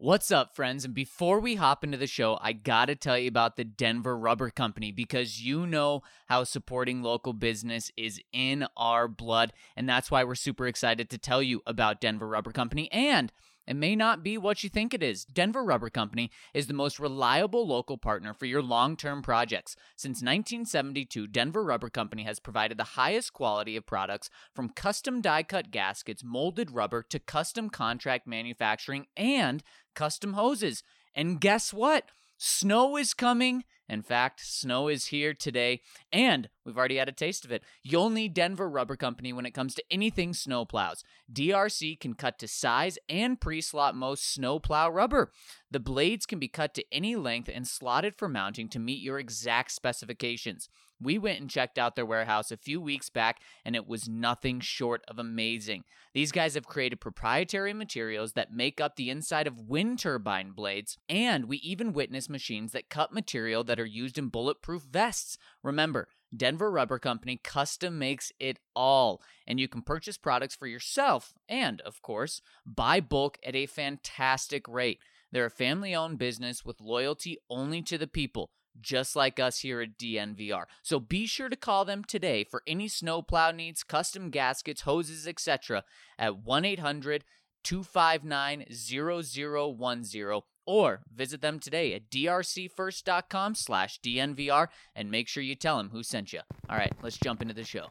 What's 0.00 0.30
up, 0.30 0.54
friends? 0.54 0.84
And 0.84 0.94
before 0.94 1.40
we 1.40 1.56
hop 1.56 1.82
into 1.82 1.96
the 1.96 2.06
show, 2.06 2.38
I 2.40 2.52
gotta 2.52 2.94
tell 2.94 3.18
you 3.18 3.26
about 3.26 3.56
the 3.56 3.64
Denver 3.64 4.16
Rubber 4.16 4.48
Company 4.48 4.92
because 4.92 5.42
you 5.42 5.66
know 5.66 6.02
how 6.28 6.44
supporting 6.44 7.02
local 7.02 7.32
business 7.32 7.90
is 7.96 8.20
in 8.32 8.68
our 8.76 9.08
blood. 9.08 9.52
And 9.76 9.88
that's 9.88 10.08
why 10.08 10.22
we're 10.22 10.36
super 10.36 10.68
excited 10.68 11.10
to 11.10 11.18
tell 11.18 11.42
you 11.42 11.62
about 11.66 12.00
Denver 12.00 12.28
Rubber 12.28 12.52
Company. 12.52 12.88
And 12.92 13.32
it 13.68 13.76
may 13.76 13.94
not 13.94 14.22
be 14.22 14.38
what 14.38 14.64
you 14.64 14.70
think 14.70 14.94
it 14.94 15.02
is. 15.02 15.26
Denver 15.26 15.62
Rubber 15.62 15.90
Company 15.90 16.30
is 16.54 16.68
the 16.68 16.72
most 16.74 16.98
reliable 16.98 17.68
local 17.68 17.98
partner 17.98 18.32
for 18.32 18.46
your 18.46 18.62
long 18.62 18.96
term 18.96 19.20
projects. 19.20 19.76
Since 19.94 20.22
1972, 20.22 21.26
Denver 21.26 21.62
Rubber 21.62 21.90
Company 21.90 22.22
has 22.22 22.40
provided 22.40 22.78
the 22.78 22.84
highest 22.84 23.34
quality 23.34 23.76
of 23.76 23.84
products 23.84 24.30
from 24.54 24.70
custom 24.70 25.20
die 25.20 25.42
cut 25.42 25.70
gaskets, 25.70 26.24
molded 26.24 26.70
rubber, 26.70 27.02
to 27.10 27.18
custom 27.18 27.68
contract 27.68 28.26
manufacturing 28.26 29.06
and 29.18 29.62
custom 29.98 30.34
hoses. 30.34 30.84
And 31.12 31.40
guess 31.40 31.74
what? 31.74 32.04
Snow 32.36 32.96
is 32.96 33.14
coming. 33.14 33.64
In 33.88 34.02
fact, 34.02 34.40
snow 34.44 34.86
is 34.86 35.06
here 35.06 35.34
today, 35.34 35.80
and 36.12 36.48
we've 36.64 36.78
already 36.78 36.98
had 36.98 37.08
a 37.08 37.12
taste 37.12 37.44
of 37.44 37.50
it. 37.50 37.64
You'll 37.82 38.10
need 38.10 38.32
Denver 38.32 38.68
Rubber 38.68 38.94
Company 38.94 39.32
when 39.32 39.44
it 39.44 39.54
comes 39.54 39.74
to 39.74 39.82
anything 39.90 40.34
snow 40.34 40.64
plows. 40.64 41.02
DRC 41.32 41.98
can 41.98 42.14
cut 42.14 42.38
to 42.38 42.46
size 42.46 42.96
and 43.08 43.40
pre 43.40 43.60
slot 43.60 43.96
most 43.96 44.32
snow 44.32 44.60
plow 44.60 44.88
rubber. 44.88 45.32
The 45.70 45.80
blades 45.80 46.26
can 46.26 46.38
be 46.38 46.48
cut 46.48 46.74
to 46.74 46.84
any 46.92 47.16
length 47.16 47.50
and 47.52 47.66
slotted 47.66 48.14
for 48.14 48.28
mounting 48.28 48.68
to 48.68 48.78
meet 48.78 49.02
your 49.02 49.18
exact 49.18 49.72
specifications. 49.72 50.68
We 51.00 51.16
went 51.16 51.40
and 51.40 51.48
checked 51.48 51.78
out 51.78 51.94
their 51.94 52.06
warehouse 52.06 52.50
a 52.50 52.56
few 52.56 52.80
weeks 52.80 53.08
back, 53.08 53.40
and 53.64 53.76
it 53.76 53.86
was 53.86 54.08
nothing 54.08 54.58
short 54.60 55.02
of 55.06 55.18
amazing. 55.18 55.84
These 56.12 56.32
guys 56.32 56.54
have 56.54 56.66
created 56.66 57.00
proprietary 57.00 57.72
materials 57.72 58.32
that 58.32 58.52
make 58.52 58.80
up 58.80 58.96
the 58.96 59.10
inside 59.10 59.46
of 59.46 59.68
wind 59.68 60.00
turbine 60.00 60.50
blades, 60.50 60.98
and 61.08 61.44
we 61.44 61.58
even 61.58 61.92
witnessed 61.92 62.28
machines 62.28 62.72
that 62.72 62.90
cut 62.90 63.12
material 63.12 63.62
that 63.64 63.78
are 63.78 63.86
used 63.86 64.18
in 64.18 64.28
bulletproof 64.28 64.82
vests. 64.82 65.38
Remember, 65.62 66.08
Denver 66.36 66.70
Rubber 66.70 66.98
Company 66.98 67.40
custom 67.42 67.98
makes 67.98 68.32
it 68.40 68.58
all, 68.74 69.22
and 69.46 69.60
you 69.60 69.68
can 69.68 69.82
purchase 69.82 70.18
products 70.18 70.56
for 70.56 70.66
yourself 70.66 71.32
and, 71.48 71.80
of 71.82 72.02
course, 72.02 72.42
buy 72.66 73.00
bulk 73.00 73.38
at 73.44 73.54
a 73.54 73.66
fantastic 73.66 74.66
rate. 74.66 74.98
They're 75.30 75.46
a 75.46 75.50
family 75.50 75.94
owned 75.94 76.18
business 76.18 76.64
with 76.64 76.80
loyalty 76.80 77.38
only 77.48 77.82
to 77.82 77.98
the 77.98 78.06
people 78.06 78.50
just 78.80 79.16
like 79.16 79.38
us 79.38 79.60
here 79.60 79.80
at 79.80 79.98
DNVR. 79.98 80.64
So 80.82 81.00
be 81.00 81.26
sure 81.26 81.48
to 81.48 81.56
call 81.56 81.84
them 81.84 82.04
today 82.04 82.44
for 82.44 82.62
any 82.66 82.88
snowplow 82.88 83.52
needs, 83.52 83.82
custom 83.82 84.30
gaskets, 84.30 84.82
hoses, 84.82 85.26
etc. 85.26 85.84
at 86.18 86.38
1 86.38 86.64
800 86.64 87.24
259 87.64 88.64
0010 88.70 90.40
or 90.66 91.00
visit 91.14 91.40
them 91.40 91.58
today 91.58 91.94
at 91.94 92.10
drcfirst.com 92.10 93.54
slash 93.54 94.00
dnvr 94.00 94.68
and 94.94 95.10
make 95.10 95.26
sure 95.26 95.42
you 95.42 95.54
tell 95.54 95.78
them 95.78 95.90
who 95.90 96.02
sent 96.02 96.32
you. 96.32 96.40
All 96.68 96.76
right, 96.76 96.92
let's 97.02 97.18
jump 97.18 97.40
into 97.42 97.54
the 97.54 97.64
show. 97.64 97.88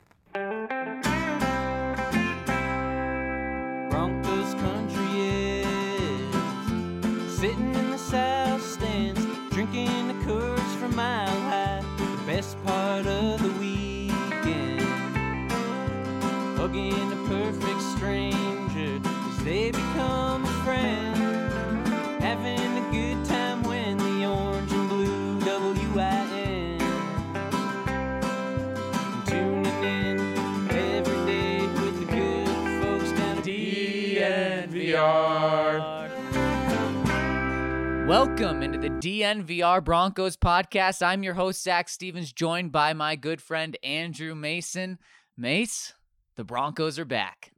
Welcome 38.07 38.63
into 38.63 38.77
the 38.77 38.89
DNVR 38.89 39.83
Broncos 39.83 40.37
podcast. 40.37 41.05
I'm 41.05 41.23
your 41.23 41.33
host, 41.33 41.61
Zac 41.61 41.89
Stevens, 41.89 42.31
joined 42.31 42.71
by 42.71 42.93
my 42.93 43.17
good 43.17 43.41
friend 43.41 43.75
Andrew 43.83 44.33
Mason. 44.33 44.97
Mace, 45.35 45.91
the 46.37 46.45
Broncos 46.45 46.97
are 46.97 47.03
back. 47.03 47.51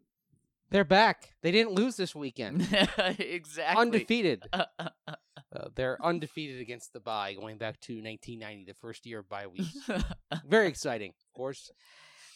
They're 0.72 0.84
back. 0.84 1.36
They 1.44 1.52
didn't 1.52 1.74
lose 1.74 1.98
this 1.98 2.16
weekend. 2.16 2.62
exactly. 3.20 3.80
Undefeated. 3.80 4.44
Uh, 5.52 5.68
they're 5.76 5.98
undefeated 6.04 6.62
against 6.62 6.94
the 6.94 7.00
bye 7.00 7.34
going 7.34 7.58
back 7.58 7.80
to 7.82 7.94
1990, 7.94 8.66
the 8.66 8.76
first 8.76 9.04
year 9.08 9.20
of 9.20 9.30
bye 9.30 9.48
weeks. 9.48 9.76
Very 10.48 10.68
exciting, 10.68 11.09
of 11.09 11.34
course. 11.34 11.72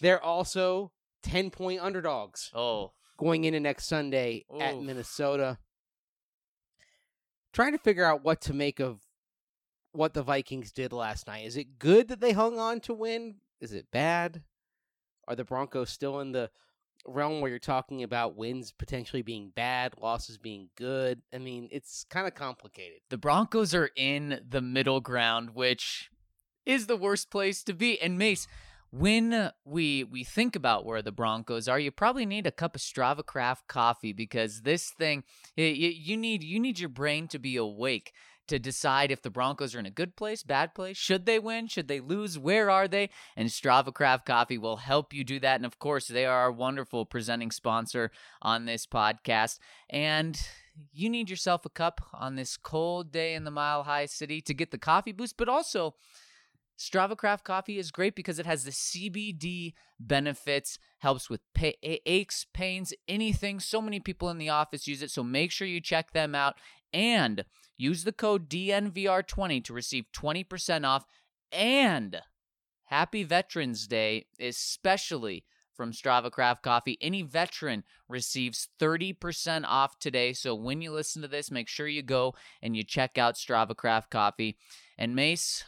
They're 0.02 0.22
also 0.22 0.92
10 1.22 1.52
point 1.52 1.80
underdogs 1.80 2.50
oh, 2.56 2.94
going 3.18 3.44
into 3.44 3.60
next 3.60 3.86
Sunday 3.86 4.46
at 4.60 4.82
Minnesota. 4.82 5.60
Trying 7.54 7.74
to 7.74 7.78
figure 7.78 8.04
out 8.04 8.24
what 8.24 8.42
to 8.42 8.54
make 8.54 8.80
of 8.80 9.00
what 9.92 10.14
the 10.14 10.24
Vikings 10.24 10.72
did 10.72 10.92
last 10.92 11.28
night. 11.28 11.46
Is 11.46 11.56
it 11.56 11.78
good 11.80 12.08
that 12.08 12.20
they 12.20 12.32
hung 12.32 12.60
on 12.60 12.80
to 12.82 12.94
win? 12.94 13.36
Is 13.62 13.74
it 13.74 13.92
bad? 13.92 14.42
Are 15.28 15.36
the 15.36 15.44
Broncos 15.46 15.90
still 15.90 16.20
in 16.20 16.32
the 16.32 16.50
realm 17.06 17.42
where 17.42 17.50
you're 17.50 17.60
talking 17.60 18.02
about 18.02 18.36
wins 18.36 18.72
potentially 18.72 19.22
being 19.22 19.52
bad, 19.56 19.94
losses 20.02 20.38
being 20.38 20.70
good? 20.76 21.22
I 21.34 21.38
mean, 21.38 21.70
it's 21.72 22.06
kind 22.10 22.28
of 22.28 22.34
complicated. 22.34 23.00
the 23.10 23.18
Broncos 23.18 23.76
are 23.76 23.92
in 23.96 24.42
the 24.50 24.62
middle 24.62 25.00
ground, 25.00 25.52
which 25.54 26.10
is 26.66 26.88
the 26.88 26.98
worst 26.98 27.30
place 27.30 27.64
to 27.66 27.74
be. 27.74 28.02
And 28.02 28.18
Mace, 28.18 28.48
when 28.94 29.34
uh, 29.34 29.52
we 29.66 30.04
we 30.04 30.24
think 30.24 30.56
about 30.56 30.86
where 30.86 31.02
the 31.02 31.12
Broncos 31.12 31.68
are, 31.68 31.80
you 31.80 31.90
probably 31.90 32.28
need 32.28 32.46
a 32.46 32.52
cup 32.52 32.76
of 32.76 32.82
Strava 32.82 33.26
Craft 33.26 33.68
coffee 33.68 34.14
because 34.14 34.62
this 34.62 34.92
thing 34.92 35.24
you, 35.58 35.66
you 35.66 36.16
need 36.16 36.44
you 36.44 36.60
need 36.60 36.78
your 36.78 36.90
brain 36.90 37.28
to 37.30 37.40
be 37.40 37.56
awake 37.56 38.14
to 38.48 38.60
decide 38.60 39.10
if 39.10 39.24
the 39.24 39.32
Broncos 39.32 39.74
are 39.74 39.80
in 39.80 39.88
a 39.88 39.92
good 39.92 40.16
place, 40.16 40.44
bad 40.44 40.76
place, 40.76 40.98
should 40.98 41.26
they 41.26 41.40
win, 41.40 41.68
should 41.68 41.88
they 41.88 42.02
lose, 42.02 42.38
where 42.38 42.70
are 42.70 42.88
they? 42.88 43.10
And 43.36 43.50
Strava 43.50 43.92
Craft 43.92 44.28
Coffee 44.28 44.58
will 44.58 44.78
help 44.78 45.14
you 45.14 45.24
do 45.24 45.40
that. 45.40 45.56
And 45.56 45.66
of 45.66 45.80
course, 45.80 46.08
they 46.08 46.26
are 46.26 46.42
our 46.42 46.52
wonderful 46.52 47.06
presenting 47.06 47.52
sponsor 47.52 48.12
on 48.42 48.66
this 48.66 48.86
podcast. 48.86 49.60
And 49.90 50.40
you 50.92 51.10
need 51.10 51.30
yourself 51.30 51.66
a 51.66 51.70
cup 51.70 52.02
on 52.14 52.36
this 52.36 52.58
cold 52.58 53.12
day 53.12 53.34
in 53.34 53.44
the 53.46 53.50
Mile 53.50 53.84
High 53.84 54.08
City 54.08 54.42
to 54.42 54.54
get 54.54 54.72
the 54.72 54.78
coffee 54.78 55.14
boost, 55.14 55.38
but 55.38 55.48
also 55.48 55.96
Strava 56.78 57.16
Craft 57.16 57.46
Coffee 57.46 57.78
is 57.78 57.92
great 57.92 58.16
because 58.16 58.40
it 58.40 58.46
has 58.46 58.64
the 58.64 58.72
CBD 58.72 59.74
benefits, 60.00 60.80
helps 61.00 61.30
with 61.30 61.42
pa- 61.54 61.72
aches, 61.84 62.46
pains, 62.54 62.94
anything. 63.08 63.60
So 63.60 63.82
many 63.82 64.00
people 64.00 64.30
in 64.30 64.38
the 64.38 64.50
office 64.50 64.88
use 64.88 65.02
it, 65.02 65.12
so 65.12 65.24
make 65.24 65.52
sure 65.52 65.68
you 65.68 65.82
check 65.82 66.12
them 66.12 66.36
out 66.36 66.56
and 66.92 67.46
use 67.78 68.04
the 68.04 68.12
code 68.12 68.50
DNVR20 68.50 69.64
to 69.64 69.74
receive 69.74 70.06
20% 70.16 70.86
off 70.86 71.06
and 71.52 72.22
Happy 72.86 73.24
Veterans 73.24 73.88
Day, 73.88 74.26
especially 74.40 75.46
from 75.74 75.92
Strava 75.92 76.32
Craft 76.32 76.64
Coffee. 76.64 76.98
Any 77.02 77.22
veteran 77.24 77.84
receives 78.08 78.70
30% 78.80 79.64
off 79.68 79.98
today. 80.00 80.34
So 80.34 80.54
when 80.54 80.82
you 80.82 80.92
listen 80.92 81.22
to 81.22 81.28
this, 81.28 81.50
make 81.50 81.68
sure 81.68 81.88
you 81.88 82.04
go 82.04 82.36
and 82.62 82.76
you 82.76 82.84
check 82.84 83.18
out 83.18 83.36
Strava 83.36 83.76
Craft 83.76 84.12
Coffee. 84.12 84.58
And 84.98 85.16
Mace, 85.16 85.64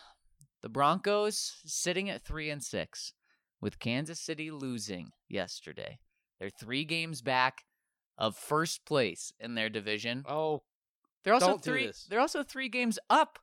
the 0.65 0.69
Broncos 0.69 1.61
sitting 1.63 2.09
at 2.09 2.25
3 2.25 2.49
and 2.49 2.63
6 2.63 3.13
with 3.61 3.77
Kansas 3.77 4.19
City 4.19 4.49
losing 4.49 5.11
yesterday. 5.29 5.99
They're 6.39 6.49
3 6.49 6.83
games 6.85 7.21
back 7.21 7.59
of 8.17 8.35
first 8.35 8.83
place 8.83 9.31
in 9.39 9.53
their 9.53 9.69
division. 9.69 10.23
Oh, 10.27 10.63
They're 11.23 11.35
also 11.35 11.57
three. 11.59 11.91
They're 12.09 12.19
also 12.19 12.41
three 12.41 12.67
games 12.67 12.97
up 13.11 13.37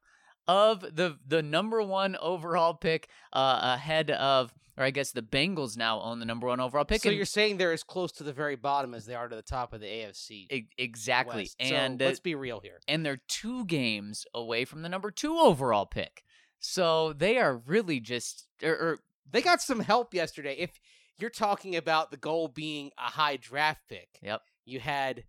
of 0.49 0.81
the 0.81 1.17
the 1.25 1.43
number 1.43 1.81
one 1.81 2.17
overall 2.21 2.75
pick, 2.75 3.09
uh, 3.33 3.77
ahead 3.77 4.11
of, 4.11 4.53
or 4.77 4.83
I 4.83 4.91
guess 4.91 5.13
the 5.13 5.23
Bengals 5.23 5.77
now 5.77 6.01
own 6.01 6.19
the 6.19 6.27
number 6.27 6.49
one 6.49 6.59
overall 6.59 6.85
pick. 6.85 7.03
so 7.03 7.11
and- 7.11 7.17
you're 7.17 7.25
saying 7.25 7.59
they're 7.59 7.71
as 7.73 7.85
close 7.85 8.11
to 8.13 8.25
the 8.25 8.33
very 8.33 8.57
bottom 8.57 8.95
as 8.95 9.07
they 9.07 9.15
are 9.15 9.29
to 9.29 9.37
the 9.37 9.43
top 9.43 9.73
of 9.73 9.81
the 9.81 9.87
AFC. 9.87 10.49
E- 10.51 10.67
exactly, 10.77 11.43
West. 11.43 11.57
So 11.63 11.73
and 11.73 12.03
uh, 12.03 12.07
let's 12.07 12.19
be 12.19 12.35
real 12.35 12.59
here. 12.59 12.81
and 12.89 13.07
they're 13.07 13.21
two 13.29 13.65
games 13.67 14.25
away 14.35 14.65
from 14.65 14.83
the 14.83 14.89
number 14.89 15.13
two 15.13 15.39
overall 15.39 15.87
pick. 15.87 16.25
So 16.62 17.12
they 17.12 17.38
are 17.38 17.56
really 17.56 18.00
just, 18.00 18.47
or, 18.62 18.70
or 18.73 18.99
They 19.31 19.43
got 19.43 19.61
some 19.61 19.81
help 19.81 20.14
yesterday. 20.14 20.56
If 20.59 20.81
you're 21.19 21.29
talking 21.29 21.76
about 21.76 22.11
the 22.11 22.17
goal 22.17 22.49
being 22.49 22.93
a 22.97 23.11
high 23.11 23.37
draft 23.37 23.82
pick, 23.88 24.09
Yep. 24.23 24.41
you 24.64 24.81
had 24.81 25.25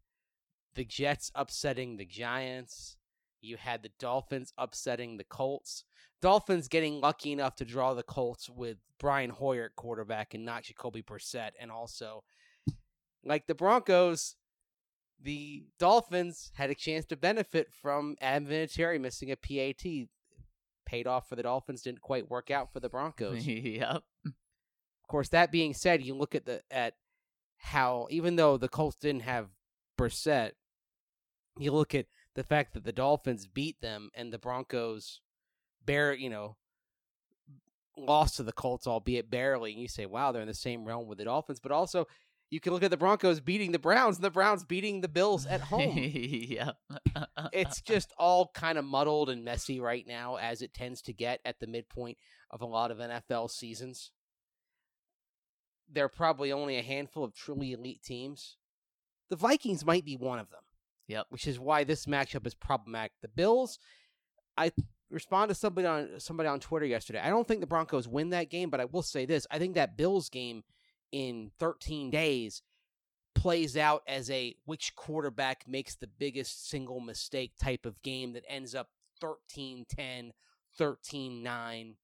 the 0.76 0.86
Jets 0.86 1.32
upsetting 1.36 1.98
the 1.98 2.06
Giants. 2.06 2.98
You 3.42 3.58
had 3.58 3.84
the 3.84 3.92
Dolphins 4.00 4.54
upsetting 4.58 5.18
the 5.18 5.24
Colts. 5.24 5.84
Dolphins 6.22 6.68
getting 6.70 7.02
lucky 7.02 7.32
enough 7.34 7.56
to 7.58 7.66
draw 7.66 7.94
the 7.94 8.04
Colts 8.04 8.50
with 8.50 8.78
Brian 9.00 9.32
Hoyer 9.32 9.66
at 9.66 9.76
quarterback 9.76 10.34
and 10.34 10.46
not 10.46 10.64
Jacoby 10.64 11.02
Brissett. 11.02 11.52
And 11.60 11.70
also, 11.72 12.24
like 13.26 13.48
the 13.48 13.56
Broncos, 13.56 14.36
the 15.22 15.66
Dolphins 15.80 16.52
had 16.56 16.70
a 16.70 16.76
chance 16.76 17.06
to 17.08 17.18
benefit 17.18 17.74
from 17.74 18.16
Adam 18.22 18.48
Vinatieri 18.48 19.02
missing 19.02 19.32
a 19.32 19.36
PAT. 19.36 20.08
Paid 20.86 21.08
off 21.08 21.30
for 21.30 21.36
the 21.36 21.44
Dolphins, 21.44 21.82
didn't 21.82 22.02
quite 22.02 22.30
work 22.30 22.52
out 22.52 22.72
for 22.72 22.80
the 22.80 22.90
Broncos. 22.90 23.46
yep, 23.48 24.04
Of 24.26 25.08
course, 25.08 25.30
that 25.30 25.52
being 25.52 25.74
said, 25.74 26.04
you 26.04 26.16
look 26.16 26.36
at 26.36 26.46
the 26.46 26.62
at 26.72 26.96
how 27.58 28.08
even 28.10 28.36
though 28.36 28.58
the 28.58 28.68
Colts 28.70 28.98
didn't 28.98 29.22
have 29.22 29.48
Brissett, 29.98 30.52
you 31.58 31.72
look 31.72 31.96
at 31.96 32.08
the 32.36 32.44
fact 32.44 32.74
that 32.74 32.84
the 32.84 32.92
Dolphins 32.92 33.48
beat 33.48 33.80
them 33.82 34.10
and 34.16 34.34
the 34.34 34.40
Broncos 34.40 35.22
bear 35.86 36.14
you 36.14 36.30
know 36.30 36.56
lost 37.98 38.38
to 38.38 38.44
the 38.44 38.52
Colts, 38.52 38.88
albeit 38.88 39.30
barely, 39.30 39.72
and 39.72 39.82
you 39.82 39.88
say, 39.88 40.06
wow, 40.06 40.32
they're 40.32 40.42
in 40.42 40.48
the 40.48 40.54
same 40.54 40.86
realm 40.86 41.08
with 41.08 41.18
the 41.18 41.26
Dolphins. 41.26 41.60
But 41.60 41.72
also 41.72 42.08
you 42.54 42.60
can 42.60 42.72
look 42.72 42.84
at 42.84 42.92
the 42.92 42.98
Broncos 42.98 43.40
beating 43.40 43.72
the 43.72 43.80
Browns 43.80 44.18
and 44.18 44.24
the 44.24 44.30
Browns 44.30 44.64
beating 44.64 45.02
the 45.02 45.08
Bills 45.08 45.48
at 45.48 45.60
home. 45.74 45.98
yep. 45.98 46.78
it's 47.52 47.82
just 47.82 48.14
all 48.16 48.52
kind 48.54 48.78
of 48.78 48.86
muddled 48.86 49.32
and 49.32 49.44
messy 49.44 49.80
right 49.80 50.06
now, 50.08 50.36
as 50.36 50.62
it 50.62 50.72
tends 50.72 51.02
to 51.04 51.14
get 51.14 51.40
at 51.44 51.60
the 51.60 51.66
midpoint 51.66 52.20
of 52.52 52.62
a 52.62 52.68
lot 52.68 52.92
of 52.92 53.00
NFL 53.00 53.50
seasons. 53.50 54.12
There 55.92 56.06
are 56.06 56.10
probably 56.10 56.52
only 56.52 56.78
a 56.78 56.84
handful 56.84 57.24
of 57.24 57.34
truly 57.34 57.72
elite 57.72 58.04
teams. 58.04 58.58
The 59.32 59.36
Vikings 59.36 59.84
might 59.84 60.06
be 60.06 60.16
one 60.16 60.38
of 60.38 60.52
them. 60.52 60.62
Yep. 61.08 61.26
Which 61.30 61.48
is 61.48 61.60
why 61.60 61.84
this 61.84 62.06
matchup 62.06 62.46
is 62.46 62.54
problematic. 62.54 63.14
The 63.24 63.30
Bills, 63.30 63.80
I 64.56 64.72
responded 65.10 65.56
to 65.56 65.60
somebody 65.60 65.88
on 65.88 66.20
somebody 66.20 66.48
on 66.50 66.60
Twitter 66.60 66.86
yesterday. 66.86 67.20
I 67.20 67.30
don't 67.30 67.48
think 67.48 67.62
the 67.62 67.68
Broncos 67.68 68.08
win 68.08 68.30
that 68.30 68.52
game, 68.52 68.70
but 68.70 68.80
I 68.80 68.86
will 68.86 69.02
say 69.02 69.26
this: 69.26 69.48
I 69.50 69.58
think 69.58 69.74
that 69.74 69.98
Bills 69.98 70.30
game 70.30 70.64
in 71.14 71.52
13 71.60 72.10
days 72.10 72.64
plays 73.36 73.78
out 73.78 74.04
as 74.08 74.30
a 74.30 74.56
which 74.66 74.96
quarterback 74.96 75.66
makes 75.68 75.96
the 75.96 76.08
biggest 76.08 76.70
single 76.70 77.00
mistake 77.00 77.54
type 77.62 77.86
of 77.86 78.02
game 78.02 78.34
that 78.34 78.44
ends 78.50 78.76
up 78.76 78.90
13 79.22 79.86
10, 79.88 80.34
13 80.78 81.44
9, 81.44 81.96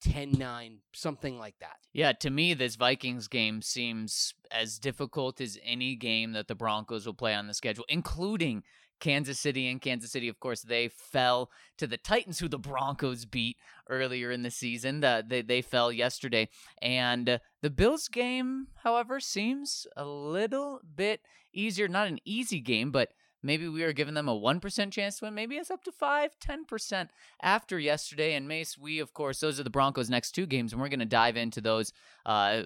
10 0.00 0.32
9, 0.32 0.78
something 0.92 1.38
like 1.38 1.54
that. 1.60 1.76
Yeah, 1.92 2.12
to 2.12 2.30
me, 2.30 2.54
this 2.54 2.76
Vikings 2.76 3.28
game 3.28 3.62
seems 3.62 4.34
as 4.50 4.78
difficult 4.78 5.40
as 5.40 5.58
any 5.62 5.94
game 5.94 6.32
that 6.32 6.48
the 6.48 6.54
Broncos 6.54 7.06
will 7.06 7.14
play 7.14 7.34
on 7.34 7.46
the 7.46 7.54
schedule, 7.54 7.84
including 7.88 8.62
Kansas 9.00 9.38
City. 9.38 9.68
And 9.68 9.80
Kansas 9.80 10.12
City, 10.12 10.28
of 10.28 10.40
course, 10.40 10.62
they 10.62 10.88
fell 10.88 11.50
to 11.78 11.86
the 11.86 11.96
Titans, 11.96 12.38
who 12.38 12.48
the 12.48 12.58
Broncos 12.58 13.24
beat 13.24 13.56
earlier 13.88 14.30
in 14.30 14.42
the 14.42 14.50
season. 14.50 15.00
The, 15.00 15.24
they, 15.26 15.42
they 15.42 15.62
fell 15.62 15.92
yesterday. 15.92 16.48
And 16.80 17.40
the 17.62 17.70
Bills 17.70 18.08
game, 18.08 18.68
however, 18.82 19.20
seems 19.20 19.86
a 19.96 20.04
little 20.04 20.80
bit 20.94 21.20
easier. 21.52 21.88
Not 21.88 22.08
an 22.08 22.18
easy 22.24 22.60
game, 22.60 22.90
but 22.90 23.10
maybe 23.42 23.68
we 23.68 23.84
are 23.84 23.92
giving 23.92 24.14
them 24.14 24.28
a 24.28 24.38
1% 24.38 24.90
chance 24.90 25.18
to 25.18 25.24
win. 25.24 25.34
Maybe 25.34 25.56
it's 25.56 25.70
up 25.70 25.84
to 25.84 25.92
5, 25.92 26.30
10% 26.40 27.08
after 27.42 27.78
yesterday. 27.78 28.34
And 28.34 28.48
Mace, 28.48 28.76
we, 28.76 28.98
of 28.98 29.12
course, 29.12 29.40
those 29.40 29.60
are 29.60 29.64
the 29.64 29.70
Broncos' 29.70 30.10
next 30.10 30.32
two 30.32 30.46
games, 30.46 30.72
and 30.72 30.80
we're 30.80 30.88
going 30.88 31.00
to 31.00 31.06
dive 31.06 31.36
into 31.36 31.60
those 31.60 31.92
uh, 32.24 32.62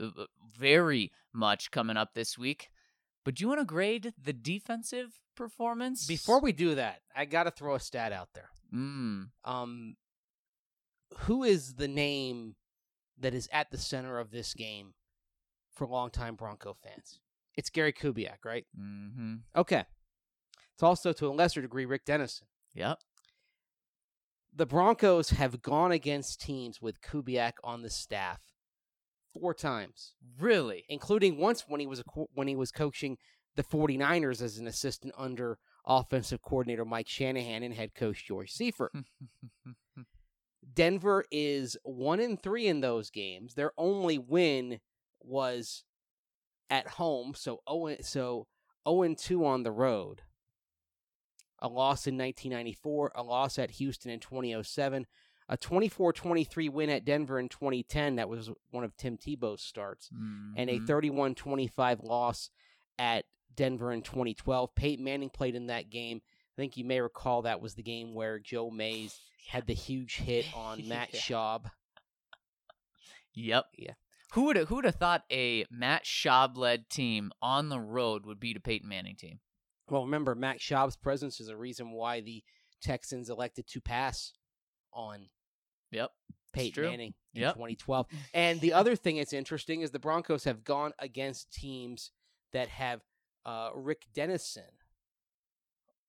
very 0.58 1.12
much 1.32 1.70
coming 1.70 1.96
up 1.96 2.14
this 2.14 2.38
week. 2.38 2.70
But 3.24 3.34
do 3.34 3.42
you 3.44 3.48
want 3.48 3.60
to 3.60 3.64
grade 3.66 4.12
the 4.20 4.32
defensive 4.32 5.20
performance? 5.36 6.06
Before 6.06 6.40
we 6.40 6.52
do 6.52 6.74
that, 6.74 7.00
I 7.14 7.24
got 7.26 7.44
to 7.44 7.50
throw 7.50 7.74
a 7.74 7.80
stat 7.80 8.12
out 8.12 8.30
there. 8.34 8.48
Mm, 8.74 9.30
Um, 9.44 9.96
who 11.20 11.42
is 11.44 11.74
the 11.74 11.88
name 11.88 12.54
that 13.18 13.34
is 13.34 13.48
at 13.52 13.70
the 13.70 13.78
center 13.78 14.18
of 14.18 14.30
this 14.30 14.54
game 14.54 14.94
for 15.72 15.86
longtime 15.86 16.36
Bronco 16.36 16.74
fans? 16.74 17.20
It's 17.56 17.68
Gary 17.68 17.92
Kubiak, 17.92 18.44
right? 18.44 18.64
hmm 18.76 19.36
Okay. 19.54 19.84
It's 20.74 20.82
also 20.82 21.12
to 21.12 21.26
a 21.26 21.32
lesser 21.34 21.60
degree 21.60 21.84
Rick 21.84 22.06
Dennison. 22.06 22.46
Yep. 22.74 22.98
The 24.54 24.66
Broncos 24.66 25.30
have 25.30 25.60
gone 25.62 25.92
against 25.92 26.40
teams 26.40 26.80
with 26.80 27.00
Kubiak 27.02 27.54
on 27.62 27.82
the 27.82 27.90
staff 27.90 28.40
four 29.38 29.54
times, 29.54 30.14
Really? 30.38 30.84
including 30.88 31.38
once 31.38 31.64
when 31.68 31.80
he 31.80 31.86
was 31.86 32.00
a, 32.00 32.04
co- 32.04 32.28
when 32.34 32.48
he 32.48 32.56
was 32.56 32.72
coaching 32.72 33.16
the 33.56 33.62
49ers 33.62 34.40
as 34.42 34.58
an 34.58 34.66
assistant 34.66 35.12
under 35.16 35.58
offensive 35.86 36.40
coordinator 36.42 36.84
Mike 36.84 37.08
Shanahan 37.08 37.62
and 37.62 37.74
head 37.74 37.94
coach 37.94 38.26
George 38.26 38.50
Seifert. 38.52 38.92
Denver 40.74 41.24
is 41.30 41.76
one 41.82 42.20
in 42.20 42.36
three 42.36 42.66
in 42.66 42.80
those 42.80 43.10
games. 43.10 43.54
Their 43.54 43.72
only 43.76 44.18
win 44.18 44.80
was 45.20 45.84
at 46.68 46.86
home, 46.86 47.32
so 47.34 47.60
oh 47.66 47.94
so 48.02 48.46
zero 48.88 49.02
and 49.02 49.18
two 49.18 49.44
on 49.44 49.62
the 49.62 49.72
road. 49.72 50.22
A 51.62 51.68
loss 51.68 52.06
in 52.06 52.16
1994, 52.16 53.12
a 53.14 53.22
loss 53.22 53.58
at 53.58 53.72
Houston 53.72 54.10
in 54.10 54.20
2007, 54.20 55.06
a 55.50 55.56
24-23 55.58 56.70
win 56.70 56.88
at 56.88 57.04
Denver 57.04 57.38
in 57.38 57.48
2010. 57.50 58.16
That 58.16 58.28
was 58.28 58.50
one 58.70 58.84
of 58.84 58.96
Tim 58.96 59.18
Tebow's 59.18 59.60
starts, 59.60 60.08
and 60.10 60.70
a 60.70 60.78
Mhm. 60.78 60.86
31-25 60.86 62.02
loss 62.04 62.50
at 62.98 63.26
Denver 63.54 63.92
in 63.92 64.00
2012. 64.02 64.74
Peyton 64.76 65.04
Manning 65.04 65.28
played 65.28 65.54
in 65.56 65.66
that 65.66 65.90
game. 65.90 66.22
I 66.24 66.56
think 66.56 66.76
you 66.76 66.84
may 66.84 67.00
recall 67.00 67.42
that 67.42 67.60
was 67.60 67.74
the 67.74 67.82
game 67.82 68.14
where 68.14 68.38
Joe 68.38 68.70
Mays 68.70 69.18
had 69.48 69.66
the 69.66 69.74
huge 69.74 70.16
hit 70.18 70.46
on 70.54 70.78
Matt 70.88 71.12
Yeah. 71.14 71.20
Schaub. 71.20 71.70
Yep. 73.34 73.66
Yeah. 73.76 73.94
Who 74.32 74.44
would 74.44 74.56
who 74.56 74.76
would 74.76 74.84
have 74.84 74.94
thought 74.96 75.24
a 75.30 75.64
Matt 75.70 76.04
Schaub 76.04 76.56
led 76.56 76.88
team 76.88 77.32
on 77.42 77.68
the 77.68 77.80
road 77.80 78.24
would 78.26 78.38
beat 78.38 78.56
a 78.56 78.60
Peyton 78.60 78.88
Manning 78.88 79.16
team? 79.16 79.40
Well, 79.88 80.04
remember, 80.04 80.34
Matt 80.36 80.58
Schaub's 80.58 80.96
presence 80.96 81.40
is 81.40 81.48
a 81.48 81.56
reason 81.56 81.90
why 81.90 82.20
the 82.20 82.44
Texans 82.80 83.28
elected 83.28 83.66
to 83.68 83.80
pass 83.80 84.32
on 84.92 85.28
Yep. 85.90 86.10
Peyton. 86.52 86.84
Manning 86.84 87.14
in 87.34 87.42
Yep. 87.42 87.54
2012. 87.54 88.06
And 88.34 88.60
the 88.60 88.72
other 88.72 88.96
thing 88.96 89.16
that's 89.16 89.32
interesting 89.32 89.82
is 89.82 89.90
the 89.90 89.98
Broncos 89.98 90.44
have 90.44 90.64
gone 90.64 90.92
against 90.98 91.52
teams 91.52 92.10
that 92.52 92.68
have 92.68 93.02
uh, 93.46 93.70
Rick 93.74 94.06
Dennison 94.14 94.64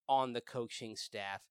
on 0.10 0.34
the 0.34 0.42
coaching 0.42 0.96
staff. 0.96 1.42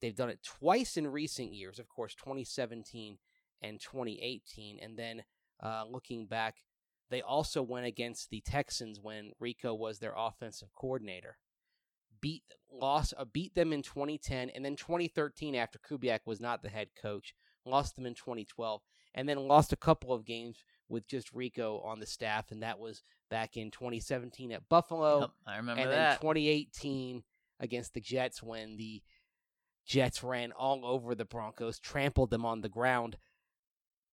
They've 0.00 0.14
done 0.14 0.30
it 0.30 0.40
twice 0.42 0.96
in 0.96 1.06
recent 1.06 1.52
years, 1.52 1.78
of 1.78 1.88
course, 1.88 2.14
2017 2.14 3.18
and 3.60 3.80
2018. 3.80 4.78
And 4.80 4.96
then 4.98 5.22
uh, 5.62 5.84
looking 5.88 6.26
back, 6.26 6.56
they 7.10 7.20
also 7.20 7.62
went 7.62 7.86
against 7.86 8.30
the 8.30 8.40
Texans 8.40 8.98
when 9.00 9.32
Rico 9.38 9.74
was 9.74 9.98
their 9.98 10.14
offensive 10.16 10.68
coordinator. 10.74 11.36
Beat 12.22 12.42
lost 12.72 13.12
uh, 13.18 13.26
beat 13.26 13.54
them 13.54 13.72
in 13.72 13.82
2010 13.82 14.48
and 14.50 14.64
then 14.64 14.76
2013 14.76 15.54
after 15.54 15.78
Kubiak 15.78 16.20
was 16.24 16.40
not 16.40 16.62
the 16.62 16.70
head 16.70 16.88
coach. 17.00 17.34
Lost 17.66 17.96
them 17.96 18.06
in 18.06 18.14
2012 18.14 18.80
and 19.14 19.28
then 19.28 19.46
lost 19.46 19.72
a 19.74 19.76
couple 19.76 20.14
of 20.14 20.24
games 20.24 20.64
with 20.88 21.06
just 21.06 21.32
Rico 21.32 21.80
on 21.80 22.00
the 22.00 22.06
staff 22.06 22.50
and 22.50 22.62
that 22.62 22.78
was 22.78 23.02
back 23.30 23.56
in 23.58 23.70
2017 23.70 24.52
at 24.52 24.68
Buffalo 24.70 25.20
Yep, 25.20 25.30
I 25.46 25.56
remember 25.58 25.82
and 25.82 25.90
then 25.90 26.16
2018 26.16 27.22
against 27.60 27.92
the 27.92 28.00
Jets 28.00 28.42
when 28.42 28.76
the 28.76 29.02
Jets 29.86 30.22
ran 30.22 30.52
all 30.52 30.86
over 30.86 31.14
the 31.14 31.24
Broncos, 31.24 31.78
trampled 31.78 32.30
them 32.30 32.44
on 32.46 32.60
the 32.60 32.68
ground. 32.68 33.16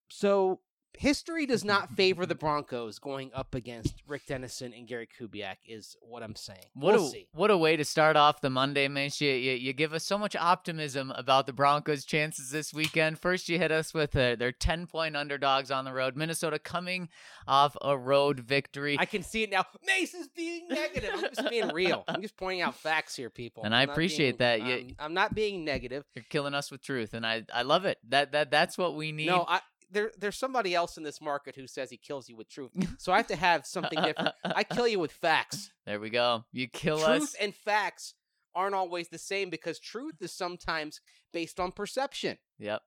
So 0.10 0.62
history 0.98 1.46
does 1.46 1.64
not 1.64 1.92
favor 1.92 2.26
the 2.26 2.36
Broncos 2.40 3.00
going 3.00 3.32
up 3.34 3.56
against 3.56 3.96
Rick 4.08 4.26
Dennison 4.28 4.74
and 4.74 4.88
Gary 4.88 5.08
Kubiak. 5.08 5.56
Is 5.68 5.96
what 6.02 6.24
I'm 6.24 6.36
saying. 6.36 6.60
What 6.74 6.96
we'll 6.96 7.06
a 7.08 7.10
see. 7.10 7.28
what 7.34 7.52
a 7.52 7.58
way 7.58 7.76
to 7.78 7.86
start 7.86 8.16
off 8.16 8.42
the 8.42 8.50
Monday, 8.50 8.88
Mace. 8.88 9.22
You, 9.22 9.32
you, 9.32 9.54
you 9.54 9.74
give 9.74 9.94
us 9.94 10.04
so 10.06 10.18
much 10.18 10.36
optimism 10.36 11.12
about 11.12 11.46
the 11.46 11.54
Broncos' 11.54 12.06
chances 12.06 12.50
this 12.52 12.74
weekend. 12.74 13.20
First, 13.20 13.50
you 13.50 13.58
hit 13.58 13.72
us 13.72 13.94
with 13.94 14.16
uh, 14.16 14.36
their 14.36 14.52
ten 14.52 14.88
point 14.88 15.16
underdogs 15.16 15.72
on 15.72 15.86
the 15.86 15.94
road. 15.94 16.16
Minnesota 16.16 16.60
coming 16.60 17.10
off 17.48 17.76
a 17.82 17.98
road 17.98 18.40
victory, 18.42 18.98
I 19.00 19.06
can 19.06 19.24
see 19.24 19.44
it 19.44 19.52
now. 19.52 19.66
Mace 19.86 20.14
is 20.14 20.28
being 20.28 20.68
negative. 20.70 21.12
I'm 21.14 21.22
just 21.34 21.50
being 21.50 21.70
real. 21.70 22.04
I'm 22.08 22.22
just 22.22 22.38
pointing 22.38 22.62
out 22.62 22.76
facts 22.76 23.16
here, 23.16 23.30
people. 23.30 23.64
And 23.64 23.74
I 23.76 23.82
I'm 23.82 23.88
not 23.88 23.94
appreciate 23.94 24.38
being- 24.38 24.60
that. 24.60 24.62
You- 24.62 24.96
I'm, 25.00 25.06
I'm 25.06 25.14
not 25.14 25.34
being 25.34 25.66
negative. 25.66 26.04
you're 26.16 26.26
killing 26.30 26.54
us 26.54 26.70
with 26.72 26.82
truth, 26.82 27.14
and 27.14 27.26
I 27.26 27.44
I 27.54 27.62
love 27.64 27.86
it. 27.86 27.98
That 28.10 28.32
that 28.34 28.52
that's 28.52 28.78
what 28.78 28.96
we 28.96 29.12
need. 29.12 29.28
No, 29.28 29.46
I 29.48 29.62
there 29.92 30.12
there's 30.18 30.38
somebody 30.38 30.76
else 30.76 30.98
in 30.98 31.04
this 31.04 31.22
market 31.22 31.56
who 31.56 31.68
says 31.68 31.90
he 31.90 31.98
kills 31.98 32.30
you 32.30 32.36
with 32.36 32.50
truth. 32.50 32.72
So 33.00 33.12
I 33.14 33.18
have 33.18 33.28
to 33.28 33.36
have 33.36 33.66
something 33.66 34.02
different. 34.02 34.36
I 34.44 34.64
kill 34.64 34.88
you 34.88 35.00
with 35.00 35.12
facts. 35.12 35.72
there 35.86 36.00
we 36.00 36.10
go. 36.10 36.46
You 36.52 36.68
kill 36.68 36.98
truth 37.00 37.22
us. 37.24 37.36
and 37.36 37.56
facts 37.56 38.14
aren't 38.56 38.76
always 38.76 39.08
the 39.10 39.18
same 39.18 39.50
because 39.50 39.80
truth 39.80 40.16
is 40.22 40.34
sometimes 40.34 41.02
based 41.32 41.60
on 41.60 41.72
perception. 41.72 42.38
Yep. 42.58 42.82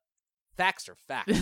Facts 0.57 0.89
are 0.89 0.97
facts. 1.09 1.33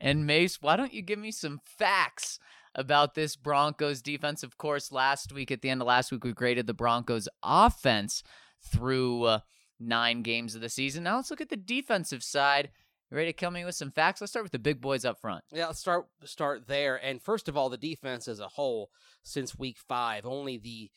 and 0.00 0.26
Mace, 0.26 0.60
why 0.60 0.76
don't 0.76 0.92
you 0.92 1.02
give 1.02 1.18
me 1.18 1.30
some 1.30 1.60
facts 1.64 2.38
about 2.74 3.14
this 3.14 3.36
Broncos 3.36 4.02
defense? 4.02 4.42
Of 4.42 4.58
course, 4.58 4.90
last 4.90 5.32
week, 5.32 5.50
at 5.52 5.62
the 5.62 5.70
end 5.70 5.80
of 5.80 5.86
last 5.86 6.10
week, 6.10 6.24
we 6.24 6.32
graded 6.32 6.66
the 6.66 6.74
Broncos 6.74 7.28
offense 7.42 8.22
through 8.60 9.24
uh, 9.24 9.38
nine 9.78 10.22
games 10.22 10.54
of 10.54 10.60
the 10.60 10.68
season. 10.68 11.04
Now 11.04 11.16
let's 11.16 11.30
look 11.30 11.40
at 11.40 11.50
the 11.50 11.56
defensive 11.56 12.22
side. 12.22 12.70
Ready 13.12 13.30
to 13.30 13.32
kill 13.32 13.50
me 13.50 13.64
with 13.64 13.74
some 13.74 13.90
facts? 13.90 14.20
Let's 14.20 14.30
start 14.32 14.44
with 14.44 14.52
the 14.52 14.58
big 14.60 14.80
boys 14.80 15.04
up 15.04 15.20
front. 15.20 15.42
Yeah, 15.52 15.66
let's 15.66 15.80
start 15.80 16.06
start 16.24 16.68
there. 16.68 16.94
And 17.04 17.20
first 17.20 17.48
of 17.48 17.56
all, 17.56 17.68
the 17.68 17.76
defense 17.76 18.28
as 18.28 18.38
a 18.38 18.48
whole 18.48 18.90
since 19.24 19.58
week 19.58 19.78
five, 19.78 20.24
only 20.24 20.58
the 20.58 20.90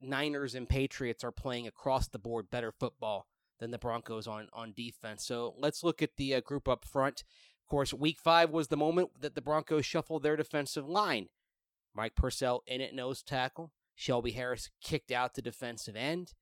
Niners 0.00 0.56
and 0.56 0.68
Patriots 0.68 1.22
are 1.22 1.30
playing 1.30 1.68
across 1.68 2.08
the 2.08 2.18
board 2.18 2.50
better 2.50 2.72
football 2.72 3.28
than 3.60 3.70
the 3.70 3.78
Broncos 3.78 4.26
on 4.26 4.48
on 4.52 4.72
defense. 4.76 5.24
So 5.24 5.54
let's 5.56 5.84
look 5.84 6.02
at 6.02 6.16
the 6.16 6.34
uh, 6.34 6.40
group 6.40 6.68
up 6.68 6.84
front. 6.84 7.22
Of 7.60 7.68
course, 7.68 7.94
week 7.94 8.18
five 8.20 8.50
was 8.50 8.66
the 8.66 8.76
moment 8.76 9.10
that 9.20 9.36
the 9.36 9.40
Broncos 9.40 9.86
shuffled 9.86 10.24
their 10.24 10.36
defensive 10.36 10.88
line. 10.88 11.28
Mike 11.94 12.16
Purcell 12.16 12.64
in 12.66 12.80
at 12.80 12.92
nose 12.92 13.22
tackle. 13.22 13.70
Shelby 13.94 14.32
Harris 14.32 14.70
kicked 14.82 15.12
out 15.12 15.34
to 15.34 15.42
defensive 15.42 15.94
end. 15.94 16.32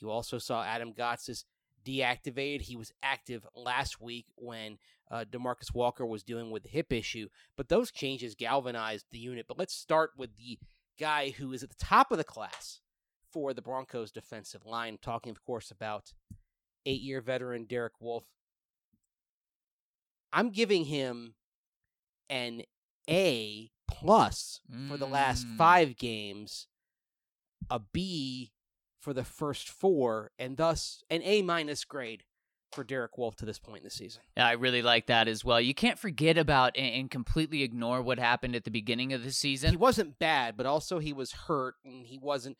You 0.00 0.10
also 0.10 0.38
saw 0.38 0.64
Adam 0.64 0.94
Gotsis 0.94 1.44
deactivated. 1.84 2.62
He 2.62 2.76
was 2.76 2.92
active 3.02 3.46
last 3.54 4.00
week 4.00 4.26
when 4.36 4.78
uh, 5.10 5.24
Demarcus 5.30 5.74
Walker 5.74 6.06
was 6.06 6.22
dealing 6.22 6.50
with 6.50 6.62
the 6.62 6.68
hip 6.68 6.92
issue, 6.92 7.28
but 7.56 7.68
those 7.68 7.90
changes 7.90 8.34
galvanized 8.34 9.06
the 9.10 9.18
unit. 9.18 9.46
But 9.48 9.58
let's 9.58 9.74
start 9.74 10.10
with 10.16 10.36
the 10.36 10.58
guy 10.98 11.30
who 11.30 11.52
is 11.52 11.62
at 11.62 11.68
the 11.70 11.76
top 11.84 12.10
of 12.10 12.18
the 12.18 12.24
class 12.24 12.80
for 13.30 13.52
the 13.54 13.62
Broncos 13.62 14.10
defensive 14.12 14.64
line. 14.66 14.98
Talking, 15.00 15.30
of 15.30 15.42
course, 15.44 15.70
about 15.70 16.12
eight 16.86 17.00
year 17.02 17.20
veteran 17.20 17.64
Derek 17.64 17.94
Wolfe. 18.00 18.26
I'm 20.32 20.50
giving 20.50 20.86
him 20.86 21.34
an 22.30 22.62
A 23.08 23.70
plus 23.86 24.60
for 24.88 24.96
the 24.96 25.06
last 25.06 25.46
Mm. 25.46 25.56
five 25.58 25.96
games, 25.96 26.66
a 27.68 27.78
B 27.78 28.51
for 29.02 29.12
the 29.12 29.24
first 29.24 29.68
four, 29.68 30.30
and 30.38 30.56
thus 30.56 31.02
an 31.10 31.20
A 31.24 31.42
minus 31.42 31.84
grade 31.84 32.22
for 32.70 32.84
Derek 32.84 33.18
Wolfe 33.18 33.36
to 33.36 33.44
this 33.44 33.58
point 33.58 33.78
in 33.78 33.84
the 33.84 33.90
season. 33.90 34.22
Yeah, 34.36 34.46
I 34.46 34.52
really 34.52 34.80
like 34.80 35.08
that 35.08 35.28
as 35.28 35.44
well. 35.44 35.60
You 35.60 35.74
can't 35.74 35.98
forget 35.98 36.38
about 36.38 36.76
and, 36.76 37.10
completely 37.10 37.62
ignore 37.62 38.00
what 38.00 38.18
happened 38.18 38.56
at 38.56 38.64
the 38.64 38.70
beginning 38.70 39.12
of 39.12 39.24
the 39.24 39.32
season. 39.32 39.70
He 39.70 39.76
wasn't 39.76 40.18
bad, 40.18 40.56
but 40.56 40.64
also 40.64 41.00
he 41.00 41.12
was 41.12 41.32
hurt, 41.32 41.74
and 41.84 42.06
he 42.06 42.18
wasn't 42.18 42.56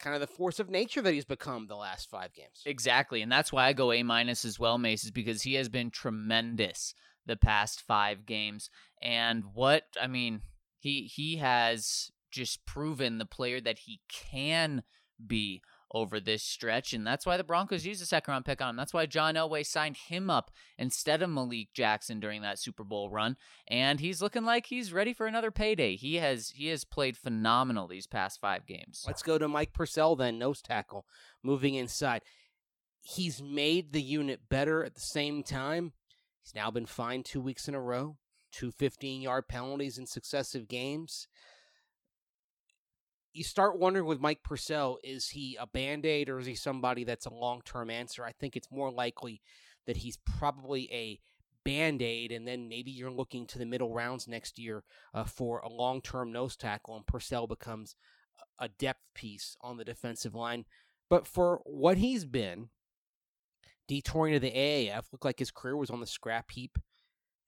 kind 0.00 0.14
of 0.14 0.20
the 0.20 0.26
force 0.26 0.58
of 0.58 0.68
nature 0.68 1.02
that 1.02 1.14
he's 1.14 1.24
become 1.24 1.66
the 1.66 1.76
last 1.76 2.10
five 2.10 2.32
games. 2.32 2.62
Exactly, 2.64 3.22
and 3.22 3.30
that's 3.30 3.52
why 3.52 3.66
I 3.66 3.72
go 3.74 3.92
A 3.92 4.02
minus 4.02 4.44
as 4.44 4.58
well, 4.58 4.78
Mace, 4.78 5.04
is 5.04 5.10
because 5.10 5.42
he 5.42 5.54
has 5.54 5.68
been 5.68 5.90
tremendous 5.90 6.94
the 7.26 7.36
past 7.36 7.82
five 7.82 8.24
games. 8.24 8.70
And 9.02 9.44
what 9.52 9.84
I 10.00 10.06
mean, 10.06 10.40
he 10.78 11.02
he 11.02 11.36
has 11.36 12.10
just 12.30 12.66
proven 12.66 13.18
the 13.18 13.26
player 13.26 13.60
that 13.60 13.80
he 13.80 14.00
can 14.08 14.82
be 15.24 15.62
over 15.92 16.18
this 16.18 16.42
stretch, 16.42 16.92
and 16.92 17.06
that's 17.06 17.24
why 17.24 17.36
the 17.36 17.44
Broncos 17.44 17.86
used 17.86 18.02
a 18.02 18.06
second 18.06 18.32
round 18.32 18.44
pick 18.44 18.60
on 18.60 18.70
him. 18.70 18.76
That's 18.76 18.92
why 18.92 19.06
John 19.06 19.34
Elway 19.34 19.64
signed 19.64 19.96
him 19.96 20.28
up 20.28 20.50
instead 20.78 21.22
of 21.22 21.30
Malik 21.30 21.68
Jackson 21.72 22.20
during 22.20 22.42
that 22.42 22.58
Super 22.58 22.84
Bowl 22.84 23.08
run, 23.08 23.36
and 23.68 24.00
he's 24.00 24.20
looking 24.20 24.44
like 24.44 24.66
he's 24.66 24.92
ready 24.92 25.12
for 25.12 25.26
another 25.26 25.50
payday. 25.50 25.96
He 25.96 26.16
has 26.16 26.50
he 26.50 26.68
has 26.68 26.84
played 26.84 27.16
phenomenal 27.16 27.86
these 27.86 28.06
past 28.06 28.40
five 28.40 28.66
games. 28.66 29.04
Let's 29.06 29.22
go 29.22 29.38
to 29.38 29.48
Mike 29.48 29.72
Purcell 29.72 30.16
then, 30.16 30.38
nose 30.38 30.60
tackle, 30.60 31.06
moving 31.42 31.74
inside. 31.74 32.22
He's 33.00 33.40
made 33.40 33.92
the 33.92 34.02
unit 34.02 34.48
better 34.48 34.84
at 34.84 34.94
the 34.94 35.00
same 35.00 35.44
time. 35.44 35.92
He's 36.42 36.54
now 36.54 36.70
been 36.70 36.86
fined 36.86 37.24
two 37.24 37.40
weeks 37.40 37.68
in 37.68 37.74
a 37.74 37.80
row, 37.80 38.16
two 38.50 38.72
15 38.72 39.22
yard 39.22 39.48
penalties 39.48 39.98
in 39.98 40.06
successive 40.06 40.68
games. 40.68 41.28
You 43.36 43.44
start 43.44 43.78
wondering 43.78 44.06
with 44.06 44.18
Mike 44.18 44.42
Purcell, 44.42 44.98
is 45.04 45.28
he 45.28 45.58
a 45.60 45.66
band 45.66 46.06
aid 46.06 46.30
or 46.30 46.38
is 46.38 46.46
he 46.46 46.54
somebody 46.54 47.04
that's 47.04 47.26
a 47.26 47.34
long 47.34 47.60
term 47.66 47.90
answer? 47.90 48.24
I 48.24 48.32
think 48.32 48.56
it's 48.56 48.70
more 48.70 48.90
likely 48.90 49.42
that 49.86 49.98
he's 49.98 50.16
probably 50.38 50.90
a 50.90 51.20
band 51.62 52.00
aid, 52.00 52.32
and 52.32 52.48
then 52.48 52.66
maybe 52.66 52.90
you're 52.90 53.10
looking 53.10 53.46
to 53.48 53.58
the 53.58 53.66
middle 53.66 53.92
rounds 53.92 54.26
next 54.26 54.58
year 54.58 54.84
uh, 55.12 55.24
for 55.24 55.58
a 55.58 55.68
long 55.68 56.00
term 56.00 56.32
nose 56.32 56.56
tackle, 56.56 56.96
and 56.96 57.06
Purcell 57.06 57.46
becomes 57.46 57.94
a 58.58 58.70
depth 58.70 59.02
piece 59.14 59.54
on 59.60 59.76
the 59.76 59.84
defensive 59.84 60.34
line. 60.34 60.64
But 61.10 61.26
for 61.26 61.60
what 61.66 61.98
he's 61.98 62.24
been, 62.24 62.70
detouring 63.86 64.32
to 64.32 64.40
the 64.40 64.50
AAF, 64.50 65.12
looked 65.12 65.26
like 65.26 65.40
his 65.40 65.50
career 65.50 65.76
was 65.76 65.90
on 65.90 66.00
the 66.00 66.06
scrap 66.06 66.52
heap. 66.52 66.78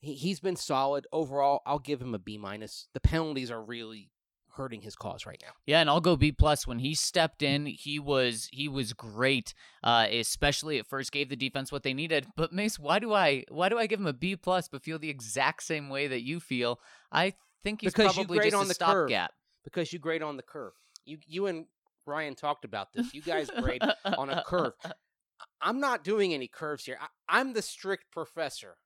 He, 0.00 0.12
he's 0.12 0.40
been 0.40 0.56
solid 0.56 1.06
overall. 1.14 1.62
I'll 1.64 1.78
give 1.78 2.02
him 2.02 2.14
a 2.14 2.18
B 2.18 2.36
minus. 2.36 2.88
The 2.92 3.00
penalties 3.00 3.50
are 3.50 3.64
really 3.64 4.10
hurting 4.58 4.82
his 4.82 4.94
cause 4.94 5.24
right 5.24 5.40
now. 5.42 5.52
Yeah, 5.64 5.80
and 5.80 5.88
I'll 5.88 6.02
go 6.02 6.16
B 6.16 6.30
plus. 6.32 6.66
When 6.66 6.80
he 6.80 6.94
stepped 6.94 7.42
in, 7.42 7.64
he 7.64 7.98
was 7.98 8.50
he 8.52 8.68
was 8.68 8.92
great. 8.92 9.54
Uh, 9.82 10.06
especially 10.10 10.78
at 10.78 10.86
first, 10.86 11.12
gave 11.12 11.30
the 11.30 11.36
defense 11.36 11.72
what 11.72 11.82
they 11.82 11.94
needed. 11.94 12.26
But 12.36 12.52
Mace, 12.52 12.78
why 12.78 12.98
do 12.98 13.14
I 13.14 13.44
why 13.48 13.70
do 13.70 13.78
I 13.78 13.86
give 13.86 14.00
him 14.00 14.06
a 14.06 14.12
B 14.12 14.36
plus 14.36 14.68
but 14.68 14.82
feel 14.82 14.98
the 14.98 15.08
exact 15.08 15.62
same 15.62 15.88
way 15.88 16.06
that 16.08 16.22
you 16.22 16.40
feel? 16.40 16.78
I 17.10 17.32
think 17.64 17.80
he's 17.80 17.92
Because 17.94 18.16
you 18.16 18.24
probably 18.24 18.38
grade 18.38 18.50
just 18.52 18.60
on 18.60 18.66
a 18.66 18.68
the 18.68 18.74
curve. 18.74 19.08
stopgap. 19.08 19.32
Because 19.64 19.92
you 19.92 19.98
grade 19.98 20.22
on 20.22 20.36
the 20.36 20.42
curve. 20.42 20.72
You 21.06 21.18
you 21.26 21.46
and 21.46 21.64
Ryan 22.04 22.34
talked 22.34 22.64
about 22.66 22.92
this. 22.92 23.14
You 23.14 23.22
guys 23.22 23.48
grade 23.58 23.82
on 24.04 24.28
a 24.28 24.42
curve. 24.46 24.74
I'm 25.60 25.80
not 25.80 26.04
doing 26.04 26.34
any 26.34 26.48
curves 26.48 26.84
here. 26.84 26.98
I, 27.00 27.06
I'm 27.28 27.52
the 27.52 27.62
strict 27.62 28.10
professor 28.10 28.76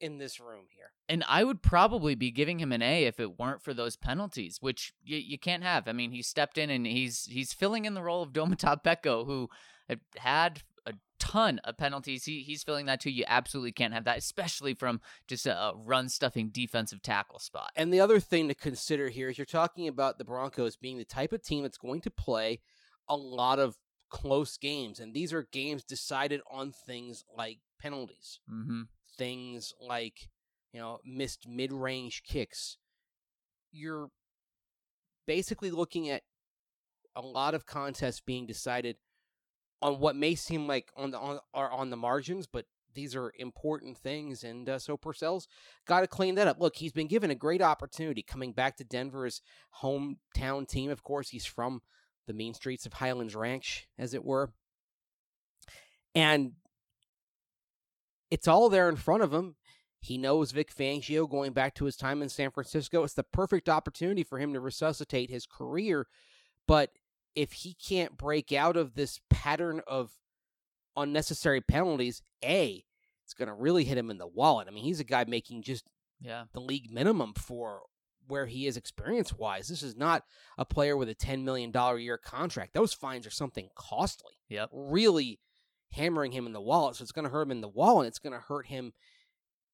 in 0.00 0.18
this 0.18 0.40
room 0.40 0.66
here. 0.74 0.92
And 1.08 1.24
I 1.28 1.44
would 1.44 1.62
probably 1.62 2.14
be 2.14 2.30
giving 2.30 2.58
him 2.58 2.72
an 2.72 2.82
A 2.82 3.04
if 3.04 3.20
it 3.20 3.38
weren't 3.38 3.62
for 3.62 3.74
those 3.74 3.96
penalties, 3.96 4.58
which 4.60 4.92
you, 5.02 5.18
you 5.18 5.38
can't 5.38 5.62
have. 5.62 5.88
I 5.88 5.92
mean, 5.92 6.10
he 6.10 6.22
stepped 6.22 6.58
in 6.58 6.70
and 6.70 6.86
he's 6.86 7.24
he's 7.24 7.52
filling 7.52 7.84
in 7.84 7.94
the 7.94 8.02
role 8.02 8.22
of 8.22 8.32
Domata 8.32 8.78
Peko, 8.82 9.26
who 9.26 9.48
had 9.88 10.00
had 10.16 10.62
a 10.84 10.94
ton 11.18 11.60
of 11.64 11.76
penalties. 11.76 12.24
He 12.24 12.40
he's 12.42 12.62
filling 12.62 12.86
that 12.86 13.00
too. 13.00 13.10
You 13.10 13.24
absolutely 13.26 13.72
can't 13.72 13.94
have 13.94 14.04
that, 14.04 14.18
especially 14.18 14.74
from 14.74 15.00
just 15.28 15.46
a, 15.46 15.56
a 15.56 15.76
run 15.76 16.08
stuffing 16.08 16.50
defensive 16.50 17.02
tackle 17.02 17.38
spot. 17.38 17.70
And 17.76 17.92
the 17.92 18.00
other 18.00 18.20
thing 18.20 18.48
to 18.48 18.54
consider 18.54 19.08
here 19.08 19.28
is 19.28 19.38
you're 19.38 19.44
talking 19.44 19.88
about 19.88 20.18
the 20.18 20.24
Broncos 20.24 20.76
being 20.76 20.98
the 20.98 21.04
type 21.04 21.32
of 21.32 21.42
team 21.42 21.62
that's 21.62 21.78
going 21.78 22.00
to 22.02 22.10
play 22.10 22.60
a 23.08 23.16
lot 23.16 23.58
of 23.58 23.76
close 24.08 24.56
games. 24.56 25.00
And 25.00 25.14
these 25.14 25.32
are 25.32 25.48
games 25.52 25.84
decided 25.84 26.40
on 26.50 26.72
things 26.72 27.24
like 27.36 27.58
penalties, 27.80 28.40
Mm-hmm. 28.50 28.82
Things 29.18 29.72
like, 29.80 30.28
you 30.72 30.80
know, 30.80 31.00
missed 31.04 31.46
mid 31.48 31.72
range 31.72 32.22
kicks. 32.26 32.78
You're 33.72 34.08
basically 35.26 35.70
looking 35.70 36.08
at 36.08 36.22
a 37.14 37.20
lot 37.20 37.54
of 37.54 37.66
contests 37.66 38.20
being 38.20 38.46
decided 38.46 38.96
on 39.82 39.98
what 40.00 40.16
may 40.16 40.34
seem 40.34 40.66
like 40.66 40.90
on 40.96 41.10
the 41.10 41.18
on 41.18 41.38
are 41.54 41.70
on 41.70 41.90
the 41.90 41.96
margins, 41.96 42.46
but 42.46 42.66
these 42.94 43.14
are 43.14 43.32
important 43.38 43.98
things, 43.98 44.42
and 44.42 44.68
uh, 44.68 44.78
so 44.78 44.96
Purcell's 44.96 45.46
got 45.86 46.00
to 46.00 46.06
clean 46.06 46.34
that 46.36 46.48
up. 46.48 46.60
Look, 46.60 46.76
he's 46.76 46.92
been 46.92 47.08
given 47.08 47.30
a 47.30 47.34
great 47.34 47.62
opportunity 47.62 48.22
coming 48.22 48.52
back 48.52 48.76
to 48.78 48.84
Denver, 48.84 49.26
his 49.26 49.42
hometown 49.82 50.66
team. 50.66 50.90
Of 50.90 51.02
course, 51.02 51.28
he's 51.28 51.44
from 51.44 51.82
the 52.26 52.32
mean 52.32 52.54
streets 52.54 52.86
of 52.86 52.94
Highlands 52.94 53.36
Ranch, 53.36 53.86
as 53.98 54.14
it 54.14 54.24
were, 54.24 54.50
and 56.14 56.52
it's 58.30 58.48
all 58.48 58.68
there 58.68 58.88
in 58.88 58.96
front 58.96 59.22
of 59.22 59.32
him. 59.32 59.56
He 60.00 60.18
knows 60.18 60.52
Vic 60.52 60.74
Fangio 60.74 61.28
going 61.28 61.52
back 61.52 61.74
to 61.76 61.84
his 61.84 61.96
time 61.96 62.22
in 62.22 62.28
San 62.28 62.50
Francisco. 62.50 63.02
It's 63.02 63.14
the 63.14 63.22
perfect 63.24 63.68
opportunity 63.68 64.22
for 64.22 64.38
him 64.38 64.52
to 64.52 64.60
resuscitate 64.60 65.30
his 65.30 65.46
career. 65.46 66.06
But 66.68 66.90
if 67.34 67.52
he 67.52 67.74
can't 67.74 68.16
break 68.16 68.52
out 68.52 68.76
of 68.76 68.94
this 68.94 69.20
pattern 69.30 69.80
of 69.86 70.12
unnecessary 70.96 71.60
penalties, 71.60 72.22
A, 72.44 72.84
it's 73.24 73.34
going 73.34 73.48
to 73.48 73.54
really 73.54 73.84
hit 73.84 73.98
him 73.98 74.10
in 74.10 74.18
the 74.18 74.26
wallet. 74.26 74.68
I 74.68 74.70
mean, 74.70 74.84
he's 74.84 75.00
a 75.00 75.04
guy 75.04 75.24
making 75.24 75.62
just 75.62 75.90
Yeah. 76.20 76.44
the 76.52 76.60
league 76.60 76.90
minimum 76.90 77.34
for 77.34 77.82
where 78.28 78.46
he 78.46 78.66
is 78.66 78.76
experience 78.76 79.32
wise. 79.34 79.68
This 79.68 79.82
is 79.82 79.96
not 79.96 80.24
a 80.58 80.64
player 80.64 80.96
with 80.96 81.08
a 81.08 81.14
$10 81.14 81.42
million 81.44 81.74
a 81.74 81.96
year 81.98 82.18
contract. 82.18 82.74
Those 82.74 82.92
fines 82.92 83.26
are 83.26 83.30
something 83.30 83.68
costly, 83.74 84.34
Yep. 84.48 84.70
really 84.72 85.40
hammering 85.96 86.32
him 86.32 86.46
in 86.46 86.52
the 86.52 86.60
wallet. 86.60 86.96
So 86.96 87.02
it's 87.02 87.12
going 87.12 87.24
to 87.24 87.30
hurt 87.30 87.42
him 87.42 87.50
in 87.52 87.60
the 87.60 87.68
wallet. 87.68 88.04
And 88.04 88.08
it's 88.08 88.18
going 88.18 88.32
to 88.32 88.38
hurt 88.46 88.66
him, 88.66 88.92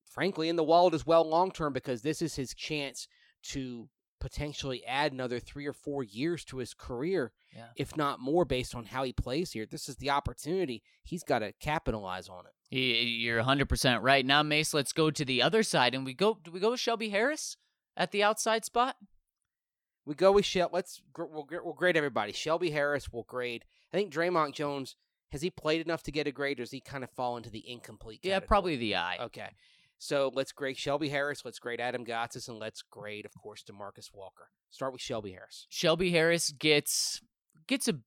frankly, 0.04 0.48
in 0.48 0.56
the 0.56 0.64
wallet 0.64 0.94
as 0.94 1.06
well 1.06 1.28
long 1.28 1.50
term 1.50 1.72
because 1.72 2.02
this 2.02 2.22
is 2.22 2.36
his 2.36 2.54
chance 2.54 3.06
to 3.50 3.88
potentially 4.20 4.84
add 4.86 5.12
another 5.12 5.40
three 5.40 5.66
or 5.66 5.72
four 5.72 6.04
years 6.04 6.44
to 6.44 6.58
his 6.58 6.74
career, 6.74 7.32
Yeah. 7.56 7.66
if 7.76 7.96
not 7.96 8.20
more, 8.20 8.44
based 8.44 8.72
on 8.74 8.84
how 8.84 9.02
he 9.02 9.12
plays 9.12 9.50
here. 9.50 9.66
This 9.66 9.88
is 9.88 9.96
the 9.96 10.10
opportunity. 10.10 10.82
He's 11.02 11.24
got 11.24 11.40
to 11.40 11.52
capitalize 11.60 12.28
on 12.28 12.44
it. 12.46 12.52
You're 12.76 13.42
100% 13.42 14.00
right. 14.00 14.24
Now, 14.24 14.44
Mace, 14.44 14.72
let's 14.72 14.92
go 14.92 15.10
to 15.10 15.24
the 15.24 15.42
other 15.42 15.62
side 15.64 15.94
and 15.94 16.04
we 16.04 16.14
go 16.14 16.38
do 16.42 16.50
we 16.52 16.60
go 16.60 16.70
with 16.70 16.80
Shelby 16.80 17.08
Harris 17.10 17.56
at 17.96 18.12
the 18.12 18.22
outside 18.22 18.64
spot? 18.64 18.96
We 20.06 20.14
go 20.14 20.32
with 20.32 20.44
Shel. 20.44 20.70
Let's 20.72 21.02
we'll, 21.18 21.46
we'll 21.64 21.74
grade 21.74 21.96
everybody. 21.96 22.32
Shelby 22.32 22.70
Harris 22.70 23.12
will 23.12 23.24
grade. 23.24 23.64
I 23.92 23.96
think 23.96 24.12
Dre'Mont 24.12 24.54
Jones 24.54 24.96
has 25.32 25.42
he 25.42 25.50
played 25.50 25.84
enough 25.84 26.02
to 26.04 26.12
get 26.12 26.26
a 26.28 26.32
grade, 26.32 26.60
or 26.60 26.62
does 26.62 26.70
he 26.70 26.80
kind 26.80 27.02
of 27.02 27.10
fall 27.10 27.36
into 27.36 27.50
the 27.50 27.68
incomplete? 27.68 28.20
Yeah, 28.22 28.38
probably 28.38 28.76
the 28.76 28.94
I. 28.94 29.16
Okay, 29.22 29.48
so 29.98 30.30
let's 30.34 30.52
grade 30.52 30.76
Shelby 30.78 31.08
Harris. 31.08 31.44
Let's 31.44 31.58
grade 31.58 31.80
Adam 31.80 32.04
Gotsis, 32.04 32.48
and 32.48 32.58
let's 32.58 32.82
grade, 32.82 33.24
of 33.26 33.32
course, 33.42 33.64
Demarcus 33.64 34.10
Walker. 34.14 34.48
Start 34.70 34.92
with 34.92 35.02
Shelby 35.02 35.32
Harris. 35.32 35.66
Shelby 35.70 36.10
Harris 36.12 36.50
gets 36.52 37.20
gets 37.66 37.88
a 37.88 37.98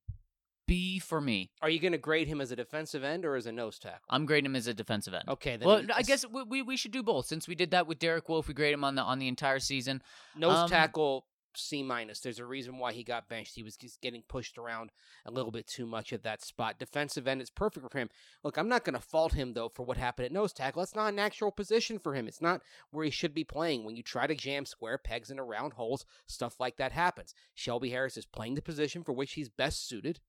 B 0.68 0.98
for 0.98 1.22
me. 1.22 1.52
Are 1.62 1.70
you 1.70 1.80
going 1.80 1.92
to 1.92 1.98
grade 2.00 2.28
him 2.28 2.42
as 2.42 2.50
a 2.52 2.56
defensive 2.56 3.04
end 3.04 3.24
or 3.24 3.36
as 3.36 3.46
a 3.46 3.52
nose 3.52 3.78
tackle? 3.78 4.00
I'm 4.10 4.26
grading 4.26 4.48
him 4.48 4.56
as 4.56 4.66
a 4.66 4.74
defensive 4.74 5.14
end. 5.14 5.30
okay, 5.30 5.58
then 5.58 5.68
Well, 5.68 5.82
he- 5.84 5.92
I 5.94 6.02
guess 6.02 6.26
we, 6.28 6.42
we 6.42 6.62
we 6.64 6.76
should 6.76 6.92
do 6.92 7.04
both 7.04 7.28
since 7.28 7.48
we 7.48 7.54
did 7.54 7.70
that 7.72 7.86
with 7.86 8.00
Derek 8.00 8.28
Wolfe. 8.30 8.48
We 8.48 8.56
grade 8.56 8.74
him 8.74 8.84
on 8.84 8.96
the 8.96 9.04
on 9.04 9.20
the 9.20 9.28
entire 9.28 9.60
season. 9.60 10.02
nose 10.36 10.58
um, 10.58 10.70
tackle 10.70 11.26
C 11.58 11.84
minus. 11.84 12.20
There's 12.20 12.40
a 12.40 12.46
reason 12.46 12.78
why 12.78 12.94
he 12.94 13.04
got 13.04 13.30
benched. 13.30 13.56
He 13.56 13.64
was 13.64 13.78
just 13.78 14.02
getting 14.02 14.24
pushed 14.28 14.58
around 14.58 14.92
a 15.26 15.32
little 15.32 15.52
bit 15.52 15.68
too 15.68 15.86
much 15.86 16.14
at 16.14 16.24
that 16.24 16.44
spot. 16.44 16.80
Defensive 16.80 17.28
end, 17.28 17.42
it's 17.42 17.50
perfect 17.50 17.92
for 17.92 17.98
him. 17.98 18.10
Look, 18.44 18.58
I'm 18.58 18.70
not 18.70 18.84
going 18.84 18.96
to 18.96 19.00
fault 19.00 19.34
him 19.34 19.54
though 19.54 19.70
for 19.70 19.84
what 19.84 19.98
happened 19.98 20.26
at 20.26 20.32
nose 20.32 20.54
tackle. 20.54 20.82
That's 20.82 20.96
not 20.96 21.14
an 21.14 21.20
actual 21.20 21.52
position 21.52 22.00
for 22.00 22.14
him. 22.14 22.28
It's 22.28 22.42
not 22.42 22.62
where 22.92 23.06
he 23.06 23.12
should 23.12 23.34
be 23.34 23.44
playing. 23.44 23.84
When 23.84 23.96
you 23.96 24.04
try 24.04 24.28
to 24.28 24.36
jam 24.36 24.66
square 24.66 24.98
pegs 24.98 25.30
into 25.30 25.44
round 25.44 25.74
holes, 25.74 26.06
stuff 26.28 26.60
like 26.60 26.78
that 26.78 26.92
happens. 26.92 27.34
Shelby 27.54 27.90
Harris 27.90 28.18
is 28.18 28.26
playing 28.26 28.56
the 28.56 28.62
position 28.62 29.04
for 29.04 29.14
which 29.14 29.34
he's 29.34 29.50
best 29.50 29.88
suited, 29.88 30.20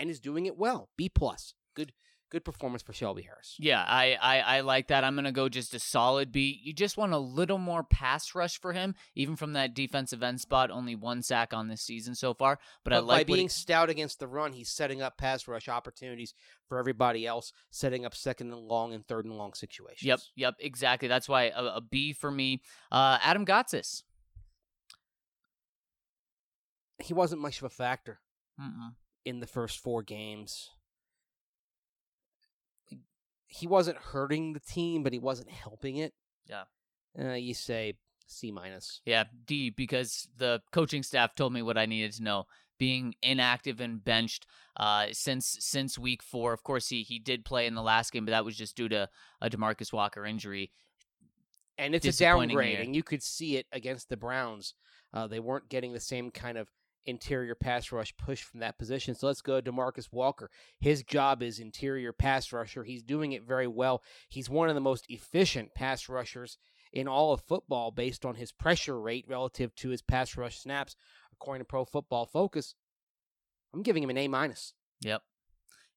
and 0.00 0.10
is 0.10 0.20
doing 0.20 0.46
it 0.46 0.58
well. 0.58 0.88
B 0.96 1.08
plus. 1.08 1.54
Good, 1.74 1.92
good 2.34 2.44
performance 2.44 2.82
for 2.82 2.92
Shelby 2.92 3.22
Harris. 3.22 3.54
Yeah, 3.60 3.84
I, 3.86 4.18
I 4.20 4.38
I 4.40 4.60
like 4.62 4.88
that. 4.88 5.04
I'm 5.04 5.14
gonna 5.14 5.30
go 5.30 5.48
just 5.48 5.72
a 5.72 5.78
solid 5.78 6.32
B. 6.32 6.60
You 6.64 6.72
just 6.72 6.96
want 6.96 7.12
a 7.12 7.18
little 7.18 7.58
more 7.58 7.84
pass 7.84 8.34
rush 8.34 8.60
for 8.60 8.72
him, 8.72 8.96
even 9.14 9.36
from 9.36 9.52
that 9.52 9.72
defensive 9.72 10.20
end 10.20 10.40
spot. 10.40 10.72
Only 10.72 10.96
one 10.96 11.22
sack 11.22 11.54
on 11.54 11.68
this 11.68 11.80
season 11.80 12.16
so 12.16 12.34
far, 12.34 12.58
but, 12.82 12.92
I 12.92 12.98
like 12.98 13.28
by 13.28 13.34
being 13.34 13.44
he- 13.44 13.48
stout 13.48 13.88
against 13.88 14.18
the 14.18 14.26
run, 14.26 14.52
he's 14.52 14.68
setting 14.68 15.00
up 15.00 15.16
pass 15.16 15.46
rush 15.46 15.68
opportunities 15.68 16.34
for 16.68 16.78
everybody 16.78 17.24
else, 17.24 17.52
setting 17.70 18.04
up 18.04 18.16
second 18.16 18.52
and 18.52 18.62
long 18.62 18.92
and 18.92 19.06
third 19.06 19.26
and 19.26 19.36
long 19.36 19.54
situations. 19.54 20.02
Yep, 20.02 20.20
yep, 20.34 20.54
exactly. 20.58 21.06
That's 21.06 21.28
why 21.28 21.52
a, 21.54 21.76
a 21.76 21.80
B 21.80 22.12
for 22.12 22.32
me. 22.32 22.62
Uh, 22.90 23.18
Adam 23.22 23.46
Gotsis. 23.46 24.02
He 26.98 27.14
wasn't 27.14 27.42
much 27.42 27.58
of 27.58 27.64
a 27.64 27.70
factor 27.70 28.18
Mm-mm. 28.60 28.94
in 29.24 29.38
the 29.38 29.46
first 29.46 29.78
four 29.78 30.02
games. 30.02 30.70
He 33.54 33.66
wasn't 33.66 33.98
hurting 33.98 34.52
the 34.52 34.60
team, 34.60 35.02
but 35.02 35.12
he 35.12 35.18
wasn't 35.18 35.50
helping 35.50 35.96
it. 35.96 36.12
Yeah. 36.48 36.64
Uh, 37.18 37.34
you 37.34 37.54
say 37.54 37.94
C 38.26 38.50
minus. 38.50 39.00
Yeah, 39.04 39.24
D 39.46 39.70
because 39.70 40.28
the 40.36 40.60
coaching 40.72 41.02
staff 41.02 41.34
told 41.34 41.52
me 41.52 41.62
what 41.62 41.78
I 41.78 41.86
needed 41.86 42.12
to 42.14 42.22
know. 42.22 42.44
Being 42.76 43.14
inactive 43.22 43.80
and 43.80 44.04
benched 44.04 44.46
uh, 44.76 45.06
since 45.12 45.56
since 45.60 45.96
week 45.96 46.22
four. 46.22 46.52
Of 46.52 46.64
course, 46.64 46.88
he 46.88 47.02
he 47.02 47.20
did 47.20 47.44
play 47.44 47.66
in 47.66 47.76
the 47.76 47.82
last 47.82 48.10
game, 48.12 48.24
but 48.24 48.32
that 48.32 48.44
was 48.44 48.56
just 48.56 48.76
due 48.76 48.88
to 48.88 49.08
a 49.40 49.48
Demarcus 49.48 49.92
Walker 49.92 50.26
injury. 50.26 50.72
And 51.78 51.94
it's 51.94 52.06
a 52.06 52.12
downgrade, 52.12 52.72
year. 52.72 52.80
and 52.82 52.94
you 52.94 53.04
could 53.04 53.22
see 53.22 53.56
it 53.56 53.66
against 53.72 54.08
the 54.08 54.16
Browns. 54.16 54.74
Uh, 55.12 55.28
they 55.28 55.40
weren't 55.40 55.68
getting 55.68 55.92
the 55.92 56.00
same 56.00 56.32
kind 56.32 56.58
of 56.58 56.68
interior 57.06 57.54
pass 57.54 57.92
rush 57.92 58.16
push 58.16 58.42
from 58.42 58.60
that 58.60 58.78
position. 58.78 59.14
So 59.14 59.26
let's 59.26 59.42
go 59.42 59.60
to 59.60 59.72
Demarcus 59.72 60.08
Walker. 60.12 60.50
His 60.80 61.02
job 61.02 61.42
is 61.42 61.58
interior 61.58 62.12
pass 62.12 62.52
rusher. 62.52 62.84
He's 62.84 63.02
doing 63.02 63.32
it 63.32 63.44
very 63.44 63.66
well. 63.66 64.02
He's 64.28 64.50
one 64.50 64.68
of 64.68 64.74
the 64.74 64.80
most 64.80 65.06
efficient 65.08 65.74
pass 65.74 66.08
rushers 66.08 66.58
in 66.92 67.08
all 67.08 67.32
of 67.32 67.42
football 67.42 67.90
based 67.90 68.24
on 68.24 68.36
his 68.36 68.52
pressure 68.52 69.00
rate 69.00 69.24
relative 69.28 69.74
to 69.76 69.88
his 69.88 70.02
pass 70.02 70.36
rush 70.36 70.58
snaps, 70.58 70.96
according 71.32 71.60
to 71.60 71.66
Pro 71.66 71.84
Football 71.84 72.26
Focus. 72.26 72.74
I'm 73.72 73.82
giving 73.82 74.02
him 74.02 74.10
an 74.10 74.18
A 74.18 74.28
minus. 74.28 74.74
Yep. 75.00 75.22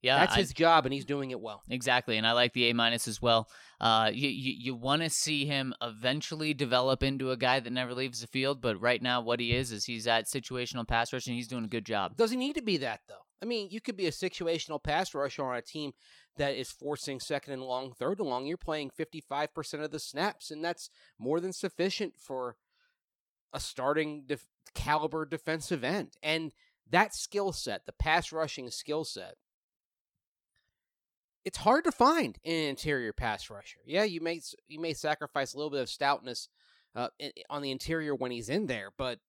Yeah, 0.02 0.20
That's 0.20 0.36
I- 0.36 0.40
his 0.40 0.54
job, 0.54 0.86
and 0.86 0.94
he's 0.94 1.06
doing 1.06 1.32
it 1.32 1.40
well. 1.40 1.64
Exactly, 1.70 2.18
and 2.18 2.28
I 2.28 2.34
like 2.34 2.54
the 2.54 2.70
A 2.70 2.74
minus 2.74 3.08
as 3.08 3.22
well. 3.22 3.50
Uh, 3.82 4.12
you 4.14 4.30
you, 4.30 4.54
you 4.58 4.76
want 4.76 5.02
to 5.02 5.10
see 5.10 5.46
him 5.46 5.74
eventually 5.82 6.54
develop 6.54 7.02
into 7.04 7.32
a 7.32 7.38
guy 7.38 7.60
that 7.60 7.72
never 7.72 7.94
leaves 7.94 8.22
the 8.22 8.28
field, 8.28 8.62
but 8.62 8.80
right 8.80 9.02
now 9.02 9.22
what 9.22 9.40
he 9.40 9.56
is 9.56 9.72
is 9.72 9.86
he's 9.86 10.08
at 10.08 10.26
situational 10.26 10.88
pass 10.88 11.12
rush 11.12 11.28
and 11.28 11.36
he's 11.36 11.48
doing 11.48 11.64
a 11.66 11.70
good 11.70 11.86
job. 11.86 12.16
Does 12.16 12.32
he 12.32 12.38
need 12.38 12.56
to 12.56 12.62
be 12.62 12.78
that 12.78 13.02
though? 13.08 13.16
I 13.42 13.46
mean, 13.46 13.70
you 13.70 13.82
could 13.82 13.98
be 13.98 14.08
a 14.08 14.12
situational 14.12 14.82
pass 14.82 15.14
rusher 15.14 15.44
on 15.44 15.58
a 15.58 15.62
team 15.62 15.94
that 16.38 16.56
is 16.56 16.72
forcing 16.72 17.20
second 17.20 17.54
and 17.54 17.62
long, 17.64 17.92
third 17.92 18.20
and 18.20 18.28
long. 18.28 18.46
You're 18.46 18.58
playing 18.58 18.92
55% 19.00 19.84
of 19.84 19.92
the 19.92 20.00
snaps, 20.00 20.50
and 20.50 20.64
that's 20.64 20.90
more 21.20 21.40
than 21.40 21.54
sufficient 21.54 22.14
for 22.20 22.56
a 23.54 23.60
starting 23.60 24.24
def- 24.26 24.48
caliber 24.74 25.26
defensive 25.26 25.84
end. 25.84 26.14
And 26.24 26.52
that 26.90 27.14
skill 27.14 27.52
set, 27.52 27.86
the 27.86 27.92
pass 27.92 28.32
rushing 28.32 28.70
skill 28.72 29.04
set, 29.04 29.36
it's 31.48 31.58
hard 31.60 31.86
to 31.86 31.92
find 31.92 32.38
an 32.46 32.52
interior 32.52 33.14
pass 33.14 33.50
rusher. 33.50 33.80
Yeah, 33.86 34.04
you 34.04 34.20
may 34.22 34.42
you 34.68 34.80
may 34.82 34.94
sacrifice 34.94 35.54
a 35.54 35.58
little 35.58 35.72
bit 35.72 35.82
of 35.82 35.88
stoutness 35.90 36.50
uh, 36.94 37.08
on 37.50 37.62
the 37.62 37.72
interior 37.72 38.14
when 38.14 38.32
he's 38.32 38.50
in 38.50 38.68
there, 38.68 38.90
but 38.98 39.20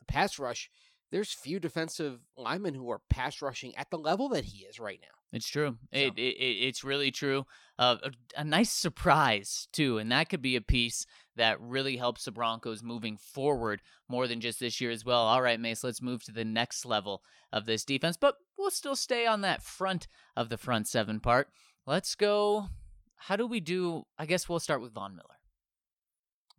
the 0.00 0.04
pass 0.06 0.38
rush 0.38 0.68
there's 1.12 1.30
few 1.32 1.60
defensive 1.60 2.20
linemen 2.38 2.72
who 2.72 2.90
are 2.90 3.02
pass 3.10 3.42
rushing 3.42 3.76
at 3.76 3.90
the 3.90 3.98
level 3.98 4.30
that 4.30 4.46
he 4.46 4.64
is 4.64 4.80
right 4.80 4.98
now. 5.02 5.08
It's 5.30 5.46
true. 5.46 5.76
So- 5.92 5.98
It, 6.00 6.14
it, 6.18 6.36
it 6.38 6.56
it's 6.68 6.82
really 6.84 7.10
true. 7.10 7.44
Uh, 7.78 7.96
a, 8.02 8.10
a 8.40 8.44
nice 8.44 8.70
surprise 8.70 9.68
too, 9.72 9.98
and 9.98 10.10
that 10.10 10.30
could 10.30 10.40
be 10.42 10.56
a 10.56 10.60
piece 10.62 11.04
that 11.36 11.60
really 11.60 11.96
helps 11.98 12.24
the 12.24 12.30
Broncos 12.32 12.82
moving 12.82 13.18
forward 13.18 13.82
more 14.08 14.26
than 14.26 14.40
just 14.40 14.58
this 14.58 14.80
year 14.80 14.90
as 14.90 15.04
well. 15.04 15.20
All 15.22 15.42
right, 15.42 15.60
Mace, 15.60 15.84
let's 15.84 16.00
move 16.02 16.24
to 16.24 16.32
the 16.32 16.44
next 16.46 16.86
level 16.86 17.22
of 17.52 17.66
this 17.66 17.84
defense, 17.84 18.16
but 18.16 18.36
we'll 18.62 18.70
still 18.70 18.96
stay 18.96 19.26
on 19.26 19.40
that 19.42 19.62
front 19.62 20.06
of 20.36 20.48
the 20.48 20.56
front 20.56 20.88
seven 20.88 21.20
part. 21.20 21.48
Let's 21.86 22.14
go. 22.14 22.68
How 23.16 23.36
do 23.36 23.46
we 23.46 23.60
do? 23.60 24.04
I 24.18 24.24
guess 24.24 24.48
we'll 24.48 24.60
start 24.60 24.80
with 24.80 24.92
Von 24.94 25.14
Miller. 25.14 25.36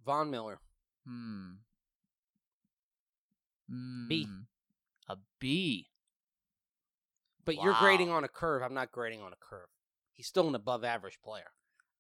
Von 0.05 0.29
Miller, 0.29 0.59
Hmm. 1.07 1.53
B. 4.07 4.25
Hmm. 4.25 4.41
A 5.09 5.17
B. 5.39 5.87
but 7.45 7.55
you're 7.55 7.75
grading 7.79 8.09
on 8.09 8.23
a 8.23 8.27
curve. 8.27 8.61
I'm 8.61 8.73
not 8.73 8.91
grading 8.91 9.21
on 9.21 9.33
a 9.33 9.37
curve. 9.39 9.67
He's 10.13 10.27
still 10.27 10.47
an 10.47 10.55
above 10.55 10.83
average 10.83 11.19
player. 11.21 11.51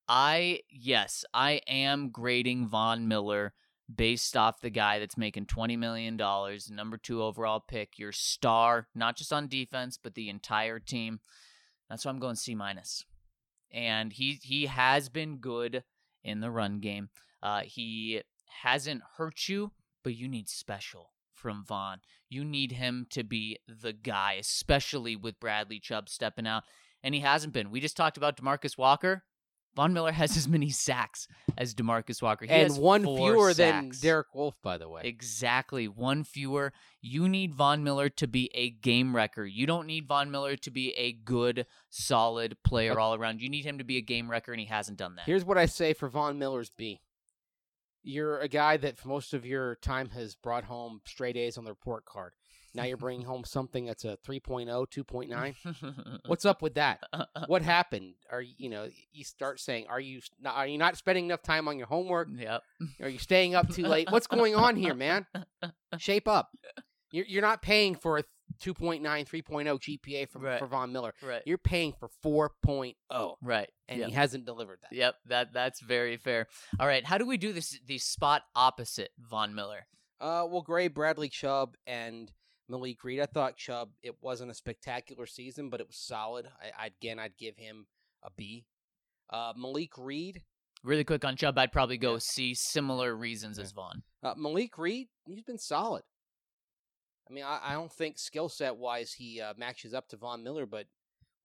I 0.07 0.61
yes, 0.69 1.23
I 1.33 1.61
am 1.67 2.09
grading 2.09 2.67
Von 2.67 3.07
Miller 3.07 3.53
based 3.93 4.37
off 4.37 4.61
the 4.61 4.69
guy 4.69 4.99
that's 4.99 5.17
making 5.17 5.45
twenty 5.45 5.77
million 5.77 6.17
dollars, 6.17 6.69
number 6.69 6.97
two 6.97 7.21
overall 7.21 7.59
pick, 7.59 7.97
your 7.97 8.11
star, 8.11 8.87
not 8.95 9.17
just 9.17 9.33
on 9.33 9.47
defense 9.47 9.97
but 10.01 10.15
the 10.15 10.29
entire 10.29 10.79
team. 10.79 11.19
That's 11.89 12.05
why 12.05 12.11
I'm 12.11 12.19
going 12.19 12.35
C 12.35 12.55
minus. 12.55 13.05
And 13.71 14.13
he 14.13 14.39
he 14.41 14.67
has 14.67 15.09
been 15.09 15.37
good 15.37 15.83
in 16.23 16.39
the 16.39 16.51
run 16.51 16.79
game. 16.79 17.09
Uh, 17.41 17.61
he 17.65 18.21
hasn't 18.61 19.01
hurt 19.17 19.49
you, 19.49 19.71
but 20.03 20.15
you 20.15 20.27
need 20.27 20.47
special 20.47 21.11
from 21.33 21.65
Von. 21.65 21.99
You 22.29 22.45
need 22.45 22.71
him 22.71 23.05
to 23.09 23.23
be 23.23 23.57
the 23.67 23.93
guy, 23.93 24.37
especially 24.39 25.15
with 25.15 25.39
Bradley 25.39 25.79
Chubb 25.79 26.07
stepping 26.07 26.47
out. 26.47 26.63
And 27.03 27.13
he 27.13 27.21
hasn't 27.21 27.53
been. 27.53 27.69
We 27.69 27.81
just 27.81 27.97
talked 27.97 28.15
about 28.15 28.37
Demarcus 28.37 28.77
Walker. 28.77 29.23
Von 29.75 29.93
Miller 29.93 30.11
has 30.11 30.37
as 30.37 30.47
many 30.47 30.69
sacks 30.69 31.27
as 31.57 31.73
Demarcus 31.73 32.21
Walker. 32.21 32.45
He 32.45 32.51
and 32.51 32.63
has 32.63 32.77
one 32.77 33.03
fewer 33.03 33.53
than 33.53 33.85
sacks. 33.85 34.01
Derek 34.01 34.35
Wolfe, 34.35 34.61
by 34.61 34.77
the 34.77 34.87
way. 34.87 35.01
Exactly. 35.03 35.87
One 35.87 36.23
fewer. 36.23 36.73
You 37.01 37.27
need 37.27 37.55
Von 37.55 37.83
Miller 37.83 38.09
to 38.09 38.27
be 38.27 38.51
a 38.53 38.69
game 38.69 39.15
wrecker. 39.15 39.45
You 39.45 39.65
don't 39.65 39.87
need 39.87 40.07
Von 40.07 40.29
Miller 40.29 40.55
to 40.57 40.71
be 40.71 40.91
a 40.91 41.11
good, 41.11 41.65
solid 41.89 42.57
player 42.63 42.99
all 42.99 43.15
around. 43.15 43.41
You 43.41 43.49
need 43.49 43.65
him 43.65 43.79
to 43.79 43.83
be 43.83 43.97
a 43.97 44.01
game 44.01 44.29
wrecker, 44.29 44.51
and 44.51 44.59
he 44.59 44.67
hasn't 44.67 44.97
done 44.97 45.15
that. 45.15 45.25
Here's 45.25 45.45
what 45.45 45.57
I 45.57 45.65
say 45.65 45.93
for 45.93 46.07
Von 46.07 46.37
Miller's 46.37 46.69
B. 46.69 47.01
You're 48.03 48.39
a 48.39 48.49
guy 48.49 48.77
that 48.77 48.97
for 48.97 49.07
most 49.07 49.33
of 49.33 49.45
your 49.45 49.75
time 49.75 50.09
has 50.09 50.35
brought 50.35 50.65
home 50.65 51.01
straight 51.05 51.37
A's 51.37 51.57
on 51.57 51.63
the 51.63 51.71
report 51.71 52.05
card. 52.05 52.33
Now 52.75 52.85
you're 52.85 52.97
bringing 52.97 53.25
home 53.25 53.43
something 53.45 53.85
that's 53.85 54.03
a 54.03 54.17
3.0, 54.27 54.67
2.9. 54.67 56.19
What's 56.25 56.45
up 56.45 56.61
with 56.61 56.75
that? 56.75 57.01
What 57.47 57.61
happened? 57.61 58.13
Are 58.31 58.41
you, 58.41 58.53
you 58.57 58.69
know, 58.69 58.87
you 59.11 59.23
start 59.23 59.59
saying, 59.59 59.85
are 59.89 59.99
you 59.99 60.21
not, 60.39 60.55
are 60.55 60.65
you 60.67 60.77
not 60.77 60.97
spending 60.97 61.25
enough 61.25 61.41
time 61.43 61.67
on 61.67 61.77
your 61.77 61.87
homework? 61.87 62.29
Yep. 62.35 62.61
Are 63.01 63.09
you 63.09 63.19
staying 63.19 63.53
up 63.53 63.69
too 63.69 63.83
late? 63.83 64.09
What's 64.11 64.27
going 64.27 64.55
on 64.55 64.75
here, 64.75 64.93
man? 64.95 65.25
Shape 65.97 66.27
up. 66.27 66.49
You're, 67.11 67.25
you're 67.25 67.41
not 67.41 67.61
paying 67.61 67.95
for 67.95 68.17
a 68.17 68.23
2.9, 68.63 69.01
3.0 69.01 69.99
GPA 69.99 70.29
for, 70.29 70.39
Right. 70.39 70.59
for 70.59 70.67
Von 70.67 70.91
Miller. 70.91 71.13
Right. 71.21 71.41
You're 71.45 71.57
paying 71.57 71.93
for 71.93 72.09
4.0, 72.23 73.35
Right. 73.41 73.69
and 73.87 73.99
Yep. 73.99 74.09
he 74.09 74.13
hasn't 74.15 74.45
delivered 74.45 74.79
that. 74.83 74.95
Yep, 74.95 75.15
that 75.27 75.53
that's 75.53 75.79
very 75.81 76.17
fair. 76.17 76.47
All 76.79 76.87
right, 76.87 77.05
how 77.05 77.17
do 77.17 77.25
we 77.25 77.37
do 77.37 77.51
this 77.53 77.77
the 77.85 77.97
spot 77.97 78.43
opposite 78.55 79.11
Von 79.19 79.53
Miller? 79.53 79.85
Uh, 80.21 80.45
well, 80.49 80.61
Gray, 80.61 80.87
Bradley 80.87 81.29
Chubb, 81.29 81.75
and 81.85 82.31
Malik 82.73 83.03
Reed. 83.03 83.19
I 83.19 83.25
thought 83.27 83.55
Chubb, 83.55 83.89
it 84.01 84.15
wasn't 84.21 84.49
a 84.51 84.55
spectacular 84.55 85.25
season, 85.27 85.69
but 85.69 85.79
it 85.79 85.85
was 85.87 85.97
solid. 85.97 86.47
I, 86.61 86.85
I 86.85 86.87
again, 86.87 87.19
I'd 87.19 87.37
give 87.37 87.55
him 87.57 87.85
a 88.23 88.29
B. 88.35 88.65
Uh, 89.29 89.53
Malik 89.55 89.91
Reed, 89.97 90.41
Really 90.83 91.05
quick 91.05 91.23
on 91.23 91.37
Chubb, 91.37 91.57
I'd 91.57 91.71
probably 91.71 91.97
go 91.97 92.13
Yeah. 92.13 92.19
C. 92.21 92.53
Similar 92.55 93.15
reasons 93.15 93.57
Yeah. 93.57 93.63
as 93.63 93.71
Von. 93.71 94.03
uh, 94.21 94.33
Malik 94.35 94.77
Reed, 94.77 95.07
he's 95.25 95.43
been 95.43 95.57
solid. 95.57 96.03
I 97.29 97.33
mean, 97.33 97.45
I, 97.45 97.59
I 97.63 97.73
don't 97.73 97.91
think 97.91 98.19
skill 98.19 98.49
set 98.49 98.75
wise 98.75 99.13
he 99.13 99.39
uh, 99.39 99.53
matches 99.57 99.93
up 99.93 100.09
to 100.09 100.17
Von 100.17 100.43
Miller, 100.43 100.65
but 100.65 100.87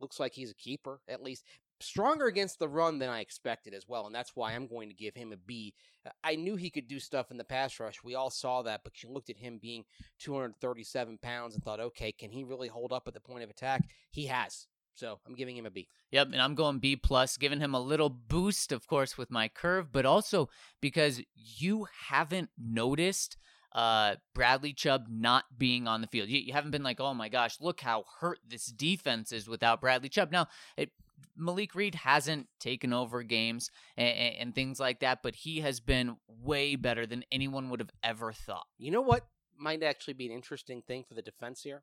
looks 0.00 0.18
like 0.18 0.32
he's 0.34 0.50
a 0.50 0.54
keeper 0.54 1.00
at 1.08 1.22
least. 1.22 1.44
Stronger 1.80 2.26
against 2.26 2.58
the 2.58 2.68
run 2.68 2.98
than 2.98 3.08
I 3.08 3.20
expected 3.20 3.72
as 3.72 3.86
well, 3.86 4.06
and 4.06 4.14
that's 4.14 4.34
why 4.34 4.52
I'm 4.52 4.66
going 4.66 4.88
to 4.88 4.94
give 4.94 5.14
him 5.14 5.32
a 5.32 5.36
B. 5.36 5.74
Uh, 6.04 6.30
knew 6.32 6.56
he 6.56 6.70
could 6.70 6.88
do 6.88 6.98
stuff 6.98 7.30
in 7.30 7.36
the 7.36 7.44
pass 7.44 7.78
rush. 7.78 8.02
We 8.02 8.16
all 8.16 8.30
saw 8.30 8.62
that, 8.62 8.80
but 8.82 9.02
you 9.02 9.10
looked 9.10 9.30
at 9.30 9.36
him 9.36 9.58
being 9.60 9.84
237 10.18 11.18
pounds 11.18 11.54
and 11.54 11.62
thought, 11.62 11.80
okay, 11.80 12.10
can 12.10 12.30
he 12.30 12.42
really 12.42 12.68
hold 12.68 12.92
up 12.92 13.06
at 13.06 13.14
the 13.14 13.20
point 13.20 13.44
of 13.44 13.50
attack? 13.50 13.82
He 14.10 14.26
has. 14.26 14.66
So 14.98 15.20
I'm 15.26 15.36
giving 15.36 15.56
him 15.56 15.66
a 15.66 15.70
B. 15.70 15.88
Yep, 16.10 16.30
and 16.32 16.42
I'm 16.42 16.56
going 16.56 16.80
B 16.80 16.96
plus, 16.96 17.36
giving 17.36 17.60
him 17.60 17.72
a 17.72 17.80
little 17.80 18.10
boost, 18.10 18.72
of 18.72 18.88
course, 18.88 19.16
with 19.16 19.30
my 19.30 19.46
curve, 19.46 19.92
but 19.92 20.04
also 20.04 20.48
because 20.80 21.22
you 21.36 21.86
haven't 22.08 22.50
noticed 22.58 23.36
uh 23.72 24.16
Bradley 24.34 24.72
Chubb 24.72 25.04
not 25.08 25.44
being 25.56 25.86
on 25.86 26.00
the 26.00 26.08
field. 26.08 26.28
You, 26.28 26.40
you 26.40 26.52
haven't 26.52 26.72
been 26.72 26.82
like, 26.82 27.00
oh 27.00 27.14
my 27.14 27.28
gosh, 27.28 27.60
look 27.60 27.80
how 27.80 28.04
hurt 28.20 28.38
this 28.48 28.66
defense 28.66 29.30
is 29.30 29.48
without 29.48 29.80
Bradley 29.80 30.08
Chubb. 30.08 30.32
Now, 30.32 30.48
it, 30.76 30.90
Malik 31.38 31.74
Reed 31.74 31.94
hasn't 31.94 32.48
taken 32.58 32.92
over 32.92 33.22
games 33.22 33.70
and, 33.96 34.34
and 34.38 34.54
things 34.54 34.80
like 34.80 35.00
that, 35.00 35.20
but 35.22 35.34
he 35.34 35.60
has 35.60 35.80
been 35.80 36.16
way 36.26 36.76
better 36.76 37.06
than 37.06 37.24
anyone 37.30 37.70
would 37.70 37.80
have 37.80 37.92
ever 38.02 38.32
thought. 38.32 38.66
You 38.78 38.90
know 38.90 39.00
what 39.00 39.26
might 39.58 39.82
actually 39.82 40.14
be 40.14 40.26
an 40.26 40.32
interesting 40.32 40.82
thing 40.82 41.04
for 41.06 41.14
the 41.14 41.22
defense 41.22 41.62
here? 41.62 41.82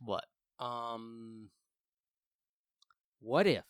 What? 0.00 0.24
Um, 0.58 1.50
what 3.20 3.46
if? 3.46 3.64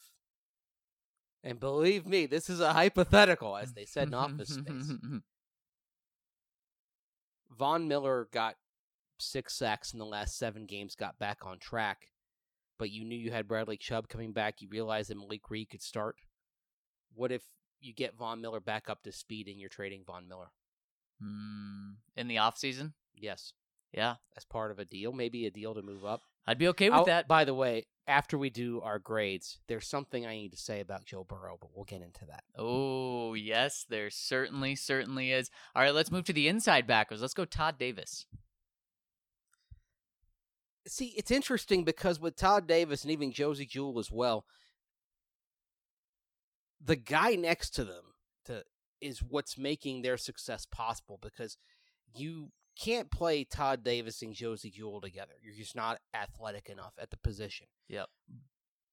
And 1.44 1.58
believe 1.58 2.06
me, 2.06 2.26
this 2.26 2.48
is 2.48 2.60
a 2.60 2.72
hypothetical, 2.72 3.56
as 3.56 3.72
they 3.72 3.84
said 3.84 4.08
in 4.08 4.14
Office 4.14 4.50
Space. 4.50 4.92
Von 7.58 7.88
Miller 7.88 8.28
got 8.32 8.56
six 9.18 9.54
sacks 9.54 9.92
in 9.92 9.98
the 9.98 10.06
last 10.06 10.38
seven 10.38 10.66
games, 10.66 10.94
got 10.94 11.18
back 11.18 11.38
on 11.44 11.58
track, 11.58 12.08
but 12.82 12.90
you 12.90 13.04
knew 13.04 13.14
you 13.16 13.30
had 13.30 13.46
Bradley 13.46 13.76
Chubb 13.76 14.08
coming 14.08 14.32
back. 14.32 14.60
You 14.60 14.66
realized 14.68 15.08
that 15.08 15.16
Malik 15.16 15.48
Reed 15.48 15.70
could 15.70 15.82
start. 15.82 16.16
What 17.14 17.30
if 17.30 17.42
you 17.80 17.94
get 17.94 18.16
Von 18.16 18.40
Miller 18.40 18.58
back 18.58 18.90
up 18.90 19.04
to 19.04 19.12
speed 19.12 19.46
and 19.46 19.60
you're 19.60 19.68
trading 19.68 20.02
Von 20.04 20.26
Miller? 20.26 20.50
Hmm, 21.22 21.90
in 22.16 22.26
the 22.26 22.34
offseason? 22.36 22.94
Yes, 23.14 23.52
Yeah, 23.92 24.16
as 24.36 24.44
part 24.44 24.72
of 24.72 24.80
a 24.80 24.84
deal, 24.84 25.12
maybe 25.12 25.46
a 25.46 25.50
deal 25.52 25.74
to 25.74 25.82
move 25.82 26.04
up. 26.04 26.22
I'd 26.44 26.58
be 26.58 26.66
okay 26.68 26.90
with 26.90 26.98
Oh, 26.98 27.04
that. 27.04 27.28
By 27.28 27.44
the 27.44 27.54
way, 27.54 27.84
after 28.08 28.36
we 28.36 28.50
do 28.50 28.80
our 28.80 28.98
grades, 28.98 29.60
there's 29.68 29.86
something 29.86 30.26
I 30.26 30.34
need 30.34 30.50
to 30.50 30.56
say 30.58 30.80
about 30.80 31.04
Joe 31.04 31.22
Burrow, 31.22 31.56
but 31.60 31.70
we'll 31.72 31.84
get 31.84 32.02
into 32.02 32.24
that. 32.26 32.42
Oh, 32.58 33.34
yes, 33.34 33.86
there 33.88 34.10
certainly, 34.10 34.74
certainly 34.74 35.30
is. 35.30 35.52
All 35.76 35.82
right, 35.84 35.94
let's 35.94 36.10
move 36.10 36.24
to 36.24 36.32
the 36.32 36.48
inside 36.48 36.84
backers. 36.88 37.20
Let's 37.20 37.32
go 37.34 37.44
Todd 37.44 37.78
Davis. 37.78 38.26
See, 40.86 41.14
it's 41.16 41.30
interesting 41.30 41.84
because 41.84 42.20
with 42.20 42.36
Todd 42.36 42.66
Davis 42.66 43.02
and 43.02 43.12
even 43.12 43.32
Josey 43.32 43.66
Jewell 43.66 43.98
as 43.98 44.10
well, 44.10 44.44
the 46.84 46.96
guy 46.96 47.34
next 47.34 47.70
to 47.70 47.84
them 47.84 48.14
to 48.46 48.64
is 49.00 49.20
what's 49.20 49.58
making 49.58 50.02
their 50.02 50.16
success 50.16 50.66
possible 50.66 51.18
because 51.20 51.56
you 52.14 52.50
can't 52.78 53.10
play 53.10 53.44
Todd 53.44 53.84
Davis 53.84 54.22
and 54.22 54.34
Josey 54.34 54.70
Jewell 54.70 55.00
together. 55.00 55.32
You're 55.42 55.54
just 55.54 55.76
not 55.76 56.00
athletic 56.14 56.68
enough 56.68 56.94
at 56.98 57.10
the 57.10 57.16
position. 57.18 57.66
Yep. 57.88 58.08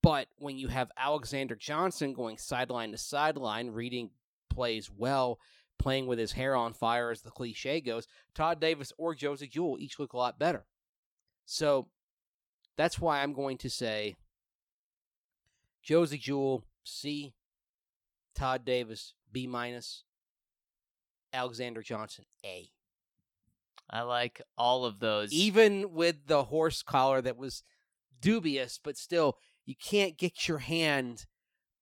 But 0.01 0.27
when 0.37 0.57
you 0.57 0.67
have 0.67 0.91
Alexander 0.97 1.55
Johnson 1.55 2.13
going 2.13 2.37
sideline 2.37 2.91
to 2.91 2.97
sideline, 2.97 3.71
reading 3.71 4.11
plays 4.49 4.89
well, 4.95 5.39
playing 5.77 6.07
with 6.07 6.19
his 6.19 6.33
hair 6.33 6.55
on 6.55 6.73
fire, 6.73 7.11
as 7.11 7.21
the 7.21 7.31
cliche 7.31 7.81
goes, 7.81 8.07
Todd 8.33 8.59
Davis 8.59 8.93
or 8.97 9.15
Josey 9.15 9.47
Jewell 9.47 9.77
each 9.79 9.99
look 9.99 10.13
a 10.13 10.17
lot 10.17 10.39
better. 10.39 10.65
So 11.51 11.87
that's 12.77 12.99
why 12.99 13.23
I'm 13.23 13.33
going 13.33 13.57
to 13.57 13.71
say 13.71 14.17
Josey 15.81 16.19
Jewell 16.19 16.63
C, 16.83 17.33
Todd 18.35 18.63
Davis 18.63 19.15
B 19.31 19.47
minus, 19.47 20.03
Alexander 21.33 21.81
Johnson 21.81 22.25
A. 22.45 22.69
I 23.89 24.03
like 24.03 24.43
all 24.59 24.85
of 24.85 24.99
those. 24.99 25.33
Even 25.33 25.95
with 25.95 26.27
the 26.27 26.43
horse 26.43 26.83
collar 26.83 27.19
that 27.19 27.35
was 27.35 27.63
dubious, 28.21 28.79
but 28.81 28.95
still, 28.95 29.39
you 29.65 29.73
can't 29.73 30.19
get 30.19 30.47
your 30.47 30.59
hand 30.59 31.25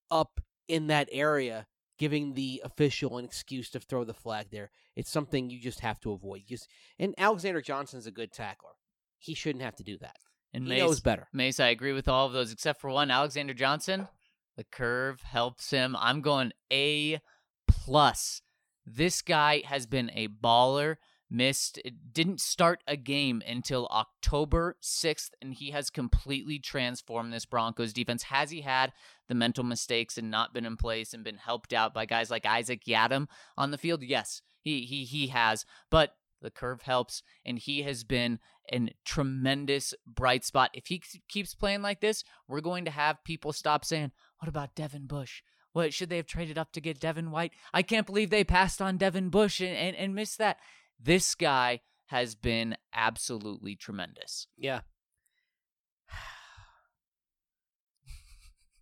up 0.10 0.40
in 0.70 0.88
that 0.88 1.10
area, 1.12 1.68
giving 1.98 2.36
the 2.36 2.62
official 2.64 3.18
an 3.18 3.26
excuse 3.26 3.70
to 3.72 3.82
throw 3.82 4.06
the 4.06 4.14
flag 4.14 4.48
there. 4.50 4.72
It's 4.96 5.12
something 5.12 5.50
you 5.50 5.60
just 5.60 5.82
have 5.82 6.00
to 6.00 6.14
avoid. 6.14 6.44
Just 6.48 6.70
and 6.98 7.14
Alexander 7.18 7.60
Johnson's 7.60 8.08
a 8.08 8.12
good 8.12 8.32
tackler. 8.32 8.72
He 9.20 9.34
shouldn't 9.34 9.64
have 9.64 9.76
to 9.78 9.84
do 9.84 9.98
that. 10.00 10.16
and 10.54 10.64
he 10.64 10.70
Mace, 10.70 10.80
knows 10.80 11.00
better. 11.00 11.28
Mace, 11.34 11.60
I 11.60 11.68
agree 11.68 11.94
with 11.94 12.08
all 12.08 12.28
of 12.28 12.34
those 12.34 12.52
except 12.52 12.82
for 12.82 12.90
one. 12.90 13.12
Alexander 13.12 13.54
Johnson, 13.54 14.08
the 14.56 14.64
curve 14.64 15.22
helps 15.22 15.70
him. 15.72 15.96
I'm 16.00 16.22
going 16.22 16.52
A 16.72 17.20
plus. 17.68 18.42
This 18.86 19.22
guy 19.22 19.62
has 19.66 19.86
been 19.86 20.12
a 20.14 20.28
baller. 20.28 20.96
Missed, 21.30 21.78
it 21.84 22.14
didn't 22.14 22.40
start 22.40 22.82
a 22.88 22.96
game 22.96 23.44
until 23.46 23.88
October 23.88 24.78
6th, 24.82 25.32
and 25.42 25.54
he 25.54 25.72
has 25.72 25.90
completely 25.90 26.58
transformed 26.58 27.34
this 27.34 27.46
Broncos 27.46 27.92
defense. 27.92 28.24
Has 28.24 28.50
he 28.50 28.62
had 28.62 28.94
the 29.28 29.36
mental 29.36 29.66
mistakes 29.66 30.18
and 30.18 30.32
not 30.32 30.54
been 30.54 30.66
in 30.66 30.78
place 30.78 31.14
and 31.14 31.26
been 31.26 31.36
helped 31.36 31.74
out 31.74 31.94
by 31.94 32.06
guys 32.06 32.32
like 32.32 32.46
Isaac 32.46 32.86
Yiadom 32.86 33.28
on 33.58 33.72
the 33.72 33.78
field? 33.78 34.04
Yes, 34.04 34.42
he 34.62 34.86
he 34.86 35.04
he 35.04 35.28
has. 35.28 35.66
But 35.92 36.14
the 36.42 36.52
curve 36.52 36.84
helps, 36.84 37.24
and 37.46 37.58
he 37.60 37.84
has 37.84 38.04
been 38.04 38.40
a 38.72 38.90
tremendous 39.06 39.94
bright 40.06 40.46
spot. 40.46 40.72
If 40.74 40.88
he 40.88 41.02
keeps 41.30 41.56
playing 41.56 41.82
like 41.82 42.02
this, 42.02 42.24
we're 42.48 42.62
going 42.62 42.86
to 42.86 42.92
have 42.92 43.24
people 43.24 43.54
stop 43.54 43.86
saying, 43.86 44.12
"What 44.40 44.50
about 44.50 44.76
Devin 44.76 45.08
Bush? 45.08 45.42
What 45.74 45.94
should 45.94 46.10
they 46.10 46.18
have 46.18 46.28
traded 46.28 46.58
up 46.58 46.72
to 46.74 46.82
get 46.82 47.00
Devin 47.00 47.32
White? 47.32 47.54
I 47.74 47.82
can't 47.82 48.06
believe 48.06 48.30
they 48.30 48.44
passed 48.44 48.82
on 48.82 48.98
Devin 48.98 49.30
Bush 49.30 49.60
and, 49.60 49.76
and, 49.76 49.96
and 49.96 50.16
missed 50.16 50.38
that." 50.38 50.58
This 51.00 51.36
guy 51.36 51.82
has 52.08 52.36
been 52.36 52.76
absolutely 52.94 53.76
tremendous. 53.76 54.48
Yeah. 54.58 54.82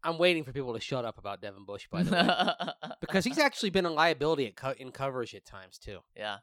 I'm 0.05 0.19
waiting 0.19 0.43
for 0.43 0.51
people 0.51 0.73
to 0.75 0.79
shut 0.79 1.03
up 1.03 1.17
about 1.17 1.41
Devin 1.41 1.65
Bush, 1.65 1.87
by 1.91 2.03
the 2.03 2.11
way, 2.11 2.91
because 3.01 3.25
he's 3.25 3.39
actually 3.39 3.71
been 3.71 3.85
a 3.85 3.91
liability 3.91 4.45
at 4.45 4.55
co- 4.55 4.75
in 4.77 4.91
coverage 4.91 5.33
at 5.33 5.45
times 5.45 5.79
too. 5.79 5.97
yeah, 6.15 6.37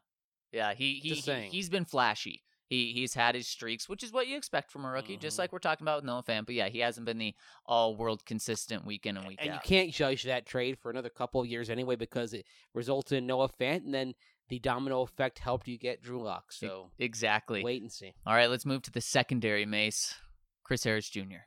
yeah, 0.53 0.73
he, 0.73 0.99
he, 1.03 1.15
he 1.15 1.47
he's 1.51 1.69
been 1.69 1.83
flashy. 1.85 2.43
He 2.69 2.93
he's 2.93 3.13
had 3.13 3.35
his 3.35 3.47
streaks, 3.47 3.89
which 3.89 4.03
is 4.03 4.11
what 4.13 4.27
you 4.27 4.37
expect 4.37 4.71
from 4.71 4.85
a 4.85 4.89
rookie, 4.89 5.17
just 5.17 5.35
Mhm. 5.35 5.39
like 5.39 5.51
we're 5.51 5.59
talking 5.59 5.83
about 5.83 5.97
with 5.97 6.05
Noah 6.05 6.23
Fant. 6.23 6.45
But 6.45 6.55
yeah, 6.55 6.69
he 6.69 6.79
hasn't 6.79 7.05
been 7.05 7.17
the 7.17 7.35
all 7.65 7.95
world 7.95 8.25
consistent 8.25 8.85
week 8.85 9.05
in 9.05 9.17
and 9.17 9.27
week 9.27 9.39
out. 9.41 9.45
and 9.45 9.53
you 9.55 9.59
can't 9.63 9.91
judge 9.91 10.23
that 10.23 10.45
trade 10.45 10.79
for 10.79 10.89
another 10.89 11.09
couple 11.09 11.41
of 11.41 11.47
years 11.47 11.69
anyway 11.69 11.95
because 11.97 12.33
it 12.33 12.45
resulted 12.73 13.17
in 13.17 13.27
Noah 13.27 13.49
Fant, 13.49 13.83
and 13.85 13.93
then 13.93 14.13
the 14.47 14.59
domino 14.59 15.01
effect 15.01 15.39
helped 15.39 15.67
you 15.67 15.77
get 15.77 16.01
Drew 16.01 16.23
Lock. 16.23 16.51
So 16.51 16.89
exactly. 16.97 17.63
wait 17.63 17.81
and 17.81 17.91
see. 17.91 18.13
All 18.25 18.33
right, 18.33 18.49
let's 18.49 18.65
move 18.65 18.81
to 18.83 18.91
the 18.91 19.01
secondary 19.01 19.65
mace. 19.65 20.15
Chris 20.63 20.83
Harris 20.85 21.09
Jr. 21.09 21.43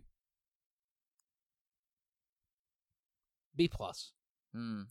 B 3.56 3.68
plus. 3.68 4.12
Hmm. 4.54 4.82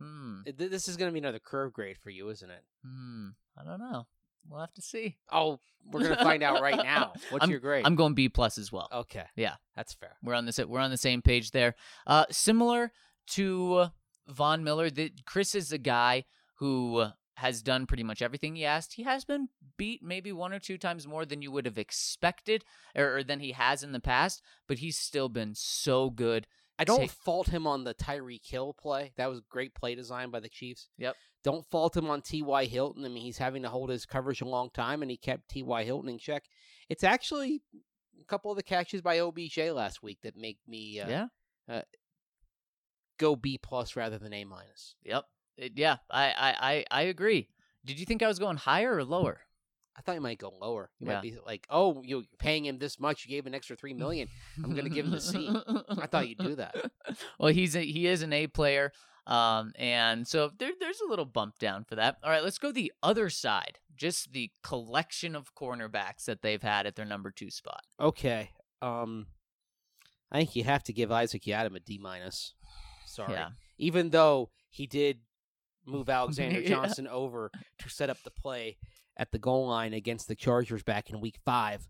Hmm. 0.00 0.40
This 0.56 0.88
is 0.88 0.96
going 0.96 1.08
to 1.08 1.12
be 1.12 1.20
another 1.20 1.38
curve 1.38 1.72
grade 1.72 1.96
for 1.98 2.10
you, 2.10 2.28
isn't 2.30 2.50
it? 2.50 2.64
Hmm. 2.84 3.28
I 3.58 3.64
don't 3.64 3.80
know. 3.80 4.06
We'll 4.48 4.60
have 4.60 4.74
to 4.74 4.82
see. 4.82 5.16
Oh, 5.30 5.60
we're 5.90 6.00
going 6.00 6.16
to 6.16 6.24
find 6.24 6.42
out 6.42 6.60
right 6.60 6.76
now. 6.82 7.12
What's 7.30 7.42
I'm- 7.42 7.50
your 7.50 7.60
grade? 7.60 7.86
I'm 7.86 7.94
going 7.96 8.14
B 8.14 8.28
plus 8.28 8.58
as 8.58 8.72
well. 8.72 8.88
okay. 8.92 9.24
Yeah. 9.36 9.54
that's 9.76 9.94
fair. 9.94 10.16
We're 10.22 10.34
on 10.34 10.46
the 10.46 10.66
we're 10.68 10.80
on 10.80 10.90
the 10.90 10.96
same 10.96 11.22
page 11.22 11.50
there. 11.52 11.74
Uh, 12.06 12.24
similar 12.30 12.92
to 13.32 13.86
Von 14.28 14.64
Miller, 14.64 14.90
that 14.90 15.24
Chris 15.26 15.54
is 15.54 15.70
a 15.72 15.78
guy 15.78 16.24
who 16.56 17.06
has 17.36 17.62
done 17.62 17.86
pretty 17.86 18.02
much 18.02 18.20
everything 18.22 18.54
he 18.56 18.64
asked. 18.64 18.92
He 18.94 19.02
has 19.04 19.24
been 19.24 19.48
beat 19.76 20.02
maybe 20.02 20.32
one 20.32 20.52
or 20.52 20.58
two 20.58 20.78
times 20.78 21.06
more 21.06 21.24
than 21.24 21.42
you 21.42 21.50
would 21.50 21.66
have 21.66 21.78
expected 21.78 22.64
or, 22.94 23.16
or 23.18 23.24
than 23.24 23.40
he 23.40 23.52
has 23.52 23.82
in 23.82 23.92
the 23.92 24.00
past, 24.00 24.42
but 24.68 24.78
he's 24.78 24.98
still 24.98 25.28
been 25.28 25.54
so 25.54 26.10
good. 26.10 26.46
I 26.82 26.84
don't 26.84 27.00
Take- 27.00 27.10
fault 27.10 27.48
him 27.48 27.66
on 27.66 27.84
the 27.84 27.94
Tyreek 27.94 28.44
Hill 28.44 28.74
play. 28.74 29.12
That 29.16 29.30
was 29.30 29.40
great 29.40 29.74
play 29.74 29.94
design 29.94 30.30
by 30.30 30.40
the 30.40 30.48
Chiefs. 30.48 30.88
Yep. 30.98 31.16
Don't 31.44 31.64
fault 31.66 31.96
him 31.96 32.10
on 32.10 32.22
T.Y. 32.22 32.64
Hilton. 32.66 33.04
I 33.04 33.08
mean, 33.08 33.22
he's 33.22 33.38
having 33.38 33.62
to 33.62 33.68
hold 33.68 33.90
his 33.90 34.06
coverage 34.06 34.40
a 34.40 34.44
long 34.46 34.70
time, 34.70 35.02
and 35.02 35.10
he 35.10 35.16
kept 35.16 35.48
T.Y. 35.48 35.84
Hilton 35.84 36.08
in 36.08 36.18
check. 36.18 36.44
It's 36.88 37.04
actually 37.04 37.62
a 38.20 38.24
couple 38.24 38.50
of 38.50 38.56
the 38.56 38.62
catches 38.62 39.00
by 39.00 39.18
OBJ 39.20 39.58
last 39.72 40.02
week 40.02 40.18
that 40.22 40.36
make 40.36 40.58
me 40.66 41.00
uh, 41.00 41.08
yeah. 41.68 41.82
go 43.18 43.36
B 43.36 43.58
plus 43.58 43.96
rather 43.96 44.18
than 44.18 44.32
A 44.32 44.44
minus. 44.44 44.94
Yep. 45.04 45.24
It- 45.56 45.72
yeah, 45.76 45.96
I, 46.10 46.24
I, 46.26 46.54
I, 46.60 46.84
I 46.90 47.02
agree. 47.02 47.48
Did 47.84 47.98
you 47.98 48.06
think 48.06 48.22
I 48.22 48.28
was 48.28 48.38
going 48.38 48.56
higher 48.56 48.96
or 48.96 49.04
lower? 49.04 49.40
I 49.96 50.00
thought 50.00 50.14
you 50.14 50.20
might 50.22 50.38
go 50.38 50.50
lower. 50.60 50.90
You 50.98 51.06
Yeah. 51.06 51.14
might 51.14 51.22
be 51.22 51.36
like, 51.44 51.66
"Oh, 51.68 52.02
you're 52.02 52.22
paying 52.38 52.64
him 52.64 52.78
this 52.78 52.98
much. 52.98 53.24
You 53.24 53.30
gave 53.30 53.46
an 53.46 53.54
extra 53.54 53.76
three 53.76 53.92
million. 53.94 54.28
I'm 54.62 54.74
gonna 54.74 54.88
give 54.88 55.04
him 55.04 55.10
the 55.10 55.18
a 55.18 55.20
C. 55.20 55.48
I 56.00 56.06
thought 56.06 56.28
you'd 56.28 56.38
do 56.38 56.54
that. 56.56 56.74
well, 57.38 57.52
he's 57.52 57.76
a, 57.76 57.80
he 57.84 58.06
is 58.06 58.22
an 58.22 58.32
A 58.32 58.46
player, 58.46 58.92
um, 59.26 59.72
and 59.78 60.26
so 60.26 60.50
there, 60.58 60.70
there's 60.80 61.00
a 61.00 61.08
little 61.08 61.26
bump 61.26 61.58
down 61.58 61.84
for 61.84 61.94
that. 61.96 62.16
All 62.24 62.30
right, 62.30 62.42
let's 62.42 62.58
go 62.58 62.72
the 62.72 62.92
other 63.02 63.28
side. 63.28 63.78
Just 63.94 64.32
the 64.32 64.50
collection 64.62 65.36
of 65.36 65.54
cornerbacks 65.54 66.24
that 66.24 66.40
they've 66.42 66.62
had 66.62 66.86
at 66.86 66.96
their 66.96 67.04
number 67.04 67.30
two 67.30 67.50
spot. 67.50 67.82
Okay. 68.00 68.50
Um, 68.80 69.26
I 70.30 70.38
think 70.38 70.56
you 70.56 70.64
have 70.64 70.82
to 70.84 70.92
give 70.94 71.12
Isaac 71.12 71.42
Yiadom 71.42 71.76
a 71.76 71.80
D 71.80 71.98
minus. 71.98 72.54
Sorry. 73.06 73.34
Yeah. 73.34 73.50
Even 73.76 74.08
though 74.10 74.50
he 74.70 74.86
did 74.86 75.20
move 75.84 76.08
Alexander 76.08 76.60
Yeah. 76.60 76.68
Johnson 76.68 77.06
over 77.06 77.50
to 77.78 77.88
set 77.90 78.08
up 78.08 78.16
the 78.24 78.30
play 78.30 78.78
at 79.16 79.30
the 79.30 79.38
goal 79.38 79.66
line 79.68 79.92
against 79.92 80.28
the 80.28 80.34
Chargers 80.34 80.82
back 80.82 81.10
in 81.10 81.20
Week 81.20 81.38
Five, 81.44 81.88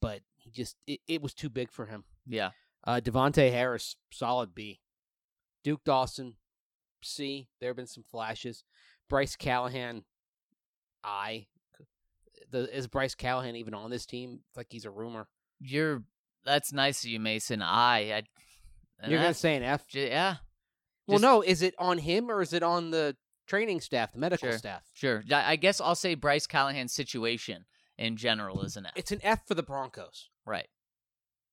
but 0.00 0.20
he 0.36 0.50
just 0.50 0.76
it, 0.86 1.00
it 1.06 1.22
was 1.22 1.34
too 1.34 1.48
big 1.48 1.70
for 1.70 1.86
him. 1.86 2.04
Yeah. 2.26 2.50
Uh, 2.84 3.00
Davontae 3.02 3.50
Harris, 3.52 3.96
solid 4.10 4.54
B. 4.54 4.80
Duke 5.64 5.84
Dawson, 5.84 6.34
C. 7.02 7.48
There 7.60 7.70
have 7.70 7.76
been 7.76 7.86
some 7.86 8.04
flashes. 8.04 8.64
Bryce 9.08 9.36
Callahan, 9.36 10.04
I. 11.04 11.46
The, 12.50 12.74
is 12.74 12.86
Bryce 12.86 13.14
Callahan 13.14 13.56
even 13.56 13.74
on 13.74 13.90
this 13.90 14.06
team? 14.06 14.40
It's 14.48 14.56
like 14.56 14.68
he's 14.70 14.84
a 14.84 14.90
rumor. 14.90 15.28
You're 15.60 16.02
that's 16.44 16.72
nice 16.72 17.04
of 17.04 17.10
you, 17.10 17.20
Mason. 17.20 17.60
I, 17.62 18.22
I 19.02 19.08
You're 19.08 19.20
gonna 19.20 19.34
say 19.34 19.56
an 19.56 19.62
F? 19.62 19.86
j- 19.86 20.08
yeah, 20.08 20.36
Well, 21.06 21.18
no. 21.18 21.42
Is 21.42 21.62
it 21.62 21.74
on 21.78 21.98
him 21.98 22.30
or 22.30 22.40
is 22.40 22.52
it 22.52 22.62
on 22.62 22.90
the 22.90 23.16
training 23.48 23.80
staff, 23.80 24.12
the 24.12 24.18
medical 24.18 24.48
Sure. 24.50 24.58
staff? 24.58 24.84
sure. 24.94 25.24
I 25.32 25.56
guess 25.56 25.80
I'll 25.80 25.94
say 25.96 26.14
Bryce 26.14 26.46
Callahan's 26.46 26.92
situation 26.92 27.64
in 27.96 28.16
general 28.16 28.62
is 28.62 28.76
an 28.76 28.86
F. 28.86 28.92
It's 28.94 29.10
an 29.10 29.20
F 29.24 29.46
for 29.48 29.54
the 29.54 29.62
Broncos. 29.64 30.28
right. 30.46 30.68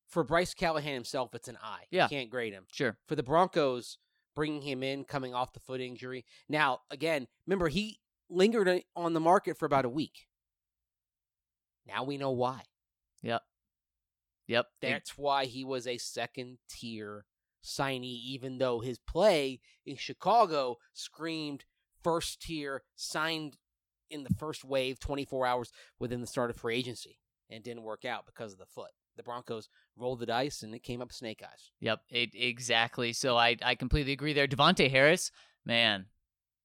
For 0.07 0.23
Bryce 0.23 0.53
Callahan 0.53 0.93
himself, 0.93 1.33
it's 1.33 1.47
an 1.47 1.57
I. 1.61 1.79
Yeah. 1.89 2.03
You 2.03 2.09
can't 2.09 2.29
grade 2.29 2.53
him. 2.53 2.67
Sure. 2.71 2.95
For 3.07 3.15
the 3.15 3.23
Broncos, 3.23 3.97
bringing 4.35 4.61
him 4.61 4.83
in, 4.83 5.03
coming 5.03 5.33
off 5.33 5.51
the 5.53 5.59
foot 5.59 5.81
injury. 5.81 6.25
Now, 6.47 6.81
again, 6.91 7.27
remember 7.47 7.67
he 7.69 7.99
lingered 8.29 8.83
on 8.95 9.13
the 9.13 9.19
market 9.19 9.57
for 9.57 9.65
about 9.65 9.83
a 9.83 9.89
week. 9.89 10.27
Now 11.87 12.03
we 12.03 12.17
know 12.17 12.31
why. 12.31 12.61
Yep. 13.23 13.41
Yep. 14.47 14.65
That's 14.81 15.17
why 15.17 15.45
he 15.45 15.63
was 15.63 15.87
a 15.87 15.97
second 15.97 16.59
tier 16.69 17.25
signee, 17.63 18.03
even 18.25 18.59
though 18.59 18.79
his 18.79 18.99
play 18.99 19.59
in 19.85 19.95
Chicago 19.95 20.77
screamed 20.93 21.65
first 22.05 22.39
tier, 22.39 22.83
signed 22.95 23.57
in 24.11 24.23
the 24.23 24.33
first 24.37 24.63
wave 24.63 24.99
24 24.99 25.47
hours 25.47 25.71
within 25.97 26.21
the 26.21 26.27
start 26.27 26.51
of 26.51 26.55
free 26.55 26.75
agency, 26.77 27.17
and 27.49 27.63
didn't 27.63 27.81
work 27.81 28.05
out 28.05 28.27
because 28.27 28.53
of 28.53 28.59
the 28.59 28.65
foot. 28.67 28.91
The 29.17 29.23
Broncos 29.23 29.69
rolled 29.97 30.19
the 30.19 30.27
dice, 30.27 30.61
and 30.61 30.75
it 30.75 30.83
came 30.83 31.01
up 31.01 31.11
snake 31.11 31.41
eyes. 31.43 31.71
Yep, 31.79 32.01
it, 32.09 32.29
exactly. 32.33 33.11
So 33.11 33.37
I 33.37 33.57
I 33.63 33.73
completely 33.73 34.13
agree 34.13 34.33
there. 34.33 34.47
Davontae 34.47 34.91
Harris, 34.91 35.31
man, 35.65 36.05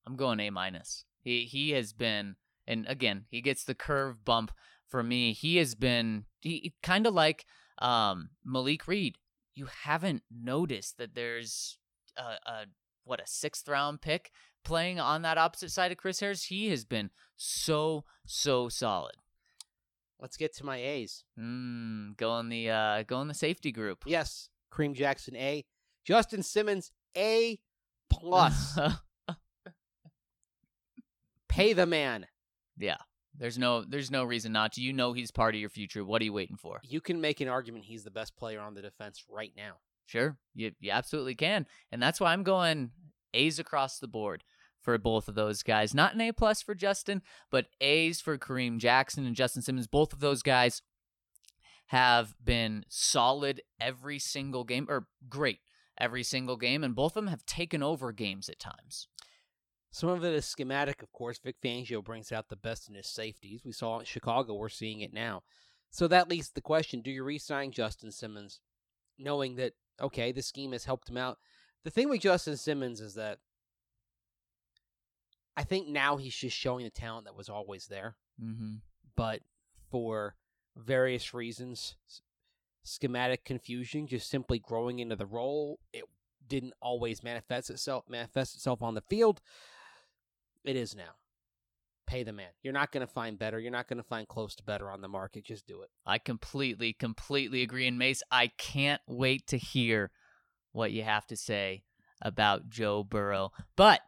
I'm 0.06 0.16
going 0.16 0.40
A 0.40 0.50
minus. 0.50 1.04
He 1.22 1.44
he 1.44 1.70
has 1.70 1.94
been, 1.94 2.36
and 2.66 2.84
again, 2.86 3.24
he 3.30 3.40
gets 3.40 3.64
the 3.64 3.74
curve 3.74 4.24
bump 4.24 4.52
for 4.88 5.02
me. 5.02 5.32
He 5.32 5.56
has 5.56 5.74
been 5.74 6.26
he 6.40 6.74
kind 6.82 7.06
of 7.06 7.14
like 7.14 7.46
um 7.78 8.30
Malik 8.44 8.86
Reed. 8.86 9.16
You 9.54 9.68
haven't 9.84 10.22
noticed 10.30 10.98
that 10.98 11.14
there's 11.14 11.78
a, 12.16 12.50
a 12.50 12.66
what 13.04 13.20
a 13.20 13.26
sixth 13.26 13.68
round 13.68 14.02
pick 14.02 14.30
playing 14.64 15.00
on 15.00 15.22
that 15.22 15.38
opposite 15.38 15.70
side 15.70 15.92
of 15.92 15.98
Chris 15.98 16.20
Harris. 16.20 16.44
He 16.44 16.68
has 16.70 16.84
been 16.84 17.10
so 17.36 18.04
so 18.26 18.68
solid. 18.68 19.14
Let's 20.20 20.36
get 20.36 20.54
to 20.56 20.66
my 20.66 20.76
A's. 20.76 21.24
Mm, 21.38 22.16
go 22.16 22.38
in 22.38 22.48
the 22.48 22.70
uh 22.70 23.02
go 23.04 23.20
in 23.20 23.28
the 23.28 23.34
safety 23.34 23.72
group. 23.72 24.04
Yes, 24.06 24.48
Kareem 24.72 24.94
Jackson 24.94 25.36
A, 25.36 25.64
Justin 26.04 26.42
Simmons 26.42 26.92
A 27.16 27.58
plus. 28.10 28.78
Pay 31.48 31.72
the 31.72 31.86
man. 31.86 32.26
Yeah. 32.76 32.96
There's 33.38 33.58
no 33.58 33.84
there's 33.84 34.10
no 34.10 34.24
reason 34.24 34.52
not 34.52 34.72
to. 34.72 34.82
You 34.82 34.92
know 34.92 35.12
he's 35.12 35.30
part 35.30 35.54
of 35.54 35.60
your 35.60 35.70
future. 35.70 36.04
What 36.04 36.20
are 36.20 36.24
you 36.26 36.32
waiting 36.32 36.56
for? 36.56 36.80
You 36.82 37.00
can 37.00 37.20
make 37.20 37.40
an 37.40 37.48
argument 37.48 37.84
he's 37.84 38.04
the 38.04 38.10
best 38.10 38.36
player 38.36 38.60
on 38.60 38.74
the 38.74 38.82
defense 38.82 39.24
right 39.30 39.52
now. 39.56 39.74
Sure. 40.06 40.36
You 40.54 40.72
you 40.80 40.90
absolutely 40.90 41.34
can. 41.34 41.66
And 41.90 42.02
that's 42.02 42.20
why 42.20 42.32
I'm 42.32 42.42
going 42.42 42.90
A's 43.34 43.58
across 43.58 43.98
the 43.98 44.08
board 44.08 44.44
for 44.80 44.96
both 44.98 45.28
of 45.28 45.34
those 45.34 45.62
guys. 45.62 45.94
Not 45.94 46.14
an 46.14 46.20
A 46.20 46.32
plus 46.32 46.62
for 46.62 46.74
Justin, 46.74 47.22
but 47.50 47.66
A's 47.80 48.20
for 48.20 48.38
Kareem 48.38 48.78
Jackson 48.78 49.26
and 49.26 49.36
Justin 49.36 49.62
Simmons. 49.62 49.86
Both 49.86 50.12
of 50.12 50.20
those 50.20 50.42
guys 50.42 50.82
have 51.88 52.34
been 52.42 52.84
solid 52.88 53.60
every 53.80 54.18
single 54.18 54.64
game 54.64 54.86
or 54.88 55.08
great 55.28 55.58
every 55.98 56.22
single 56.22 56.56
game 56.56 56.82
and 56.82 56.94
both 56.94 57.16
of 57.16 57.24
them 57.24 57.30
have 57.30 57.44
taken 57.44 57.82
over 57.82 58.12
games 58.12 58.48
at 58.48 58.58
times. 58.58 59.08
Some 59.90 60.08
of 60.08 60.24
it 60.24 60.32
is 60.32 60.46
schematic, 60.46 61.02
of 61.02 61.12
course. 61.12 61.40
Vic 61.42 61.56
Fangio 61.62 62.02
brings 62.02 62.30
out 62.30 62.48
the 62.48 62.56
best 62.56 62.88
in 62.88 62.94
his 62.94 63.08
safeties. 63.08 63.62
We 63.64 63.72
saw 63.72 63.96
it 63.96 64.00
in 64.00 64.04
Chicago. 64.06 64.54
We're 64.54 64.68
seeing 64.68 65.00
it 65.00 65.12
now. 65.12 65.42
So 65.90 66.06
that 66.06 66.28
leads 66.28 66.48
to 66.48 66.54
the 66.54 66.60
question 66.60 67.02
do 67.02 67.10
you 67.10 67.24
re 67.24 67.38
sign 67.38 67.72
Justin 67.72 68.12
Simmons 68.12 68.60
knowing 69.18 69.56
that, 69.56 69.72
okay, 70.00 70.30
the 70.30 70.42
scheme 70.42 70.72
has 70.72 70.84
helped 70.84 71.10
him 71.10 71.16
out? 71.16 71.38
The 71.84 71.90
thing 71.90 72.08
with 72.08 72.20
Justin 72.20 72.56
Simmons 72.56 73.00
is 73.00 73.14
that 73.14 73.38
I 75.56 75.64
think 75.64 75.88
now 75.88 76.16
he's 76.16 76.34
just 76.34 76.56
showing 76.56 76.84
the 76.84 76.90
talent 76.90 77.24
that 77.26 77.34
was 77.36 77.48
always 77.48 77.86
there, 77.86 78.16
Mhm. 78.40 78.82
but 79.16 79.42
for 79.90 80.36
various 80.76 81.34
reasons, 81.34 81.96
schematic 82.82 83.44
confusion, 83.44 84.06
just 84.06 84.28
simply 84.30 84.58
growing 84.58 84.98
into 85.00 85.16
the 85.16 85.26
role, 85.26 85.80
it 85.92 86.04
didn't 86.46 86.74
always 86.80 87.22
manifest 87.22 87.70
itself 87.70 88.08
manifest 88.08 88.54
itself 88.54 88.82
on 88.82 88.94
the 88.94 89.00
field. 89.02 89.40
It 90.64 90.76
is 90.76 90.94
now. 90.94 91.16
Pay 92.06 92.24
the 92.24 92.32
man. 92.32 92.52
You're 92.62 92.72
not 92.72 92.90
going 92.90 93.06
to 93.06 93.12
find 93.12 93.38
better. 93.38 93.60
You're 93.60 93.70
not 93.70 93.86
going 93.86 93.98
to 93.98 94.02
find 94.08 94.26
close 94.26 94.56
to 94.56 94.64
better 94.64 94.90
on 94.90 95.00
the 95.00 95.08
market. 95.08 95.44
Just 95.44 95.66
do 95.66 95.82
it. 95.82 95.90
I 96.04 96.18
completely, 96.18 96.92
completely 96.92 97.62
agree. 97.62 97.86
And 97.86 97.98
Mace, 97.98 98.22
I 98.30 98.48
can't 98.48 99.00
wait 99.06 99.46
to 99.48 99.56
hear 99.58 100.10
what 100.72 100.92
you 100.92 101.02
have 101.02 101.26
to 101.26 101.36
say 101.36 101.84
about 102.22 102.68
Joe 102.68 103.02
Burrow. 103.02 103.52
But 103.76 104.00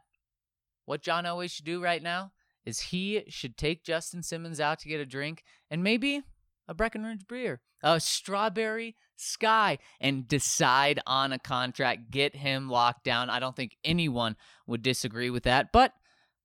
what 0.85 1.01
John 1.01 1.25
Elway 1.25 1.49
should 1.49 1.65
do 1.65 1.81
right 1.81 2.01
now 2.01 2.31
is 2.65 2.79
he 2.79 3.23
should 3.27 3.57
take 3.57 3.83
Justin 3.83 4.23
Simmons 4.23 4.59
out 4.59 4.79
to 4.79 4.89
get 4.89 5.01
a 5.01 5.05
drink 5.05 5.43
and 5.69 5.83
maybe 5.83 6.21
a 6.67 6.73
Breckenridge 6.73 7.27
beer, 7.27 7.61
a 7.81 7.99
strawberry 7.99 8.95
sky, 9.15 9.77
and 9.99 10.27
decide 10.27 10.99
on 11.05 11.33
a 11.33 11.39
contract. 11.39 12.11
Get 12.11 12.35
him 12.35 12.69
locked 12.69 13.03
down. 13.03 13.29
I 13.29 13.39
don't 13.39 13.55
think 13.55 13.77
anyone 13.83 14.35
would 14.65 14.81
disagree 14.81 15.29
with 15.29 15.43
that. 15.43 15.71
But 15.71 15.93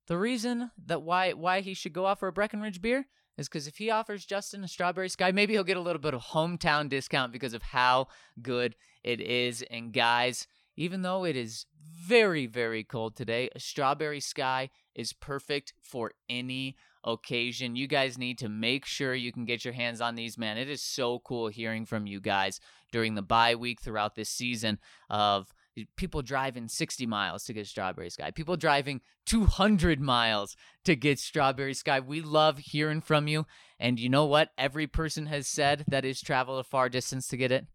the 0.07 0.17
reason 0.17 0.71
that 0.85 1.03
why 1.03 1.33
why 1.33 1.61
he 1.61 1.73
should 1.73 1.93
go 1.93 2.05
out 2.05 2.19
for 2.19 2.27
a 2.27 2.33
Breckenridge 2.33 2.81
beer 2.81 3.07
is 3.39 3.47
because 3.47 3.67
if 3.67 3.77
he 3.77 3.89
offers 3.89 4.25
Justin 4.25 4.63
a 4.63 4.67
strawberry 4.67 5.09
sky, 5.09 5.31
maybe 5.31 5.53
he'll 5.53 5.63
get 5.63 5.77
a 5.77 5.81
little 5.81 6.01
bit 6.01 6.13
of 6.13 6.21
hometown 6.21 6.89
discount 6.89 7.31
because 7.31 7.53
of 7.53 7.61
how 7.61 8.07
good 8.41 8.75
it 9.03 9.21
is. 9.21 9.63
And 9.71 9.93
guys, 9.93 10.47
even 10.75 11.01
though 11.01 11.25
it 11.25 11.35
is 11.35 11.65
very, 11.81 12.45
very 12.45 12.83
cold 12.83 13.15
today, 13.15 13.49
a 13.55 13.59
strawberry 13.59 14.19
sky 14.19 14.69
is 14.93 15.13
perfect 15.13 15.73
for 15.81 16.11
any 16.29 16.75
occasion. 17.03 17.75
You 17.75 17.87
guys 17.87 18.17
need 18.17 18.37
to 18.39 18.49
make 18.49 18.85
sure 18.85 19.15
you 19.15 19.31
can 19.31 19.45
get 19.45 19.63
your 19.63 19.73
hands 19.73 20.01
on 20.01 20.15
these, 20.15 20.37
man. 20.37 20.57
It 20.57 20.69
is 20.69 20.81
so 20.81 21.19
cool 21.19 21.47
hearing 21.47 21.85
from 21.85 22.07
you 22.07 22.19
guys 22.19 22.59
during 22.91 23.15
the 23.15 23.21
bye 23.21 23.55
week 23.55 23.81
throughout 23.81 24.15
this 24.15 24.29
season 24.29 24.79
of 25.09 25.53
people 25.95 26.21
driving 26.21 26.67
60 26.67 27.05
miles 27.05 27.43
to 27.43 27.53
get 27.53 27.67
strawberry 27.67 28.09
sky 28.09 28.31
people 28.31 28.57
driving 28.57 29.01
200 29.25 29.99
miles 29.99 30.55
to 30.83 30.95
get 30.95 31.19
strawberry 31.19 31.73
sky 31.73 31.99
we 31.99 32.21
love 32.21 32.57
hearing 32.59 33.01
from 33.01 33.27
you 33.27 33.45
and 33.79 33.99
you 33.99 34.09
know 34.09 34.25
what 34.25 34.49
every 34.57 34.87
person 34.87 35.27
has 35.27 35.47
said 35.47 35.85
that 35.87 36.03
has 36.03 36.21
traveled 36.21 36.59
a 36.59 36.63
far 36.63 36.89
distance 36.89 37.27
to 37.27 37.37
get 37.37 37.51
it 37.51 37.65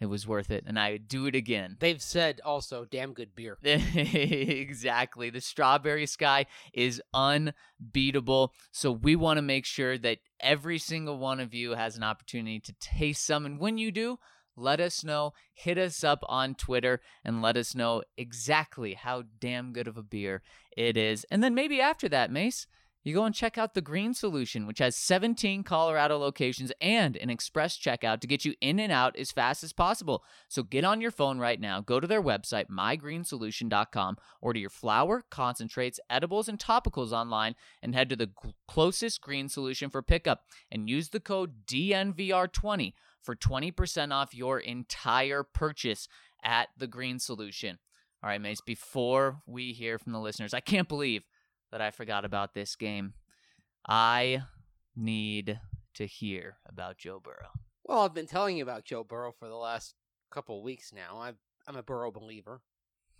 it 0.00 0.06
was 0.06 0.26
worth 0.26 0.50
it, 0.50 0.64
and 0.66 0.78
I 0.78 0.92
would 0.92 1.08
do 1.08 1.26
it 1.26 1.36
again. 1.36 1.76
They've 1.78 2.02
said 2.02 2.40
also 2.44 2.84
damn 2.84 3.12
good 3.12 3.34
beer. 3.34 3.58
exactly. 3.62 5.30
The 5.30 5.40
strawberry 5.40 6.06
sky 6.06 6.46
is 6.72 7.00
unbeatable. 7.14 8.52
So 8.72 8.90
we 8.90 9.14
want 9.14 9.38
to 9.38 9.42
make 9.42 9.64
sure 9.64 9.96
that 9.98 10.18
every 10.40 10.78
single 10.78 11.18
one 11.18 11.38
of 11.38 11.54
you 11.54 11.72
has 11.72 11.96
an 11.96 12.02
opportunity 12.02 12.58
to 12.60 12.74
taste 12.80 13.24
some. 13.24 13.46
And 13.46 13.58
when 13.60 13.78
you 13.78 13.92
do, 13.92 14.18
let 14.56 14.80
us 14.80 15.04
know. 15.04 15.32
Hit 15.52 15.78
us 15.78 16.04
up 16.04 16.24
on 16.28 16.54
Twitter 16.54 17.00
and 17.24 17.42
let 17.42 17.56
us 17.56 17.74
know 17.74 18.02
exactly 18.16 18.94
how 18.94 19.24
damn 19.40 19.72
good 19.72 19.88
of 19.88 19.96
a 19.96 20.02
beer 20.02 20.42
it 20.76 20.96
is. 20.96 21.24
And 21.30 21.42
then 21.42 21.54
maybe 21.54 21.80
after 21.80 22.08
that, 22.08 22.30
Mace, 22.30 22.66
you 23.04 23.12
go 23.12 23.24
and 23.24 23.34
check 23.34 23.58
out 23.58 23.74
the 23.74 23.82
Green 23.82 24.14
Solution, 24.14 24.66
which 24.66 24.78
has 24.78 24.96
17 24.96 25.62
Colorado 25.62 26.16
locations 26.16 26.72
and 26.80 27.18
an 27.18 27.28
express 27.28 27.76
checkout 27.76 28.20
to 28.20 28.26
get 28.26 28.46
you 28.46 28.54
in 28.62 28.80
and 28.80 28.90
out 28.90 29.14
as 29.18 29.30
fast 29.30 29.62
as 29.62 29.74
possible. 29.74 30.24
So 30.48 30.62
get 30.62 30.84
on 30.84 31.02
your 31.02 31.10
phone 31.10 31.38
right 31.38 31.60
now, 31.60 31.82
go 31.82 32.00
to 32.00 32.06
their 32.06 32.22
website, 32.22 32.68
mygreensolution.com, 32.70 34.16
order 34.40 34.58
your 34.58 34.70
flour, 34.70 35.22
concentrates, 35.30 36.00
edibles, 36.08 36.48
and 36.48 36.58
topicals 36.58 37.12
online, 37.12 37.56
and 37.82 37.94
head 37.94 38.08
to 38.08 38.16
the 38.16 38.30
closest 38.66 39.20
Green 39.20 39.50
Solution 39.50 39.90
for 39.90 40.00
pickup 40.00 40.44
and 40.72 40.88
use 40.88 41.10
the 41.10 41.20
code 41.20 41.66
DNVR20 41.66 42.94
for 43.24 43.34
20% 43.34 44.12
off 44.12 44.34
your 44.34 44.58
entire 44.60 45.42
purchase 45.42 46.06
at 46.44 46.68
the 46.76 46.86
Green 46.86 47.18
Solution. 47.18 47.78
All 48.22 48.30
right, 48.30 48.40
Mace, 48.40 48.60
before 48.60 49.42
we 49.46 49.72
hear 49.72 49.98
from 49.98 50.12
the 50.12 50.20
listeners, 50.20 50.54
I 50.54 50.60
can't 50.60 50.88
believe 50.88 51.24
that 51.72 51.80
I 51.80 51.90
forgot 51.90 52.24
about 52.24 52.54
this 52.54 52.76
game. 52.76 53.14
I 53.86 54.42
need 54.96 55.58
to 55.94 56.06
hear 56.06 56.56
about 56.66 56.98
Joe 56.98 57.20
Burrow. 57.20 57.50
Well, 57.84 58.00
I've 58.00 58.14
been 58.14 58.26
telling 58.26 58.56
you 58.56 58.62
about 58.62 58.84
Joe 58.84 59.04
Burrow 59.04 59.32
for 59.32 59.48
the 59.48 59.56
last 59.56 59.94
couple 60.30 60.58
of 60.58 60.64
weeks 60.64 60.92
now. 60.92 61.18
i 61.18 61.32
I'm 61.66 61.76
a 61.76 61.82
Burrow 61.82 62.10
believer. 62.10 62.60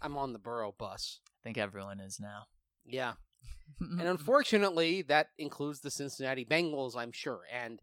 I'm 0.01 0.17
on 0.17 0.33
the 0.33 0.39
Burrow 0.39 0.75
bus. 0.77 1.21
I 1.27 1.41
think 1.43 1.59
everyone 1.59 2.01
is 2.01 2.21
now. 2.21 2.45
Yeah. 2.85 3.15
and 3.81 4.03
unfortunately, 4.03 5.03
that 5.03 5.29
includes 5.39 5.81
the 5.81 5.91
Cincinnati 5.91 6.45
Bengals, 6.45 6.97
I'm 6.97 7.13
sure. 7.13 7.41
And 7.53 7.81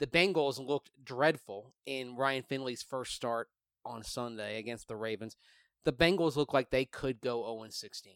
the 0.00 0.06
Bengals 0.06 0.58
looked 0.64 0.90
dreadful 1.04 1.72
in 1.86 2.16
Ryan 2.16 2.42
Finley's 2.42 2.82
first 2.82 3.14
start 3.14 3.48
on 3.84 4.02
Sunday 4.02 4.58
against 4.58 4.88
the 4.88 4.96
Ravens. 4.96 5.36
The 5.84 5.92
Bengals 5.92 6.34
look 6.34 6.52
like 6.52 6.70
they 6.70 6.84
could 6.84 7.20
go 7.20 7.44
0 7.44 7.68
16. 7.70 8.14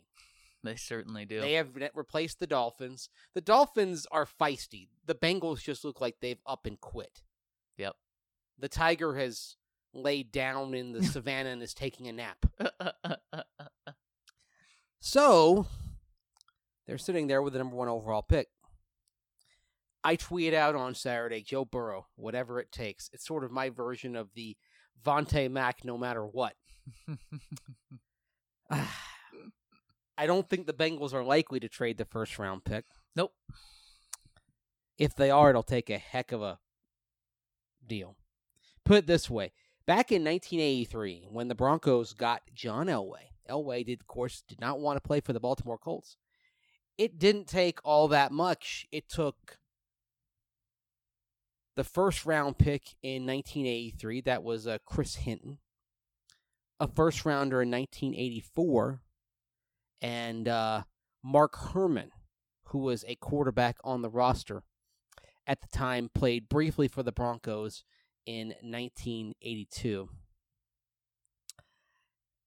they 0.64 0.74
certainly 0.76 1.24
do. 1.24 1.40
They 1.40 1.52
have 1.54 1.68
replaced 1.94 2.40
the 2.40 2.46
Dolphins. 2.46 3.08
The 3.34 3.40
Dolphins 3.40 4.06
are 4.10 4.26
feisty. 4.26 4.88
The 5.06 5.14
Bengals 5.14 5.62
just 5.62 5.84
look 5.84 6.00
like 6.00 6.16
they've 6.20 6.42
up 6.46 6.66
and 6.66 6.80
quit. 6.80 7.22
Yep. 7.78 7.94
The 8.58 8.68
Tiger 8.68 9.14
has 9.16 9.56
laid 9.92 10.32
down 10.32 10.74
in 10.74 10.92
the 10.92 11.02
savannah 11.04 11.50
and 11.50 11.62
is 11.62 11.74
taking 11.74 12.08
a 12.08 12.12
nap. 12.12 12.46
So 15.06 15.66
they're 16.86 16.96
sitting 16.96 17.26
there 17.26 17.42
with 17.42 17.52
the 17.52 17.58
number 17.58 17.76
one 17.76 17.88
overall 17.88 18.22
pick. 18.22 18.48
I 20.04 20.16
tweet 20.16 20.52
out 20.52 20.74
on 20.74 20.94
Saturday, 20.94 21.40
Joe 21.40 21.64
Burrow, 21.64 22.06
whatever 22.16 22.60
it 22.60 22.70
takes. 22.70 23.08
It's 23.12 23.26
sort 23.26 23.42
of 23.42 23.50
my 23.50 23.70
version 23.70 24.14
of 24.14 24.28
the 24.34 24.56
Vontae 25.04 25.50
Mack, 25.50 25.84
no 25.84 25.96
matter 25.96 26.24
what. 26.24 26.54
I 28.70 30.26
don't 30.26 30.48
think 30.48 30.66
the 30.66 30.72
Bengals 30.72 31.14
are 31.14 31.24
likely 31.24 31.58
to 31.60 31.68
trade 31.68 31.98
the 31.98 32.04
first 32.04 32.38
round 32.38 32.64
pick. 32.64 32.84
nope. 33.16 33.32
If 34.96 35.16
they 35.16 35.30
are, 35.30 35.50
it'll 35.50 35.64
take 35.64 35.90
a 35.90 35.98
heck 35.98 36.30
of 36.30 36.40
a 36.42 36.58
deal. 37.84 38.16
Put 38.84 38.98
it 38.98 39.06
this 39.06 39.28
way 39.28 39.52
back 39.86 40.12
in 40.12 40.22
1983, 40.22 41.26
when 41.30 41.48
the 41.48 41.54
Broncos 41.54 42.12
got 42.12 42.42
John 42.54 42.86
Elway, 42.86 43.32
Elway 43.48 43.84
did, 43.84 44.00
of 44.00 44.06
course, 44.06 44.42
did 44.46 44.60
not 44.60 44.80
want 44.80 44.96
to 44.96 45.06
play 45.06 45.20
for 45.20 45.32
the 45.32 45.40
Baltimore 45.40 45.78
Colts. 45.78 46.16
It 46.96 47.18
didn't 47.18 47.48
take 47.48 47.80
all 47.84 48.08
that 48.08 48.30
much. 48.30 48.86
It 48.92 49.08
took 49.08 49.58
the 51.76 51.84
first 51.84 52.26
round 52.26 52.58
pick 52.58 52.94
in 53.02 53.26
1983. 53.26 54.22
That 54.22 54.42
was 54.42 54.66
uh, 54.66 54.78
Chris 54.84 55.16
Hinton. 55.16 55.58
A 56.80 56.88
first 56.88 57.24
rounder 57.24 57.62
in 57.62 57.70
1984. 57.70 59.00
And 60.02 60.48
uh, 60.48 60.82
Mark 61.22 61.56
Herrmann, 61.72 62.10
who 62.68 62.78
was 62.78 63.04
a 63.06 63.16
quarterback 63.16 63.76
on 63.84 64.02
the 64.02 64.10
roster 64.10 64.62
at 65.46 65.60
the 65.60 65.68
time, 65.68 66.10
played 66.14 66.48
briefly 66.48 66.88
for 66.88 67.02
the 67.02 67.12
Broncos 67.12 67.84
in 68.26 68.48
1982. 68.62 70.08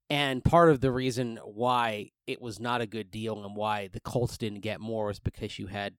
And 0.09 0.43
part 0.43 0.69
of 0.69 0.79
the 0.79 0.91
reason 0.91 1.37
why 1.43 2.11
it 2.27 2.41
was 2.41 2.59
not 2.59 2.81
a 2.81 2.87
good 2.87 3.11
deal 3.11 3.43
and 3.43 3.55
why 3.55 3.89
the 3.91 3.99
Colts 3.99 4.37
didn't 4.37 4.61
get 4.61 4.79
more 4.79 5.07
was 5.07 5.19
because 5.19 5.59
you 5.59 5.67
had 5.67 5.95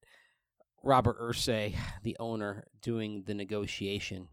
Robert 0.83 1.21
Irsay, 1.21 1.75
the 2.03 2.17
owner, 2.21 2.65
doing 2.83 3.25
the 3.27 3.35
negotiation. 3.35 4.29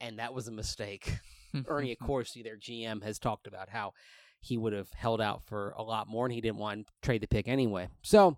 And 0.00 0.18
that 0.18 0.34
was 0.34 0.48
a 0.48 0.52
mistake. 0.52 1.18
Ernie 1.66 1.92
of 1.92 1.98
Accorsi, 1.98 2.42
their 2.42 2.56
GM, 2.56 3.02
has 3.02 3.18
talked 3.18 3.46
about 3.46 3.68
how 3.68 3.92
he 4.40 4.56
would 4.56 4.72
have 4.72 4.92
held 4.92 5.20
out 5.20 5.42
for 5.44 5.74
a 5.76 5.82
lot 5.82 6.08
more 6.08 6.26
and 6.26 6.32
he 6.32 6.40
didn't 6.40 6.58
want 6.58 6.86
to 6.86 6.92
trade 7.02 7.22
the 7.22 7.26
pick 7.26 7.48
anyway. 7.48 7.88
So 8.02 8.36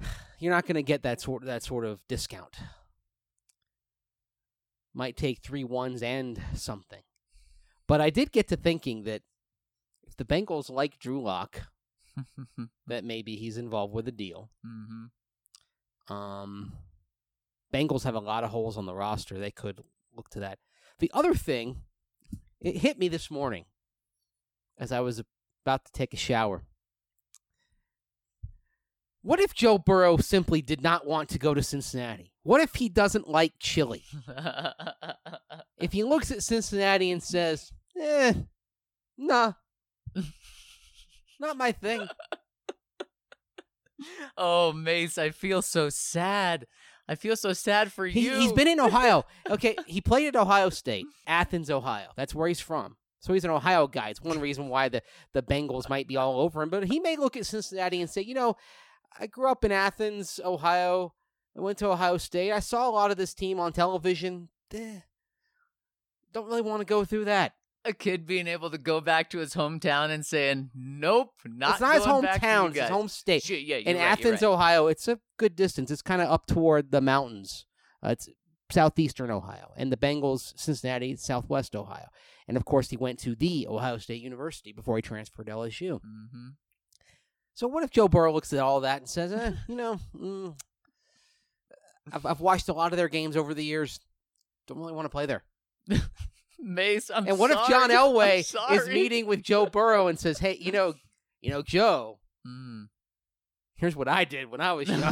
you're 0.38 0.52
not 0.52 0.66
going 0.66 0.76
to 0.76 0.82
get 0.82 1.02
that 1.02 1.20
sort 1.20 1.44
that 1.44 1.62
sort 1.62 1.84
of 1.84 2.06
discount. 2.08 2.56
Might 4.94 5.16
take 5.16 5.40
three 5.40 5.64
ones 5.64 6.02
and 6.02 6.40
something. 6.54 7.02
But 7.86 8.00
I 8.00 8.10
did 8.10 8.32
get 8.32 8.48
to 8.48 8.56
thinking 8.56 9.04
that 9.04 9.22
if 10.02 10.16
the 10.16 10.24
Bengals 10.24 10.70
like 10.70 10.98
Drew 10.98 11.22
Lock, 11.22 11.62
that 12.86 13.04
maybe 13.04 13.36
he's 13.36 13.56
involved 13.56 13.94
with 13.94 14.08
a 14.08 14.12
deal. 14.12 14.50
hmm 14.64 15.06
Um, 16.12 16.72
Bengals 17.72 18.04
have 18.04 18.14
a 18.16 18.20
lot 18.20 18.44
of 18.44 18.50
holes 18.50 18.76
on 18.76 18.86
the 18.86 18.94
roster. 18.94 19.38
They 19.38 19.50
could 19.50 19.80
look 20.16 20.28
to 20.30 20.40
that. 20.40 20.58
The 20.98 21.10
other 21.14 21.34
thing, 21.34 21.82
it 22.60 22.76
hit 22.78 22.98
me 22.98 23.08
this 23.08 23.30
morning 23.30 23.64
as 24.78 24.90
I 24.92 25.00
was 25.00 25.22
about 25.64 25.84
to 25.84 25.92
take 25.92 26.12
a 26.12 26.16
shower. 26.16 26.62
What 29.22 29.38
if 29.38 29.52
Joe 29.54 29.76
Burrow 29.78 30.16
simply 30.16 30.62
did 30.62 30.82
not 30.82 31.06
want 31.06 31.28
to 31.30 31.38
go 31.38 31.52
to 31.52 31.62
Cincinnati? 31.62 32.32
What 32.42 32.62
if 32.62 32.76
he 32.76 32.88
doesn't 32.88 33.28
like 33.28 33.52
chili? 33.58 34.04
If 35.78 35.92
he 35.92 36.04
looks 36.04 36.30
at 36.30 36.42
Cincinnati 36.42 37.10
and 37.10 37.22
says, 37.22 37.72
eh, 37.98 38.34
nah, 39.16 39.54
not 41.40 41.56
my 41.56 41.72
thing. 41.72 42.06
oh, 44.36 44.72
Mace, 44.72 45.18
I 45.18 45.30
feel 45.30 45.62
so 45.62 45.88
sad. 45.88 46.66
I 47.08 47.14
feel 47.16 47.36
so 47.36 47.52
sad 47.52 47.92
for 47.92 48.06
He, 48.06 48.20
you. 48.20 48.38
he's 48.38 48.52
been 48.52 48.68
in 48.68 48.78
Ohio. 48.80 49.24
Okay, 49.50 49.74
he 49.86 50.00
played 50.00 50.28
at 50.28 50.36
Ohio 50.36 50.70
State, 50.70 51.06
Athens, 51.26 51.70
Ohio. 51.70 52.08
That's 52.16 52.34
where 52.34 52.46
he's 52.46 52.60
from. 52.60 52.96
So 53.18 53.32
he's 53.32 53.44
an 53.44 53.50
Ohio 53.50 53.86
guy. 53.88 54.10
It's 54.10 54.22
one 54.22 54.38
reason 54.38 54.68
why 54.68 54.88
the, 54.88 55.02
the 55.34 55.42
Bengals 55.42 55.88
might 55.88 56.06
be 56.06 56.16
all 56.16 56.40
over 56.40 56.62
him. 56.62 56.70
But 56.70 56.84
he 56.84 57.00
may 57.00 57.16
look 57.16 57.36
at 57.36 57.46
Cincinnati 57.46 58.00
and 58.00 58.08
say, 58.08 58.22
you 58.22 58.34
know, 58.34 58.56
I 59.18 59.26
grew 59.26 59.50
up 59.50 59.64
in 59.64 59.72
Athens, 59.72 60.38
Ohio. 60.44 61.12
I 61.56 61.60
went 61.60 61.78
to 61.78 61.88
Ohio 61.88 62.16
State. 62.16 62.52
I 62.52 62.60
saw 62.60 62.88
a 62.88 62.92
lot 62.92 63.10
of 63.10 63.16
this 63.16 63.34
team 63.34 63.58
on 63.58 63.72
television. 63.72 64.48
Eh, 64.72 65.00
don't 66.32 66.46
really 66.46 66.62
want 66.62 66.80
to 66.80 66.86
go 66.86 67.04
through 67.04 67.24
that. 67.24 67.54
A 67.84 67.92
kid 67.92 68.26
being 68.26 68.46
able 68.46 68.70
to 68.70 68.78
go 68.78 69.00
back 69.00 69.30
to 69.30 69.38
his 69.38 69.54
hometown 69.54 70.10
and 70.10 70.24
saying, 70.24 70.70
"Nope, 70.74 71.32
not." 71.44 71.72
it's 71.72 71.80
not 71.80 71.94
his 71.94 72.04
going 72.04 72.22
back 72.22 72.40
to 72.40 72.46
you 72.46 72.52
hometown, 72.52 72.68
it's 72.70 72.78
his 72.80 72.88
home 72.90 73.08
state. 73.08 73.48
Yeah, 73.48 73.76
in 73.76 73.96
right, 73.96 74.02
Athens, 74.02 74.42
right. 74.42 74.48
Ohio, 74.48 74.86
it's 74.86 75.08
a 75.08 75.18
good 75.38 75.56
distance. 75.56 75.90
It's 75.90 76.02
kind 76.02 76.20
of 76.22 76.28
up 76.28 76.46
toward 76.46 76.90
the 76.90 77.00
mountains. 77.00 77.66
Uh, 78.04 78.10
it's 78.10 78.28
southeastern 78.70 79.30
Ohio, 79.30 79.72
and 79.76 79.90
the 79.90 79.96
Bengals, 79.96 80.52
Cincinnati, 80.58 81.16
southwest 81.16 81.74
Ohio, 81.74 82.06
and 82.46 82.56
of 82.56 82.64
course 82.64 82.90
he 82.90 82.96
went 82.96 83.18
to 83.20 83.34
the 83.34 83.66
Ohio 83.68 83.98
State 83.98 84.22
University 84.22 84.72
before 84.72 84.96
he 84.96 85.02
transferred 85.02 85.46
to 85.46 85.52
LSU. 85.52 86.00
Mhm. 86.00 86.54
So 87.54 87.66
what 87.66 87.82
if 87.82 87.90
Joe 87.90 88.08
Burrow 88.08 88.32
looks 88.32 88.52
at 88.52 88.60
all 88.60 88.80
that 88.80 88.98
and 88.98 89.08
says, 89.08 89.32
eh, 89.32 89.52
you 89.68 89.74
know, 89.74 89.98
mm, 90.14 90.58
I've 92.12 92.24
I've 92.26 92.40
watched 92.40 92.68
a 92.68 92.72
lot 92.72 92.92
of 92.92 92.96
their 92.96 93.08
games 93.08 93.36
over 93.36 93.54
the 93.54 93.64
years. 93.64 94.00
Don't 94.66 94.78
really 94.78 94.92
want 94.92 95.06
to 95.06 95.10
play 95.10 95.26
there. 95.26 95.44
Mace, 96.62 97.10
I'm 97.14 97.26
and 97.26 97.38
what 97.38 97.50
if. 97.50 97.58
John 97.68 97.90
Elway 98.00 98.40
is 98.72 98.88
meeting 98.88 99.26
with 99.26 99.42
Joe 99.42 99.66
Burrow 99.66 100.06
and 100.08 100.18
says, 100.18 100.38
hey, 100.38 100.56
you 100.60 100.72
know, 100.72 100.94
you 101.40 101.50
know, 101.50 101.62
Joe, 101.62 102.18
Mm. 102.46 102.88
here's 103.76 103.94
what 103.94 104.08
I 104.08 104.24
did 104.24 104.50
when 104.50 104.60
I 104.62 104.72
was 104.72 104.88
young. 104.88 105.02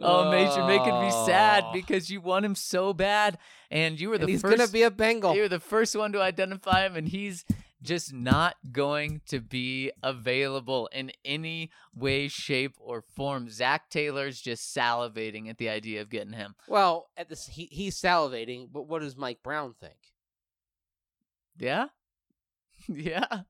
oh, 0.00 0.30
Mace, 0.30 0.56
you're 0.56 0.66
making 0.66 1.00
me 1.00 1.10
sad 1.26 1.64
Oh. 1.66 1.72
because 1.72 2.10
you 2.10 2.20
want 2.20 2.44
him 2.44 2.54
so 2.54 2.92
bad, 2.92 3.38
and 3.70 4.00
you 4.00 4.08
were 4.10 4.18
the 4.18 4.22
and 4.24 4.30
he's 4.30 4.40
first. 4.42 4.56
gonna 4.56 4.68
be 4.70 4.82
a 4.82 4.90
Bengal. 4.90 5.34
you 5.34 5.42
were 5.42 5.48
the 5.48 5.60
first 5.60 5.94
one 5.96 6.12
to 6.12 6.20
identify 6.20 6.84
him, 6.86 6.96
and 6.96 7.08
he's 7.08 7.44
just 7.82 8.12
not 8.12 8.56
going 8.70 9.20
to 9.26 9.40
be 9.40 9.90
available 10.02 10.88
in 10.92 11.10
any 11.24 11.70
way, 11.94 12.28
shape, 12.28 12.76
or 12.78 13.02
form. 13.02 13.48
Zac 13.48 13.90
Taylor's 13.90 14.40
just 14.40 14.74
salivating 14.74 15.48
at 15.48 15.58
the 15.58 15.68
idea 15.68 16.00
of 16.00 16.10
getting 16.10 16.32
him. 16.32 16.54
Well, 16.68 17.08
at 17.16 17.28
this 17.28 17.46
he, 17.46 17.66
he's 17.66 18.00
salivating, 18.00 18.68
but 18.72 18.86
what 18.86 19.02
does 19.02 19.16
Mike 19.16 19.42
Brown 19.42 19.74
think? 19.80 19.98
Yeah? 21.58 21.86
yeah. 22.88 23.42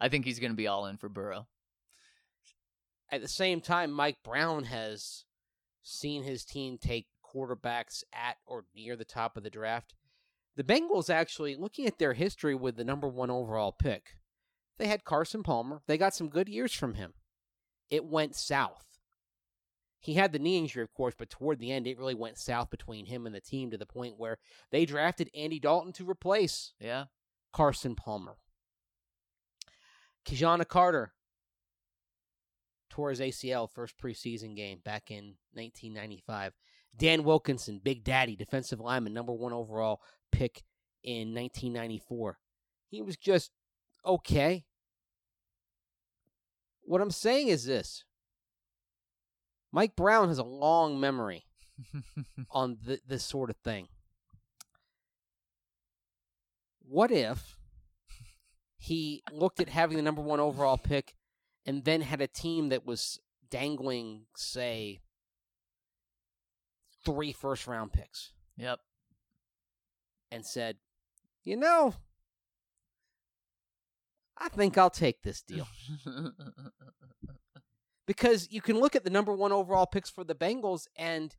I 0.00 0.08
think 0.08 0.24
he's 0.24 0.40
going 0.40 0.52
to 0.52 0.56
be 0.56 0.66
all 0.66 0.86
in 0.86 0.96
for 0.96 1.08
Burrow. 1.08 1.46
At 3.10 3.20
the 3.20 3.28
same 3.28 3.60
time, 3.60 3.92
Mike 3.92 4.18
Brown 4.24 4.64
has 4.64 5.24
seen 5.82 6.22
his 6.22 6.44
team 6.44 6.78
take 6.78 7.06
quarterbacks 7.22 8.02
at 8.12 8.36
or 8.46 8.64
near 8.74 8.96
the 8.96 9.04
top 9.04 9.36
of 9.36 9.42
the 9.42 9.50
draft. 9.50 9.94
The 10.56 10.64
Bengals 10.64 11.08
actually, 11.08 11.56
looking 11.56 11.86
at 11.86 11.98
their 11.98 12.12
history 12.12 12.54
with 12.54 12.76
the 12.76 12.84
number 12.84 13.08
one 13.08 13.30
overall 13.30 13.72
pick, 13.72 14.16
they 14.78 14.86
had 14.86 15.04
Carson 15.04 15.42
Palmer. 15.42 15.82
They 15.86 15.96
got 15.96 16.14
some 16.14 16.28
good 16.28 16.48
years 16.48 16.72
from 16.74 16.94
him. 16.94 17.14
It 17.90 18.04
went 18.04 18.34
south. 18.34 18.84
He 20.00 20.14
had 20.14 20.32
the 20.32 20.38
knee 20.38 20.58
injury, 20.58 20.82
of 20.82 20.92
course, 20.92 21.14
but 21.16 21.30
toward 21.30 21.60
the 21.60 21.70
end, 21.70 21.86
it 21.86 21.96
really 21.96 22.14
went 22.14 22.36
south 22.36 22.70
between 22.70 23.06
him 23.06 23.24
and 23.24 23.34
the 23.34 23.40
team 23.40 23.70
to 23.70 23.78
the 23.78 23.86
point 23.86 24.18
where 24.18 24.38
they 24.70 24.84
drafted 24.84 25.30
Andy 25.34 25.60
Dalton 25.60 25.92
to 25.94 26.08
replace 26.08 26.72
Yeah. 26.80 27.04
Carson 27.52 27.94
Palmer. 27.94 28.36
Ki-Jana 30.24 30.64
Carter 30.64 31.12
tore 32.90 33.10
his 33.10 33.20
ACL 33.20 33.70
first 33.70 33.96
preseason 33.96 34.56
game 34.56 34.80
back 34.84 35.10
in 35.10 35.36
1995. 35.52 36.54
Dan 36.96 37.24
Wilkinson, 37.24 37.80
Big 37.82 38.04
Daddy, 38.04 38.36
defensive 38.36 38.80
lineman, 38.80 39.14
number 39.14 39.32
one 39.32 39.52
overall 39.52 40.00
pick 40.32 40.62
in 41.04 41.34
1994. 41.34 42.38
He 42.88 43.02
was 43.02 43.16
just 43.16 43.50
okay. 44.04 44.64
What 46.82 47.00
I'm 47.00 47.10
saying 47.10 47.48
is 47.48 47.64
this 47.64 48.04
Mike 49.70 49.94
Brown 49.96 50.28
has 50.28 50.38
a 50.38 50.44
long 50.44 50.98
memory 50.98 51.46
on 52.50 52.78
th- 52.84 53.02
this 53.06 53.24
sort 53.24 53.50
of 53.50 53.56
thing. 53.56 53.88
What 56.80 57.10
if 57.10 57.56
he 58.76 59.22
looked 59.32 59.60
at 59.60 59.68
having 59.68 59.96
the 59.96 60.02
number 60.02 60.20
one 60.20 60.40
overall 60.40 60.76
pick 60.76 61.14
and 61.64 61.84
then 61.84 62.00
had 62.00 62.20
a 62.20 62.26
team 62.26 62.70
that 62.70 62.84
was 62.84 63.20
dangling, 63.48 64.22
say, 64.36 65.00
three 67.04 67.32
first 67.32 67.66
round 67.66 67.92
picks 67.92 68.32
yep. 68.56 68.80
And 70.32 70.46
said, 70.46 70.76
you 71.44 71.56
know, 71.56 71.94
I 74.38 74.48
think 74.48 74.78
I'll 74.78 74.90
take 74.90 75.22
this 75.22 75.42
deal. 75.42 75.68
because 78.06 78.50
you 78.50 78.60
can 78.60 78.78
look 78.78 78.96
at 78.96 79.04
the 79.04 79.10
number 79.10 79.32
one 79.32 79.52
overall 79.52 79.86
picks 79.86 80.10
for 80.10 80.24
the 80.24 80.34
Bengals, 80.34 80.86
and 80.96 81.34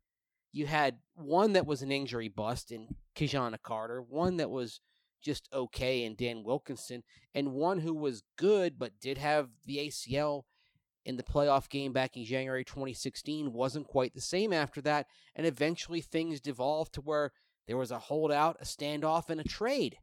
you 0.52 0.66
had 0.66 0.98
one 1.14 1.52
that 1.52 1.66
was 1.66 1.82
an 1.82 1.90
injury 1.90 2.28
bust 2.28 2.70
in 2.70 2.88
Ki-Jana 3.14 3.58
Carter, 3.58 4.00
one 4.00 4.36
that 4.36 4.50
was 4.50 4.80
just 5.22 5.48
okay 5.52 6.04
in 6.04 6.14
Dan 6.14 6.44
Wilkinson, 6.44 7.02
and 7.34 7.52
one 7.52 7.80
who 7.80 7.94
was 7.94 8.22
good 8.36 8.78
but 8.78 9.00
did 9.00 9.18
have 9.18 9.48
the 9.66 9.78
ACL 9.78 10.42
in 11.04 11.16
the 11.16 11.22
playoff 11.22 11.68
game 11.68 11.92
back 11.92 12.16
in 12.16 12.24
January 12.24 12.64
2016 12.64 13.52
wasn't 13.52 13.86
quite 13.86 14.14
the 14.14 14.20
same 14.20 14.52
after 14.52 14.80
that, 14.82 15.06
and 15.34 15.46
eventually 15.46 16.00
things 16.00 16.40
devolved 16.40 16.94
to 16.94 17.00
where 17.00 17.32
there 17.66 17.76
was 17.76 17.90
a 17.90 17.98
holdout, 17.98 18.56
a 18.60 18.64
standoff, 18.64 19.30
and 19.30 19.40
a 19.40 19.44
trade. 19.44 19.98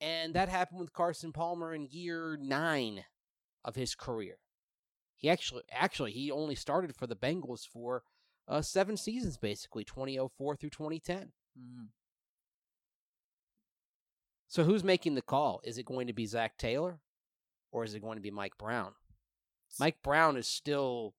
And 0.00 0.34
that 0.34 0.48
happened 0.48 0.80
with 0.80 0.92
Carson 0.92 1.32
Palmer 1.32 1.72
in 1.72 1.88
year 1.90 2.36
nine 2.40 3.04
of 3.64 3.76
his 3.76 3.94
career. 3.94 4.38
He 5.14 5.30
actually, 5.30 5.62
actually, 5.72 6.12
he 6.12 6.30
only 6.30 6.54
started 6.54 6.94
for 6.94 7.06
the 7.06 7.16
Bengals 7.16 7.66
for 7.66 8.02
uh, 8.46 8.62
seven 8.62 8.96
seasons, 8.96 9.38
basically 9.38 9.84
2004 9.84 10.56
through 10.56 10.70
2010. 10.70 11.32
Mhm. 11.58 11.88
So 14.48 14.64
who's 14.64 14.84
making 14.84 15.14
the 15.14 15.22
call? 15.22 15.60
Is 15.64 15.78
it 15.78 15.86
going 15.86 16.06
to 16.06 16.12
be 16.12 16.26
Zac 16.26 16.56
Taylor, 16.56 17.00
or 17.72 17.82
is 17.82 17.94
it 17.94 18.02
going 18.02 18.16
to 18.16 18.22
be 18.22 18.30
Mike 18.30 18.56
Brown? 18.58 18.94
Mike 19.80 20.02
Brown 20.02 20.36
is 20.36 20.46
still 20.46 21.14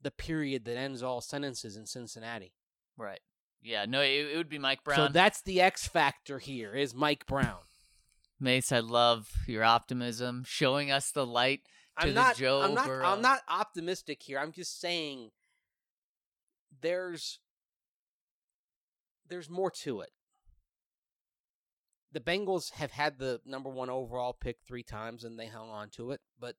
the 0.00 0.10
period 0.10 0.64
that 0.64 0.76
ends 0.76 1.02
all 1.02 1.20
sentences 1.20 1.76
in 1.76 1.86
Cincinnati. 1.86 2.54
Right. 2.96 3.20
Yeah. 3.62 3.86
No, 3.86 4.00
it, 4.00 4.30
it 4.32 4.36
would 4.36 4.48
be 4.48 4.58
Mike 4.58 4.84
Brown. 4.84 4.96
So 4.96 5.08
that's 5.12 5.42
the 5.42 5.60
X 5.60 5.86
factor 5.86 6.38
here 6.38 6.74
is 6.74 6.94
Mike 6.94 7.26
Brown. 7.26 7.58
Mace, 8.40 8.72
I 8.72 8.80
love 8.80 9.30
your 9.46 9.64
optimism, 9.64 10.44
showing 10.46 10.90
us 10.90 11.10
the 11.10 11.26
light 11.26 11.60
to 11.98 12.06
I'm 12.06 12.14
the 12.14 12.14
not, 12.14 12.36
Joe 12.36 12.62
I'm 12.62 12.74
not, 12.74 12.86
Burrow. 12.86 13.06
I'm 13.06 13.20
not 13.20 13.40
optimistic 13.48 14.22
here. 14.22 14.38
I'm 14.38 14.52
just 14.52 14.80
saying 14.80 15.30
there's 16.80 17.38
there's 19.28 19.50
more 19.50 19.70
to 19.70 20.00
it. 20.00 20.10
The 22.12 22.20
Bengals 22.20 22.72
have 22.72 22.90
had 22.92 23.18
the 23.18 23.40
number 23.44 23.68
one 23.70 23.90
overall 23.90 24.32
pick 24.32 24.58
three 24.66 24.82
times 24.82 25.22
and 25.22 25.38
they 25.38 25.46
hung 25.46 25.68
on 25.68 25.90
to 25.90 26.10
it, 26.10 26.20
but 26.38 26.56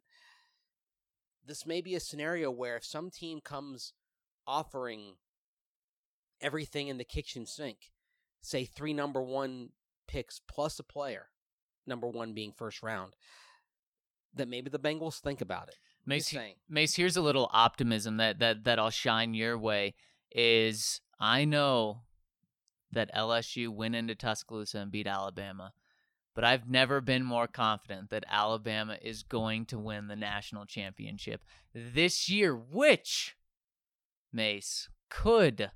this 1.46 1.66
may 1.66 1.82
be 1.82 1.96
a 1.96 2.00
scenario 2.00 2.52
where 2.52 2.78
if 2.78 2.86
some 2.86 3.10
team 3.10 3.42
comes 3.44 3.94
offering 4.48 5.16
everything 6.42 6.88
in 6.88 6.98
the 6.98 7.04
kitchen 7.04 7.46
sink, 7.46 7.92
say 8.42 8.66
three 8.66 8.94
number 8.94 9.22
one 9.22 9.70
picks 10.08 10.40
plus 10.48 10.80
a 10.80 10.84
player, 10.84 11.28
number 11.88 12.08
one 12.08 12.34
being 12.34 12.52
first 12.52 12.82
round, 12.84 13.14
that 14.34 14.48
maybe 14.48 14.70
the 14.70 14.80
Bengals 14.80 15.20
think 15.20 15.42
about 15.42 15.68
it. 15.68 15.76
Mace, 16.06 16.24
Just 16.24 16.30
he- 16.32 16.38
saying. 16.38 16.56
Mace, 16.70 16.96
here's 16.96 17.18
a 17.18 17.22
little 17.22 17.50
optimism 17.54 18.18
that 18.18 18.40
that 18.40 18.64
that 18.64 18.80
I'll 18.80 18.90
shine 18.90 19.34
your 19.34 19.58
way. 19.58 19.94
Is 20.34 21.02
I 21.20 21.46
know 21.46 22.02
that 22.92 23.14
LSU 23.14 23.70
went 23.70 23.96
into 23.96 24.16
Tuscaloosa 24.16 24.80
and 24.80 24.92
beat 24.92 25.08
Alabama, 25.08 25.74
but 26.34 26.44
I've 26.44 26.70
never 26.70 27.02
been 27.02 27.24
more 27.24 27.48
confident 27.48 28.10
that 28.10 28.24
Alabama 28.30 28.98
is 29.02 29.24
going 29.24 29.66
to 29.68 29.78
win 29.80 30.08
the 30.08 30.16
national 30.16 30.66
championship 30.66 31.44
this 31.74 32.28
year, 32.30 32.56
which 32.56 33.36
Mace 34.34 34.90
could 35.10 35.72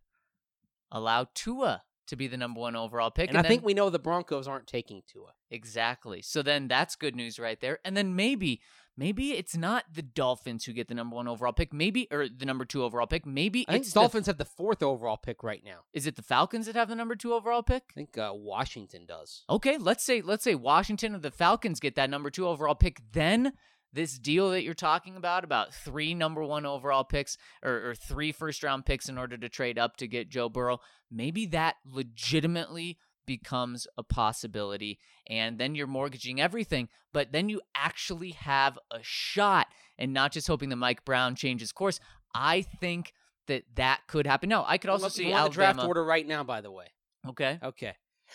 allow 0.91 1.27
Tua 1.33 1.83
to 2.07 2.15
be 2.15 2.27
the 2.27 2.37
number 2.37 2.59
one 2.59 2.75
overall 2.75 3.11
pick. 3.11 3.29
And, 3.29 3.37
I 3.37 3.41
think 3.41 3.65
we 3.65 3.73
know 3.73 3.89
the 3.89 3.99
Broncos 3.99 4.47
aren't 4.47 4.67
taking 4.67 5.01
Tua. 5.07 5.31
Exactly. 5.49 6.21
So 6.21 6.41
then 6.41 6.67
that's 6.67 6.95
good 6.95 7.15
news 7.15 7.39
right 7.39 7.59
there. 7.59 7.79
And 7.83 7.95
then 7.95 8.15
maybe, 8.15 8.61
maybe 8.95 9.31
it's 9.31 9.57
not 9.57 9.85
the 9.91 10.01
Dolphins 10.01 10.65
who 10.65 10.73
get 10.73 10.87
the 10.87 10.93
number 10.93 11.15
one 11.15 11.27
overall 11.27 11.53
pick. 11.53 11.73
Maybe, 11.73 12.07
or 12.11 12.27
the 12.29 12.45
number 12.45 12.65
two 12.65 12.83
overall 12.83 13.07
pick. 13.07 13.25
Maybe 13.25 13.65
I 13.67 13.73
think 13.73 13.85
it's 13.85 13.93
the 13.93 14.01
Dolphins 14.01 14.27
have 14.27 14.37
the 14.37 14.45
fourth 14.45 14.83
overall 14.83 15.17
pick 15.17 15.43
right 15.43 15.63
now. 15.63 15.79
is 15.93 16.05
it 16.05 16.15
the 16.15 16.21
Falcons 16.21 16.67
that 16.67 16.75
have 16.75 16.89
the 16.89 16.95
number 16.95 17.15
two 17.15 17.33
overall 17.33 17.63
pick? 17.63 17.83
I 17.91 17.93
think 17.93 18.17
uh, 18.17 18.31
Washington 18.33 19.05
does. 19.07 19.43
Okay, 19.49 19.77
let's 19.77 20.03
say 20.03 20.21
let's 20.21 20.43
say 20.43 20.55
Washington 20.55 21.15
or 21.15 21.19
the 21.19 21.31
Falcons 21.31 21.79
get 21.79 21.95
that 21.95 22.09
number 22.09 22.29
two 22.29 22.47
overall 22.47 22.75
pick. 22.75 23.01
Then 23.13 23.53
this 23.95 24.19
deal 24.19 24.51
that 24.51 24.63
you're 24.63 24.73
talking 24.73 25.15
about, 25.15 25.43
about 25.43 25.73
three 25.73 26.13
number 26.13 26.43
one 26.43 26.65
overall 26.65 27.03
picks 27.03 27.37
or, 27.63 27.89
or 27.89 27.95
three 27.95 28.31
first 28.31 28.61
round 28.61 28.85
picks 28.85 29.09
in 29.09 29.17
order 29.17 29.37
to 29.37 29.49
trade 29.49 29.79
up 29.79 29.97
to 29.97 30.07
get 30.07 30.29
Joe 30.29 30.49
Burrow, 30.49 30.79
maybe 31.09 31.45
that 31.47 31.75
legitimately 31.85 32.99
becomes 33.25 33.87
a 33.97 34.03
possibility. 34.03 34.99
And 35.27 35.57
then 35.57 35.73
you're 35.73 35.87
mortgaging 35.87 36.39
everything, 36.39 36.89
but 37.13 37.31
then 37.31 37.49
you 37.49 37.61
actually 37.73 38.31
have 38.31 38.77
a 38.91 38.99
shot 39.01 39.67
and 39.97 40.13
not 40.13 40.31
just 40.31 40.47
hoping 40.47 40.69
that 40.69 40.75
Mike 40.75 41.05
Brown 41.05 41.35
changes 41.35 41.71
course. 41.71 41.99
I 42.33 42.61
think 42.61 43.13
that 43.47 43.63
that 43.75 44.01
could 44.07 44.27
happen. 44.27 44.49
No, 44.49 44.63
I 44.67 44.77
could 44.77 44.89
also 44.89 45.05
Look, 45.05 45.13
see 45.13 45.31
the 45.31 45.49
draft 45.49 45.79
order 45.79 46.03
right 46.03 46.27
now, 46.27 46.43
by 46.43 46.61
the 46.61 46.71
way. 46.71 46.87
Okay. 47.27 47.59
Okay. 47.63 47.93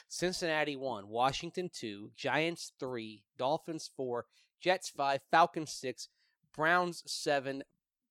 Cincinnati 0.09 0.77
one, 0.77 1.09
Washington 1.09 1.69
two, 1.73 2.11
Giants 2.17 2.73
three, 2.81 3.25
Dolphins 3.37 3.91
four, 3.97 4.27
Jets 4.61 4.89
five, 4.89 5.21
Falcons 5.31 5.73
six, 5.73 6.09
Browns 6.55 7.03
seven, 7.07 7.63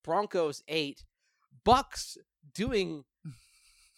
Broncos 0.04 0.64
eight, 0.68 1.04
Bucks 1.64 2.18
doing 2.54 3.04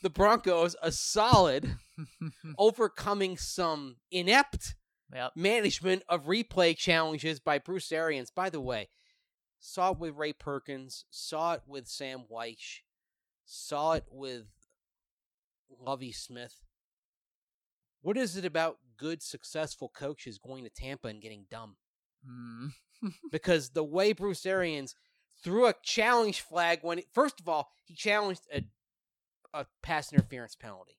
the 0.02 0.10
Broncos 0.10 0.76
a 0.82 0.92
solid, 0.92 1.76
overcoming 2.58 3.38
some 3.38 3.98
inept 4.10 4.76
yep. 5.14 5.32
management 5.36 6.04
of 6.10 6.26
replay 6.26 6.76
challenges 6.76 7.40
by 7.40 7.60
Bruce 7.60 7.92
Arians. 7.92 8.32
By 8.32 8.50
the 8.50 8.62
way, 8.62 8.90
saw 9.60 9.92
it 9.92 10.00
with 10.00 10.16
Ray 10.16 10.34
Perkins, 10.34 11.06
saw 11.10 11.54
it 11.54 11.62
with 11.68 11.88
Sam 11.88 12.24
Wyche, 12.32 12.80
saw 13.46 13.94
it 13.94 14.06
with 14.10 14.48
Lovie 15.80 16.12
Smith. 16.12 16.62
What 18.02 18.18
is 18.18 18.36
it 18.36 18.46
about 18.46 18.80
good, 18.98 19.22
successful 19.22 19.90
coaches 19.90 20.40
going 20.40 20.64
to 20.64 20.70
Tampa 20.70 21.08
and 21.08 21.22
getting 21.22 21.46
dumb? 21.50 21.76
Mm. 22.28 22.74
Because 23.32 23.70
the 23.70 23.84
way 23.84 24.14
Bruce 24.14 24.46
Arians 24.46 24.96
threw 25.44 25.66
a 25.66 25.74
challenge 25.84 26.42
flag 26.42 26.80
when, 26.84 27.00
it, 27.00 27.06
first 27.12 27.40
of 27.40 27.50
all, 27.50 27.72
he 27.84 27.96
challenged 27.96 28.42
a, 28.54 28.64
a 29.54 29.66
pass 29.82 30.14
interference 30.14 30.56
penalty. 30.56 30.98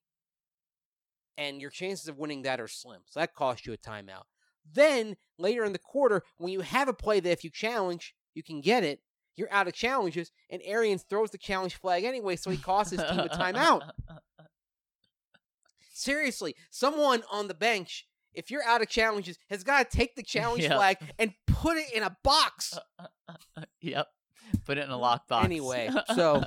And 1.38 1.60
your 1.60 1.70
chances 1.70 2.08
of 2.08 2.18
winning 2.18 2.42
that 2.42 2.60
are 2.60 2.66
slim. 2.66 3.02
So 3.08 3.20
that 3.20 3.34
cost 3.34 3.66
you 3.66 3.72
a 3.72 3.76
timeout. 3.76 4.24
Then 4.70 5.16
later 5.38 5.64
in 5.64 5.72
the 5.72 5.78
quarter, 5.78 6.22
when 6.38 6.52
you 6.52 6.60
have 6.60 6.88
a 6.88 6.92
play 6.92 7.20
that 7.20 7.30
if 7.30 7.44
you 7.44 7.50
challenge, 7.50 8.14
you 8.34 8.42
can 8.42 8.60
get 8.60 8.84
it, 8.84 9.00
you're 9.36 9.52
out 9.52 9.68
of 9.68 9.74
challenges, 9.74 10.30
and 10.50 10.60
Arians 10.64 11.04
throws 11.08 11.30
the 11.30 11.38
challenge 11.38 11.76
flag 11.76 12.04
anyway, 12.04 12.36
so 12.36 12.50
he 12.50 12.58
costs 12.58 12.92
his 12.92 13.00
team 13.00 13.20
a 13.20 13.28
timeout. 13.28 13.82
Seriously, 15.92 16.54
someone 16.70 17.22
on 17.30 17.48
the 17.48 17.54
bench, 17.54 18.06
if 18.34 18.50
you're 18.50 18.64
out 18.64 18.82
of 18.82 18.88
challenges, 18.88 19.38
has 19.50 19.62
got 19.64 19.90
to 19.90 19.96
take 19.96 20.14
the 20.16 20.22
challenge 20.34 20.62
Yeah. 20.64 20.76
flag 20.76 20.98
and 21.18 21.32
put 21.46 21.76
it 21.76 21.92
in 21.94 22.02
a 22.02 22.16
box. 22.22 22.78
yep. 23.80 24.08
Put 24.64 24.78
it 24.78 24.84
in 24.84 24.90
a 24.90 24.98
lockbox. 24.98 25.44
Anyway, 25.44 25.90
so 26.14 26.44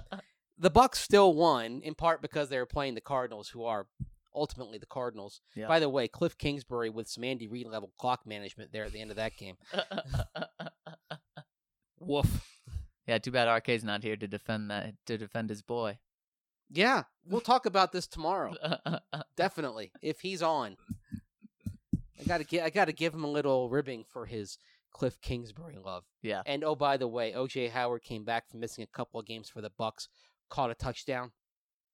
the 0.58 0.70
Bucks 0.70 1.00
still 1.00 1.34
won 1.34 1.82
in 1.84 1.96
part 1.96 2.22
because 2.22 2.50
they 2.50 2.58
were 2.58 2.66
playing 2.66 2.96
the 2.96 3.02
Cardinals, 3.02 3.50
who 3.50 3.64
are 3.66 3.88
ultimately 4.34 4.78
the 4.78 4.86
Cardinals. 4.86 5.42
Yeah. 5.56 5.68
By 5.68 5.80
the 5.80 5.90
way, 5.90 6.08
Cliff 6.08 6.38
Kingsbury 6.38 6.90
with 6.90 7.08
some 7.08 7.24
Andy 7.24 7.48
Reid 7.48 7.68
level 7.68 7.92
clock 7.98 8.28
management 8.28 8.72
there 8.72 8.84
at 8.86 8.92
the 8.92 9.02
end 9.02 9.10
of 9.12 9.18
that 9.18 9.38
game. 9.38 9.56
Woof. 12.00 12.60
yeah, 13.08 13.18
too 13.18 13.32
bad 13.32 13.48
RK's 13.48 13.84
not 13.84 14.04
here 14.04 14.16
to 14.16 14.28
defend 14.28 14.70
that 14.70 14.94
to 15.08 15.18
defend 15.18 15.50
his 15.50 15.62
boy. 15.62 15.98
Yeah, 16.70 17.04
we'll 17.26 17.42
talk 17.42 17.66
about 17.66 17.92
this 17.92 18.08
tomorrow. 18.08 18.56
Definitely, 19.38 19.92
if 20.02 20.22
he's 20.22 20.42
on. 20.42 20.78
I 22.20 22.24
gotta 22.24 22.44
get. 22.44 22.64
I 22.64 22.70
gotta 22.70 22.94
give 22.94 23.14
him 23.14 23.24
a 23.24 23.30
little 23.30 23.70
ribbing 23.70 24.06
for 24.12 24.26
his 24.26 24.58
Cliff 24.94 25.20
Kingsbury 25.22 25.78
love. 25.84 26.06
yeah. 26.22 26.42
And 26.46 26.64
oh, 26.64 26.76
by 26.76 26.98
the 26.98 27.08
way, 27.08 27.34
OJ 27.34 27.72
Howard 27.72 28.04
came 28.04 28.24
back 28.24 28.50
from 28.50 28.62
missing 28.62 28.84
a 28.84 28.98
couple 28.98 29.20
of 29.20 29.26
games 29.26 29.50
for 29.50 29.62
the 29.62 29.70
Bucks, 29.70 30.08
caught 30.50 30.72
a 30.72 30.76
touchdown. 30.76 31.32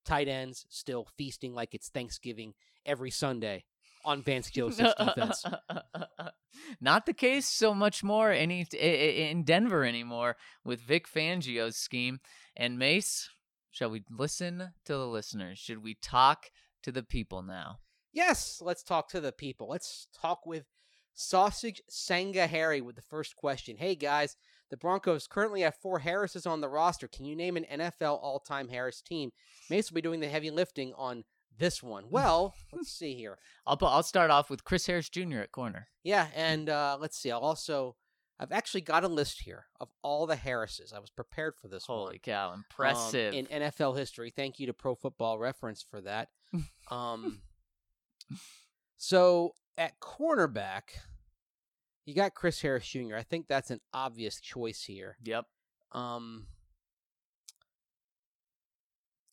Tight 0.06 0.28
ends 0.28 0.66
still 0.70 1.08
feasting 1.18 1.54
like 1.54 1.74
it's 1.74 1.90
Thanksgiving 1.90 2.54
every 2.86 3.12
Sunday 3.12 3.66
on 4.06 4.22
Vance 4.22 4.50
Joseph's 4.56 4.94
defense. 4.96 5.44
Not 6.82 7.06
the 7.06 7.14
case 7.14 7.48
so 7.48 7.74
much 7.74 8.04
more 8.04 8.32
any 8.32 8.68
in 8.80 9.44
Denver 9.44 9.84
anymore 9.84 10.38
with 10.64 10.82
Vic 10.82 11.08
Fangio's 11.08 11.78
scheme 11.78 12.20
and 12.56 12.78
Mace. 12.78 13.30
Shall 13.72 13.90
we 13.90 14.04
listen 14.10 14.74
to 14.86 14.94
the 14.94 15.08
listeners? 15.08 15.58
Should 15.58 15.82
we 15.84 15.96
talk 16.02 16.52
to 16.84 16.92
the 16.92 17.04
people 17.04 17.42
now? 17.42 17.80
Yes, 18.14 18.62
let's 18.64 18.84
talk 18.84 19.08
to 19.10 19.22
the 19.22 19.32
people. 19.32 19.68
Let's 19.70 20.08
talk 20.14 20.46
with 20.46 20.66
Sausage 21.14 21.82
Sanga 21.90 22.48
Harry 22.48 22.82
with 22.82 22.96
the 22.96 23.02
first 23.02 23.36
question. 23.36 23.78
Hey 23.78 23.96
guys, 23.96 24.38
the 24.70 24.78
Broncos 24.78 25.28
currently 25.28 25.62
have 25.62 25.76
four 25.76 26.00
Harrises 26.00 26.46
on 26.46 26.62
the 26.62 26.70
roster. 26.70 27.08
Can 27.08 27.26
you 27.26 27.36
name 27.36 27.58
an 27.58 27.66
NFL 27.72 28.20
all-time 28.22 28.70
Harris 28.70 29.02
team? 29.02 29.32
Mace 29.70 29.92
will 29.92 29.96
be 29.96 30.02
doing 30.02 30.20
the 30.20 30.30
heavy 30.30 30.50
lifting 30.50 30.94
on 30.98 31.24
this 31.58 31.84
one. 31.84 32.06
Well, 32.10 32.56
let's 32.72 32.92
see 32.98 33.14
here. 33.16 33.38
I'll 33.66 33.78
I'll 33.82 34.04
start 34.04 34.32
off 34.32 34.50
with 34.50 34.64
Chris 34.64 34.86
Harris 34.88 35.10
Jr. 35.10 35.40
at 35.40 35.52
corner. 35.52 35.88
Yeah, 36.04 36.28
and 36.36 36.70
uh, 36.70 36.98
let's 37.00 37.18
see. 37.18 37.32
I'll 37.32 37.40
also 37.40 37.96
I've 38.40 38.52
actually 38.52 38.82
got 38.82 39.04
a 39.04 39.08
list 39.08 39.42
here 39.42 39.66
of 39.80 39.90
all 40.02 40.26
the 40.26 40.36
Harrises. 40.36 40.94
I 40.94 41.00
was 41.00 41.12
prepared 41.12 41.56
for 41.58 41.68
this 41.68 41.86
Holy 41.86 42.14
one. 42.14 42.20
cow, 42.24 42.50
um, 42.50 42.66
impressive! 42.70 43.34
in 43.34 43.46
NFL 43.46 43.98
history. 43.98 44.32
Thank 44.32 44.60
you 44.60 44.66
to 44.68 44.74
Pro 44.74 44.96
Football 44.96 45.38
Reference 45.38 45.86
for 45.88 46.02
that. 46.02 46.30
um, 46.92 47.42
so 48.98 49.56
at 49.78 50.00
cornerback, 50.00 50.82
you 52.06 52.14
got 52.16 52.34
Chris 52.36 52.62
Harris 52.62 52.88
Jr. 52.88 53.16
I 53.16 53.24
think 53.24 53.48
that's 53.48 53.72
an 53.72 53.80
obvious 53.94 54.40
choice 54.42 54.84
here. 54.84 55.18
yep. 55.24 55.46
Um, 55.92 56.48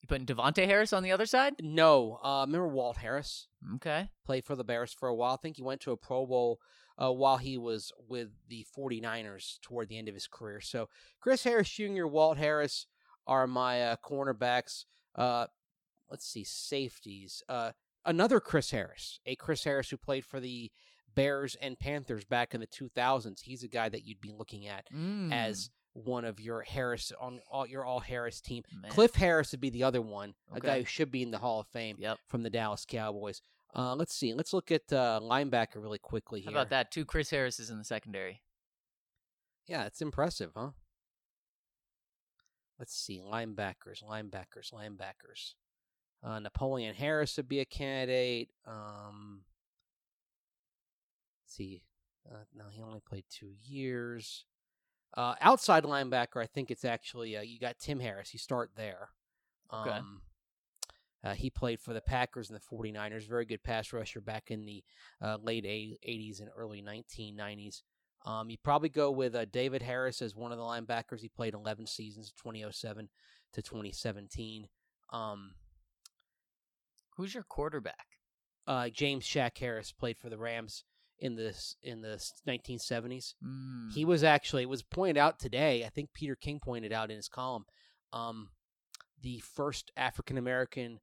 You 0.03 0.07
putting 0.09 0.27
Davontae 0.27 0.67
Harris 0.67 0.93
on 0.93 1.03
the 1.03 1.13
other 1.13 1.27
side? 1.27 1.55
no, 1.61 2.19
uh, 2.23 2.45
remember 2.47 2.69
Walt 2.69 2.99
Harris 2.99 3.49
Okay. 3.77 4.11
played 4.25 4.45
for 4.45 4.55
the 4.57 4.65
Bears 4.65 4.93
for 4.93 5.09
a 5.09 5.15
while. 5.15 5.35
I 5.35 5.37
think 5.37 5.57
he 5.57 5.63
went 5.63 5.81
to 5.83 5.93
a 5.93 5.97
Pro 5.97 6.27
Bowl 6.27 6.61
uh, 6.97 7.13
while 7.13 7.37
he 7.39 7.59
was 7.59 7.93
with 8.09 8.29
the 8.49 8.65
49ers 8.77 9.61
toward 9.61 9.89
the 9.89 9.99
end 9.99 10.09
of 10.09 10.15
his 10.15 10.27
career. 10.27 10.61
So 10.61 10.89
Chris 11.21 11.45
Harris 11.45 11.69
Jr., 11.71 12.07
Walt 12.07 12.39
Harris 12.39 12.87
are 13.27 13.47
my 13.47 13.83
uh, 13.83 13.97
cornerbacks. 14.05 14.85
Uh, 15.15 15.47
let's 16.11 16.27
see, 16.27 16.45
safeties. 16.45 17.43
Uh, 17.49 17.73
another 18.05 18.41
Chris 18.41 18.71
Harris, 18.71 19.21
a 19.27 19.35
Chris 19.37 19.65
Harris 19.65 19.91
who 19.91 19.97
played 19.97 20.25
for 20.25 20.41
the 20.41 20.71
Bears 21.15 21.57
and 21.61 21.79
Panthers 21.79 22.25
back 22.25 22.55
in 22.55 22.61
the 22.61 22.67
2000s. 22.67 23.41
He's 23.43 23.63
a 23.65 23.69
guy 23.69 23.89
that 23.89 24.05
you'd 24.07 24.21
be 24.21 24.33
looking 24.33 24.67
at 24.67 24.87
Mm, 24.93 25.33
as 25.33 25.71
one 25.95 26.25
of 26.25 26.39
your 26.39 26.63
Harris 26.63 27.13
on 27.21 27.41
all 27.51 27.67
your 27.67 27.85
all 27.85 28.01
Harris 28.01 28.41
team. 28.41 28.63
man. 28.81 28.91
Cliff 28.91 29.15
Harris 29.17 29.51
would 29.53 29.61
be 29.61 29.71
the 29.71 29.83
other 29.83 30.01
one, 30.03 30.35
a 30.53 30.61
guy 30.61 30.79
who 30.81 30.85
should 30.85 31.11
be 31.11 31.23
in 31.23 31.31
the 31.33 31.39
Hall 31.39 31.61
of 31.61 31.67
Fame 31.69 31.97
Yep. 31.99 32.19
from 32.29 32.43
the 32.45 32.51
Dallas 32.51 32.85
Cowboys. 32.87 33.41
Uh, 33.75 33.95
let's 33.97 34.15
see. 34.15 34.33
Let's 34.33 34.53
look 34.53 34.71
at 34.71 34.93
uh, 34.93 35.19
linebacker 35.23 35.77
really 35.77 35.99
quickly 35.99 36.41
How 36.43 36.51
here. 36.51 36.59
about 36.59 36.71
that? 36.71 36.91
Two 36.93 37.05
Chris 37.05 37.31
Harrises 37.31 37.69
in 37.69 37.79
the 37.79 37.85
secondary. 37.85 38.43
Yeah, 39.67 39.85
it's 39.87 40.01
impressive, 40.01 40.53
huh? 40.57 40.71
Let's 42.79 42.95
see. 42.95 43.21
Linebackers, 43.21 44.03
linebackers, 44.05 44.73
linebackers. 44.73 45.55
Uh, 46.23 46.41
Napoleon 46.41 46.95
Harris 46.95 47.37
would 47.37 47.49
be 47.49 47.61
a 47.61 47.64
candidate. 47.64 48.51
Um, 48.66 49.43
let's 51.45 51.55
see. 51.55 51.83
Uh, 52.31 52.45
no, 52.55 52.64
he 52.71 52.83
only 52.83 53.01
played 53.01 53.25
two 53.31 53.53
years. 53.62 54.45
Uh, 55.16 55.35
outside 55.41 55.85
linebacker, 55.85 56.43
I 56.43 56.47
think 56.47 56.71
it's 56.71 56.85
actually 56.85 57.37
uh, 57.37 57.43
you 57.43 57.59
got 57.59 57.79
Tim 57.79 58.01
Harris. 58.01 58.33
You 58.33 58.39
start 58.39 58.71
there. 58.77 59.11
Okay. 59.73 59.91
Um, 59.91 60.23
uh, 61.25 61.35
he 61.35 61.51
played 61.51 61.81
for 61.81 61.93
the 61.93 62.01
Packers 62.01 62.51
and 62.51 62.59
the 62.59 62.77
49ers. 62.77 63.29
Very 63.29 63.45
good 63.45 63.62
pass 63.62 63.93
rusher 63.93 64.21
back 64.21 64.51
in 64.51 64.64
the 64.64 64.85
uh, 65.21 65.37
late 65.43 65.64
eight- 65.66 65.99
80s 66.07 66.41
and 66.41 66.51
early 66.57 66.83
1990s. 66.83 67.83
Um, 68.25 68.51
you 68.51 68.57
probably 68.62 68.89
go 68.89 69.11
with 69.11 69.35
uh, 69.35 69.45
David 69.47 69.83
Harris 69.83 70.23
as 70.23 70.37
one 70.37 70.53
of 70.53 70.59
the 70.59 70.64
linebackers. 70.64 71.21
He 71.21 71.29
played 71.29 71.55
11 71.55 71.87
seasons, 71.87 72.33
2007 72.41 73.09
to 73.55 73.62
2017. 73.62 74.69
Um, 75.12 75.53
Who's 77.19 77.35
your 77.35 77.43
quarterback? 77.45 78.07
uh, 78.66 78.89
James 78.91 79.25
Shack 79.25 79.59
Harris 79.59 79.93
played 79.93 80.19
for 80.19 80.29
the 80.31 80.39
Rams 80.39 80.85
in 81.19 81.37
the 81.37 81.55
in 81.83 82.01
the 82.03 82.23
1970s. 82.47 83.35
Mm, 83.45 83.93
He 83.93 84.05
was 84.05 84.23
actually 84.23 84.62
it 84.62 84.69
was 84.69 84.83
pointed 84.83 85.16
out 85.19 85.39
today. 85.39 85.85
I 85.85 85.89
think 85.89 86.12
Peter 86.14 86.37
King 86.37 86.61
pointed 86.62 86.93
out 86.93 87.11
in 87.11 87.16
his 87.16 87.29
column, 87.29 87.64
um, 88.12 88.51
the 89.23 89.39
first 89.41 89.91
African 89.97 90.37
American 90.39 91.01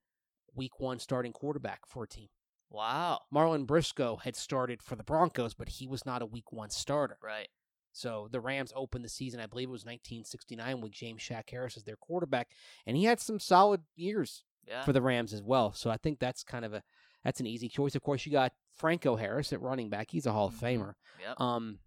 Week 0.53 0.79
One 0.79 0.99
starting 0.99 1.33
quarterback 1.33 1.81
for 1.87 2.03
a 2.03 2.07
team. 2.07 2.27
wow. 2.69 3.21
Marlon 3.33 3.65
Briscoe 3.67 4.17
had 4.17 4.35
started 4.35 4.81
for 4.81 4.95
the 4.95 5.03
Broncos, 5.03 5.53
but 5.53 5.69
he 5.69 5.87
was 5.87 6.05
not 6.05 6.21
a 6.21 6.25
Week 6.25 6.51
One 6.51 6.69
starter. 6.69 7.17
Right. 7.21 7.49
So 7.91 8.27
the 8.31 8.41
Rams 8.41 8.73
opened 8.75 9.05
the 9.05 9.09
season, 9.09 9.39
I 9.39 9.45
believe 9.47 9.69
it 9.69 9.71
was 9.71 9.85
1969, 9.85 10.81
with 10.81 10.91
James 10.91 11.21
Shack 11.21 11.49
Harris 11.49 11.77
as 11.77 11.83
their 11.83 11.95
quarterback, 11.95 12.49
and 12.85 12.95
he 12.97 13.05
had 13.05 13.19
some 13.21 13.39
solid 13.39 13.81
years 13.95 14.43
Yeah. 14.67 14.83
for 14.83 14.93
the 14.93 15.01
Rams 15.01 15.33
as 15.33 15.41
well. 15.43 15.73
So 15.73 15.89
I 15.89 15.97
think 15.97 16.19
that's 16.19 16.43
kind 16.43 16.65
of 16.65 16.73
a 16.73 16.81
that's 17.23 17.39
an 17.39 17.47
easy 17.47 17.67
choice. 17.69 17.95
Of 17.95 18.01
course, 18.03 18.25
you 18.25 18.31
got 18.31 18.53
Franco 18.75 19.15
Harris 19.15 19.51
at 19.53 19.61
running 19.61 19.89
back; 19.89 20.09
he's 20.11 20.25
a 20.25 20.31
Hall 20.31 20.47
of 20.47 20.53
Mhm. 20.55 20.59
Famer. 20.79 20.93
Yep. 21.21 21.39
Um, 21.41 21.79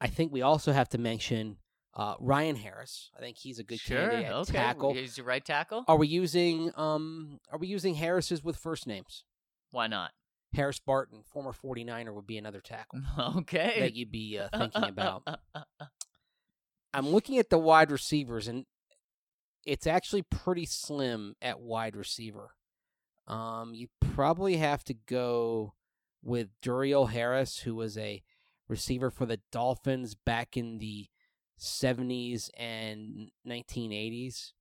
I 0.00 0.08
think 0.08 0.32
we 0.32 0.42
also 0.42 0.72
have 0.72 0.88
to 0.90 0.98
mention 0.98 1.56
uh, 1.94 2.14
Ryan 2.20 2.56
Harris. 2.56 3.10
I 3.16 3.20
think 3.20 3.38
he's 3.38 3.58
a 3.58 3.64
good 3.64 3.80
sure. 3.80 3.96
candidate 3.96 4.30
Okay. 4.30 4.52
tackle. 4.52 4.92
He's 4.92 5.16
your 5.16 5.26
right 5.26 5.42
tackle. 5.44 5.84
Are 5.88 5.96
we 5.96 6.06
using 6.08 6.70
um 6.76 7.40
Are 7.50 7.58
we 7.58 7.66
using 7.68 7.94
Harris's 7.94 8.44
with 8.44 8.56
first 8.56 8.86
names? 8.86 9.24
Why 9.70 9.86
not? 9.86 10.12
Harris 10.52 10.78
Barton, 10.78 11.22
former 11.24 11.52
49er, 11.52 12.14
would 12.14 12.26
be 12.26 12.38
another 12.38 12.60
tackle 12.60 13.00
Okay. 13.38 13.76
that 13.80 13.94
you'd 13.94 14.10
be 14.12 14.38
uh, 14.38 14.48
thinking 14.56 14.84
about. 14.84 15.22
I'm 16.94 17.08
looking 17.08 17.38
at 17.38 17.50
the 17.50 17.58
wide 17.58 17.90
receivers, 17.90 18.48
and 18.48 18.64
it's 19.66 19.86
actually 19.86 20.22
pretty 20.22 20.64
slim 20.64 21.34
at 21.42 21.60
wide 21.60 21.96
receiver. 21.96 22.52
Um, 23.26 23.74
you 23.74 23.88
probably 24.00 24.56
have 24.56 24.84
to 24.84 24.94
go 24.94 25.74
with 26.22 26.48
Duriel 26.62 27.10
Harris, 27.10 27.58
who 27.58 27.74
was 27.74 27.98
a 27.98 28.22
receiver 28.68 29.10
for 29.10 29.26
the 29.26 29.40
Dolphins 29.50 30.14
back 30.14 30.56
in 30.56 30.78
the 30.78 31.08
70s 31.58 32.50
and 32.56 33.30
1980s, 33.46 34.52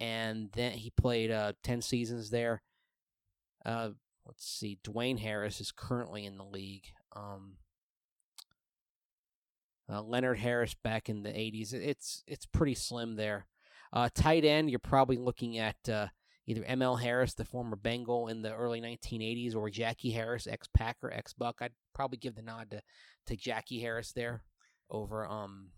and 0.00 0.50
then 0.52 0.72
he 0.72 0.90
played 0.90 1.30
uh, 1.30 1.52
10 1.62 1.82
seasons 1.82 2.30
there. 2.30 2.62
Uh, 3.64 3.90
let's 4.26 4.46
see, 4.46 4.78
Dwayne 4.82 5.20
Harris 5.20 5.60
is 5.60 5.72
currently 5.72 6.24
in 6.24 6.38
the 6.38 6.44
league. 6.44 6.86
Um, 7.14 7.58
uh, 9.90 10.02
Leonard 10.02 10.38
Harris 10.38 10.74
back 10.74 11.08
in 11.08 11.22
the 11.22 11.30
80s. 11.30 11.72
It's 11.72 12.22
it's 12.26 12.46
pretty 12.46 12.74
slim 12.74 13.16
there. 13.16 13.46
Uh, 13.92 14.08
tight 14.14 14.44
end, 14.44 14.70
you're 14.70 14.78
probably 14.78 15.16
looking 15.16 15.58
at 15.58 15.76
uh, 15.88 16.08
either 16.46 16.62
ML 16.62 17.00
Harris, 17.00 17.34
the 17.34 17.44
former 17.44 17.76
Bengal 17.76 18.28
in 18.28 18.42
the 18.42 18.54
early 18.54 18.80
1980s, 18.80 19.54
or 19.54 19.70
Jackie 19.70 20.10
Harris, 20.10 20.46
ex 20.46 20.68
Packer, 20.72 21.12
ex 21.12 21.32
Buck. 21.32 21.56
I'd 21.60 21.72
probably 21.94 22.18
give 22.18 22.34
the 22.34 22.42
nod 22.42 22.70
to, 22.70 22.82
to 23.26 23.36
Jackie 23.36 23.80
Harris 23.80 24.12
there 24.12 24.42
over 24.90 25.26
um 25.26 25.68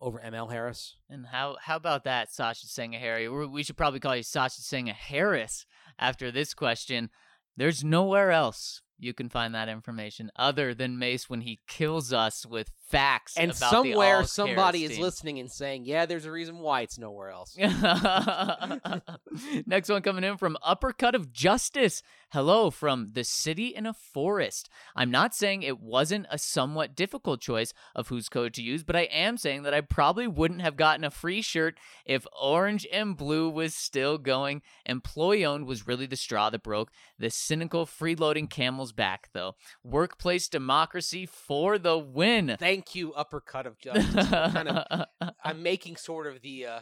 over 0.00 0.18
ML 0.18 0.50
Harris. 0.50 0.96
And 1.08 1.26
how 1.26 1.56
how 1.60 1.76
about 1.76 2.04
that, 2.04 2.32
Sasha 2.32 2.66
Harry? 2.92 3.28
We 3.28 3.62
should 3.62 3.76
probably 3.76 4.00
call 4.00 4.16
you 4.16 4.22
Sasha 4.22 4.62
Senga 4.62 4.92
Harris 4.92 5.66
after 5.98 6.30
this 6.30 6.54
question. 6.54 7.10
There's 7.56 7.84
nowhere 7.84 8.30
else 8.30 8.82
you 8.98 9.12
can 9.14 9.28
find 9.28 9.54
that 9.54 9.68
information 9.68 10.30
other 10.36 10.74
than 10.74 10.98
Mace 10.98 11.28
when 11.28 11.42
he 11.42 11.60
kills 11.66 12.12
us 12.12 12.46
with 12.46 12.70
facts. 12.90 13.36
And 13.36 13.54
somewhere 13.54 14.24
somebody 14.24 14.84
is 14.84 14.92
team. 14.92 15.02
listening 15.02 15.38
and 15.38 15.50
saying, 15.50 15.84
"Yeah, 15.84 16.06
there's 16.06 16.26
a 16.26 16.32
reason 16.32 16.58
why 16.58 16.82
it's 16.82 16.98
nowhere 16.98 17.30
else." 17.30 17.56
Next 19.66 19.88
one 19.88 20.02
coming 20.02 20.24
in 20.24 20.36
from 20.36 20.56
Uppercut 20.62 21.14
of 21.14 21.32
Justice. 21.32 22.02
Hello 22.32 22.70
from 22.70 23.10
the 23.12 23.24
city 23.24 23.68
in 23.68 23.86
a 23.86 23.92
forest. 23.92 24.68
I'm 24.94 25.10
not 25.10 25.34
saying 25.34 25.62
it 25.62 25.80
wasn't 25.80 26.26
a 26.30 26.38
somewhat 26.38 26.94
difficult 26.94 27.40
choice 27.40 27.72
of 27.94 28.08
whose 28.08 28.28
code 28.28 28.54
to 28.54 28.62
use, 28.62 28.84
but 28.84 28.96
I 28.96 29.02
am 29.02 29.36
saying 29.36 29.64
that 29.64 29.74
I 29.74 29.80
probably 29.80 30.26
wouldn't 30.26 30.60
have 30.60 30.76
gotten 30.76 31.04
a 31.04 31.10
free 31.10 31.42
shirt 31.42 31.78
if 32.04 32.26
orange 32.40 32.86
and 32.92 33.16
blue 33.16 33.50
was 33.50 33.74
still 33.74 34.18
going. 34.18 34.62
Employee 34.86 35.44
owned 35.44 35.66
was 35.66 35.86
really 35.86 36.06
the 36.06 36.16
straw 36.16 36.50
that 36.50 36.62
broke 36.62 36.90
the 37.18 37.30
cynical 37.30 37.84
freeloading 37.84 38.48
camel's 38.48 38.92
back, 38.92 39.28
though. 39.32 39.56
Workplace 39.84 40.48
democracy 40.48 41.26
for 41.26 41.78
the 41.78 41.98
win. 41.98 42.56
Thank 42.58 42.79
you, 42.94 43.12
uppercut 43.14 43.66
of 43.66 43.78
justice. 43.78 44.28
Kind 44.28 44.68
of, 44.68 45.06
I'm 45.44 45.62
making 45.62 45.96
sort 45.96 46.26
of 46.26 46.40
the, 46.42 46.66
uh, 46.66 46.80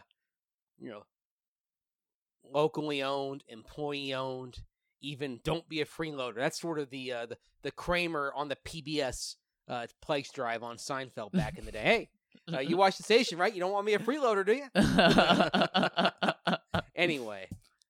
you 0.79 0.91
know, 0.91 1.03
locally 2.45 3.03
owned, 3.03 3.45
employee 3.49 4.15
owned. 4.15 4.61
Even 5.01 5.41
don't 5.45 5.69
be 5.69 5.81
a 5.81 5.85
freeloader. 5.85 6.37
That's 6.37 6.61
sort 6.61 6.79
of 6.81 6.91
the 6.91 7.13
uh, 7.13 7.27
the 7.27 7.37
the 7.63 7.71
Kramer 7.71 8.33
on 8.35 8.49
the 8.49 8.57
PBS 8.57 9.37
uh, 9.69 9.87
place 10.03 10.31
drive 10.33 10.63
on 10.63 10.77
Seinfeld 10.77 11.33
back 11.33 11.57
in 11.57 11.65
the 11.65 11.73
day. 11.73 12.09
Hey, 12.49 12.57
uh, 12.57 12.61
you 12.61 12.77
watch 12.77 12.97
the 12.97 13.05
station, 13.05 13.39
right? 13.39 13.55
You 13.55 13.61
don't 13.61 13.73
want 13.73 13.87
me 13.87 13.95
a 13.95 13.99
freeloader, 13.99 14.45
do 14.45 14.55
you? 14.55 14.67
Anyway, 16.99 17.47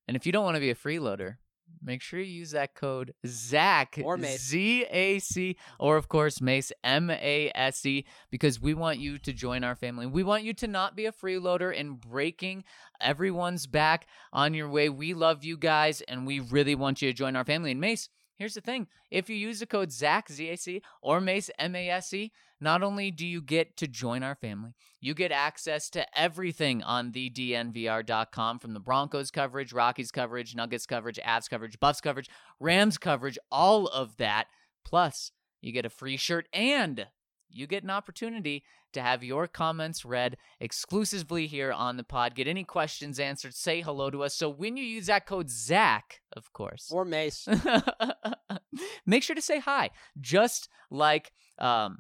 And 0.07 0.19
if 0.19 0.27
you 0.27 0.33
don't 0.33 0.45
want 0.45 0.57
to 0.57 0.61
be 0.61 0.69
a 0.69 0.75
freeloader, 0.75 1.37
make 1.89 2.03
sure 2.03 2.21
you 2.21 2.27
use 2.27 2.51
that 2.51 2.75
code 2.75 3.15
ZAC 3.27 4.03
Or 4.05 4.17
Mace. 4.17 4.43
Z 4.43 4.85
A 4.91 5.19
C 5.19 5.57
or 5.81 5.97
of 5.97 6.09
course 6.09 6.41
Mace 6.41 6.71
M 6.85 7.11
A 7.11 7.51
S 7.55 7.85
E 7.87 8.05
because 8.31 8.61
we 8.61 8.75
want 8.75 8.99
you 8.99 9.19
to 9.19 9.33
join 9.33 9.65
our 9.65 9.75
family. 9.75 10.07
We 10.07 10.23
want 10.23 10.45
you 10.45 10.53
to 10.55 10.67
not 10.67 10.95
be 10.95 11.07
a 11.07 11.13
freeloader 11.13 11.77
and 11.79 11.99
breaking 11.99 12.65
everyone's 13.01 13.67
back 13.67 14.07
on 14.33 14.53
your 14.53 14.69
way. 14.69 14.91
We 14.91 15.15
love 15.15 15.45
you 15.45 15.57
guys 15.57 16.03
and 16.03 16.27
we 16.27 16.41
really 16.41 16.75
want 16.75 17.01
you 17.01 17.09
to 17.09 17.17
join 17.17 17.35
our 17.35 17.45
family. 17.45 17.71
And 17.71 17.81
Mace, 17.81 18.11
here's 18.39 18.55
the 18.55 18.61
thing. 18.61 18.87
If 19.11 19.29
you 19.29 19.37
use 19.37 19.61
the 19.61 19.67
code 19.67 19.91
ZAC 19.91 20.31
Z 20.31 20.49
A 20.49 20.57
C 20.57 20.83
or 21.03 21.21
Mace 21.21 21.51
M 21.59 21.75
A 21.75 21.91
S 21.91 22.13
E, 22.15 22.33
not 22.61 22.83
only 22.83 23.11
do 23.11 23.27
you 23.27 23.43
get 23.43 23.77
to 23.77 23.87
join 23.87 24.23
our 24.23 24.35
family, 24.35 24.75
you 25.01 25.15
get 25.15 25.31
access 25.31 25.91
to 25.91 26.19
everything 26.19 26.83
on 26.83 27.13
the 27.13 27.31
DNVR.com 27.31 28.59
from 28.59 28.75
the 28.75 28.81
Broncos 28.81 29.31
coverage, 29.31 29.73
Rockies 29.73 30.11
coverage, 30.11 30.55
Nuggets 30.57 30.87
coverage, 30.87 31.21
Avs 31.25 31.49
coverage, 31.49 31.79
Buffs 31.79 32.01
coverage, 32.01 32.29
Rams 32.59 32.99
coverage, 32.99 33.39
all 33.51 33.87
of 33.87 34.17
that. 34.17 34.47
Plus, 34.85 35.33
you 35.61 35.73
get 35.73 35.87
a 35.87 35.91
free 35.91 36.17
shirt 36.17 36.49
and 36.53 37.07
you 37.51 37.67
get 37.67 37.83
an 37.83 37.91
opportunity 37.91 38.65
to 38.93 39.03
have 39.03 39.23
your 39.23 39.47
comments 39.47 40.05
read 40.05 40.37
exclusively 40.61 41.47
here 41.47 41.73
on 41.73 41.97
the 41.97 42.05
pod. 42.05 42.35
Get 42.35 42.49
any 42.49 42.65
questions 42.65 43.19
answered, 43.21 43.55
say 43.55 43.81
hello 43.81 44.11
to 44.11 44.23
us. 44.23 44.35
So 44.35 44.49
when 44.49 44.77
you 44.77 44.85
use 44.85 45.07
that 45.07 45.27
code 45.27 45.49
ZAC, 45.49 46.21
of 46.37 46.53
course, 46.53 46.89
or 46.91 47.05
Mace. 47.05 47.47
make 49.07 49.23
sure 49.23 49.37
to 49.37 49.43
say 49.43 49.59
hi 49.59 49.91
just 50.21 50.69
like 50.91 51.33
um 51.59 51.99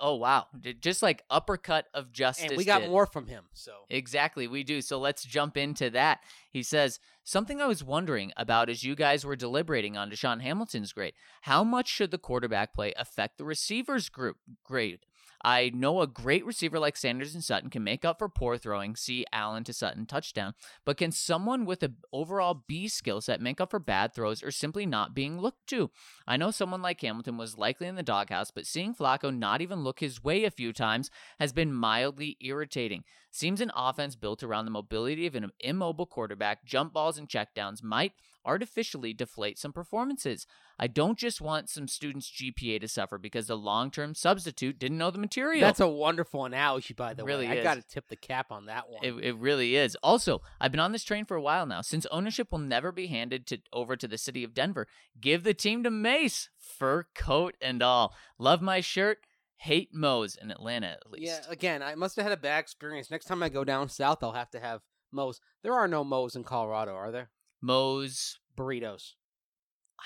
oh 0.00 0.16
wow 0.16 0.46
just 0.80 1.02
like 1.02 1.22
uppercut 1.30 1.86
of 1.94 2.12
justice 2.12 2.50
and 2.50 2.56
we 2.56 2.64
got 2.64 2.80
did. 2.80 2.90
more 2.90 3.06
from 3.06 3.26
him. 3.26 3.44
So 3.52 3.72
Exactly, 3.88 4.46
we 4.46 4.62
do. 4.64 4.80
So 4.80 4.98
let's 4.98 5.24
jump 5.24 5.56
into 5.56 5.90
that. 5.90 6.20
He 6.50 6.62
says, 6.62 6.98
Something 7.22 7.60
I 7.60 7.66
was 7.66 7.84
wondering 7.84 8.32
about 8.36 8.68
as 8.68 8.82
you 8.82 8.94
guys 8.94 9.24
were 9.24 9.36
deliberating 9.36 9.96
on 9.96 10.10
DaeSean 10.10 10.40
Hamilton's 10.40 10.92
grade. 10.92 11.14
How 11.42 11.62
much 11.62 11.88
should 11.88 12.10
the 12.10 12.18
quarterback 12.18 12.74
play 12.74 12.92
affect 12.96 13.38
the 13.38 13.44
receivers 13.44 14.08
group 14.08 14.36
grade? 14.64 15.00
I 15.42 15.70
know 15.74 16.00
a 16.00 16.06
great 16.06 16.44
receiver 16.44 16.78
like 16.78 16.96
Sanders 16.96 17.34
and 17.34 17.42
Sutton 17.42 17.70
can 17.70 17.82
make 17.82 18.04
up 18.04 18.18
for 18.18 18.28
poor 18.28 18.58
throwing, 18.58 18.94
see 18.94 19.24
Allen 19.32 19.64
to 19.64 19.72
Sutton 19.72 20.06
touchdown, 20.06 20.54
but 20.84 20.98
can 20.98 21.12
someone 21.12 21.64
with 21.64 21.82
an 21.82 21.96
overall 22.12 22.64
B 22.66 22.88
skill 22.88 23.20
set 23.20 23.40
make 23.40 23.60
up 23.60 23.70
for 23.70 23.78
bad 23.78 24.14
throws 24.14 24.42
or 24.42 24.50
simply 24.50 24.84
not 24.84 25.14
being 25.14 25.40
looked 25.40 25.66
to? 25.68 25.90
I 26.26 26.36
know 26.36 26.50
someone 26.50 26.82
like 26.82 27.00
Hamilton 27.00 27.36
was 27.36 27.56
likely 27.56 27.86
in 27.86 27.96
the 27.96 28.02
doghouse, 28.02 28.50
but 28.50 28.66
seeing 28.66 28.94
Flacco 28.94 29.36
not 29.36 29.60
even 29.60 29.82
look 29.82 30.00
his 30.00 30.22
way 30.22 30.44
a 30.44 30.50
few 30.50 30.72
times 30.72 31.10
has 31.38 31.52
been 31.52 31.72
mildly 31.72 32.36
irritating. 32.40 33.04
Seems 33.30 33.60
an 33.60 33.72
offense 33.74 34.16
built 34.16 34.42
around 34.42 34.64
the 34.64 34.70
mobility 34.70 35.26
of 35.26 35.34
an 35.34 35.50
immobile 35.60 36.06
quarterback, 36.06 36.64
jump 36.64 36.92
balls 36.92 37.16
and 37.16 37.28
checkdowns 37.28 37.82
might 37.82 38.12
artificially 38.44 39.12
deflate 39.12 39.58
some 39.58 39.72
performances. 39.72 40.46
I 40.78 40.86
don't 40.86 41.18
just 41.18 41.40
want 41.40 41.68
some 41.68 41.88
students' 41.88 42.30
GPA 42.30 42.80
to 42.80 42.88
suffer 42.88 43.18
because 43.18 43.46
the 43.48 43.56
long 43.56 43.90
term 43.90 44.14
substitute 44.14 44.78
didn't 44.78 44.98
know 44.98 45.10
the 45.10 45.18
material. 45.18 45.60
that's 45.60 45.80
a 45.80 45.88
wonderful 45.88 46.44
analogy, 46.44 46.94
by 46.94 47.14
the 47.14 47.24
Really 47.24 47.46
way. 47.46 47.52
I 47.52 47.56
is. 47.56 47.62
got 47.64 47.74
to 47.74 47.82
tip 47.86 48.08
the 48.08 48.16
cap 48.16 48.50
on 48.50 48.66
that 48.66 48.88
one. 48.88 49.04
It, 49.04 49.12
it 49.24 49.36
really 49.36 49.76
is. 49.76 49.96
Also, 50.02 50.40
I've 50.60 50.70
been 50.70 50.80
on 50.80 50.92
this 50.92 51.04
train 51.04 51.24
for 51.24 51.36
a 51.36 51.42
while 51.42 51.66
now. 51.66 51.80
Since 51.82 52.06
ownership 52.06 52.52
will 52.52 52.58
never 52.58 52.92
be 52.92 53.08
handed 53.08 53.46
to 53.48 53.58
over 53.72 53.96
to 53.96 54.08
the 54.08 54.18
city 54.18 54.44
of 54.44 54.54
Denver, 54.54 54.86
give 55.20 55.44
the 55.44 55.54
team 55.54 55.82
to 55.84 55.90
Mace, 55.90 56.48
fur 56.58 57.06
coat 57.14 57.54
and 57.60 57.82
all. 57.82 58.14
Love 58.38 58.62
my 58.62 58.80
shirt. 58.80 59.18
Hate 59.58 59.90
Moe's 59.92 60.36
in 60.40 60.50
Atlanta 60.50 60.86
at 60.86 61.10
least. 61.10 61.26
Yeah, 61.26 61.52
again, 61.52 61.82
I 61.82 61.94
must 61.94 62.16
have 62.16 62.22
had 62.22 62.32
a 62.32 62.36
bad 62.38 62.60
experience. 62.60 63.10
Next 63.10 63.26
time 63.26 63.42
I 63.42 63.50
go 63.50 63.62
down 63.62 63.90
south, 63.90 64.22
I'll 64.22 64.32
have 64.32 64.48
to 64.52 64.60
have 64.60 64.80
Moe's. 65.12 65.38
There 65.62 65.74
are 65.74 65.86
no 65.86 66.02
Moe's 66.02 66.34
in 66.34 66.44
Colorado, 66.44 66.94
are 66.94 67.10
there? 67.10 67.28
Moe's. 67.60 68.38
Burritos 68.56 69.12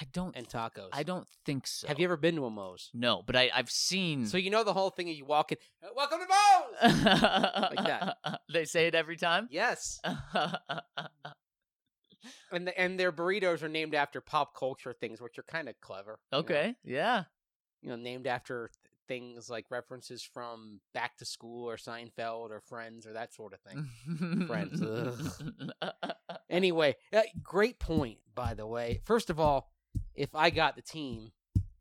I 0.00 0.06
don't. 0.12 0.36
and 0.36 0.48
tacos. 0.48 0.88
I 0.92 1.02
don't 1.02 1.26
think 1.44 1.66
so. 1.66 1.86
Have 1.88 1.98
you 1.98 2.04
ever 2.04 2.16
been 2.16 2.34
to 2.36 2.44
a 2.46 2.50
Moe's? 2.50 2.90
No, 2.94 3.22
but 3.24 3.36
I, 3.36 3.50
I've 3.54 3.70
seen. 3.70 4.26
So 4.26 4.36
you 4.36 4.50
know 4.50 4.64
the 4.64 4.72
whole 4.72 4.90
thing. 4.90 5.08
Of 5.08 5.16
you 5.16 5.24
walk 5.24 5.52
in, 5.52 5.58
"Uh, 5.82 5.88
welcome 5.96 6.18
to 6.20 6.26
Moe's. 6.26 7.04
like 7.04 7.86
that. 7.86 8.16
They 8.52 8.64
say 8.64 8.86
it 8.86 8.94
every 8.94 9.16
time. 9.16 9.48
yes, 9.50 10.00
and 12.52 12.66
the, 12.66 12.78
and 12.80 12.98
their 12.98 13.12
burritos 13.12 13.62
are 13.62 13.68
named 13.68 13.94
after 13.94 14.20
pop 14.20 14.56
culture 14.56 14.92
things, 14.92 15.20
which 15.20 15.38
are 15.38 15.44
kind 15.44 15.68
of 15.68 15.80
clever. 15.80 16.18
you 16.32 16.36
know? 16.36 16.38
okay. 16.40 16.74
Yeah. 16.84 17.24
you 17.82 17.88
know, 17.90 17.96
named 17.96 18.26
after 18.26 18.70
things 19.06 19.50
like 19.50 19.70
references 19.70 20.22
from 20.22 20.80
Back 20.92 21.16
to 21.18 21.24
School 21.24 21.68
or 21.68 21.76
Seinfeld 21.76 22.50
or 22.50 22.60
Friends 22.60 23.06
or 23.06 23.12
that 23.12 23.34
sort 23.34 23.52
of 23.54 23.60
thing. 23.60 24.46
Friends, 24.46 24.82
Anyway, 26.50 26.94
uh, 27.12 27.22
great 27.42 27.78
point, 27.78 28.18
by 28.34 28.54
the 28.54 28.66
way. 28.66 29.00
First 29.04 29.30
of 29.30 29.40
all, 29.40 29.70
if 30.14 30.34
I 30.34 30.50
got 30.50 30.76
the 30.76 30.82
team, 30.82 31.32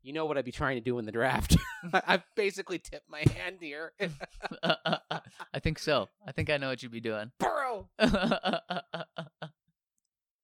you 0.02 0.14
know 0.14 0.26
what 0.26 0.38
I'd 0.38 0.46
be 0.46 0.52
trying 0.52 0.76
to 0.78 0.82
do 0.82 1.00
in 1.00 1.06
the 1.06 1.12
draft. 1.12 1.56
I've 1.94 2.24
basically 2.36 2.80
tipped 2.80 3.10
my 3.10 3.24
hand 3.36 3.58
here. 3.62 3.94
I 4.64 5.60
think 5.62 5.80
so. 5.80 6.10
I 6.28 6.32
think 6.32 6.50
I 6.50 6.58
know 6.58 6.70
what 6.70 6.84
you'd 6.84 6.92
be 6.92 7.00
doing. 7.00 7.32
Burrow. 7.40 7.88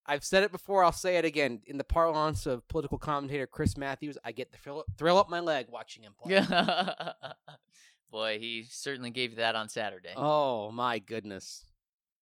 I've 0.10 0.24
said 0.24 0.44
it 0.44 0.52
before. 0.52 0.84
I'll 0.84 0.92
say 0.92 1.18
it 1.18 1.26
again. 1.26 1.62
In 1.68 1.78
the 1.78 1.84
parlance 1.84 2.46
of 2.46 2.68
political 2.68 2.98
commentator 2.98 3.46
Chris 3.46 3.78
Matthews, 3.78 4.18
I 4.26 4.32
get 4.32 4.52
the 4.52 4.58
thrill, 4.58 4.84
thrill 4.98 5.18
up 5.20 5.30
my 5.30 5.40
leg 5.40 5.68
watching 5.70 6.02
him 6.04 6.14
play. 6.20 6.42
Boy, 8.12 8.40
he 8.40 8.66
certainly 8.70 9.12
gave 9.12 9.32
you 9.32 9.36
that 9.38 9.56
on 9.56 9.70
Saturday. 9.70 10.14
Oh 10.16 10.72
my 10.72 10.98
goodness. 10.98 11.66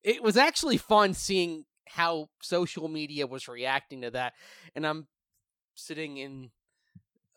It 0.04 0.22
was 0.22 0.36
actually 0.36 0.78
fun 0.78 1.14
seeing 1.14 1.64
how 1.88 2.28
social 2.42 2.90
media 2.90 3.26
was 3.26 3.48
reacting 3.48 4.02
to 4.02 4.12
that. 4.12 4.34
And 4.76 4.86
I'm 4.86 5.08
sitting 5.76 6.18
in 6.18 6.52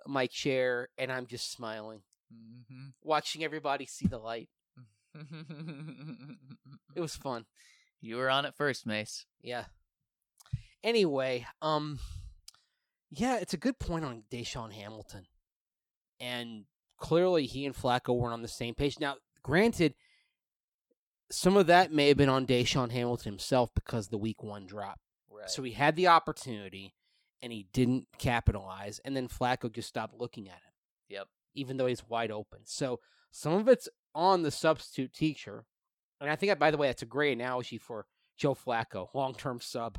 my 0.06 0.26
chair 0.26 0.88
and 0.98 1.12
I'm 1.12 1.26
just 1.26 1.52
smiling, 1.52 2.02
Mhm. 2.34 2.92
watching 3.02 3.44
everybody 3.44 3.86
see 3.86 4.08
the 4.08 4.18
light. 4.18 4.48
It 6.96 7.00
was 7.00 7.14
fun. 7.16 7.46
you 8.00 8.16
were 8.16 8.30
on 8.30 8.44
it 8.46 8.54
first, 8.56 8.84
Mace. 8.86 9.26
Yeah. 9.42 9.66
Anyway, 10.82 11.46
um 11.62 11.98
yeah, 13.10 13.38
it's 13.38 13.54
a 13.54 13.58
good 13.58 13.78
point 13.78 14.04
on 14.04 14.22
DaeSean 14.30 14.72
Hamilton. 14.72 15.26
And 16.20 16.64
clearly 16.98 17.46
he 17.46 17.66
and 17.66 17.74
Flacco 17.74 18.16
weren't 18.16 18.34
on 18.34 18.42
the 18.42 18.48
same 18.48 18.74
page. 18.74 19.00
Now, 19.00 19.16
granted, 19.42 19.94
some 21.30 21.56
of 21.56 21.66
that 21.66 21.92
may 21.92 22.08
have 22.08 22.16
been 22.16 22.28
on 22.28 22.46
DaeSean 22.46 22.92
Hamilton 22.92 23.32
himself 23.32 23.70
because 23.74 24.08
the 24.08 24.18
week 24.18 24.42
one 24.42 24.66
drop. 24.66 25.00
Right. 25.30 25.50
So 25.50 25.62
he 25.62 25.72
had 25.72 25.96
the 25.96 26.08
opportunity 26.08 26.94
and 27.42 27.52
he 27.52 27.66
didn't 27.72 28.06
capitalize, 28.18 29.00
and 29.02 29.16
then 29.16 29.26
Flacco 29.26 29.72
just 29.72 29.88
stopped 29.88 30.14
looking 30.14 30.46
at 30.46 30.56
him. 30.56 30.72
Yep. 31.08 31.28
Even 31.54 31.78
though 31.78 31.86
he's 31.86 32.06
wide 32.06 32.30
open. 32.30 32.60
So 32.64 33.00
some 33.30 33.54
of 33.54 33.66
it's 33.66 33.88
on 34.14 34.42
the 34.42 34.50
substitute 34.50 35.12
teacher. 35.12 35.64
And 36.20 36.28
I 36.30 36.36
think, 36.36 36.58
by 36.58 36.70
the 36.70 36.76
way, 36.76 36.88
that's 36.88 37.02
a 37.02 37.06
great 37.06 37.32
analogy 37.32 37.78
for 37.78 38.06
Joe 38.36 38.54
Flacco, 38.54 39.08
long 39.14 39.34
term 39.34 39.60
sub. 39.60 39.98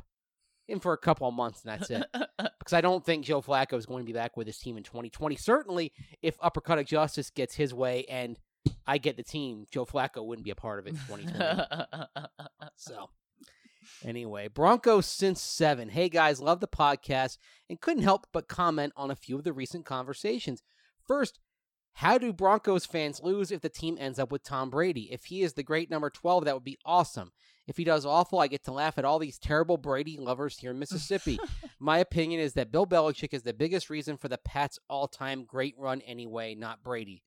For 0.80 0.92
a 0.92 0.98
couple 0.98 1.28
of 1.28 1.34
months, 1.34 1.64
and 1.64 1.72
that's 1.72 1.90
it. 1.90 2.04
because 2.58 2.72
I 2.72 2.80
don't 2.80 3.04
think 3.04 3.24
Joe 3.24 3.42
Flacco 3.42 3.74
is 3.74 3.86
going 3.86 4.04
to 4.04 4.06
be 4.06 4.16
back 4.16 4.36
with 4.36 4.46
his 4.46 4.58
team 4.58 4.76
in 4.76 4.82
2020. 4.82 5.36
Certainly, 5.36 5.92
if 6.22 6.36
Uppercut 6.40 6.78
of 6.78 6.86
Justice 6.86 7.30
gets 7.30 7.54
his 7.54 7.74
way 7.74 8.04
and 8.06 8.38
I 8.86 8.98
get 8.98 9.16
the 9.16 9.22
team, 9.22 9.66
Joe 9.70 9.84
Flacco 9.84 10.24
wouldn't 10.24 10.44
be 10.44 10.50
a 10.50 10.56
part 10.56 10.78
of 10.78 10.86
it 10.86 10.90
in 10.90 10.96
2020. 10.96 12.06
so, 12.76 13.10
Anyway, 14.04 14.48
Broncos 14.48 15.06
since 15.06 15.40
seven. 15.40 15.88
Hey 15.88 16.08
guys, 16.08 16.40
love 16.40 16.60
the 16.60 16.68
podcast 16.68 17.38
and 17.68 17.80
couldn't 17.80 18.02
help 18.02 18.26
but 18.32 18.48
comment 18.48 18.92
on 18.96 19.10
a 19.10 19.16
few 19.16 19.36
of 19.36 19.44
the 19.44 19.52
recent 19.52 19.84
conversations. 19.84 20.62
First, 21.06 21.38
how 21.94 22.18
do 22.18 22.32
Broncos 22.32 22.86
fans 22.86 23.22
lose 23.22 23.50
if 23.50 23.60
the 23.60 23.68
team 23.68 23.96
ends 24.00 24.18
up 24.18 24.32
with 24.32 24.42
Tom 24.42 24.70
Brady? 24.70 25.12
If 25.12 25.26
he 25.26 25.42
is 25.42 25.52
the 25.52 25.62
great 25.62 25.90
number 25.90 26.10
12, 26.10 26.44
that 26.44 26.54
would 26.54 26.64
be 26.64 26.78
awesome. 26.84 27.32
If 27.66 27.76
he 27.76 27.84
does 27.84 28.04
awful, 28.04 28.40
I 28.40 28.48
get 28.48 28.64
to 28.64 28.72
laugh 28.72 28.98
at 28.98 29.04
all 29.04 29.18
these 29.18 29.38
terrible 29.38 29.76
Brady 29.76 30.16
lovers 30.18 30.58
here 30.58 30.72
in 30.72 30.78
Mississippi. 30.78 31.38
My 31.78 31.98
opinion 31.98 32.40
is 32.40 32.54
that 32.54 32.72
Bill 32.72 32.86
Belichick 32.86 33.32
is 33.32 33.42
the 33.42 33.52
biggest 33.52 33.88
reason 33.88 34.16
for 34.16 34.28
the 34.28 34.38
Pats' 34.38 34.78
all 34.88 35.06
time 35.06 35.44
great 35.44 35.74
run 35.78 36.00
anyway, 36.02 36.54
not 36.54 36.82
Brady. 36.82 37.22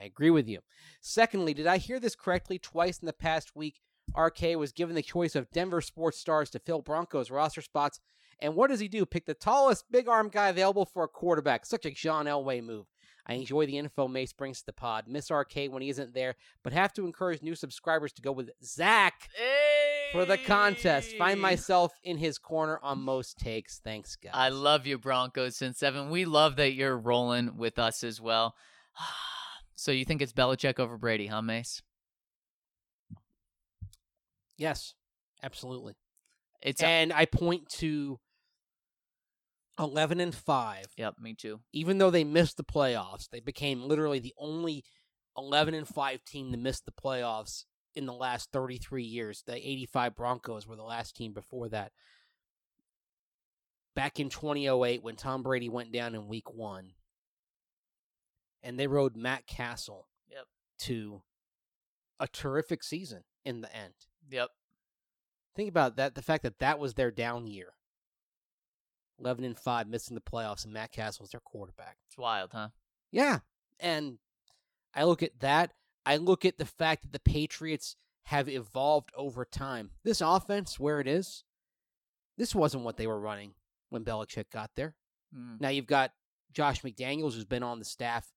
I 0.00 0.04
agree 0.04 0.30
with 0.30 0.48
you. 0.48 0.60
Secondly, 1.00 1.54
did 1.54 1.66
I 1.66 1.78
hear 1.78 2.00
this 2.00 2.16
correctly? 2.16 2.58
Twice 2.58 2.98
in 2.98 3.06
the 3.06 3.12
past 3.12 3.54
week, 3.54 3.80
RK 4.16 4.56
was 4.56 4.72
given 4.72 4.94
the 4.94 5.02
choice 5.02 5.34
of 5.34 5.50
Denver 5.50 5.80
sports 5.80 6.18
stars 6.18 6.50
to 6.50 6.58
fill 6.58 6.82
Broncos 6.82 7.30
roster 7.30 7.62
spots. 7.62 8.00
And 8.40 8.56
what 8.56 8.70
does 8.70 8.80
he 8.80 8.88
do? 8.88 9.06
Pick 9.06 9.26
the 9.26 9.34
tallest 9.34 9.84
big 9.90 10.08
arm 10.08 10.28
guy 10.28 10.48
available 10.48 10.84
for 10.84 11.04
a 11.04 11.08
quarterback. 11.08 11.64
Such 11.64 11.86
a 11.86 11.90
John 11.90 12.26
Elway 12.26 12.62
move. 12.62 12.86
I 13.26 13.34
enjoy 13.34 13.66
the 13.66 13.78
info 13.78 14.06
Mace 14.06 14.32
brings 14.32 14.60
to 14.60 14.66
the 14.66 14.72
pod. 14.72 15.04
Miss 15.08 15.30
RK 15.30 15.68
when 15.70 15.82
he 15.82 15.88
isn't 15.88 16.14
there, 16.14 16.34
but 16.62 16.72
have 16.72 16.92
to 16.94 17.06
encourage 17.06 17.42
new 17.42 17.54
subscribers 17.54 18.12
to 18.14 18.22
go 18.22 18.32
with 18.32 18.50
Zac 18.62 19.30
for 20.12 20.24
the 20.24 20.36
contest. 20.36 21.16
Find 21.16 21.40
myself 21.40 21.92
in 22.02 22.18
his 22.18 22.38
corner 22.38 22.78
on 22.82 23.00
most 23.00 23.38
takes. 23.38 23.78
Thanks, 23.78 24.16
guys. 24.16 24.32
I 24.34 24.50
love 24.50 24.86
you, 24.86 24.98
Broncos 24.98 25.56
since 25.56 25.78
seven. 25.78 26.10
We 26.10 26.24
love 26.24 26.56
that 26.56 26.74
you're 26.74 26.98
rolling 26.98 27.56
with 27.56 27.78
us 27.78 28.04
as 28.04 28.20
well. 28.20 28.54
So 29.76 29.90
you 29.90 30.04
think 30.04 30.22
it's 30.22 30.32
Belichick 30.32 30.78
over 30.78 30.96
Brady, 30.96 31.26
huh, 31.26 31.42
Mace? 31.42 31.82
yes, 34.56 34.94
absolutely. 35.42 35.94
It's 36.62 36.82
and 36.82 37.12
I 37.12 37.26
point 37.26 37.68
to 37.80 38.18
11 39.78 40.20
and 40.20 40.34
5. 40.34 40.86
yep, 40.96 41.14
me 41.18 41.34
too. 41.34 41.60
Even 41.72 41.98
though 41.98 42.10
they 42.10 42.24
missed 42.24 42.56
the 42.56 42.64
playoffs, 42.64 43.28
they 43.30 43.40
became 43.40 43.82
literally 43.82 44.20
the 44.20 44.34
only 44.38 44.84
11 45.36 45.74
and 45.74 45.88
5 45.88 46.24
team 46.24 46.52
to 46.52 46.58
miss 46.58 46.80
the 46.80 46.92
playoffs 46.92 47.64
in 47.94 48.06
the 48.06 48.12
last 48.12 48.50
33 48.52 49.02
years. 49.02 49.42
The 49.46 49.54
85 49.56 50.14
Broncos 50.16 50.66
were 50.66 50.76
the 50.76 50.82
last 50.82 51.16
team 51.16 51.32
before 51.32 51.68
that. 51.70 51.92
Back 53.96 54.18
in 54.18 54.28
2008 54.28 55.02
when 55.02 55.16
Tom 55.16 55.42
Brady 55.42 55.68
went 55.68 55.92
down 55.92 56.14
in 56.14 56.26
week 56.28 56.52
1 56.52 56.92
and 58.62 58.78
they 58.78 58.86
rode 58.86 59.16
Matt 59.16 59.46
Cassel 59.46 60.08
Yep. 60.28 60.46
to 60.80 61.22
a 62.18 62.26
terrific 62.26 62.82
season 62.82 63.22
in 63.44 63.60
the 63.60 63.74
end. 63.74 63.94
Yep. 64.30 64.48
Think 65.54 65.68
about 65.68 65.96
that. 65.96 66.14
The 66.16 66.22
fact 66.22 66.42
that 66.42 66.58
that 66.58 66.78
was 66.80 66.94
their 66.94 67.10
down 67.12 67.46
year. 67.46 67.74
11 69.20 69.44
and 69.44 69.58
5, 69.58 69.88
missing 69.88 70.14
the 70.14 70.20
playoffs, 70.20 70.64
and 70.64 70.72
Matt 70.72 70.92
Cassel 70.92 71.22
was 71.22 71.30
their 71.30 71.40
quarterback. 71.40 71.96
It's 72.08 72.18
wild, 72.18 72.50
huh? 72.52 72.68
Yeah. 73.12 73.38
And 73.80 74.18
I 74.94 75.04
look 75.04 75.22
at 75.22 75.40
that. 75.40 75.72
I 76.06 76.16
look 76.16 76.44
at 76.44 76.58
the 76.58 76.66
fact 76.66 77.02
that 77.02 77.12
the 77.12 77.30
Patriots 77.30 77.96
have 78.24 78.48
evolved 78.48 79.10
over 79.16 79.44
time. 79.44 79.90
This 80.02 80.20
offense, 80.20 80.78
where 80.78 81.00
it 81.00 81.06
is, 81.06 81.44
this 82.36 82.54
wasn't 82.54 82.84
what 82.84 82.96
they 82.96 83.06
were 83.06 83.20
running 83.20 83.54
when 83.90 84.04
Belichick 84.04 84.50
got 84.50 84.70
there. 84.76 84.94
Mm. 85.36 85.60
Now 85.60 85.68
you've 85.68 85.86
got 85.86 86.12
Josh 86.52 86.82
McDaniels, 86.82 87.34
who's 87.34 87.44
been 87.44 87.62
on 87.62 87.78
the 87.78 87.84
staff 87.84 88.32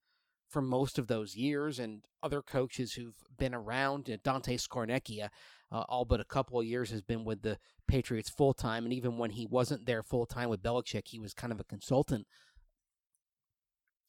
for 0.48 0.62
most 0.62 0.98
of 0.98 1.06
those 1.06 1.36
years, 1.36 1.78
and 1.78 2.02
other 2.22 2.42
coaches 2.42 2.94
who've 2.94 3.16
been 3.36 3.54
around. 3.54 4.10
Dante 4.24 4.56
Scarnecchia, 4.56 5.28
uh, 5.70 5.84
all 5.88 6.04
but 6.04 6.20
a 6.20 6.24
couple 6.24 6.58
of 6.58 6.66
years, 6.66 6.90
has 6.90 7.02
been 7.02 7.24
with 7.24 7.42
the 7.42 7.58
Patriots 7.86 8.30
full 8.30 8.54
time. 8.54 8.84
And 8.84 8.92
even 8.92 9.18
when 9.18 9.30
he 9.30 9.46
wasn't 9.46 9.86
there 9.86 10.02
full 10.02 10.26
time 10.26 10.48
with 10.48 10.62
Belichick, 10.62 11.08
he 11.08 11.18
was 11.18 11.34
kind 11.34 11.52
of 11.52 11.60
a 11.60 11.64
consultant. 11.64 12.26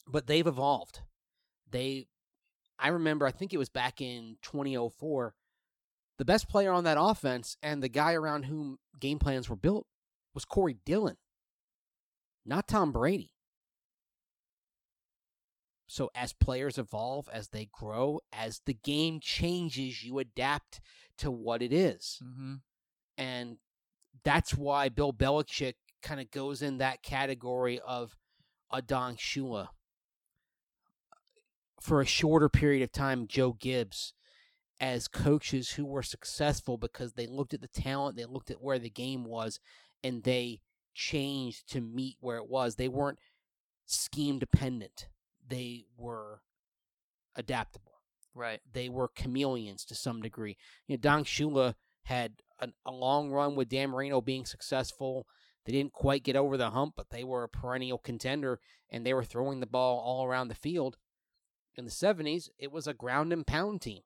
But 0.06 0.26
they've 0.26 0.46
evolved. 0.46 1.00
They, 1.70 2.08
I 2.78 2.88
remember, 2.88 3.26
I 3.26 3.30
think 3.30 3.52
it 3.52 3.58
was 3.58 3.68
back 3.68 4.00
in 4.00 4.36
2004. 4.42 5.34
The 6.18 6.24
best 6.24 6.48
player 6.48 6.72
on 6.72 6.84
that 6.84 6.98
offense 7.00 7.56
and 7.62 7.82
the 7.82 7.88
guy 7.88 8.12
around 8.12 8.44
whom 8.44 8.78
game 8.98 9.18
plans 9.18 9.48
were 9.48 9.56
built 9.56 9.86
was 10.34 10.44
Corey 10.44 10.76
Dillon, 10.84 11.16
not 12.44 12.68
Tom 12.68 12.92
Brady. 12.92 13.32
So 15.90 16.08
as 16.14 16.32
players 16.32 16.78
evolve, 16.78 17.28
as 17.32 17.48
they 17.48 17.68
grow, 17.72 18.20
as 18.32 18.60
the 18.64 18.74
game 18.74 19.18
changes, 19.18 20.04
you 20.04 20.20
adapt 20.20 20.80
to 21.18 21.32
what 21.32 21.62
it 21.62 21.72
is. 21.72 22.22
Mm-hmm. 22.24 22.54
And 23.18 23.56
that's 24.22 24.56
why 24.56 24.88
Bill 24.88 25.12
Belichick 25.12 25.74
kind 26.00 26.20
of 26.20 26.30
goes 26.30 26.62
in 26.62 26.78
that 26.78 27.02
category 27.02 27.80
of 27.84 28.16
a 28.72 28.80
Don 28.80 29.16
Shula. 29.16 29.70
For 31.80 32.00
a 32.00 32.06
shorter 32.06 32.48
period 32.48 32.84
of 32.84 32.92
time, 32.92 33.26
Joe 33.26 33.54
Gibbs, 33.54 34.14
as 34.80 35.08
coaches 35.08 35.70
who 35.70 35.84
were 35.84 36.04
successful 36.04 36.78
because 36.78 37.14
they 37.14 37.26
looked 37.26 37.52
at 37.52 37.62
the 37.62 37.66
talent, 37.66 38.16
they 38.16 38.26
looked 38.26 38.52
at 38.52 38.62
where 38.62 38.78
the 38.78 38.90
game 38.90 39.24
was, 39.24 39.58
and 40.04 40.22
they 40.22 40.60
changed 40.94 41.68
to 41.72 41.80
meet 41.80 42.16
where 42.20 42.36
it 42.36 42.48
was. 42.48 42.76
They 42.76 42.86
weren't 42.86 43.18
scheme 43.86 44.38
dependent, 44.38 45.08
they 45.50 45.84
were 45.96 46.40
adaptable 47.36 47.92
Right. 48.34 48.60
they 48.72 48.88
were 48.88 49.08
chameleons 49.08 49.84
to 49.86 49.94
some 49.94 50.22
degree. 50.22 50.56
You 50.86 50.96
know, 50.96 51.00
Don 51.00 51.24
Shula 51.24 51.74
had 52.04 52.34
a, 52.60 52.68
a 52.86 52.92
long 52.92 53.30
run 53.30 53.56
with 53.56 53.68
Dan 53.68 53.90
Marino 53.90 54.20
being 54.20 54.46
successful. 54.46 55.26
They 55.66 55.72
didn't 55.72 55.92
quite 55.92 56.22
get 56.22 56.36
over 56.36 56.56
the 56.56 56.70
hump, 56.70 56.94
but 56.96 57.10
they 57.10 57.24
were 57.24 57.42
a 57.42 57.48
perennial 57.48 57.98
contender, 57.98 58.60
and 58.88 59.04
they 59.04 59.12
were 59.12 59.24
throwing 59.24 59.60
the 59.60 59.66
ball 59.66 59.98
all 59.98 60.24
around 60.24 60.48
the 60.48 60.54
field. 60.54 60.96
In 61.76 61.84
the 61.84 61.90
70s, 61.90 62.48
it 62.58 62.72
was 62.72 62.86
a 62.86 62.94
ground 62.94 63.32
and 63.32 63.46
pound 63.46 63.82
team. 63.82 64.02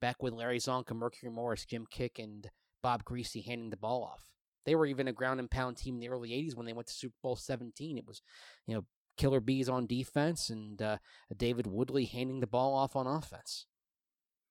Back 0.00 0.22
with 0.22 0.32
Larry 0.32 0.58
Csonka, 0.58 0.96
Mercury 0.96 1.30
Morris, 1.30 1.64
Jim 1.64 1.86
Kiick, 1.86 2.18
and 2.18 2.50
Bob 2.82 3.04
Griese 3.04 3.44
handing 3.44 3.70
the 3.70 3.76
ball 3.76 4.02
off. 4.02 4.30
They 4.64 4.74
were 4.74 4.86
even 4.86 5.08
a 5.08 5.12
ground 5.12 5.38
and 5.40 5.50
pound 5.50 5.76
team 5.76 5.94
in 5.94 6.00
the 6.00 6.08
early 6.08 6.30
80s 6.30 6.56
when 6.56 6.66
they 6.66 6.72
went 6.72 6.88
to 6.88 6.94
Super 6.94 7.16
Bowl 7.22 7.36
17. 7.36 7.98
It 7.98 8.06
was, 8.06 8.22
you 8.66 8.74
know, 8.74 8.84
killer 9.16 9.40
bees 9.40 9.68
on 9.68 9.86
defense 9.86 10.50
and 10.50 10.80
uh, 10.80 10.98
David 11.36 11.66
Woodley 11.66 12.04
handing 12.06 12.40
the 12.40 12.46
ball 12.46 12.74
off 12.74 12.96
on 12.96 13.06
offense. 13.06 13.66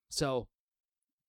So, 0.10 0.48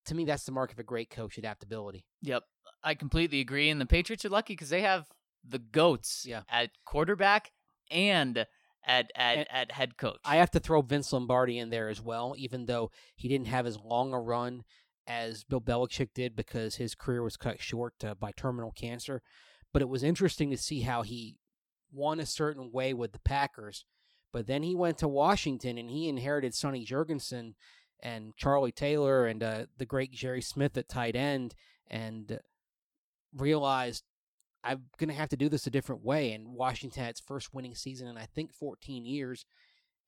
to 0.07 0.14
me, 0.14 0.24
that's 0.24 0.45
the 0.45 0.53
mark 0.53 0.72
of 0.72 0.78
a 0.78 0.83
great 0.85 1.11
coach 1.11 1.39
adaptability. 1.39 2.05
Yep. 2.22 2.43
I 2.83 2.95
completely 2.95 3.41
agree. 3.41 3.70
And 3.70 3.80
the 3.80 3.87
Patriots 3.87 4.24
are 4.24 4.28
lucky 4.30 4.55
because 4.55 4.70
they 4.70 4.83
have 4.83 5.07
the 5.45 5.59
goats 5.61 6.24
Yeah. 6.26 6.43
at 6.49 6.70
quarterback 6.85 7.53
and 7.91 8.39
at 8.85 9.12
at, 9.14 9.39
And 9.39 9.47
at 9.51 9.72
head 9.72 9.97
coach. 9.97 10.18
I 10.24 10.37
have 10.37 10.51
to 10.53 10.61
throw 10.61 10.83
Vince 10.83 11.12
Lombardi 11.12 11.59
in 11.59 11.70
there 11.70 11.89
as 11.89 12.01
well, 12.01 12.35
even 12.37 12.66
though 12.66 12.91
he 13.14 13.28
didn't 13.28 13.47
have 13.47 13.66
as 13.66 13.78
long 13.78 14.12
a 14.12 14.18
run 14.20 14.64
as 15.07 15.45
Bill 15.45 15.61
Belichick 15.61 16.11
did 16.14 16.35
because 16.35 16.76
his 16.76 16.95
career 16.97 17.22
was 17.22 17.37
cut 17.37 17.61
short 17.61 17.95
uh, 18.05 18.14
by 18.14 18.33
terminal 18.33 18.72
cancer. 18.72 19.22
But 19.72 19.83
it 19.83 19.89
was 19.89 20.03
interesting 20.03 20.51
to 20.51 20.57
see 20.57 20.80
how 20.80 21.03
he 21.03 21.37
won 21.93 22.20
a 22.20 22.26
certain 22.26 22.70
way 22.72 22.95
with 22.95 23.12
the 23.12 23.18
Packers. 23.20 23.84
But 24.32 24.47
then 24.47 24.62
he 24.62 24.74
went 24.74 24.99
to 24.99 25.09
Washington 25.09 25.78
and 25.78 25.90
he 25.90 26.09
inherited 26.09 26.55
Sonny 26.55 26.86
Jurgensen 26.86 27.55
and 28.03 28.36
Charlie 28.36 28.72
Taylor 28.72 29.26
and 29.26 29.43
uh, 29.43 29.66
the 29.78 29.86
great 29.86 30.12
Jerry 30.12 30.40
Smith 30.40 30.76
at 30.76 30.88
tight 30.88 31.14
end 31.14 31.55
and 31.88 32.40
realized 33.36 34.05
I'm 34.64 34.84
going 34.99 35.09
to 35.09 35.14
have 35.14 35.28
to 35.30 35.36
do 35.36 35.49
this 35.49 35.66
a 35.66 35.70
different 35.70 36.05
way. 36.05 36.32
And 36.32 36.55
Washington 36.55 37.03
had 37.03 37.11
its 37.11 37.20
first 37.20 37.53
winning 37.53 37.74
season 37.74 38.09
in, 38.09 38.16
I 38.16 38.26
think, 38.26 38.53
14 38.55 39.05
years. 39.05 39.45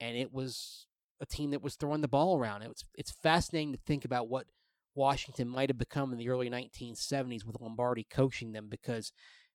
And 0.01 0.17
it 0.17 0.33
was 0.33 0.87
a 1.21 1.27
team 1.27 1.51
that 1.51 1.63
was 1.63 1.77
throwing 1.77 2.01
the 2.01 2.09
ball 2.09 2.39
around. 2.39 2.63
It 2.63 2.69
was, 2.69 2.85
it's 2.95 3.11
fascinating 3.11 3.73
to 3.73 3.79
think 3.85 4.05
about 4.05 4.29
what 4.29 4.47
Washington 4.95 5.49
might 5.49 5.71
have 5.71 5.79
become 5.79 6.13
in 6.13 6.19
the 6.19 6.29
early 6.29 6.49
1970s 6.49 7.45
with 7.45 7.61
Lombardi 7.61 8.07
coaching 8.09 8.53
them 8.53 8.69
because 8.69 9.13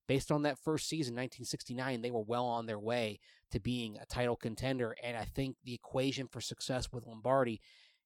based 0.09 0.31
on 0.31 0.41
that 0.41 0.57
first 0.57 0.89
season, 0.89 1.13
1969, 1.13 2.01
they 2.01 2.09
were 2.09 2.23
well 2.23 2.45
on 2.45 2.65
their 2.65 2.79
way 2.79 3.19
to 3.51 3.59
being 3.59 3.95
a 4.01 4.07
title 4.07 4.35
contender. 4.35 4.95
And 5.03 5.15
I 5.15 5.23
think 5.23 5.57
the 5.63 5.75
equation 5.75 6.27
for 6.27 6.41
success 6.41 6.91
with 6.91 7.05
Lombardi, 7.05 7.61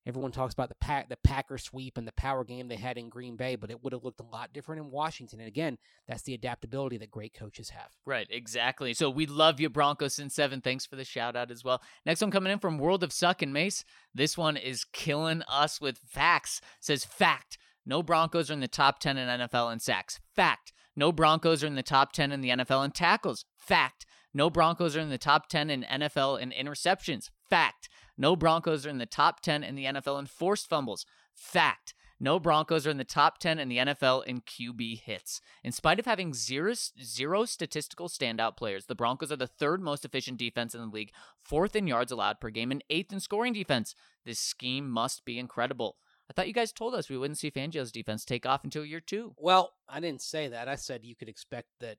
everyone 0.06 0.34
talks 0.34 0.54
about 0.54 0.68
the 0.68 0.76
pack, 0.76 1.08
the 1.08 1.16
Packer 1.24 1.58
sweep 1.58 1.98
and 1.98 2.06
the 2.06 2.12
power 2.12 2.44
game 2.44 2.68
they 2.68 2.76
had 2.76 2.98
in 2.98 3.08
Green 3.08 3.38
Bay, 3.38 3.56
but 3.56 3.72
it 3.72 3.82
would 3.82 3.94
have 3.94 4.04
looked 4.04 4.20
a 4.20 4.26
lot 4.26 4.52
different 4.52 4.82
in 4.82 4.92
Washington. 4.92 5.40
And 5.40 5.48
again, 5.48 5.78
that's 6.06 6.24
the 6.24 6.34
adaptability 6.34 6.98
that 6.98 7.10
great 7.10 7.34
coaches 7.34 7.70
have. 7.70 7.88
Right, 8.06 8.28
exactly. 8.30 8.94
So 8.94 9.10
we 9.10 9.26
love 9.26 9.62
you, 9.62 9.70
Broncos 9.70 10.20
in 10.20 10.30
seven. 10.30 10.60
Thanks 10.60 10.86
for 10.86 10.98
the 10.98 11.06
shout 11.06 11.38
out 11.38 11.52
as 11.52 11.64
well. 11.64 11.82
Next 12.06 12.20
one 12.20 12.32
coming 12.32 12.52
in 12.52 12.60
from 12.60 12.80
World 12.80 13.04
of 13.04 13.14
Suck 13.14 13.42
and 13.42 13.54
Mace. 13.54 13.86
This 14.14 14.38
one 14.38 14.58
is 14.58 14.84
killing 14.84 15.42
us 15.48 15.80
with 15.80 16.00
facts. 16.00 16.60
Says 16.82 17.06
fact. 17.06 17.58
No 17.86 18.04
Broncos 18.04 18.50
are 18.50 18.54
in 18.54 18.60
the 18.60 18.68
top 18.68 19.00
10 19.00 19.18
in 19.18 19.28
NFL 19.40 19.72
in 19.72 19.80
sacks. 19.80 20.20
Fact. 20.36 20.74
No 20.96 21.12
Broncos 21.12 21.64
are 21.64 21.68
in 21.68 21.76
the 21.76 21.84
top 21.84 22.12
10 22.12 22.32
in 22.32 22.42
the 22.42 22.50
NFL 22.50 22.86
in 22.86 22.92
tackles. 22.92 23.46
Fact. 23.58 24.06
No 24.34 24.50
Broncos 24.50 24.96
are 24.96 25.00
in 25.00 25.10
the 25.10 25.18
top 25.18 25.48
10 25.48 25.70
in 25.70 25.84
NFL 25.84 26.40
in 26.40 26.52
interceptions. 26.52 27.30
Fact. 27.50 27.90
No 28.18 28.36
Broncos 28.36 28.86
are 28.86 28.90
in 28.90 28.98
the 29.00 29.06
top 29.06 29.42
10 29.42 29.64
in 29.64 29.76
the 29.76 29.86
NFL 29.86 30.20
in 30.20 30.26
forced 30.26 30.70
fumbles. 30.70 31.06
Fact. 31.34 31.94
No 32.20 32.40
Broncos 32.40 32.88
are 32.88 32.90
in 32.90 32.98
the 32.98 33.04
top 33.04 33.40
10 33.40 33.60
in 33.60 33.68
the 33.68 33.78
NFL 33.78 34.24
in 34.26 34.42
QB 34.42 35.02
hits. 35.02 35.42
In 35.64 35.72
spite 35.72 36.00
of 36.00 36.06
having 36.06 36.34
zero, 36.34 36.74
zero 37.02 37.44
statistical 37.44 38.08
standout 38.08 38.56
players, 38.56 38.86
the 38.86 38.96
Broncos 38.96 39.32
are 39.32 39.36
the 39.36 39.46
third 39.48 39.82
most 39.82 40.06
efficient 40.06 40.38
defense 40.38 40.74
in 40.74 40.80
the 40.80 40.88
league, 40.88 41.12
fourth 41.44 41.76
in 41.76 41.86
yards 41.86 42.12
allowed 42.12 42.40
per 42.40 42.50
game, 42.50 42.72
and 42.72 42.84
eighth 42.90 43.12
in 43.12 43.20
scoring 43.20 43.52
defense. 43.52 43.94
This 44.26 44.40
scheme 44.40 44.90
must 44.90 45.26
be 45.26 45.38
incredible. 45.38 45.98
I 46.34 46.42
thought 46.42 46.48
you 46.48 46.54
guys 46.54 46.72
told 46.72 46.96
us 46.96 47.10
we 47.10 47.18
wouldn't 47.18 47.38
see 47.38 47.52
Fangio's 47.52 47.92
defense 47.92 48.26
take 48.26 48.48
off 48.48 48.64
until 48.64 48.84
year 48.84 49.00
two. 49.00 49.36
Well, 49.38 49.74
I 49.88 50.00
didn't 50.00 50.24
say 50.24 50.48
that. 50.48 50.68
I 50.68 50.74
said 50.74 51.06
you 51.06 51.16
could 51.16 51.30
expect 51.30 51.68
that 51.80 51.98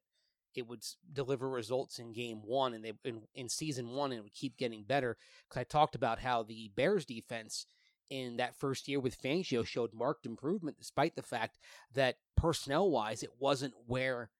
it 0.57 0.67
would 0.67 0.85
deliver 1.13 1.49
results 1.49 2.01
in 2.01 2.13
game 2.13 2.41
one 2.45 2.75
and 2.75 2.85
they 2.85 2.95
in, 3.05 3.23
in 3.37 3.49
season 3.49 3.91
one 3.91 4.11
and 4.11 4.19
it 4.19 4.23
would 4.23 4.35
keep 4.35 4.57
getting 4.57 4.83
better. 4.83 5.17
Because 5.49 5.61
I 5.61 5.65
talked 5.65 5.95
about 5.95 6.19
how 6.19 6.43
the 6.43 6.69
Bears 6.75 7.05
defense 7.05 7.67
in 8.11 8.39
that 8.39 8.57
first 8.57 8.89
year 8.89 8.99
with 8.99 9.21
Fangio 9.23 9.65
showed 9.65 9.95
marked 9.95 10.27
improvement, 10.27 10.79
despite 10.79 11.15
the 11.15 11.23
fact 11.23 11.59
that 11.95 12.17
personnel 12.37 12.91
wise 12.91 13.23
it 13.23 13.31
wasn't 13.39 13.75
where 13.87 14.31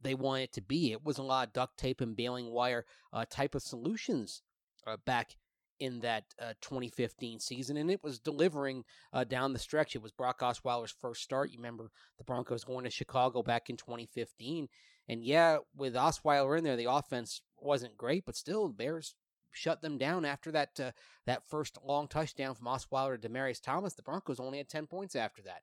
they 0.00 0.14
wanted 0.14 0.44
it 0.44 0.52
to 0.54 0.62
be. 0.62 0.92
It 0.92 1.04
was 1.04 1.18
a 1.18 1.22
lot 1.22 1.48
of 1.48 1.52
duct 1.52 1.76
tape 1.76 2.00
and 2.00 2.16
baling 2.16 2.50
wire 2.50 2.86
uh, 3.12 3.26
type 3.28 3.54
of 3.54 3.60
solutions 3.60 4.40
uh, 4.86 4.96
back 5.04 5.36
in 5.80 6.00
that 6.00 6.24
uh, 6.40 6.54
2015 6.60 7.40
season, 7.40 7.76
and 7.76 7.90
it 7.90 8.02
was 8.02 8.18
delivering 8.18 8.84
uh, 9.12 9.24
down 9.24 9.52
the 9.52 9.58
stretch. 9.58 9.94
It 9.94 10.02
was 10.02 10.12
Brock 10.12 10.40
Osweiler's 10.40 10.94
first 11.00 11.22
start. 11.22 11.50
You 11.50 11.58
remember 11.58 11.90
the 12.18 12.24
Broncos 12.24 12.64
going 12.64 12.84
to 12.84 12.90
Chicago 12.90 13.42
back 13.42 13.70
in 13.70 13.76
2015, 13.76 14.68
and 15.08 15.24
yeah, 15.24 15.58
with 15.76 15.94
Osweiler 15.94 16.58
in 16.58 16.64
there, 16.64 16.76
the 16.76 16.90
offense 16.90 17.42
wasn't 17.58 17.96
great, 17.96 18.24
but 18.26 18.36
still, 18.36 18.68
the 18.68 18.74
Bears 18.74 19.14
shut 19.52 19.80
them 19.82 19.98
down 19.98 20.24
after 20.24 20.50
that 20.52 20.78
uh, 20.80 20.90
that 21.26 21.48
first 21.48 21.78
long 21.84 22.08
touchdown 22.08 22.54
from 22.54 22.66
Osweiler 22.66 23.20
to 23.20 23.28
Demaryius 23.28 23.62
Thomas. 23.62 23.94
The 23.94 24.02
Broncos 24.02 24.40
only 24.40 24.58
had 24.58 24.68
10 24.68 24.86
points 24.86 25.16
after 25.16 25.42
that. 25.42 25.62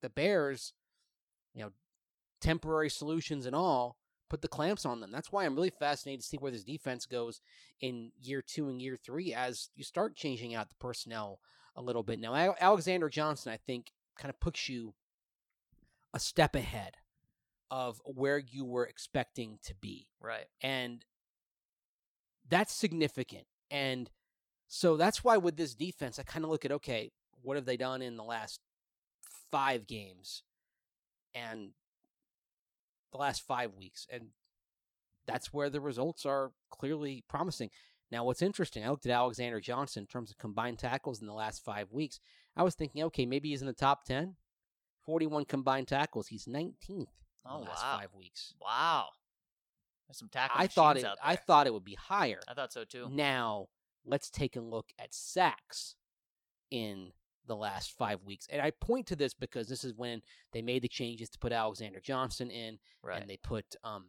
The 0.00 0.10
Bears, 0.10 0.72
you 1.54 1.62
know, 1.62 1.70
temporary 2.40 2.90
solutions 2.90 3.46
and 3.46 3.56
all, 3.56 3.96
put 4.28 4.42
the 4.42 4.48
clamps 4.48 4.84
on 4.84 5.00
them. 5.00 5.10
That's 5.10 5.32
why 5.32 5.44
I'm 5.44 5.54
really 5.54 5.70
fascinated 5.70 6.20
to 6.20 6.26
see 6.26 6.36
where 6.36 6.52
this 6.52 6.64
defense 6.64 7.06
goes 7.06 7.40
in 7.80 8.12
year 8.20 8.42
two 8.42 8.68
and 8.68 8.80
year 8.80 8.96
three 8.96 9.34
as 9.34 9.70
you 9.74 9.84
start 9.84 10.16
changing 10.16 10.54
out 10.54 10.68
the 10.68 10.76
personnel 10.76 11.40
a 11.76 11.82
little 11.82 12.02
bit. 12.02 12.18
Now, 12.18 12.54
Alexander 12.60 13.08
Johnson, 13.08 13.52
I 13.52 13.56
think, 13.56 13.92
kind 14.18 14.30
of 14.30 14.40
puts 14.40 14.68
you 14.68 14.94
a 16.12 16.18
step 16.18 16.54
ahead 16.54 16.96
of 17.70 18.00
where 18.04 18.38
you 18.38 18.64
were 18.64 18.86
expecting 18.86 19.58
to 19.62 19.74
be. 19.74 20.08
Right. 20.20 20.46
And 20.60 21.04
that's 22.48 22.72
significant. 22.72 23.46
And 23.70 24.10
so 24.66 24.96
that's 24.96 25.22
why 25.22 25.36
with 25.36 25.56
this 25.56 25.74
defense, 25.74 26.18
I 26.18 26.22
kind 26.22 26.44
of 26.44 26.50
look 26.50 26.64
at 26.64 26.72
okay, 26.72 27.12
what 27.42 27.56
have 27.56 27.66
they 27.66 27.76
done 27.76 28.02
in 28.02 28.16
the 28.16 28.24
last 28.24 28.60
five 29.50 29.86
games 29.86 30.42
and 31.34 31.70
the 33.12 33.18
last 33.18 33.46
five 33.46 33.74
weeks? 33.74 34.06
And 34.10 34.28
that's 35.26 35.52
where 35.52 35.70
the 35.70 35.80
results 35.80 36.24
are 36.26 36.52
clearly 36.70 37.24
promising. 37.28 37.70
Now, 38.10 38.24
what's 38.24 38.40
interesting, 38.42 38.84
I 38.84 38.88
looked 38.88 39.04
at 39.06 39.12
Alexander 39.12 39.60
Johnson 39.60 40.02
in 40.04 40.06
terms 40.06 40.30
of 40.30 40.38
combined 40.38 40.78
tackles 40.78 41.20
in 41.20 41.26
the 41.26 41.34
last 41.34 41.62
five 41.62 41.92
weeks. 41.92 42.20
I 42.56 42.62
was 42.62 42.74
thinking, 42.74 43.02
okay, 43.04 43.26
maybe 43.26 43.50
he's 43.50 43.60
in 43.60 43.66
the 43.66 43.72
top 43.74 44.04
10. 44.04 44.36
41 45.04 45.44
combined 45.44 45.88
tackles. 45.88 46.28
He's 46.28 46.46
19th 46.46 46.88
in 46.88 47.06
Oh, 47.46 47.60
the 47.60 47.64
last 47.70 47.82
wow. 47.82 47.98
five 48.00 48.14
weeks. 48.14 48.54
Wow. 48.60 49.06
There's 50.06 50.18
some 50.18 50.28
tackle 50.30 50.56
I 50.58 50.66
thought 50.66 50.96
it. 50.96 51.06
I 51.22 51.36
thought 51.36 51.66
it 51.66 51.72
would 51.72 51.84
be 51.84 51.94
higher. 51.94 52.40
I 52.48 52.54
thought 52.54 52.72
so 52.72 52.84
too. 52.84 53.08
Now, 53.10 53.68
let's 54.06 54.30
take 54.30 54.56
a 54.56 54.60
look 54.60 54.86
at 54.98 55.12
sacks 55.14 55.96
in 56.70 57.12
the 57.48 57.56
last 57.56 57.90
five 57.98 58.22
weeks. 58.24 58.46
And 58.50 58.62
I 58.62 58.70
point 58.70 59.06
to 59.08 59.16
this 59.16 59.34
because 59.34 59.68
this 59.68 59.82
is 59.82 59.92
when 59.94 60.22
they 60.52 60.62
made 60.62 60.82
the 60.82 60.88
changes 60.88 61.28
to 61.30 61.38
put 61.38 61.52
Alexander 61.52 61.98
Johnson 62.00 62.50
in, 62.50 62.78
Right. 63.02 63.20
and 63.20 63.28
they 63.28 63.36
put 63.38 63.74
um 63.82 64.04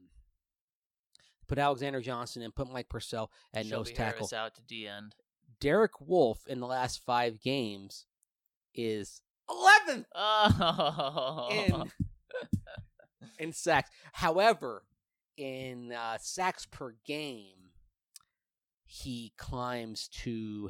put 1.47 1.57
Alexander 1.57 1.99
Johnson 2.01 2.43
and 2.43 2.53
put 2.53 2.71
Mike 2.71 2.89
Purcell 2.89 3.31
at 3.55 3.65
Shelby 3.65 3.77
nose 3.89 3.91
tackle. 3.91 4.27
Harris 4.27 4.33
out 4.33 4.53
to 4.55 4.61
D 4.61 4.87
end. 4.87 5.15
Derek 5.59 5.99
Wolfe 5.99 6.45
in 6.47 6.59
the 6.59 6.67
last 6.67 7.01
five 7.05 7.41
games 7.41 8.05
is 8.75 9.21
11th 9.49 10.05
Oh. 10.15 11.47
in 11.51 11.91
in 13.39 13.51
sacks. 13.53 13.89
However, 14.13 14.83
in 15.37 15.91
uh, 15.91 16.17
sacks 16.19 16.65
per 16.65 16.93
game, 17.05 17.71
he 18.85 19.31
climbs 19.37 20.07
to 20.09 20.69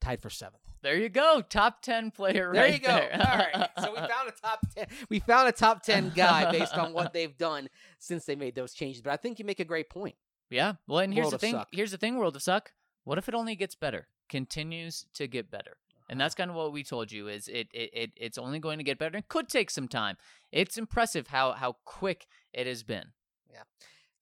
tied 0.00 0.20
for 0.22 0.30
seventh. 0.30 0.63
There 0.84 0.98
you 0.98 1.08
go. 1.08 1.42
Top 1.48 1.80
10 1.80 2.10
player 2.10 2.52
There 2.52 2.62
right 2.62 2.74
you 2.74 2.78
go. 2.78 2.88
there. 2.88 3.10
All 3.14 3.38
right. 3.38 3.70
So 3.80 3.90
we 3.90 3.96
found 4.08 4.28
a 4.28 4.32
top 4.32 4.60
ten. 4.74 4.86
We 5.08 5.18
found 5.18 5.48
a 5.48 5.52
top 5.52 5.82
ten 5.82 6.12
guy 6.14 6.52
based 6.52 6.76
on 6.76 6.92
what 6.92 7.12
they've 7.14 7.36
done 7.36 7.68
since 7.98 8.26
they 8.26 8.36
made 8.36 8.54
those 8.54 8.74
changes. 8.74 9.00
But 9.00 9.14
I 9.14 9.16
think 9.16 9.38
you 9.38 9.44
make 9.44 9.60
a 9.60 9.64
great 9.64 9.88
point. 9.88 10.14
Yeah. 10.50 10.74
Well, 10.86 11.00
and 11.00 11.12
here's 11.12 11.24
World 11.24 11.34
the 11.34 11.38
thing. 11.38 11.54
Suck. 11.54 11.68
Here's 11.72 11.90
the 11.90 11.96
thing, 11.96 12.18
World 12.18 12.36
of 12.36 12.42
Suck. 12.42 12.72
What 13.04 13.18
if 13.18 13.28
it 13.28 13.34
only 13.34 13.56
gets 13.56 13.74
better? 13.74 14.08
Continues 14.28 15.06
to 15.14 15.26
get 15.26 15.50
better. 15.50 15.78
And 16.10 16.20
that's 16.20 16.34
uh-huh. 16.34 16.42
kind 16.42 16.50
of 16.50 16.56
what 16.56 16.72
we 16.72 16.84
told 16.84 17.10
you 17.10 17.28
is 17.28 17.48
it, 17.48 17.68
it, 17.72 17.90
it 17.94 18.10
it's 18.16 18.36
only 18.36 18.58
going 18.58 18.78
to 18.78 18.84
get 18.84 18.98
better. 18.98 19.16
It 19.16 19.28
could 19.28 19.48
take 19.48 19.70
some 19.70 19.88
time. 19.88 20.16
It's 20.52 20.76
impressive 20.76 21.28
how 21.28 21.52
how 21.52 21.76
quick 21.84 22.26
it 22.52 22.66
has 22.66 22.82
been. 22.82 23.12
Yeah. 23.50 23.62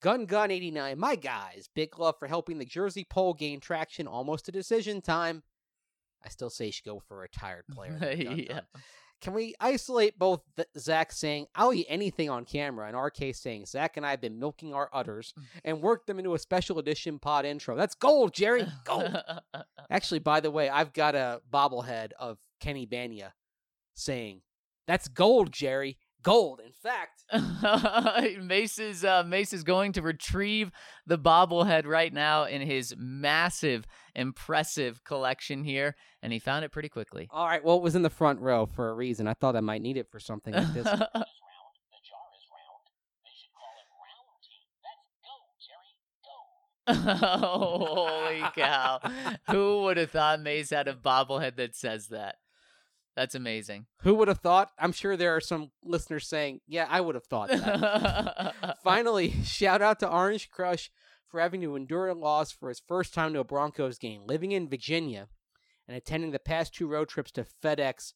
Gun 0.01 0.25
Gun 0.25 0.49
89, 0.49 0.97
my 0.97 1.15
guys, 1.15 1.69
big 1.73 1.99
love 1.99 2.15
for 2.19 2.27
helping 2.27 2.57
the 2.57 2.65
Jersey 2.65 3.05
poll 3.09 3.33
gain 3.33 3.59
traction. 3.59 4.07
Almost 4.07 4.45
to 4.45 4.51
decision 4.51 5.01
time. 5.01 5.43
I 6.25 6.29
still 6.29 6.49
say 6.49 6.67
you 6.67 6.71
should 6.71 6.85
go 6.85 6.99
for 6.99 7.17
a 7.17 7.21
retired 7.21 7.65
player. 7.71 8.13
Yeah. 8.13 8.61
Can 9.21 9.33
we 9.33 9.55
isolate 9.57 10.19
both 10.19 10.41
Zac 10.77 11.13
saying, 11.13 11.47
I'll 11.55 11.73
eat 11.73 11.85
anything 11.87 12.29
on 12.29 12.43
camera, 12.43 12.89
and 12.89 12.97
RK 12.97 13.33
saying, 13.33 13.67
Zac 13.67 13.95
and 13.95 14.05
I 14.05 14.11
have 14.11 14.19
been 14.19 14.37
milking 14.37 14.73
our 14.73 14.89
udders 14.91 15.33
mm. 15.39 15.43
and 15.63 15.81
worked 15.81 16.07
them 16.07 16.19
into 16.19 16.33
a 16.33 16.39
special 16.39 16.77
edition 16.77 17.19
pod 17.19 17.45
intro? 17.45 17.77
That's 17.77 17.95
gold, 17.95 18.33
Jerry. 18.33 18.67
Gold. 18.83 19.15
Actually, 19.89 20.19
by 20.19 20.41
the 20.41 20.51
way, 20.51 20.67
I've 20.67 20.91
got 20.91 21.15
a 21.15 21.41
bobblehead 21.53 22.11
of 22.19 22.37
Kenny 22.59 22.85
Bania 22.85 23.31
saying, 23.95 24.41
That's 24.87 25.07
gold, 25.07 25.53
Jerry. 25.53 25.97
Gold. 26.23 26.61
In 26.65 26.71
fact, 26.71 27.23
Mace 28.41 28.79
is 28.79 29.03
uh, 29.03 29.23
Mace 29.23 29.51
is 29.53 29.63
going 29.63 29.91
to 29.93 30.01
retrieve 30.01 30.71
the 31.05 31.17
bobblehead 31.17 31.85
right 31.85 32.13
now 32.13 32.45
in 32.45 32.61
his 32.61 32.95
massive, 32.97 33.85
impressive 34.15 35.03
collection 35.03 35.63
here, 35.63 35.95
and 36.21 36.31
he 36.31 36.39
found 36.39 36.63
it 36.63 36.71
pretty 36.71 36.89
quickly. 36.89 37.27
all 37.31 37.45
right, 37.45 37.63
well, 37.63 37.75
it 37.75 37.83
was 37.83 37.95
in 37.95 38.01
the 38.03 38.09
front 38.09 38.39
row 38.39 38.65
for 38.65 38.89
a 38.89 38.93
reason. 38.93 39.27
I 39.27 39.33
thought 39.33 39.55
I 39.55 39.61
might 39.61 39.81
need 39.81 39.97
it 39.97 40.09
for 40.09 40.19
something 40.21 40.53
like 40.53 40.73
this. 40.73 40.87
Holy 46.87 48.41
cow! 48.55 48.99
Who 49.49 49.83
would 49.83 49.97
have 49.97 50.11
thought 50.11 50.41
Mace 50.41 50.69
had 50.69 50.87
a 50.87 50.93
bobblehead 50.93 51.55
that 51.57 51.75
says 51.75 52.07
that? 52.07 52.35
That's 53.15 53.35
amazing. 53.35 53.85
Who 54.01 54.15
would 54.15 54.27
have 54.27 54.39
thought? 54.39 54.71
I'm 54.79 54.91
sure 54.91 55.15
there 55.15 55.35
are 55.35 55.41
some 55.41 55.71
listeners 55.83 56.27
saying, 56.27 56.61
Yeah, 56.67 56.87
I 56.89 57.01
would 57.01 57.15
have 57.15 57.25
thought 57.25 57.49
that. 57.49 58.77
Finally, 58.83 59.33
shout 59.43 59.81
out 59.81 59.99
to 59.99 60.09
Orange 60.09 60.49
Crush 60.49 60.91
for 61.27 61.39
having 61.39 61.61
to 61.61 61.75
endure 61.75 62.07
a 62.07 62.13
loss 62.13 62.51
for 62.51 62.69
his 62.69 62.81
first 62.87 63.13
time 63.13 63.33
to 63.33 63.39
a 63.39 63.43
Broncos 63.43 63.97
game, 63.97 64.23
living 64.25 64.51
in 64.51 64.69
Virginia 64.69 65.27
and 65.87 65.95
attending 65.95 66.31
the 66.31 66.39
past 66.39 66.73
two 66.73 66.87
road 66.87 67.09
trips 67.09 67.31
to 67.31 67.45
FedEx 67.63 68.13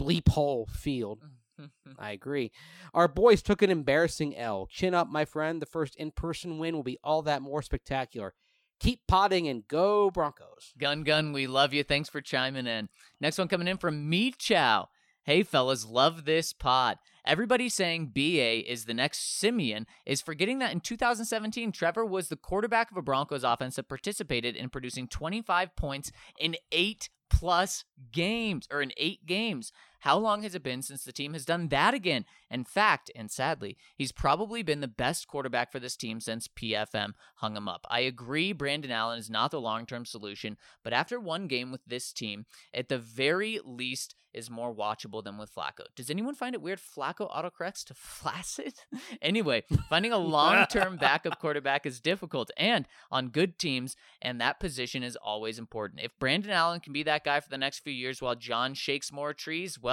Bleep 0.00 0.28
Hole 0.28 0.68
Field. 0.72 1.22
I 1.98 2.12
agree. 2.12 2.50
Our 2.94 3.08
boys 3.08 3.42
took 3.42 3.62
an 3.62 3.70
embarrassing 3.70 4.36
L. 4.36 4.66
Chin 4.70 4.94
up, 4.94 5.08
my 5.08 5.24
friend. 5.24 5.62
The 5.62 5.66
first 5.66 5.94
in 5.96 6.10
person 6.10 6.58
win 6.58 6.74
will 6.74 6.82
be 6.82 6.98
all 7.04 7.22
that 7.22 7.42
more 7.42 7.62
spectacular. 7.62 8.34
Keep 8.82 9.06
potting 9.06 9.46
and 9.46 9.68
go 9.68 10.10
Broncos. 10.10 10.72
Gun 10.76 11.04
Gun, 11.04 11.32
we 11.32 11.46
love 11.46 11.72
you. 11.72 11.84
Thanks 11.84 12.08
for 12.08 12.20
chiming 12.20 12.66
in. 12.66 12.88
Next 13.20 13.38
one 13.38 13.46
coming 13.46 13.68
in 13.68 13.76
from 13.76 14.10
Me 14.10 14.32
Chow. 14.36 14.88
Hey 15.22 15.44
fellas, 15.44 15.86
love 15.86 16.24
this 16.24 16.52
pod. 16.52 16.98
Everybody 17.24 17.68
saying 17.68 18.10
BA 18.12 18.68
is 18.68 18.86
the 18.86 18.92
next 18.92 19.38
Siemian 19.38 19.86
is 20.04 20.20
forgetting 20.20 20.58
that 20.58 20.72
in 20.72 20.80
2017, 20.80 21.70
Trevor 21.70 22.04
was 22.04 22.26
the 22.26 22.34
quarterback 22.34 22.90
of 22.90 22.96
a 22.96 23.02
Broncos 23.02 23.44
offense 23.44 23.76
that 23.76 23.88
participated 23.88 24.56
in 24.56 24.68
producing 24.68 25.06
25 25.06 25.76
points 25.76 26.10
in 26.40 26.56
eight 26.72 27.08
plus 27.30 27.84
games 28.10 28.66
or 28.68 28.82
in 28.82 28.90
eight 28.96 29.26
games. 29.26 29.70
How 30.02 30.18
long 30.18 30.42
has 30.42 30.56
it 30.56 30.64
been 30.64 30.82
since 30.82 31.04
the 31.04 31.12
team 31.12 31.32
has 31.32 31.44
done 31.44 31.68
that 31.68 31.94
again? 31.94 32.24
In 32.50 32.64
fact, 32.64 33.08
and 33.14 33.30
sadly, 33.30 33.76
he's 33.96 34.10
probably 34.10 34.64
been 34.64 34.80
the 34.80 34.88
best 34.88 35.28
quarterback 35.28 35.70
for 35.70 35.78
this 35.78 35.94
team 35.94 36.18
since 36.18 36.48
PFM 36.48 37.12
hung 37.36 37.56
him 37.56 37.68
up. 37.68 37.86
I 37.88 38.00
agree 38.00 38.52
Brandon 38.52 38.90
Allen 38.90 39.20
is 39.20 39.30
not 39.30 39.52
the 39.52 39.60
long 39.60 39.86
term 39.86 40.04
solution, 40.04 40.56
but 40.82 40.92
after 40.92 41.20
one 41.20 41.46
game 41.46 41.70
with 41.70 41.84
this 41.86 42.12
team, 42.12 42.46
at 42.74 42.88
the 42.88 42.98
very 42.98 43.60
least, 43.64 44.16
is 44.34 44.50
more 44.50 44.74
watchable 44.74 45.22
than 45.22 45.38
with 45.38 45.54
Flacco. 45.54 45.84
Does 45.94 46.10
anyone 46.10 46.34
find 46.34 46.54
it 46.54 46.62
weird 46.62 46.80
Flacco 46.80 47.30
autocorrects 47.30 47.84
to 47.84 47.94
flaccid? 47.94 48.74
anyway, 49.22 49.62
finding 49.88 50.12
a 50.12 50.18
long 50.32 50.66
term 50.66 50.96
backup 50.96 51.38
quarterback 51.38 51.86
is 51.86 52.00
difficult 52.00 52.50
and 52.56 52.86
on 53.10 53.28
good 53.28 53.58
teams, 53.58 53.96
and 54.20 54.40
that 54.40 54.60
position 54.60 55.02
is 55.02 55.16
always 55.16 55.58
important. 55.58 56.00
If 56.02 56.18
Brandon 56.18 56.50
Allen 56.50 56.80
can 56.80 56.92
be 56.92 57.02
that 57.04 57.24
guy 57.24 57.40
for 57.40 57.50
the 57.50 57.58
next 57.58 57.80
few 57.80 57.92
years 57.92 58.22
while 58.22 58.34
John 58.34 58.74
shakes 58.74 59.12
more 59.12 59.34
trees, 59.34 59.78
well, 59.80 59.91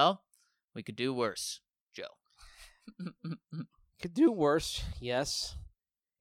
we 0.75 0.83
could 0.83 0.95
do 0.95 1.13
worse, 1.13 1.61
Joe. 1.93 2.03
Could 4.01 4.13
do 4.13 4.31
worse, 4.31 4.81
yes. 5.01 5.55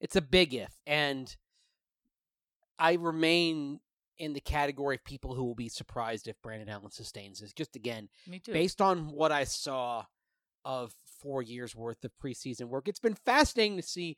It's 0.01 0.15
a 0.17 0.21
big 0.21 0.53
if, 0.53 0.73
and 0.85 1.33
I 2.77 2.93
remain 2.93 3.79
in 4.17 4.33
the 4.33 4.41
category 4.41 4.95
of 4.95 5.03
people 5.05 5.33
who 5.33 5.45
will 5.45 5.55
be 5.55 5.69
surprised 5.69 6.27
if 6.27 6.41
Brandon 6.41 6.67
Allen 6.67 6.91
sustains 6.91 7.39
this. 7.39 7.53
Just 7.53 7.75
again, 7.77 8.09
Me 8.27 8.39
too. 8.39 8.51
based 8.51 8.81
on 8.81 9.07
what 9.11 9.31
I 9.31 9.45
saw 9.45 10.03
of 10.65 10.93
four 11.21 11.41
years 11.41 11.73
worth 11.75 12.03
of 12.03 12.11
preseason 12.21 12.65
work, 12.65 12.87
it's 12.89 12.99
been 12.99 13.15
fascinating 13.15 13.77
to 13.77 13.83
see 13.83 14.17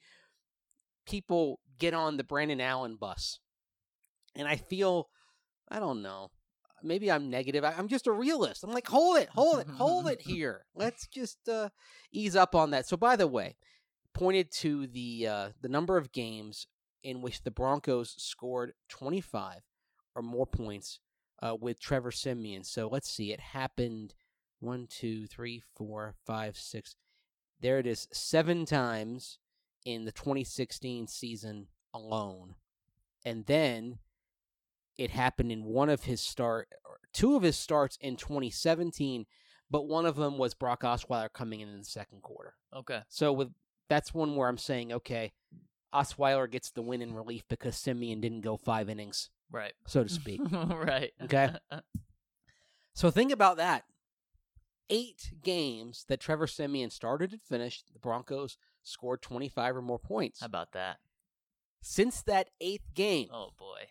people 1.05 1.59
get 1.77 1.93
on 1.93 2.17
the 2.17 2.23
Brandon 2.23 2.61
Allen 2.61 2.95
bus. 2.99 3.39
And 4.35 4.47
I 4.47 4.55
feel, 4.55 5.09
I 5.69 5.79
don't 5.79 6.01
know, 6.01 6.31
maybe 6.83 7.11
I'm 7.11 7.29
negative. 7.29 7.63
I, 7.63 7.73
I'm 7.77 7.87
just 7.87 8.07
a 8.07 8.11
realist. 8.11 8.63
I'm 8.63 8.71
like, 8.71 8.87
hold 8.87 9.17
it, 9.17 9.29
hold 9.29 9.59
it, 9.59 9.67
hold 9.67 10.07
it 10.07 10.21
here. 10.23 10.65
Let's 10.75 11.07
just 11.07 11.47
uh, 11.49 11.69
ease 12.11 12.35
up 12.35 12.55
on 12.55 12.71
that. 12.71 12.87
So, 12.87 12.97
by 12.97 13.15
the 13.15 13.27
way, 13.27 13.55
pointed 14.13 14.51
to 14.51 14.87
the 14.87 15.27
uh, 15.27 15.49
the 15.61 15.69
number 15.69 15.97
of 15.97 16.11
games 16.11 16.67
in 17.03 17.21
which 17.21 17.43
the 17.43 17.51
Broncos 17.51 18.15
scored 18.17 18.73
25 18.89 19.61
or 20.15 20.21
more 20.21 20.45
points 20.45 20.99
uh, 21.41 21.55
with 21.59 21.79
Trevor 21.79 22.11
Siemian. 22.11 22.63
So 22.63 22.87
let's 22.87 23.09
see, 23.09 23.31
it 23.31 23.39
happened 23.39 24.13
one, 24.59 24.87
two, 24.87 25.25
three, 25.27 25.63
four, 25.75 26.15
five, 26.25 26.57
six. 26.57 26.95
There 27.59 27.79
it 27.79 27.87
is, 27.87 28.07
seven 28.11 28.65
times 28.65 29.39
in 29.85 30.05
the 30.05 30.11
2016 30.11 31.07
season 31.07 31.67
alone, 31.93 32.55
and 33.25 33.45
then 33.45 33.99
it 34.97 35.11
happened 35.11 35.51
in 35.51 35.63
one 35.63 35.89
of 35.89 36.03
his 36.03 36.21
start, 36.21 36.67
or 36.85 36.97
two 37.13 37.35
of 37.35 37.43
his 37.43 37.57
starts 37.57 37.97
in 38.01 38.15
2017, 38.15 39.25
but 39.69 39.87
one 39.87 40.05
of 40.05 40.15
them 40.15 40.37
was 40.37 40.53
Brock 40.53 40.81
Osweiler 40.81 41.31
coming 41.33 41.59
in 41.61 41.69
in 41.69 41.79
the 41.79 41.85
second 41.85 42.21
quarter. 42.21 42.55
okay. 42.75 43.01
So 43.09 43.31
with 43.33 43.49
that's 43.89 44.13
one 44.13 44.35
where 44.35 44.47
I'm 44.47 44.57
saying, 44.57 44.91
okay, 44.93 45.33
Osweiler 45.93 46.49
gets 46.49 46.71
the 46.71 46.81
win 46.81 47.01
in 47.01 47.13
relief 47.13 47.43
because 47.49 47.75
Siemian 47.75 48.21
didn't 48.21 48.41
go 48.41 48.55
five 48.57 48.89
innings, 48.89 49.29
Right. 49.51 49.73
so 49.85 50.03
to 50.03 50.09
speak. 50.21 50.39
right. 50.51 51.11
Okay. 51.23 51.49
so 52.93 53.11
think 53.11 53.31
about 53.31 53.57
that. 53.57 53.83
Eight 54.89 55.31
games 55.41 56.05
that 56.09 56.19
Trevor 56.19 56.47
Siemian 56.47 56.89
started 56.89 57.31
and 57.31 57.41
finished, 57.41 57.85
the 57.93 57.99
Broncos 57.99 58.57
scored 58.83 59.21
25 59.21 59.77
or 59.77 59.81
more 59.81 59.99
points. 59.99 60.41
How 60.41 60.47
about 60.47 60.73
that? 60.73 60.97
Since 61.81 62.21
that 62.23 62.49
eighth 62.59 62.93
game, 62.93 63.27
Oh 63.31 63.49
boy. 63.57 63.87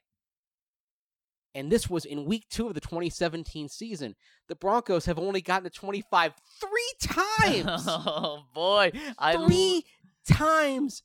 And 1.54 1.70
this 1.70 1.90
was 1.90 2.04
in 2.04 2.24
week 2.26 2.46
two 2.48 2.68
of 2.68 2.74
the 2.74 2.80
2017 2.80 3.68
season, 3.68 4.14
the 4.48 4.54
Broncos 4.54 5.06
have 5.06 5.18
only 5.18 5.40
gotten 5.40 5.64
to 5.64 5.70
25 5.70 6.32
three 6.60 6.92
times. 7.02 7.84
Oh 7.88 8.44
boy. 8.54 8.92
I 9.18 9.34
l- 9.34 9.46
three 9.46 9.84
times 10.28 11.02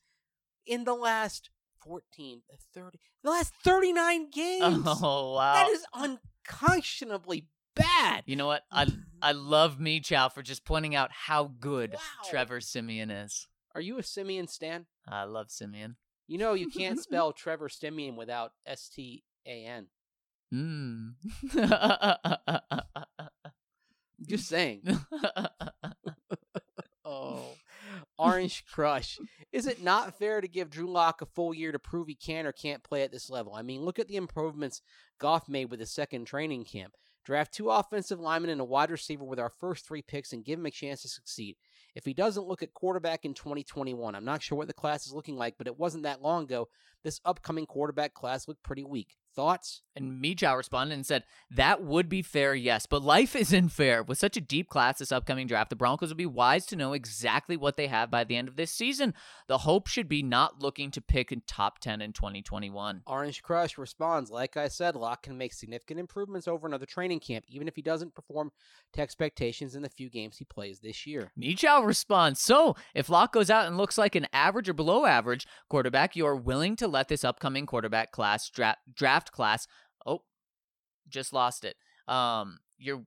in 0.67 0.83
the 0.83 0.93
last 0.93 1.49
14, 1.83 2.41
30, 2.73 2.99
the 3.23 3.29
last 3.31 3.53
39 3.63 4.29
games. 4.31 4.83
Oh 4.87 5.33
wow. 5.35 5.53
That 5.53 5.69
is 5.69 5.85
unconscionably 5.93 7.47
bad. 7.75 8.23
You 8.25 8.35
know 8.35 8.47
what? 8.47 8.63
I 8.71 8.87
I 9.21 9.31
love 9.31 9.79
me 9.79 9.99
Chow 9.99 10.29
for 10.29 10.41
just 10.43 10.65
pointing 10.65 10.95
out 10.95 11.09
how 11.11 11.51
good 11.59 11.93
Wow. 11.93 11.99
Trevor 12.29 12.61
Siemian 12.61 13.09
is. 13.11 13.47
Are 13.73 13.81
you 13.81 13.97
a 13.97 14.03
Siemian 14.03 14.47
Stan? 14.47 14.85
I 15.07 15.23
love 15.23 15.49
Siemian. 15.49 15.95
You 16.27 16.37
know 16.37 16.53
you 16.53 16.69
can't 16.69 16.99
spell 16.99 17.33
Trevor 17.33 17.69
Siemian 17.69 18.15
without 18.15 18.51
S 18.65 18.89
T 18.89 19.23
A 19.45 19.65
N. 19.65 19.87
Mm. 20.56 21.16
Just 24.28 24.47
saying. 24.47 24.82
Oh. 27.08 27.39
Orange 28.18 28.66
Crush. 28.66 29.20
Is 29.51 29.68
it 29.68 29.84
not 29.84 30.18
fair 30.18 30.41
to 30.41 30.47
give 30.47 30.72
Drew 30.72 30.89
Lock 30.89 31.22
a 31.22 31.28
full 31.28 31.53
year 31.53 31.72
to 31.72 31.78
prove 31.78 32.08
he 32.08 32.16
can 32.16 32.47
or 32.47 32.51
can't 32.51 32.84
play 32.84 33.03
at 33.03 33.12
this 33.12 33.30
level? 33.30 33.53
I 33.53 33.62
mean, 33.62 33.84
look 33.84 33.99
at 33.99 34.08
the 34.08 34.16
improvements 34.16 34.82
Goff 35.20 35.47
made 35.47 35.70
with 35.70 35.80
his 35.80 35.93
second 35.93 36.26
training 36.26 36.66
camp. 36.66 36.95
Draft 37.24 37.53
two 37.53 37.70
offensive 37.70 38.20
linemen 38.20 38.51
and 38.51 38.62
a 38.62 38.66
wide 38.66 38.91
receiver 38.91 39.24
with 39.24 39.39
our 39.39 39.49
first 39.49 39.86
three 39.86 40.01
picks 40.01 40.34
and 40.34 40.45
give 40.45 40.60
him 40.60 40.66
a 40.66 40.72
chance 40.72 41.01
to 41.01 41.08
succeed. 41.08 41.58
If 41.95 42.06
he 42.06 42.14
doesn't 42.14 42.47
look 42.47 42.62
at 42.62 42.74
quarterback 42.74 43.26
in 43.26 43.34
2021, 43.34 44.16
I'm 44.16 44.26
not 44.26 44.43
sure 44.43 44.58
what 44.58 44.68
the 44.68 44.74
class 44.74 45.06
is 45.06 45.14
looking 45.14 45.38
like, 45.38 45.56
but 45.58 45.68
it 45.68 45.80
wasn't 45.80 46.03
that 46.03 46.22
long 46.22 46.43
ago. 46.43 46.68
This 47.03 47.22
upcoming 47.26 47.66
quarterback 47.66 48.14
class 48.14 48.47
looked 48.47 48.64
pretty 48.64 48.84
weak. 48.84 49.16
Thoughts? 49.36 49.81
And 49.95 50.21
Michow 50.21 50.57
responded 50.57 50.93
and 50.93 51.05
said, 51.05 51.23
That 51.49 51.83
would 51.83 52.09
be 52.09 52.21
fair, 52.21 52.53
yes, 52.53 52.86
but 52.86 53.01
life 53.01 53.36
isn't 53.36 53.69
fair. 53.69 54.03
With 54.03 54.17
such 54.17 54.36
a 54.38 54.41
deep 54.41 54.69
class 54.69 54.99
this 54.99 55.11
upcoming 55.11 55.47
draft, 55.47 55.69
the 55.69 55.75
Broncos 55.75 56.09
will 56.09 56.15
be 56.15 56.25
wise 56.25 56.65
to 56.67 56.75
know 56.75 56.93
exactly 56.93 57.55
what 57.55 57.77
they 57.77 57.88
have 57.88 58.11
by 58.11 58.23
the 58.23 58.36
end 58.36 58.47
of 58.47 58.55
this 58.55 58.71
season. 58.71 59.13
The 59.47 59.59
hope 59.59 59.88
should 59.88 60.07
be 60.07 60.23
not 60.23 60.61
looking 60.61 60.91
to 60.91 61.01
pick 61.01 61.31
in 61.31 61.41
top 61.47 61.79
10 61.79 62.01
in 62.01 62.13
2021. 62.13 63.03
Orange 63.07 63.43
Crush 63.43 63.77
responds, 63.77 64.29
like 64.31 64.57
I 64.57 64.67
said, 64.67 64.95
Lock 64.95 65.23
can 65.23 65.38
make 65.38 65.53
significant 65.53 65.99
improvements 65.99 66.47
over 66.47 66.67
another 66.67 66.86
training 66.86 67.19
camp, 67.19 67.45
even 67.47 67.67
if 67.67 67.75
he 67.75 67.81
doesn't 67.81 68.15
perform 68.15 68.51
to 68.93 69.01
expectations 69.01 69.75
in 69.75 69.81
the 69.81 69.89
few 69.89 70.09
games 70.09 70.38
he 70.38 70.45
plays 70.45 70.79
this 70.79 71.05
year. 71.05 71.31
Michow 71.39 71.86
responds, 71.86 72.41
So, 72.41 72.75
if 72.93 73.09
Lock 73.09 73.33
goes 73.33 73.49
out 73.49 73.67
and 73.67 73.77
looks 73.77 73.97
like 73.97 74.15
an 74.15 74.27
average 74.33 74.69
or 74.69 74.73
below 74.73 75.05
average 75.05 75.47
quarterback, 75.69 76.15
you 76.15 76.25
are 76.25 76.36
willing 76.36 76.75
to 76.77 76.88
let 76.88 77.07
this 77.07 77.23
upcoming 77.23 77.65
quarterback 77.65 78.11
class 78.11 78.49
dra- 78.49 78.77
draft 78.93 79.24
class. 79.32 79.67
Oh, 80.05 80.21
just 81.07 81.34
lost 81.34 81.63
it. 81.65 81.76
Um, 82.07 82.59
you're 82.78 83.03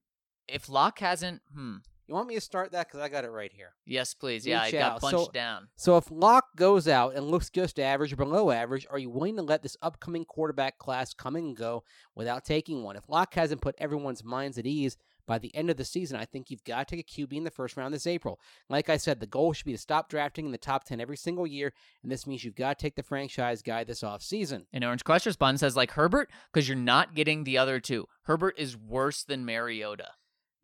if 0.47 0.69
Lock 0.69 0.99
hasn't, 1.01 1.43
hmm. 1.55 1.77
You 2.07 2.15
want 2.15 2.27
me 2.27 2.37
to 2.37 2.41
start 2.41 2.73
that? 2.73 2.89
Because 2.89 3.01
I 3.01 3.11
got 3.11 3.27
it 3.27 3.31
right 3.31 3.53
here. 3.53 3.75
Yes, 3.85 4.15
please. 4.15 4.47
Yeah, 4.47 4.63
I 4.63 4.71
Michow. 4.71 4.79
got 4.79 5.01
punched 5.03 5.27
So- 5.27 5.31
down. 5.31 5.69
So 5.77 5.99
if 5.99 6.11
Lock 6.11 6.47
goes 6.57 6.89
out 6.89 7.15
and 7.15 7.31
looks 7.31 7.51
just 7.51 7.79
average 7.79 8.15
or 8.15 8.17
below 8.17 8.51
average, 8.51 8.87
are 8.91 8.99
you 8.99 9.11
willing 9.11 9.37
to 9.37 9.43
let 9.43 9.63
this 9.63 9.77
upcoming 9.83 10.25
quarterback 10.25 10.79
class 10.79 11.13
come 11.13 11.37
and 11.37 11.55
go 11.55 11.85
without 12.15 12.47
taking 12.47 12.83
one? 12.83 12.97
If 12.97 13.11
Lock 13.11 13.35
hasn't 13.35 13.61
put 13.61 13.75
everyone's 13.77 14.25
minds 14.25 14.57
at 14.57 14.65
ease 14.65 14.97
by 15.29 15.39
the 15.39 15.55
end 15.55 15.71
of 15.71 15.77
the 15.77 15.85
season, 15.85 16.19
I 16.19 16.25
think 16.25 16.51
you've 16.51 16.65
got 16.65 16.89
to 16.89 16.97
take 16.97 17.07
a 17.07 17.21
QB 17.21 17.33
in 17.35 17.45
the 17.45 17.51
first 17.51 17.77
round 17.77 17.95
this 17.95 18.07
April. 18.07 18.41
Like 18.69 18.89
I 18.89 18.97
said, 18.97 19.21
the 19.21 19.27
goal 19.27 19.53
should 19.53 19.67
be 19.67 19.73
to 19.73 19.79
stop 19.79 20.09
drafting 20.09 20.47
in 20.47 20.53
the 20.53 20.59
top 20.59 20.85
10 20.85 21.01
every 21.01 21.17
single 21.17 21.47
year, 21.47 21.73
and 22.03 22.11
this 22.11 22.27
means 22.27 22.43
you've 22.43 22.57
got 22.57 22.79
to 22.79 22.83
take 22.83 22.97
the 22.97 23.03
franchise 23.03 23.63
guy 23.63 23.85
this 23.85 24.01
offseason. 24.01 24.65
And 24.73 24.83
Orange 24.83 25.05
Crush 25.05 25.27
responds 25.27 25.61
says 25.61 25.77
like 25.77 25.93
Herbert 25.93 26.31
because 26.53 26.69
you're 26.69 26.77
not 26.77 27.15
getting 27.15 27.45
the 27.45 27.59
other 27.59 27.79
two. 27.79 28.07
Herbert 28.23 28.55
is 28.59 28.77
worse 28.77 29.23
than 29.23 29.45
Mariota. 29.45 30.09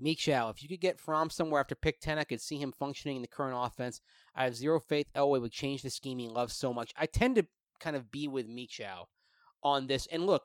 Meek 0.01 0.19
Chow, 0.19 0.49
if 0.49 0.63
you 0.63 0.69
could 0.69 0.81
get 0.81 0.99
Fromm 0.99 1.31
somewhere 1.31 1.61
after 1.61 1.75
pick 1.75 2.01
10, 2.01 2.19
I 2.19 2.25
could 2.25 2.41
see 2.41 2.57
him 2.57 2.73
functioning 2.73 3.17
in 3.17 3.23
the 3.23 3.29
current 3.29 3.57
offense. 3.57 4.01
I 4.35 4.45
have 4.45 4.57
zero 4.57 4.81
faith 4.81 5.07
Elway 5.15 5.41
would 5.41 5.53
change 5.53 5.83
the 5.83 5.91
scheme 5.91 6.19
he 6.19 6.29
loves 6.29 6.57
so 6.57 6.73
much. 6.73 6.93
I 6.97 7.07
tend 7.07 7.37
to 7.37 7.47
kind 7.81 7.95
of 7.95 8.11
be 8.11 8.27
with 8.27 8.49
Meek 8.49 8.71
Chow 8.71 9.07
on 9.63 9.87
this. 9.87 10.07
And 10.11 10.27
look, 10.27 10.45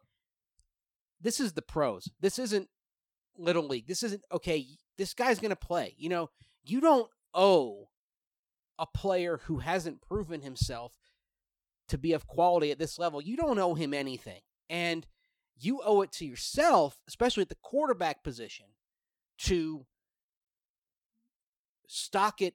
this 1.20 1.40
is 1.40 1.54
the 1.54 1.62
pros. 1.62 2.10
This 2.20 2.38
isn't 2.38 2.70
Little 3.40 3.68
League. 3.68 3.88
This 3.88 4.04
isn't, 4.04 4.24
okay, 4.32 4.66
this 4.98 5.14
guy's 5.14 5.40
going 5.40 5.50
to 5.50 5.56
play. 5.56 5.96
You 5.98 6.10
know, 6.10 6.30
you 6.64 6.82
don't 6.82 7.10
owe 7.34 7.90
a 8.78 8.86
player 8.86 9.42
who 9.46 9.60
hasn't 9.60 10.02
proven 10.02 10.42
himself 10.42 10.94
to 11.90 11.98
be 11.98 12.14
of 12.14 12.28
quality 12.28 12.72
at 12.72 12.80
this 12.80 12.98
level, 12.98 13.22
you 13.22 13.36
don't 13.36 13.60
owe 13.60 13.74
him 13.74 13.94
anything. 13.94 14.42
And 14.70 15.06
you 15.60 15.82
owe 15.84 16.02
it 16.02 16.12
to 16.14 16.26
yourself, 16.26 17.00
especially 17.08 17.42
at 17.42 17.50
the 17.50 17.58
quarterback 17.62 18.24
position, 18.24 18.68
to 19.40 19.86
stock 21.88 22.42
it 22.42 22.54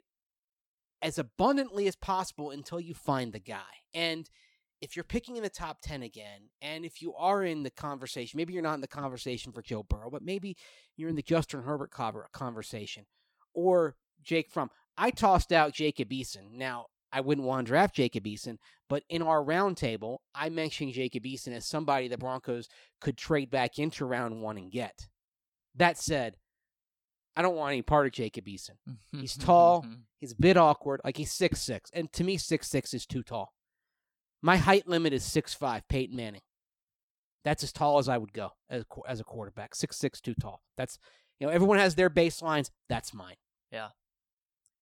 as 1.03 1.19
abundantly 1.19 1.87
as 1.87 1.97
possible 1.97 2.51
until 2.51 2.81
you 2.81 2.95
find 2.95 3.33
the 3.33 3.41
guy. 3.41 3.83
And 3.93 4.31
if 4.85 4.95
you're 4.95 5.03
picking 5.05 5.37
in 5.37 5.43
the 5.43 5.49
top 5.49 5.79
10 5.83 6.03
again, 6.03 6.51
and 6.61 6.85
if 6.85 7.01
you 7.01 7.15
are 7.15 7.43
in 7.43 7.63
the 7.63 7.71
conversation, 7.71 8.37
maybe 8.37 8.53
you're 8.53 8.63
not 8.63 8.75
in 8.75 8.83
the 8.83 8.87
conversation 8.87 9.51
for 9.51 9.63
Joe 9.63 9.83
Burrow, 9.83 10.11
but 10.11 10.23
maybe 10.23 10.59
you're 10.95 11.09
in 11.09 11.17
the 11.17 11.23
Justin 11.23 11.63
Herbert 11.63 11.91
conversation 11.91 13.07
or 13.55 13.97
Jake 14.23 14.51
Fromm. 14.51 14.69
I 14.99 15.11
tossed 15.11 15.53
out 15.53 15.73
Jacob 15.73 16.11
Eason. 16.11 16.53
Now, 16.53 16.87
I 17.11 17.23
wouldn't 17.23 17.47
want 17.47 17.67
to 17.67 17.71
draft 17.71 17.97
Jacob 17.97 18.25
Eason, 18.25 18.59
but 18.91 19.05
in 19.09 19.23
our 19.23 19.43
roundtable, 19.43 20.19
I 20.35 20.51
mentioned 20.51 20.93
Jacob 20.93 21.25
Eason 21.25 21.55
as 21.55 21.67
somebody 21.67 22.07
the 22.07 22.19
Broncos 22.19 22.69
could 23.01 23.17
trade 23.17 23.51
back 23.51 23.79
into 23.79 24.05
round 24.05 24.43
one 24.43 24.59
and 24.59 24.71
get. 24.71 25.09
That 25.77 25.97
said, 25.97 26.37
I 27.35 27.41
don't 27.41 27.57
want 27.57 27.73
any 27.73 27.83
part 27.83 28.07
of 28.07 28.13
Jacob 28.13 28.45
Eason. 28.45 28.77
He's 29.13 29.37
tall. 29.37 29.87
He's 30.21 30.33
a 30.33 30.37
bit 30.41 30.57
awkward. 30.57 31.01
Like 31.05 31.17
he's 31.17 31.33
six 31.33 31.61
six, 31.61 31.91
and 31.93 32.11
to 32.15 32.25
me, 32.25 32.39
six 32.39 32.69
six 32.71 32.95
is 32.95 33.05
too 33.07 33.23
tall. 33.23 33.53
My 34.45 34.59
height 34.59 34.87
limit 34.87 35.15
is 35.15 35.25
six 35.25 35.55
five. 35.55 35.89
Peyton 35.89 36.15
Manning. 36.15 36.43
That's 37.45 37.65
as 37.65 37.73
tall 37.73 37.97
as 37.97 38.11
I 38.11 38.19
would 38.19 38.35
go 38.35 38.51
as 38.69 38.83
a 38.83 39.11
as 39.11 39.19
a 39.19 39.25
quarterback. 39.25 39.75
Six 39.75 39.97
six, 39.97 40.21
too 40.21 40.35
tall. 40.35 40.61
That's 40.77 40.99
you 41.41 41.47
know 41.47 41.53
everyone 41.53 41.79
has 41.79 41.95
their 41.95 42.11
baselines. 42.11 42.69
That's 42.91 43.15
mine. 43.15 43.37
Yeah. 43.73 43.89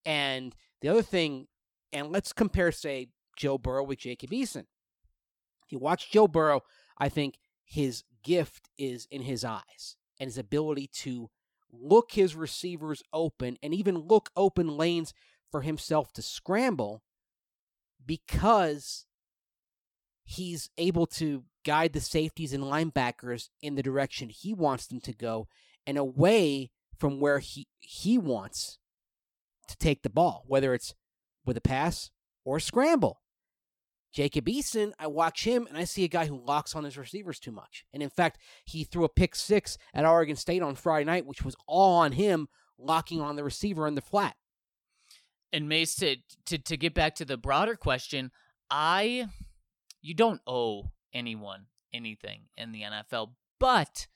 And 0.04 0.52
the 0.80 0.88
other 0.88 1.00
thing, 1.02 1.46
and 1.92 2.10
let's 2.10 2.32
compare, 2.32 2.72
say, 2.72 3.10
Joe 3.36 3.56
Burrow 3.56 3.84
with 3.84 4.00
Jacob 4.00 4.30
Eason. 4.30 4.66
If 5.64 5.70
you 5.70 5.78
watch 5.78 6.10
Joe 6.10 6.26
Burrow, 6.26 6.62
I 6.98 7.08
think 7.08 7.38
his 7.64 8.02
gift 8.24 8.68
is 8.76 9.06
in 9.12 9.22
his 9.22 9.44
eyes 9.44 9.94
and 10.18 10.26
his 10.26 10.38
ability 10.38 10.88
to 10.88 11.30
look 11.70 12.10
his 12.12 12.34
receivers 12.34 13.00
open 13.12 13.58
and 13.62 13.72
even 13.72 13.96
look 13.96 14.28
open 14.36 14.76
lanes 14.76 15.14
for 15.52 15.60
himself 15.60 16.12
to 16.14 16.22
scramble 16.22 17.04
because 18.04 19.06
he's 20.32 20.70
able 20.78 21.06
to 21.06 21.44
guide 21.64 21.92
the 21.92 22.00
safeties 22.00 22.52
and 22.52 22.64
linebackers 22.64 23.48
in 23.60 23.74
the 23.74 23.82
direction 23.82 24.28
he 24.28 24.52
wants 24.52 24.86
them 24.86 25.00
to 25.00 25.12
go 25.12 25.46
and 25.86 25.96
away 25.96 26.70
from 26.98 27.20
where 27.20 27.38
he 27.38 27.66
he 27.80 28.18
wants 28.18 28.78
to 29.68 29.76
take 29.76 30.02
the 30.02 30.10
ball, 30.10 30.44
whether 30.46 30.74
it's 30.74 30.94
with 31.44 31.56
a 31.56 31.60
pass 31.60 32.10
or 32.44 32.56
a 32.56 32.60
scramble. 32.60 33.20
Jacob 34.12 34.46
Eason, 34.46 34.92
I 34.98 35.06
watch 35.06 35.44
him 35.44 35.66
and 35.66 35.78
I 35.78 35.84
see 35.84 36.04
a 36.04 36.08
guy 36.08 36.26
who 36.26 36.44
locks 36.44 36.76
on 36.76 36.84
his 36.84 36.98
receivers 36.98 37.40
too 37.40 37.52
much. 37.52 37.86
And 37.94 38.02
in 38.02 38.10
fact, 38.10 38.38
he 38.66 38.84
threw 38.84 39.04
a 39.04 39.08
pick 39.08 39.34
six 39.34 39.78
at 39.94 40.04
Oregon 40.04 40.36
State 40.36 40.62
on 40.62 40.74
Friday 40.74 41.06
night, 41.06 41.24
which 41.24 41.42
was 41.42 41.56
all 41.66 41.96
on 41.96 42.12
him 42.12 42.48
locking 42.78 43.20
on 43.22 43.36
the 43.36 43.44
receiver 43.44 43.86
in 43.86 43.94
the 43.94 44.02
flat. 44.02 44.36
And 45.52 45.68
Mace, 45.68 45.94
to, 45.96 46.16
to 46.46 46.58
to 46.58 46.76
get 46.76 46.94
back 46.94 47.14
to 47.16 47.24
the 47.24 47.36
broader 47.36 47.76
question, 47.76 48.30
I 48.70 49.28
you 50.02 50.14
don't 50.14 50.40
owe 50.46 50.90
anyone 51.12 51.66
anything 51.94 52.42
in 52.56 52.72
the 52.72 52.82
NFL, 52.82 53.30
but 53.58 54.06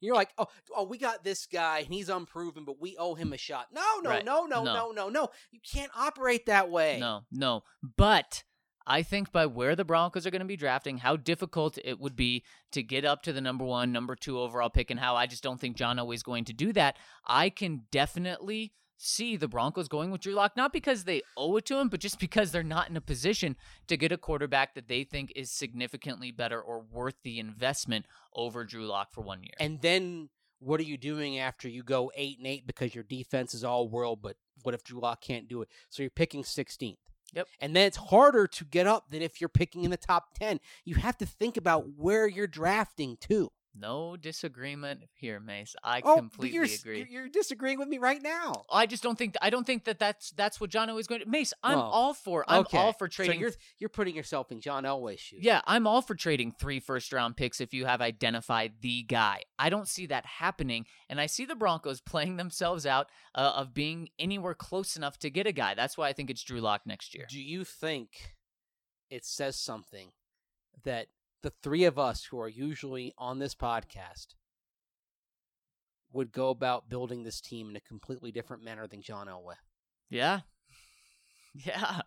You're 0.00 0.14
like, 0.14 0.28
oh, 0.36 0.48
oh, 0.76 0.84
we 0.84 0.98
got 0.98 1.24
this 1.24 1.46
guy 1.46 1.78
and 1.78 1.92
he's 1.92 2.10
unproven, 2.10 2.64
but 2.66 2.78
we 2.80 2.96
owe 2.98 3.14
him 3.14 3.32
a 3.32 3.38
shot. 3.38 3.68
No, 3.72 3.82
no, 4.02 4.10
Right. 4.10 4.24
no, 4.24 4.44
no, 4.44 4.62
No. 4.62 4.74
no, 4.74 4.90
no, 4.92 5.08
no. 5.08 5.28
You 5.50 5.58
can't 5.60 5.90
operate 5.96 6.46
that 6.46 6.68
way. 6.70 6.98
No, 7.00 7.22
no. 7.32 7.64
But 7.96 8.44
I 8.86 9.02
think 9.02 9.32
by 9.32 9.46
where 9.46 9.74
the 9.74 9.86
Broncos 9.86 10.26
are 10.26 10.30
going 10.30 10.40
to 10.40 10.46
be 10.46 10.56
drafting, 10.58 10.98
how 10.98 11.16
difficult 11.16 11.78
it 11.82 11.98
would 11.98 12.14
be 12.14 12.44
to 12.72 12.82
get 12.82 13.06
up 13.06 13.22
to 13.22 13.32
the 13.32 13.40
number 13.40 13.64
one, 13.64 13.90
number 13.90 14.14
two 14.14 14.38
overall 14.38 14.68
pick, 14.68 14.90
and 14.90 15.00
how 15.00 15.16
I 15.16 15.26
just 15.26 15.42
don't 15.42 15.58
think 15.58 15.76
John 15.76 15.96
Elway 15.96 16.14
is 16.14 16.22
going 16.22 16.44
to 16.44 16.52
do 16.52 16.74
that. 16.74 16.98
I 17.26 17.48
can 17.48 17.86
definitely 17.90 18.74
see 18.96 19.36
the 19.36 19.48
Broncos 19.48 19.88
going 19.88 20.10
with 20.10 20.22
Drew 20.22 20.34
Lock, 20.34 20.56
not 20.56 20.72
because 20.72 21.04
they 21.04 21.22
owe 21.36 21.56
it 21.56 21.64
to 21.66 21.78
him, 21.78 21.88
but 21.88 22.00
just 22.00 22.18
because 22.18 22.50
they're 22.50 22.62
not 22.62 22.88
in 22.88 22.96
a 22.96 23.00
position 23.00 23.56
to 23.88 23.96
get 23.96 24.12
a 24.12 24.16
quarterback 24.16 24.74
that 24.74 24.88
they 24.88 25.04
think 25.04 25.32
is 25.36 25.50
significantly 25.50 26.30
better 26.30 26.60
or 26.60 26.80
worth 26.80 27.16
the 27.22 27.38
investment 27.38 28.06
over 28.34 28.64
Drew 28.64 28.86
Lock 28.86 29.12
for 29.12 29.20
one 29.20 29.42
year. 29.42 29.54
And 29.60 29.80
then 29.82 30.30
what 30.58 30.80
are 30.80 30.84
you 30.84 30.96
doing 30.96 31.38
after 31.38 31.68
you 31.68 31.82
go 31.82 32.10
eight 32.16 32.38
and 32.38 32.46
eight 32.46 32.66
because 32.66 32.94
your 32.94 33.04
defense 33.04 33.54
is 33.54 33.64
all 33.64 33.88
world, 33.88 34.20
but 34.22 34.36
what 34.62 34.74
if 34.74 34.82
Drew 34.82 35.00
Lock 35.00 35.20
can't 35.20 35.48
do 35.48 35.62
it? 35.62 35.68
So 35.90 36.02
you're 36.02 36.10
picking 36.10 36.42
16th. 36.42 36.96
Yep. 37.34 37.48
And 37.60 37.76
then 37.76 37.86
it's 37.86 37.96
harder 37.96 38.46
to 38.46 38.64
get 38.64 38.86
up 38.86 39.10
than 39.10 39.20
if 39.20 39.40
you're 39.40 39.48
picking 39.48 39.84
in 39.84 39.90
the 39.90 39.96
top 39.96 40.34
10. 40.38 40.60
You 40.84 40.94
have 40.94 41.18
to 41.18 41.26
think 41.26 41.56
about 41.56 41.86
where 41.96 42.26
you're 42.26 42.46
drafting 42.46 43.16
too. 43.20 43.50
No 43.78 44.16
disagreement 44.16 45.02
here, 45.14 45.40
Mace. 45.40 45.74
I 45.82 46.00
oh, 46.04 46.16
completely 46.16 46.54
you're, 46.54 46.64
agree. 46.64 47.06
You're, 47.08 47.28
disagreeing 47.28 47.78
with 47.78 47.88
me 47.88 47.98
right 47.98 48.22
now. 48.22 48.64
I 48.70 48.86
just 48.86 49.02
don't 49.02 49.18
think 49.18 49.36
I 49.42 49.50
don't 49.50 49.66
think 49.66 49.84
that 49.84 49.98
that's 49.98 50.30
that's 50.30 50.60
what 50.60 50.70
John 50.70 50.88
Elway 50.88 51.00
is 51.00 51.06
going 51.06 51.20
to. 51.20 51.28
Mace, 51.28 51.52
I'm 51.62 51.78
all 51.78 52.14
for. 52.14 52.44
I'm 52.48 52.60
okay. 52.60 52.78
all 52.78 52.92
for 52.92 53.08
trading. 53.08 53.34
So 53.34 53.40
you're 53.40 53.52
you're 53.78 53.90
putting 53.90 54.14
yourself 54.14 54.50
in 54.50 54.60
John 54.60 54.84
Elway's 54.84 55.20
shoes. 55.20 55.40
yeah, 55.42 55.60
I'm 55.66 55.86
all 55.86 56.02
for 56.02 56.14
trading 56.14 56.52
three 56.52 56.80
first 56.80 57.12
round 57.12 57.36
picks 57.36 57.60
if 57.60 57.74
you 57.74 57.84
have 57.86 58.00
identified 58.00 58.74
the 58.80 59.02
guy. 59.02 59.42
I 59.58 59.70
don't 59.70 59.88
see 59.88 60.06
that 60.06 60.26
happening, 60.26 60.86
and 61.08 61.20
I 61.20 61.26
see 61.26 61.44
the 61.44 61.56
Broncos 61.56 62.00
playing 62.00 62.36
themselves 62.36 62.86
out 62.86 63.08
uh, 63.34 63.52
of 63.56 63.74
being 63.74 64.08
anywhere 64.18 64.54
close 64.54 64.96
enough 64.96 65.18
to 65.20 65.30
get 65.30 65.46
a 65.46 65.52
guy. 65.52 65.74
That's 65.74 65.98
why 65.98 66.08
I 66.08 66.12
think 66.12 66.30
it's 66.30 66.42
Drew 66.42 66.60
Lock 66.60 66.82
next 66.86 67.14
year. 67.14 67.26
Do 67.28 67.40
you 67.40 67.64
think 67.64 68.36
it 69.10 69.24
says 69.24 69.56
something 69.56 70.12
that 70.84 71.08
the 71.42 71.52
three 71.62 71.84
of 71.84 71.98
us 71.98 72.24
who 72.24 72.40
are 72.40 72.48
usually 72.48 73.12
on 73.18 73.38
this 73.38 73.54
podcast 73.54 74.28
would 76.12 76.32
go 76.32 76.48
about 76.50 76.88
building 76.88 77.22
this 77.24 77.40
team 77.40 77.68
in 77.70 77.76
a 77.76 77.80
completely 77.80 78.32
different 78.32 78.62
manner 78.64 78.86
than 78.86 79.02
John 79.02 79.26
Elway? 79.26 79.54
Yeah, 80.08 80.40
yeah, 81.54 82.00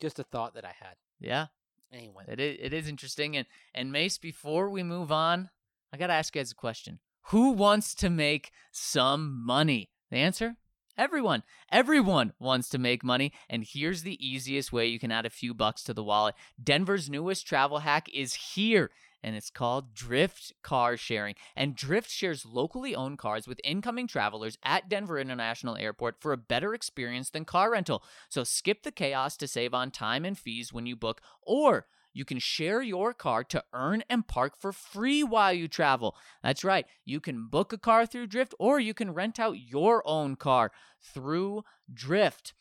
Just 0.00 0.18
a 0.18 0.24
thought 0.24 0.54
that 0.54 0.64
I 0.64 0.74
had. 0.78 0.96
yeah. 1.20 1.46
Anyway, 1.92 2.24
It 2.26 2.40
is, 2.40 2.56
it 2.60 2.72
is 2.72 2.88
interesting. 2.88 3.36
And 3.36 3.46
and 3.72 3.92
Mace, 3.92 4.18
before 4.18 4.68
we 4.68 4.82
move 4.82 5.12
on, 5.12 5.50
I 5.92 5.96
gotta 5.96 6.12
ask 6.14 6.34
you 6.34 6.40
guys 6.40 6.50
a 6.50 6.54
question. 6.56 6.98
Who 7.28 7.52
wants 7.52 7.94
to 7.96 8.10
make 8.10 8.50
some 8.72 9.44
money? 9.46 9.90
The 10.10 10.16
answer? 10.16 10.56
Everyone. 10.98 11.42
Everyone 11.70 12.32
wants 12.38 12.70
to 12.70 12.78
make 12.78 13.04
money. 13.04 13.32
And 13.50 13.64
here's 13.64 14.02
the 14.02 14.26
easiest 14.26 14.72
way 14.72 14.86
you 14.86 14.98
can 14.98 15.12
add 15.12 15.26
a 15.26 15.30
few 15.30 15.52
bucks 15.52 15.82
to 15.84 15.94
the 15.94 16.02
wallet. 16.02 16.34
Denver's 16.62 17.10
newest 17.10 17.46
travel 17.46 17.80
hack 17.80 18.08
is 18.14 18.34
here. 18.34 18.90
And 19.22 19.36
it's 19.36 19.50
called 19.50 19.92
Drift 19.92 20.54
Car 20.62 20.96
Sharing. 20.96 21.34
And 21.54 21.76
Drift 21.76 22.10
shares 22.10 22.46
locally 22.46 22.94
owned 22.94 23.18
cars 23.18 23.46
with 23.46 23.60
incoming 23.62 24.06
travelers 24.06 24.56
at 24.62 24.88
Denver 24.88 25.18
International 25.18 25.76
Airport 25.76 26.16
for 26.20 26.32
a 26.32 26.38
better 26.38 26.72
experience 26.72 27.28
than 27.28 27.44
car 27.44 27.72
rental. 27.72 28.02
So 28.28 28.44
skip 28.44 28.82
the 28.82 28.92
chaos 28.92 29.36
to 29.38 29.48
save 29.48 29.74
on 29.74 29.90
time 29.90 30.24
and 30.24 30.38
fees 30.38 30.72
when 30.72 30.86
you 30.86 30.96
book, 30.96 31.20
or 31.42 31.86
you 32.16 32.24
can 32.24 32.38
share 32.38 32.80
your 32.80 33.12
car 33.12 33.44
to 33.44 33.62
earn 33.74 34.02
and 34.08 34.26
park 34.26 34.54
for 34.58 34.72
free 34.72 35.22
while 35.22 35.52
you 35.52 35.68
travel. 35.68 36.16
That's 36.42 36.64
right. 36.64 36.86
You 37.04 37.20
can 37.20 37.48
book 37.48 37.74
a 37.74 37.78
car 37.78 38.06
through 38.06 38.28
Drift, 38.28 38.54
or 38.58 38.80
you 38.80 38.94
can 38.94 39.12
rent 39.12 39.38
out 39.38 39.58
your 39.58 40.02
own 40.08 40.36
car 40.36 40.72
through 41.02 41.64
Drift. 41.92 42.54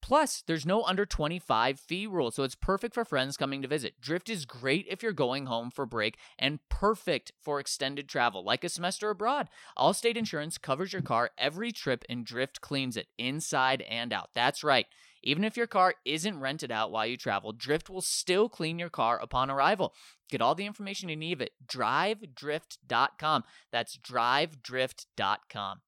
Plus, 0.00 0.42
there's 0.46 0.66
no 0.66 0.82
under 0.82 1.04
25 1.04 1.80
fee 1.80 2.06
rule, 2.06 2.30
so 2.30 2.44
it's 2.44 2.54
perfect 2.54 2.94
for 2.94 3.04
friends 3.04 3.36
coming 3.36 3.62
to 3.62 3.68
visit. 3.68 4.00
Drift 4.00 4.28
is 4.28 4.44
great 4.44 4.86
if 4.88 5.02
you're 5.02 5.12
going 5.12 5.46
home 5.46 5.70
for 5.70 5.84
break 5.84 6.16
and 6.38 6.58
perfect 6.68 7.32
for 7.40 7.58
extended 7.58 8.08
travel, 8.08 8.44
like 8.44 8.64
a 8.64 8.68
semester 8.68 9.10
abroad. 9.10 9.48
Allstate 9.78 10.16
Insurance 10.16 10.58
covers 10.58 10.92
your 10.92 11.02
car 11.02 11.30
every 11.38 11.72
trip 11.72 12.04
and 12.08 12.24
Drift 12.24 12.60
cleans 12.60 12.96
it 12.96 13.06
inside 13.18 13.82
and 13.82 14.12
out. 14.12 14.30
That's 14.34 14.64
right. 14.64 14.86
Even 15.22 15.44
if 15.44 15.56
your 15.56 15.66
car 15.66 15.94
isn't 16.04 16.40
rented 16.40 16.72
out 16.72 16.90
while 16.90 17.06
you 17.06 17.16
travel, 17.16 17.52
Drift 17.52 17.88
will 17.88 18.00
still 18.00 18.48
clean 18.48 18.78
your 18.78 18.90
car 18.90 19.18
upon 19.20 19.50
arrival. 19.50 19.94
Get 20.28 20.42
all 20.42 20.54
the 20.54 20.66
information 20.66 21.08
you 21.08 21.16
need 21.16 21.40
at 21.42 21.50
drivedrift.com. 21.66 23.44
That's 23.70 23.96
drivedrift.com. 23.98 25.80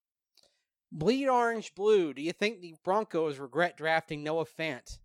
bleed 0.92 1.28
orange 1.28 1.74
blue. 1.74 2.14
Do 2.14 2.22
you 2.22 2.32
think 2.32 2.60
the 2.60 2.74
Broncos 2.84 3.38
regret 3.38 3.76
drafting 3.76 4.22
Noah 4.22 4.46
Fant? 4.46 4.98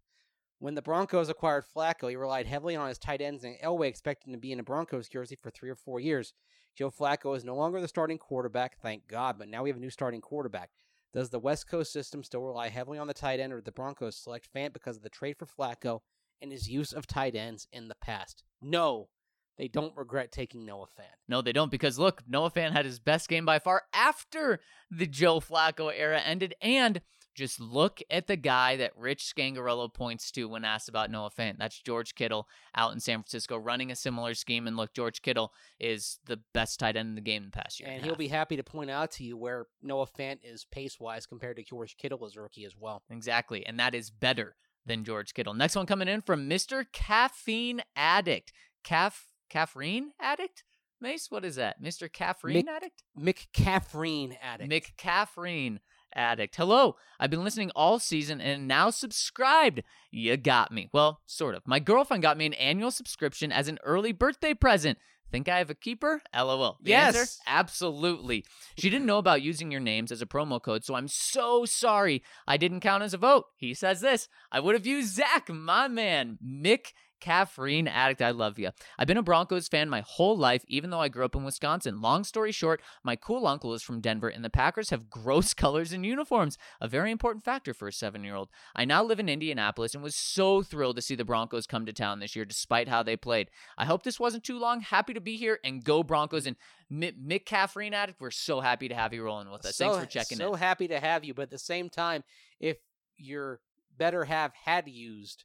When 0.59 0.75
the 0.75 0.81
Broncos 0.81 1.29
acquired 1.29 1.63
Flacco, 1.65 2.09
he 2.09 2.17
relied 2.17 2.45
heavily 2.45 2.75
on 2.75 2.89
his 2.89 2.97
tight 2.97 3.21
ends, 3.21 3.45
and 3.45 3.55
Elway 3.63 3.87
expected 3.87 4.27
him 4.27 4.33
to 4.33 4.39
be 4.39 4.51
in 4.51 4.59
a 4.59 4.63
Broncos 4.63 5.07
jersey 5.07 5.37
for 5.41 5.49
three 5.49 5.69
or 5.69 5.75
four 5.75 6.01
years. 6.01 6.33
Joe 6.77 6.91
Flacco 6.91 7.35
is 7.35 7.45
no 7.45 7.55
longer 7.55 7.79
the 7.79 7.87
starting 7.87 8.17
quarterback, 8.17 8.77
thank 8.81 9.07
God, 9.07 9.37
but 9.39 9.47
now 9.47 9.63
we 9.63 9.69
have 9.69 9.77
a 9.77 9.81
new 9.81 9.89
starting 9.89 10.19
quarterback. 10.21 10.69
Does 11.13 11.29
the 11.29 11.39
West 11.39 11.67
Coast 11.67 11.91
system 11.91 12.23
still 12.23 12.41
rely 12.41 12.69
heavily 12.69 12.99
on 12.99 13.07
the 13.07 13.13
tight 13.13 13.39
end, 13.39 13.51
or 13.51 13.57
did 13.57 13.65
the 13.65 13.71
Broncos 13.71 14.15
select 14.15 14.47
Fant 14.53 14.73
because 14.73 14.97
of 14.97 15.03
the 15.03 15.09
trade 15.09 15.37
for 15.37 15.45
Flacco 15.45 16.01
and 16.41 16.51
his 16.51 16.69
use 16.69 16.93
of 16.93 17.07
tight 17.07 17.35
ends 17.35 17.67
in 17.71 17.87
the 17.87 17.95
past? 17.95 18.43
No, 18.61 19.09
they 19.57 19.67
don't 19.67 19.97
regret 19.97 20.31
taking 20.31 20.65
Noah 20.65 20.85
Fant. 20.85 21.17
No, 21.27 21.41
they 21.41 21.51
don't, 21.51 21.71
because 21.71 21.99
look, 21.99 22.23
Noah 22.27 22.51
Fant 22.51 22.71
had 22.71 22.85
his 22.85 22.99
best 22.99 23.27
game 23.27 23.45
by 23.45 23.59
far 23.59 23.83
after 23.93 24.59
the 24.89 25.07
Joe 25.07 25.39
Flacco 25.39 25.91
era 25.93 26.19
ended. 26.19 26.53
And 26.61 27.01
just 27.35 27.59
look 27.59 28.01
at 28.09 28.27
the 28.27 28.35
guy 28.35 28.75
that 28.77 28.91
Rich 28.97 29.33
Scangarello 29.35 29.93
points 29.93 30.31
to 30.31 30.45
when 30.49 30.65
asked 30.65 30.89
about 30.89 31.09
Noah 31.09 31.29
Fant. 31.29 31.57
That's 31.57 31.81
George 31.81 32.15
Kittle 32.15 32.47
out 32.75 32.91
in 32.93 32.99
San 32.99 33.19
Francisco 33.19 33.57
running 33.57 33.91
a 33.91 33.95
similar 33.95 34.33
scheme. 34.33 34.67
And 34.67 34.75
look, 34.75 34.93
George 34.93 35.21
Kittle 35.21 35.53
is 35.79 36.19
the 36.25 36.39
best 36.53 36.79
tight 36.79 36.95
end 36.95 37.09
in 37.09 37.15
the 37.15 37.21
game 37.21 37.43
in 37.43 37.49
the 37.51 37.57
past 37.57 37.79
year. 37.79 37.89
And 37.89 37.99
a 37.99 38.03
he'll 38.03 38.13
half. 38.13 38.17
be 38.19 38.27
happy 38.27 38.55
to 38.57 38.63
point 38.63 38.89
out 38.89 39.11
to 39.11 39.23
you 39.23 39.37
where 39.37 39.67
Noah 39.81 40.07
Fant 40.07 40.39
is 40.43 40.65
pace 40.65 40.99
wise 40.99 41.25
compared 41.25 41.57
to 41.57 41.63
George 41.63 41.95
Kittle 41.97 42.25
as 42.25 42.35
a 42.35 42.41
rookie 42.41 42.65
as 42.65 42.75
well. 42.77 43.03
Exactly. 43.09 43.65
And 43.65 43.79
that 43.79 43.95
is 43.95 44.09
better 44.09 44.55
than 44.85 45.03
George 45.03 45.33
Kittle. 45.33 45.53
Next 45.53 45.75
one 45.75 45.85
coming 45.85 46.07
in 46.07 46.21
from 46.21 46.49
Mr. 46.49 46.85
Caffeine 46.91 47.81
Addict. 47.95 48.51
Caff 48.83 49.27
caffeine 49.49 50.11
addict? 50.19 50.63
Mace, 51.01 51.27
what 51.29 51.45
is 51.45 51.55
that? 51.55 51.81
Mr. 51.81 52.11
Caffeine 52.11 52.67
Addict 52.67 53.03
Mick- 53.17 53.25
Addict? 53.27 53.53
McCaffrine 53.53 54.37
addict. 54.41 54.97
McCaffrine 54.97 55.79
addict. 56.15 56.55
Hello, 56.55 56.95
I've 57.19 57.29
been 57.29 57.43
listening 57.43 57.71
all 57.75 57.99
season 57.99 58.39
and 58.41 58.67
now 58.67 58.89
subscribed. 58.89 59.83
You 60.11 60.37
got 60.37 60.71
me. 60.71 60.89
Well, 60.93 61.21
sort 61.25 61.55
of. 61.55 61.63
My 61.65 61.79
girlfriend 61.79 62.23
got 62.23 62.37
me 62.37 62.45
an 62.45 62.53
annual 62.53 62.91
subscription 62.91 63.51
as 63.51 63.67
an 63.67 63.79
early 63.83 64.11
birthday 64.11 64.53
present. 64.53 64.97
Think 65.31 65.47
I 65.47 65.59
have 65.59 65.69
a 65.69 65.75
keeper? 65.75 66.23
LOL. 66.35 66.79
The 66.81 66.89
Yes. 66.89 67.15
answer? 67.15 67.31
Absolutely. 67.45 68.43
She 68.77 68.89
didn't 68.89 69.05
know 69.05 69.19
about 69.19 69.43
using 69.43 69.69
your 69.71 69.79
names 69.81 70.11
as 70.11 70.23
a 70.23 70.25
promo 70.25 70.59
code, 70.61 70.83
so 70.83 70.95
I'm 70.95 71.07
so 71.07 71.65
sorry 71.65 72.23
I 72.47 72.57
didn't 72.57 72.79
count 72.79 73.03
as 73.03 73.13
a 73.13 73.17
vote. 73.19 73.45
He 73.55 73.75
says 73.75 74.01
this 74.01 74.27
I 74.51 74.59
would 74.59 74.73
have 74.73 74.87
used 74.87 75.13
Zac, 75.13 75.47
my 75.49 75.87
man, 75.87 76.39
Mick 76.43 76.93
Caffeine 77.19 77.87
Addict. 77.87 78.21
I 78.21 78.31
love 78.31 78.59
you. 78.59 78.71
I've 78.97 79.07
been 79.07 79.17
a 79.17 79.23
Broncos 79.23 79.67
fan 79.67 79.89
my 79.89 80.01
whole 80.05 80.37
life, 80.37 80.63
even 80.67 80.89
though 80.89 80.99
I 80.99 81.09
grew 81.09 81.25
up 81.25 81.35
in 81.35 81.43
Wisconsin. 81.43 82.01
Long 82.01 82.23
story 82.23 82.51
short, 82.51 82.81
my 83.03 83.15
cool 83.15 83.47
uncle 83.47 83.73
is 83.73 83.83
from 83.83 84.01
Denver, 84.01 84.29
and 84.29 84.43
the 84.43 84.49
Packers 84.49 84.89
have 84.89 85.09
gross 85.09 85.53
colors 85.53 85.91
and 85.91 86.05
uniforms, 86.05 86.57
a 86.79 86.87
very 86.87 87.11
important 87.11 87.43
factor 87.43 87.73
for 87.73 87.87
a 87.87 87.93
seven 87.93 88.23
year 88.23 88.35
old. 88.35 88.49
I 88.75 88.85
now 88.85 89.03
live 89.03 89.19
in 89.19 89.29
Indianapolis 89.29 89.93
and 89.93 90.03
was 90.03 90.15
so 90.15 90.61
thrilled 90.61 90.95
to 90.95 91.01
see 91.01 91.15
the 91.15 91.25
Broncos 91.25 91.67
come 91.67 91.85
to 91.85 91.93
town 91.93 92.19
this 92.19 92.35
year, 92.35 92.45
despite 92.45 92.87
how 92.87 93.03
they 93.03 93.15
played. 93.15 93.49
I 93.77 93.85
hope 93.85 94.03
this 94.03 94.19
wasn't 94.19 94.43
too 94.43 94.59
long. 94.59 94.81
Happy 94.81 95.13
to 95.13 95.21
be 95.21 95.37
here 95.37 95.59
and 95.63 95.83
go 95.83 96.03
Broncos. 96.03 96.45
And 96.45 96.55
Mi- 96.89 97.11
Mick 97.11 97.45
Caffeine 97.45 97.93
Addict, 97.93 98.19
we're 98.19 98.31
so 98.31 98.61
happy 98.61 98.87
to 98.87 98.95
have 98.95 99.13
you 99.13 99.23
rolling 99.23 99.51
with 99.51 99.65
us. 99.65 99.77
Thanks 99.77 99.97
for 99.97 100.05
checking 100.05 100.37
so 100.37 100.53
in. 100.53 100.59
happy 100.59 100.87
to 100.87 100.99
have 100.99 101.23
you, 101.23 101.33
but 101.33 101.43
at 101.43 101.51
the 101.51 101.57
same 101.59 101.89
time, 101.89 102.23
if 102.59 102.77
your 103.17 103.59
better 103.97 104.25
half 104.25 104.53
had 104.55 104.87
used 104.87 105.43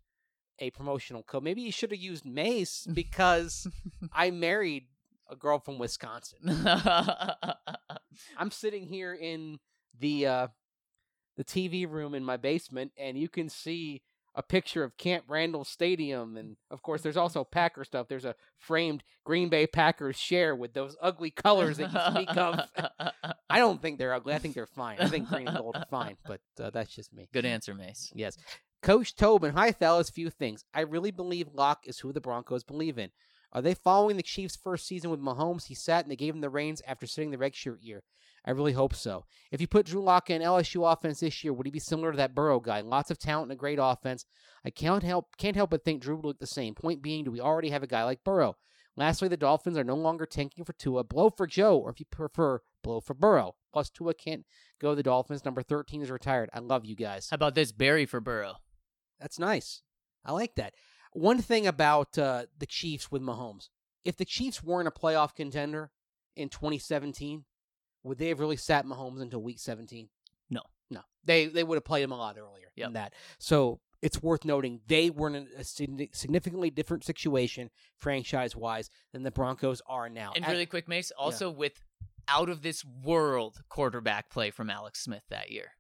a 0.59 0.70
promotional 0.70 1.22
code, 1.22 1.43
maybe 1.43 1.62
you 1.62 1.72
should 1.72 1.90
have 1.90 2.01
used 2.01 2.24
Mace 2.24 2.86
because 2.93 3.66
I 4.12 4.31
married 4.31 4.86
a 5.31 5.36
girl 5.36 5.59
from 5.59 5.78
Wisconsin. 5.78 6.39
I'm 8.36 8.51
sitting 8.51 8.86
here 8.86 9.14
in 9.14 9.59
the 9.98 10.26
uh, 10.26 10.48
the 11.36 11.44
TV 11.44 11.90
room 11.90 12.14
in 12.14 12.24
my 12.24 12.36
basement, 12.36 12.93
and 12.97 13.18
you 13.18 13.28
can 13.28 13.48
see 13.48 14.02
a 14.36 14.43
picture 14.43 14.82
of 14.82 14.97
Camp 14.97 15.24
Randall 15.28 15.64
Stadium, 15.64 16.36
and 16.36 16.56
of 16.70 16.82
course, 16.82 17.02
there's 17.02 17.16
also 17.16 17.44
Packer 17.44 17.85
stuff. 17.85 18.09
There's 18.09 18.24
a 18.24 18.35
framed 18.59 19.05
Green 19.24 19.48
Bay 19.48 19.66
Packers 19.66 20.16
share 20.16 20.56
with 20.56 20.74
those 20.74 20.97
ugly 21.01 21.31
colors 21.31 21.76
that 21.76 21.93
you 21.93 22.22
speak 22.22 22.36
of. 22.36 22.60
I 23.48 23.59
don't 23.59 23.81
think 23.81 23.98
they're 23.98 24.12
ugly. 24.12 24.35
I 24.35 24.39
think 24.39 24.55
they're 24.55 24.66
fine. 24.66 24.98
I 24.98 25.06
think 25.06 25.28
green 25.28 25.47
and 25.47 25.56
gold 25.56 25.76
are 25.76 25.86
fine, 25.89 26.16
but 26.26 26.40
uh, 26.60 26.70
that's 26.70 26.93
just 26.94 27.12
me. 27.12 27.28
Good 27.32 27.44
answer, 27.44 27.74
Mace. 27.74 28.10
Yes. 28.14 28.36
Coach 28.85 29.16
Tobin, 29.16 29.55
hi 29.55 29.73
fellas, 29.73 30.11
few 30.11 30.28
things. 30.28 30.66
I 30.74 30.82
really 30.82 31.11
believe 31.11 31.48
Lock 31.55 31.85
is 31.86 32.01
who 32.01 32.12
the 32.12 32.20
Broncos 32.20 32.65
believe 32.65 32.98
in. 32.98 33.12
Are 33.51 33.62
they 33.62 33.73
following 33.73 34.19
the 34.19 34.23
Chiefs' 34.23 34.56
first 34.62 34.86
season 34.86 35.09
with 35.09 35.23
Mahomes? 35.23 35.69
He 35.69 35.74
sat 35.74 36.05
and 36.05 36.12
they 36.12 36.16
gave 36.16 36.35
him 36.35 36.43
the 36.43 36.51
reins 36.51 36.82
after 36.86 37.06
sitting 37.06 37.31
the 37.31 37.39
red 37.39 37.55
shirt 37.55 37.81
year. 37.81 38.02
I 38.44 38.51
really 38.51 38.73
hope 38.74 38.94
so. 38.94 39.24
If 39.51 39.62
you 39.62 39.66
put 39.66 39.86
Drew 39.86 40.02
Lock 40.02 40.28
in 40.28 40.43
LSU 40.43 40.93
offense 40.93 41.20
this 41.20 41.43
year, 41.43 41.55
would 41.55 41.66
he 41.66 41.70
be 41.70 41.78
similar 41.78 42.11
to 42.11 42.19
that 42.19 42.35
Burrow 42.35 42.61
guy? 42.61 42.82
Lots 42.82 43.11
of 43.11 43.19
talent 43.19 43.44
and 43.51 43.52
a 43.52 43.59
great 43.59 43.78
offense. 43.81 44.27
I 44.66 44.69
can't 44.69 45.02
help 45.02 45.35
can't 45.39 45.56
help 45.56 45.70
but 45.70 45.82
think 45.82 46.02
Drew 46.02 46.16
would 46.16 46.27
look 46.27 46.39
the 46.39 46.47
same. 46.47 46.74
Point 46.74 47.01
being, 47.01 47.24
do 47.24 47.31
we 47.31 47.40
already 47.40 47.70
have 47.70 47.82
a 47.82 47.86
guy 47.86 48.05
like 48.05 48.23
Burrow? 48.23 48.55
Lastly, 48.98 49.28
the 49.28 49.39
Dolphins 49.39 49.78
are 49.78 49.85
no 49.85 49.97
longer 49.97 50.27
tanking 50.27 50.66
for 50.66 50.74
Tua. 50.74 51.05
Blow 51.05 51.31
for 51.31 51.47
Joe, 51.47 51.78
or 51.78 51.89
if 51.89 52.01
you 52.01 52.06
prefer, 52.11 52.61
blow 52.82 53.01
for 53.01 53.15
Burrow. 53.15 53.55
Plus, 53.73 53.89
Tua 53.89 54.12
can't 54.12 54.44
go 54.78 54.94
the 54.94 55.02
Dolphins. 55.02 55.47
Number 55.47 55.62
13 55.62 56.02
is 56.02 56.11
retired. 56.11 56.51
I 56.52 56.59
love 56.59 56.85
you 56.85 56.94
guys. 56.94 57.28
How 57.31 57.36
about 57.36 57.55
this? 57.55 57.73
Barry 57.73 58.05
for 58.05 58.20
Burrow. 58.20 58.56
That's 59.24 59.38
nice. 59.38 59.80
I 60.22 60.32
like 60.32 60.55
that. 60.56 60.74
One 61.14 61.40
thing 61.40 61.66
about 61.66 62.18
uh, 62.18 62.44
the 62.59 62.66
Chiefs 62.66 63.10
with 63.10 63.22
Mahomes, 63.22 63.70
if 64.05 64.18
the 64.18 64.26
Chiefs 64.26 64.62
weren't 64.62 64.86
a 64.86 64.90
playoff 64.90 65.34
contender 65.34 65.90
in 66.36 66.51
2017, 66.51 67.46
would 68.02 68.18
they 68.18 68.28
have 68.28 68.38
really 68.38 68.59
sat 68.59 68.84
Mahomes 68.84 69.22
until 69.22 69.40
Week 69.40 69.59
17? 69.59 70.10
No. 70.51 70.60
no. 70.90 71.01
They 71.24 71.46
they 71.46 71.64
would 71.64 71.76
have 71.76 71.86
played 71.86 72.02
him 72.02 72.12
a 72.12 72.18
lot 72.18 72.36
earlier 72.36 72.66
Yep. 72.76 72.84
than 72.86 72.92
that. 72.92 73.14
So 73.38 73.80
it's 74.02 74.22
worth 74.22 74.44
noting 74.44 74.80
they 74.88 75.09
were 75.09 75.28
in 75.28 75.48
a 75.56 75.64
significantly 75.64 76.68
different 76.68 77.02
situation 77.02 77.70
franchise 77.96 78.55
wise 78.55 78.90
than 79.14 79.22
the 79.22 79.30
Broncos 79.30 79.80
are 79.86 80.10
now. 80.10 80.32
And 80.36 80.44
At- 80.44 80.51
really 80.51 80.66
quick, 80.66 80.86
Mace, 80.86 81.12
also 81.12 81.48
with 81.48 81.82
out 82.28 82.51
of 82.51 82.60
this 82.60 82.84
world 82.84 83.62
quarterback 83.70 84.28
play 84.28 84.51
from 84.51 84.68
Alex 84.68 85.01
Smith 85.02 85.22
that 85.30 85.51
year. 85.51 85.70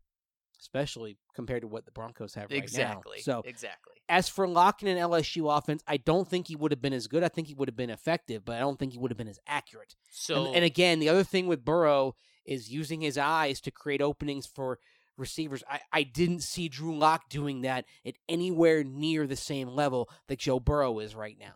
Especially 0.64 1.18
compared 1.34 1.60
to 1.60 1.68
what 1.68 1.84
the 1.84 1.90
Broncos 1.90 2.34
have 2.34 2.50
right 2.50 2.62
exactly. 2.62 3.18
now. 3.18 3.22
So 3.22 3.42
exactly. 3.44 3.92
As 4.08 4.30
for 4.30 4.48
locking 4.48 4.88
an 4.88 4.96
LSU 4.96 5.56
offense, 5.56 5.82
I 5.86 5.98
don't 5.98 6.26
think 6.26 6.48
he 6.48 6.56
would 6.56 6.72
have 6.72 6.80
been 6.80 6.94
as 6.94 7.06
good. 7.06 7.22
I 7.22 7.28
think 7.28 7.48
he 7.48 7.54
would 7.54 7.68
have 7.68 7.76
been 7.76 7.90
effective, 7.90 8.46
but 8.46 8.56
I 8.56 8.60
don't 8.60 8.78
think 8.78 8.92
he 8.92 8.98
would 8.98 9.10
have 9.10 9.18
been 9.18 9.28
as 9.28 9.38
accurate. 9.46 9.94
So 10.10 10.46
and, 10.46 10.56
and 10.56 10.64
again, 10.64 11.00
the 11.00 11.10
other 11.10 11.22
thing 11.22 11.46
with 11.46 11.66
Burrow 11.66 12.14
is 12.46 12.72
using 12.72 13.02
his 13.02 13.18
eyes 13.18 13.60
to 13.62 13.70
create 13.70 14.00
openings 14.00 14.46
for 14.46 14.78
receivers. 15.18 15.62
I, 15.70 15.80
I 15.92 16.02
didn't 16.02 16.42
see 16.42 16.68
Drew 16.70 16.96
Lock 16.96 17.28
doing 17.28 17.60
that 17.62 17.84
at 18.06 18.14
anywhere 18.26 18.84
near 18.84 19.26
the 19.26 19.36
same 19.36 19.68
level 19.68 20.08
that 20.28 20.38
Joe 20.38 20.60
Burrow 20.60 20.98
is 20.98 21.14
right 21.14 21.36
now. 21.38 21.54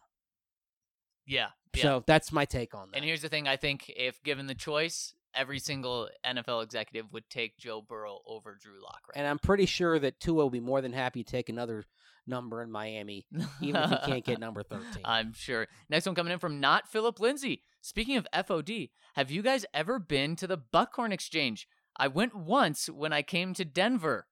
yeah, 1.26 1.48
yeah. 1.74 1.82
So 1.82 2.05
that's 2.06 2.30
my 2.30 2.44
take 2.44 2.74
on 2.74 2.90
that. 2.90 2.97
and 2.97 3.05
here's 3.06 3.22
the 3.22 3.30
thing: 3.30 3.48
I 3.48 3.56
think 3.56 3.90
if 3.97 4.22
given 4.22 4.47
the 4.47 4.55
choice, 4.55 5.14
every 5.39 5.59
single 5.59 6.09
NFL 6.27 6.65
executive 6.65 7.12
would 7.12 7.31
take 7.31 7.56
Joe 7.56 7.81
Burrow 7.81 8.19
over 8.27 8.59
Drew 8.60 8.82
Lock. 8.82 9.01
Right. 9.09 9.19
and 9.20 9.27
I'm 9.27 9.39
pretty 9.39 9.66
sure 9.66 9.98
that 9.98 10.20
Tua 10.20 10.35
will 10.35 10.51
be 10.51 10.60
more 10.60 10.81
than 10.81 10.93
happy 10.93 11.23
to 11.23 11.31
take 11.31 11.48
another 11.48 11.85
number 12.27 12.62
in 12.62 12.70
Miami, 12.70 13.27
even 13.62 13.82
if 13.82 13.90
he 13.90 13.97
can't 14.06 14.24
get 14.24 14.40
number 14.40 14.62
13. 14.62 15.02
I'm 15.05 15.32
sure. 15.32 15.66
Next 15.89 16.06
one 16.06 16.15
coming 16.15 16.32
in 16.32 16.39
from 16.39 16.60
not 16.60 16.89
Philip 16.89 17.20
Lindsay. 17.20 17.62
Speaking 17.81 18.16
of 18.16 18.27
FOD, 18.35 18.90
have 19.15 19.31
you 19.31 19.40
guys 19.43 19.65
ever 19.73 19.98
been 19.98 20.36
to 20.36 20.47
the 20.47 20.59
Buckhorn 20.59 21.12
Exchange? 21.12 21.66
I 21.97 22.09
went 22.09 22.35
once 22.35 22.89
when 22.90 23.12
I 23.12 23.23
came 23.23 23.55
to 23.55 23.65
Denver. 23.65 24.27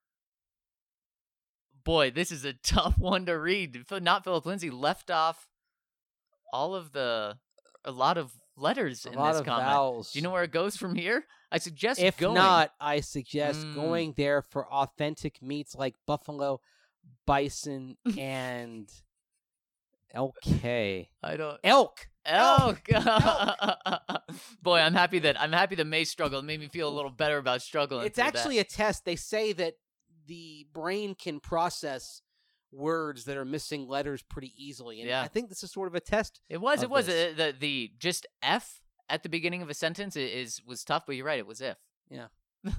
Boy, 1.83 2.11
this 2.11 2.31
is 2.31 2.45
a 2.45 2.53
tough 2.63 2.97
one 2.97 3.25
to 3.25 3.33
read. 3.33 3.83
Not 3.89 4.23
Philip 4.23 4.45
Lindsay 4.45 4.69
left 4.69 5.09
off 5.09 5.47
all 6.53 6.75
of 6.75 6.91
the 6.91 7.37
a 7.83 7.91
lot 7.91 8.17
of 8.17 8.33
letters 8.57 9.05
a 9.05 9.09
in 9.09 9.15
this 9.15 9.41
comment. 9.41 9.45
vowels. 9.45 10.11
Do 10.11 10.19
you 10.19 10.23
know 10.23 10.31
where 10.31 10.43
it 10.43 10.51
goes 10.51 10.75
from 10.75 10.95
here? 10.95 11.25
I 11.51 11.59
suggest 11.59 12.01
If 12.01 12.17
going. 12.17 12.33
not, 12.35 12.73
I 12.79 12.99
suggest 12.99 13.59
Mm. 13.65 13.75
going 13.75 14.13
there 14.17 14.41
for 14.41 14.67
authentic 14.67 15.41
meats 15.41 15.75
like 15.75 15.95
buffalo, 16.05 16.59
bison, 17.25 17.95
and 18.17 18.91
LK. 20.13 21.07
I 21.23 21.37
don't. 21.37 21.59
Elk. 21.63 22.07
Elk. 22.25 22.81
Boy, 24.61 24.79
I'm 24.79 24.93
happy 24.93 25.19
that 25.19 25.39
I'm 25.39 25.51
happy 25.53 25.75
that 25.75 25.85
May 25.85 26.03
struggled. 26.03 26.43
It 26.43 26.47
made 26.47 26.59
me 26.59 26.67
feel 26.67 26.89
a 26.89 26.93
little 26.95 27.11
better 27.11 27.37
about 27.37 27.61
struggling. 27.61 28.05
It's 28.05 28.15
through 28.15 28.23
that. 28.25 28.35
actually 28.35 28.59
a 28.59 28.63
test. 28.63 29.05
They 29.05 29.15
say 29.15 29.53
that 29.53 29.75
the 30.25 30.67
brain 30.73 31.15
can 31.15 31.39
process 31.39 32.21
words 32.71 33.25
that 33.25 33.37
are 33.37 33.45
missing 33.45 33.87
letters 33.87 34.21
pretty 34.21 34.53
easily. 34.57 34.99
and 34.99 35.09
Yeah. 35.09 35.21
I 35.21 35.27
think 35.27 35.49
this 35.49 35.63
is 35.63 35.71
sort 35.71 35.87
of 35.87 35.95
a 35.95 35.99
test. 35.99 36.41
It 36.49 36.61
was. 36.61 36.83
It 36.83 36.89
was. 36.89 37.05
this. 37.07 37.33
Uh, 37.33 37.37
the 37.37 37.55
the 37.57 37.91
just 37.99 38.25
F 38.41 38.81
at 39.09 39.23
the 39.23 39.29
beginning 39.29 39.61
of 39.61 39.69
a 39.69 39.73
sentence 39.73 40.15
is 40.15 40.61
was 40.65 40.83
tough, 40.83 41.05
but 41.05 41.15
you're 41.15 41.25
right. 41.25 41.39
It 41.39 41.47
was 41.47 41.61
if. 41.61 41.77
Yeah. 42.09 42.27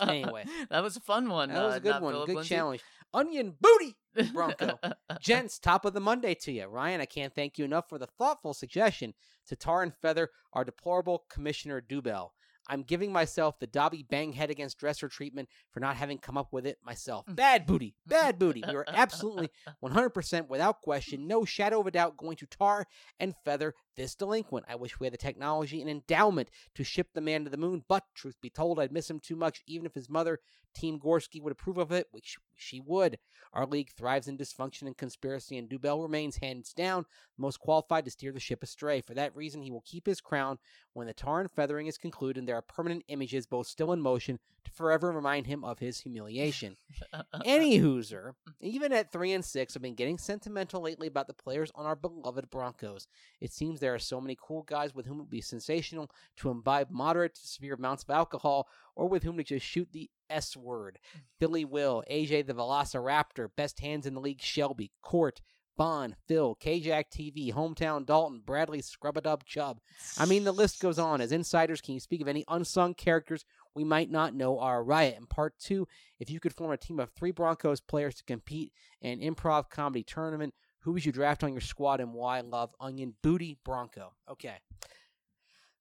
anyway, 0.00 0.44
that 0.70 0.82
was 0.82 0.96
a 0.96 1.00
fun 1.00 1.28
one. 1.28 1.50
That 1.50 1.64
was 1.64 1.74
uh, 1.74 1.76
a 1.76 1.80
good 1.80 1.90
not 1.90 2.02
one. 2.02 2.14
Good 2.26 2.36
Lindsay. 2.36 2.48
challenge. 2.54 2.80
Onion 3.12 3.54
booty. 3.60 3.96
Bronco. 4.32 4.78
Gents, 5.20 5.58
top 5.58 5.84
of 5.84 5.92
the 5.92 6.00
Monday 6.00 6.34
to 6.34 6.52
you. 6.52 6.66
Ryan, 6.66 7.00
I 7.00 7.04
can't 7.04 7.34
thank 7.34 7.58
you 7.58 7.64
enough 7.64 7.88
for 7.88 7.98
the 7.98 8.06
thoughtful 8.06 8.54
suggestion 8.54 9.14
to 9.46 9.56
tar 9.56 9.82
and 9.82 9.92
feather 9.94 10.30
our 10.52 10.64
deplorable 10.64 11.24
Commissioner 11.28 11.80
Dubell. 11.80 12.30
I'm 12.68 12.82
giving 12.82 13.12
myself 13.12 13.58
the 13.58 13.66
Dobby 13.66 14.04
bang 14.08 14.32
head 14.32 14.50
against 14.50 14.78
dresser 14.78 15.08
treatment 15.08 15.48
for 15.70 15.80
not 15.80 15.96
having 15.96 16.18
come 16.18 16.38
up 16.38 16.52
with 16.52 16.66
it 16.66 16.78
myself. 16.84 17.26
Mm. 17.26 17.36
Bad 17.36 17.66
booty. 17.66 17.94
Bad 18.06 18.38
booty. 18.38 18.62
We 18.66 18.74
are 18.74 18.84
absolutely 18.88 19.50
100% 19.82 20.48
without 20.48 20.80
question, 20.80 21.26
no 21.26 21.44
shadow 21.44 21.80
of 21.80 21.86
a 21.86 21.90
doubt, 21.90 22.16
going 22.16 22.36
to 22.36 22.46
tar 22.46 22.86
and 23.20 23.34
feather 23.44 23.74
this 23.96 24.14
delinquent. 24.14 24.66
I 24.68 24.74
wish 24.74 24.98
we 24.98 25.06
had 25.06 25.12
the 25.12 25.18
technology 25.18 25.80
and 25.80 25.90
endowment 25.90 26.48
to 26.74 26.84
ship 26.84 27.08
the 27.14 27.20
man 27.20 27.44
to 27.44 27.50
the 27.50 27.56
moon, 27.56 27.84
but 27.88 28.04
truth 28.14 28.40
be 28.40 28.50
told, 28.50 28.78
I'd 28.78 28.92
miss 28.92 29.10
him 29.10 29.20
too 29.20 29.36
much, 29.36 29.62
even 29.66 29.86
if 29.86 29.94
his 29.94 30.08
mother, 30.08 30.40
Team 30.74 30.98
Gorski, 30.98 31.40
would 31.40 31.52
approve 31.52 31.78
of 31.78 31.92
it, 31.92 32.08
which 32.10 32.36
she 32.56 32.80
would. 32.80 33.18
Our 33.52 33.66
league 33.66 33.92
thrives 33.92 34.26
in 34.26 34.36
dysfunction 34.36 34.82
and 34.82 34.96
conspiracy, 34.96 35.56
and 35.56 35.68
Dubell 35.68 36.02
remains 36.02 36.38
hands 36.38 36.72
down 36.72 37.06
the 37.36 37.42
most 37.42 37.60
qualified 37.60 38.04
to 38.04 38.10
steer 38.10 38.32
the 38.32 38.40
ship 38.40 38.62
astray. 38.62 39.00
For 39.00 39.14
that 39.14 39.36
reason, 39.36 39.62
he 39.62 39.70
will 39.70 39.84
keep 39.86 40.06
his 40.06 40.20
crown 40.20 40.58
when 40.92 41.06
the 41.06 41.14
tar 41.14 41.40
and 41.40 41.50
feathering 41.50 41.86
is 41.86 41.98
concluded, 41.98 42.38
and 42.38 42.48
there 42.48 42.56
are 42.56 42.62
permanent 42.62 43.04
images, 43.08 43.46
both 43.46 43.68
still 43.68 43.92
in 43.92 44.00
motion, 44.00 44.40
to 44.64 44.70
forever 44.70 45.10
remind 45.10 45.46
him 45.46 45.64
of 45.64 45.78
his 45.78 46.00
humiliation. 46.00 46.76
Any 47.44 47.78
Hooser, 47.78 48.32
even 48.60 48.92
at 48.92 49.12
three 49.12 49.32
and 49.32 49.44
six, 49.44 49.74
have 49.74 49.82
been 49.82 49.94
getting 49.94 50.18
sentimental 50.18 50.82
lately 50.82 51.06
about 51.06 51.26
the 51.26 51.34
players 51.34 51.70
on 51.74 51.86
our 51.86 51.96
beloved 51.96 52.50
Broncos. 52.50 53.06
It 53.40 53.52
seems 53.52 53.80
there 53.80 53.94
are 53.94 53.98
so 53.98 54.20
many 54.20 54.36
cool 54.40 54.62
guys 54.62 54.94
with 54.94 55.06
whom 55.06 55.18
it 55.18 55.22
would 55.22 55.30
be 55.30 55.40
sensational 55.40 56.10
to 56.36 56.50
imbibe 56.50 56.90
moderate 56.90 57.34
to 57.34 57.46
severe 57.46 57.74
amounts 57.74 58.02
of 58.02 58.10
alcohol, 58.10 58.68
or 58.96 59.08
with 59.08 59.22
whom 59.22 59.36
to 59.36 59.44
just 59.44 59.66
shoot 59.66 59.88
the 59.92 60.10
S 60.30 60.56
word. 60.56 60.98
Mm. 61.16 61.20
Billy 61.38 61.64
Will, 61.64 62.02
AJ 62.10 62.46
the 62.46 62.54
Velociraptor, 62.54 63.48
best 63.56 63.80
hands 63.80 64.06
in 64.06 64.14
the 64.14 64.20
league, 64.20 64.40
Shelby, 64.40 64.90
Court, 65.02 65.40
Bond, 65.76 66.14
Phil, 66.28 66.56
KJack 66.56 67.04
TV, 67.10 67.52
Hometown 67.52 68.06
Dalton, 68.06 68.42
Bradley 68.44 68.80
Scrubadub 68.80 69.44
Chubb. 69.44 69.80
I 70.18 70.24
mean, 70.24 70.44
the 70.44 70.52
list 70.52 70.80
goes 70.80 70.98
on. 70.98 71.20
As 71.20 71.32
insiders, 71.32 71.80
can 71.80 71.94
you 71.94 72.00
speak 72.00 72.20
of 72.20 72.28
any 72.28 72.44
unsung 72.48 72.94
characters 72.94 73.44
we 73.74 73.84
might 73.84 74.10
not 74.10 74.34
know 74.34 74.58
are 74.58 74.78
a 74.78 74.82
riot? 74.82 75.16
And 75.16 75.28
part 75.28 75.58
two, 75.58 75.86
if 76.18 76.30
you 76.30 76.40
could 76.40 76.54
form 76.54 76.70
a 76.72 76.76
team 76.76 77.00
of 77.00 77.10
three 77.10 77.32
Broncos 77.32 77.80
players 77.80 78.14
to 78.16 78.24
compete 78.24 78.72
in 79.00 79.20
an 79.20 79.34
improv 79.34 79.68
comedy 79.70 80.02
tournament, 80.02 80.54
Who 80.80 80.92
would 80.92 81.06
you 81.06 81.12
draft 81.12 81.42
on 81.42 81.52
your 81.52 81.62
squad 81.62 82.00
and 82.00 82.12
why? 82.12 82.40
Love 82.40 82.74
Onion 82.78 83.14
Booty 83.22 83.56
Bronco. 83.64 84.12
Okay. 84.30 84.56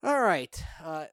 All 0.02 0.22
right. 0.22 0.64
Uh, 0.82 1.06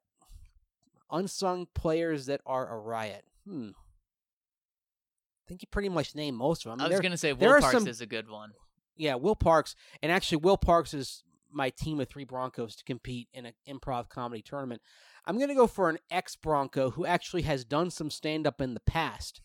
unsung 1.11 1.67
players 1.75 2.27
that 2.27 2.41
are 2.47 2.73
a 2.73 2.79
riot. 2.79 3.25
Hmm. 3.45 3.71
I 3.71 5.49
think 5.49 5.63
you 5.63 5.69
pretty 5.71 5.89
much 5.89 6.15
named 6.15 6.37
most 6.37 6.65
of 6.65 6.71
them. 6.71 6.81
I 6.87 6.89
was 6.89 7.01
gonna 7.01 7.17
say 7.17 7.33
Will 7.33 7.59
Parks 7.59 7.73
some- 7.73 7.89
is 7.89 8.01
a 8.01 8.07
good 8.07 8.29
one. 8.29 8.53
yeah, 8.97 9.17
Will 9.17 9.35
Parks, 9.35 9.75
and 10.03 10.13
actually 10.13 10.39
Will 10.39 10.57
Parks 10.57 10.95
is 10.95 11.25
my 11.51 11.71
team 11.71 11.99
of 11.99 12.09
three 12.09 12.23
Broncos 12.25 12.77
to 12.77 12.85
compete 12.85 13.29
in 13.33 13.45
an 13.47 13.55
improv 13.69 14.09
comedy 14.09 14.41
tournament. 14.43 14.81
I'm 15.27 15.37
going 15.37 15.49
to 15.49 15.55
go 15.55 15.67
for 15.67 15.89
an 15.89 15.99
ex 16.11 16.37
Bronco 16.37 16.91
who 16.91 17.07
actually 17.07 17.43
has 17.43 17.65
done 17.65 17.91
some 17.91 18.11
stand 18.11 18.47
up 18.47 18.61
in 18.61 18.75
the 18.75 18.81
past 18.81 19.41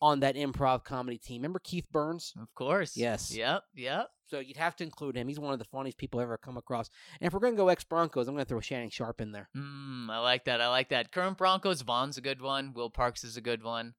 on 0.00 0.20
that 0.20 0.36
improv 0.36 0.84
comedy 0.84 1.18
team. 1.18 1.40
Remember 1.40 1.58
Keith 1.58 1.90
Burns? 1.90 2.32
Of 2.40 2.54
course. 2.54 2.96
Yes. 2.96 3.34
Yep. 3.34 3.62
Yep. 3.74 4.08
So 4.28 4.40
you'd 4.40 4.56
have 4.56 4.76
to 4.76 4.84
include 4.84 5.16
him. 5.16 5.28
He's 5.28 5.38
one 5.38 5.52
of 5.52 5.58
the 5.58 5.64
funniest 5.64 5.98
people 5.98 6.20
I've 6.20 6.24
ever 6.24 6.36
come 6.36 6.56
across. 6.56 6.90
And 7.20 7.26
if 7.26 7.32
we're 7.32 7.40
going 7.40 7.54
to 7.54 7.56
go 7.56 7.68
ex 7.68 7.84
Broncos, 7.84 8.28
I'm 8.28 8.34
going 8.34 8.44
to 8.44 8.48
throw 8.48 8.60
Shannon 8.60 8.90
Sharpe 8.90 9.20
in 9.20 9.32
there. 9.32 9.48
Mm, 9.56 10.10
I 10.10 10.18
like 10.18 10.44
that. 10.46 10.60
I 10.60 10.68
like 10.68 10.88
that. 10.90 11.12
Current 11.12 11.38
Broncos, 11.38 11.82
Von's 11.82 12.18
a 12.18 12.20
good 12.20 12.42
one. 12.42 12.72
Will 12.74 12.90
Parks 12.90 13.24
is 13.24 13.36
a 13.36 13.40
good 13.40 13.62
one. 13.62 13.94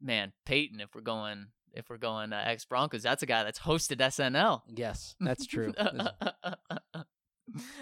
Man, 0.00 0.32
Peyton, 0.44 0.80
if 0.80 0.94
we're 0.94 1.00
going, 1.00 1.46
if 1.72 1.90
we're 1.90 1.96
going 1.96 2.32
uh, 2.32 2.42
ex 2.44 2.64
Broncos, 2.64 3.02
that's 3.02 3.22
a 3.22 3.26
guy 3.26 3.42
that's 3.44 3.60
hosted 3.60 3.96
SNL. 3.96 4.62
Yes, 4.68 5.16
that's 5.20 5.46
true. 5.46 5.72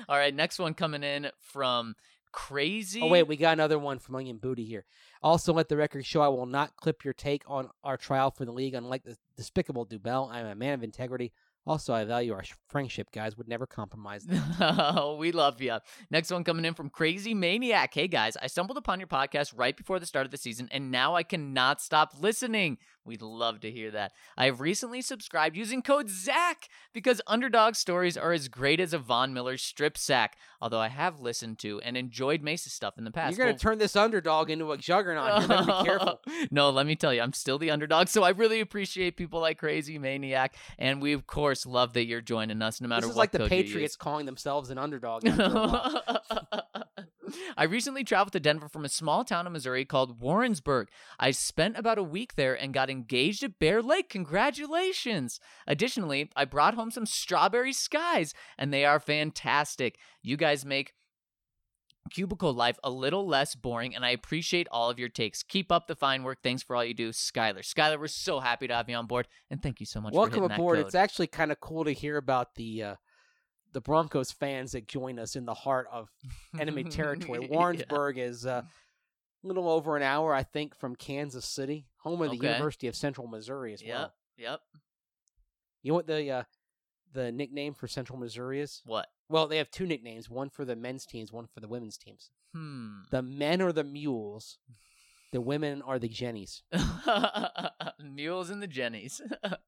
All 0.09 0.17
right, 0.17 0.35
next 0.35 0.59
one 0.59 0.75
coming 0.75 1.03
in 1.03 1.29
from 1.41 1.97
Crazy. 2.37 3.01
Oh 3.01 3.07
wait, 3.07 3.23
we 3.23 3.39
got 3.39 3.55
another 3.55 3.79
one 3.79 3.99
from 3.99 4.15
Onion 4.15 4.37
Booty 4.37 4.67
here. 4.67 4.85
Also, 5.23 5.55
let 5.55 5.71
the 5.71 5.77
record 5.77 6.05
show 6.05 6.21
I 6.21 6.29
will 6.29 6.45
not 6.45 6.77
clip 6.77 7.03
your 7.03 7.15
take 7.15 7.43
on 7.47 7.71
our 7.83 7.97
trial 7.97 8.31
for 8.31 8.45
the 8.45 8.53
league. 8.53 8.75
Unlike 8.75 9.05
the 9.05 9.17
despicable 9.39 9.87
Dubell, 9.87 10.29
I 10.31 10.41
am 10.41 10.47
a 10.47 10.55
man 10.55 10.75
of 10.75 10.83
integrity. 10.83 11.33
Also, 11.67 11.93
I 11.93 12.05
value 12.05 12.33
our 12.33 12.45
friendship, 12.69 13.11
guys. 13.11 13.37
Would 13.37 13.49
never 13.49 13.67
compromise 13.67 14.25
that. 14.27 14.95
Oh, 14.97 15.17
we 15.17 15.33
love 15.33 15.61
you. 15.61 15.79
Next 16.11 16.31
one 16.31 16.45
coming 16.45 16.65
in 16.65 16.75
from 16.75 16.91
Crazy 16.91 17.35
Maniac. 17.35 17.93
Hey 17.93 18.07
guys, 18.07 18.37
I 18.41 18.47
stumbled 18.47 18.79
upon 18.79 19.01
your 19.01 19.09
podcast 19.09 19.53
right 19.57 19.77
before 19.77 19.99
the 19.99 20.07
start 20.07 20.27
of 20.27 20.31
the 20.31 20.37
season, 20.39 20.69
and 20.71 20.91
now 20.93 21.15
I 21.17 21.25
cannot 21.25 21.81
stop 21.81 22.13
listening. 22.21 22.79
We'd 23.05 23.23
love 23.23 23.61
to 23.61 23.71
hear 23.71 23.93
that. 23.93 24.13
I 24.37 24.47
have 24.47 24.61
recently 24.61 25.01
subscribed 25.01 25.57
using 25.57 25.81
code 25.81 26.09
ZAC 26.09 26.69
because 26.93 27.21
underdog 27.29 27.77
stories 27.77 28.17
are 28.17 28.33
as 28.33 28.49
great 28.49 28.81
as 28.81 28.93
a 28.93 28.99
Von 28.99 29.33
Miller 29.33 29.57
strip 29.57 29.97
sack. 29.97 30.37
Although 30.61 30.81
I 30.81 30.89
have 30.89 31.21
listened 31.21 31.61
to 31.61 31.81
and 31.83 31.97
enjoyed 31.97 32.43
Mace's 32.43 32.73
stuff 32.73 32.99
in 32.99 33.05
the 33.05 33.13
past. 33.13 33.37
You're 33.37 33.45
going 33.47 33.55
Well- 33.55 33.59
to 33.59 33.63
turn 33.63 33.79
this 33.79 33.95
underdog 33.95 34.51
into 34.51 34.73
a 34.73 34.77
juggernaut. 34.79 35.43
You 35.43 35.49
be 35.49 35.85
careful. 35.85 36.21
no, 36.51 36.71
let 36.71 36.87
me 36.87 36.97
tell 36.97 37.15
you, 37.15 37.23
I'm 37.23 37.33
still 37.33 37.59
the 37.59 37.71
underdog. 37.71 38.09
So 38.09 38.25
I 38.25 38.31
really 38.31 38.59
appreciate 38.61 39.17
people 39.17 39.41
like 39.41 39.59
Crazy 39.59 39.99
Maniac, 39.99 40.57
and 40.79 41.01
we 41.01 41.13
of 41.13 41.27
course 41.29 41.56
love 41.65 41.95
that 41.95 42.05
you're 42.07 42.21
joining 42.21 42.61
us, 42.61 42.81
no 42.81 42.89
matter 42.89 43.03
This 43.03 43.11
is 43.11 43.17
what. 43.17 43.23
like 43.23 43.31
the 43.31 43.39
code 43.39 43.51
you 43.53 43.57
use. 43.59 43.67
Patriots 43.69 43.97
calling 43.97 44.27
themselves 44.27 44.69
an 44.71 44.77
underdog. 44.79 45.27
after 45.27 45.43
a 45.45 45.49
while. 45.49 46.03
I 47.57 47.65
recently 47.65 48.05
traveled 48.05 48.33
to 48.35 48.41
Denver 48.41 48.69
from 48.69 48.85
a 48.85 48.89
small 48.89 49.25
town 49.25 49.47
in 49.47 49.53
Missouri 49.53 49.85
called 49.85 50.21
Warrensburg. 50.21 50.89
I 51.19 51.31
spent 51.33 51.77
about 51.77 51.99
a 51.99 52.03
week 52.03 52.35
there 52.37 52.55
and 52.55 52.73
got 52.75 52.91
engaged 52.91 53.43
at 53.43 53.59
Bear 53.59 53.83
Lake. 53.83 54.09
Congratulations! 54.09 55.41
Additionally, 55.67 56.31
I 56.37 56.45
brought 56.45 56.75
home 56.75 56.91
some 56.91 57.07
strawberry 57.07 57.73
skies, 57.73 58.33
and 58.59 58.73
they 58.73 58.85
are 58.85 59.01
fantastic. 59.01 59.99
You 60.23 60.37
guys 60.37 60.65
make 60.65 60.93
cubicle 62.11 62.53
life 62.53 62.79
a 62.85 62.91
little 62.91 63.27
less 63.27 63.55
boring, 63.55 63.95
and 63.95 64.05
I 64.05 64.11
appreciate 64.11 64.67
all 64.71 64.91
of 64.91 64.99
your 64.99 65.09
takes. 65.09 65.43
Keep 65.43 65.71
up 65.73 65.87
the 65.87 65.97
fine 65.97 66.23
work. 66.23 66.39
Thanks 66.43 66.63
for 66.63 66.77
all 66.77 66.85
you 66.85 66.95
do, 66.95 67.11
Skylar. 67.11 67.61
Skylar, 67.61 67.99
we're 67.99 68.07
so 68.09 68.41
happy 68.41 68.67
to 68.69 68.75
have 68.75 68.89
you 68.89 68.97
on 68.97 69.07
board, 69.07 69.29
and 69.51 69.63
thank 69.63 69.81
you 69.81 69.87
so 69.87 70.01
much. 70.01 70.13
for 70.13 70.21
Welcome 70.21 70.45
aboard. 70.45 70.79
It's 70.79 70.95
actually 70.95 71.27
kind 71.29 71.53
of 71.53 71.61
cool 71.61 71.85
to 71.85 71.93
hear 71.93 72.17
about 72.17 72.55
the 72.55 72.83
uh, 72.83 72.95
the 73.73 73.81
Broncos 73.81 74.31
fans 74.33 74.73
that 74.73 74.89
join 74.89 75.19
us 75.19 75.37
in 75.37 75.45
the 75.45 75.55
heart 75.55 75.87
of 75.93 76.09
enemy 76.59 76.85
territory. 76.85 77.41
Yeah. 77.51 77.57
Warrensburg 77.57 78.19
is 78.19 78.47
uh, 78.47 78.63
a 78.63 79.47
little 79.47 79.69
over 79.69 79.97
an 79.97 80.03
hour, 80.03 80.33
I 80.35 80.43
think, 80.45 80.75
from 80.75 80.97
Kansas 80.97 81.45
City, 81.45 81.87
home 81.99 82.23
of 82.23 82.31
the 82.31 82.37
Okay. 82.39 82.47
University 82.49 82.89
of 82.89 82.97
Central 82.97 83.27
Missouri 83.27 83.75
as 83.75 83.83
well. 83.87 84.13
Yep. 84.39 84.49
Yep. 84.51 84.61
You 85.83 85.93
know 85.93 85.97
what 85.97 86.07
the 86.07 86.31
uh, 86.31 86.43
the 87.17 87.33
nickname 87.33 87.75
for 87.75 87.89
Central 87.89 88.19
Missouri 88.19 88.61
is? 88.61 88.83
What? 88.85 89.07
Well, 89.29 89.49
they 89.49 89.57
have 89.57 89.71
two 89.71 89.87
nicknames: 89.87 90.31
one 90.31 90.51
for 90.51 90.65
the 90.65 90.77
men's 90.77 91.07
teams, 91.07 91.33
one 91.33 91.47
for 91.47 91.61
the 91.61 91.69
women's 91.69 91.97
teams. 91.97 92.31
Hmm. 92.55 93.01
The 93.11 93.23
men 93.23 93.61
are 93.63 93.73
the 93.73 93.85
mules. 93.85 94.59
The 95.33 95.41
women 95.41 95.83
are 95.83 95.99
the 95.99 96.09
jennies. 96.09 96.63
Mules 98.01 98.51
and 98.51 98.63
the 98.63 98.67
Jennies. 98.67 99.21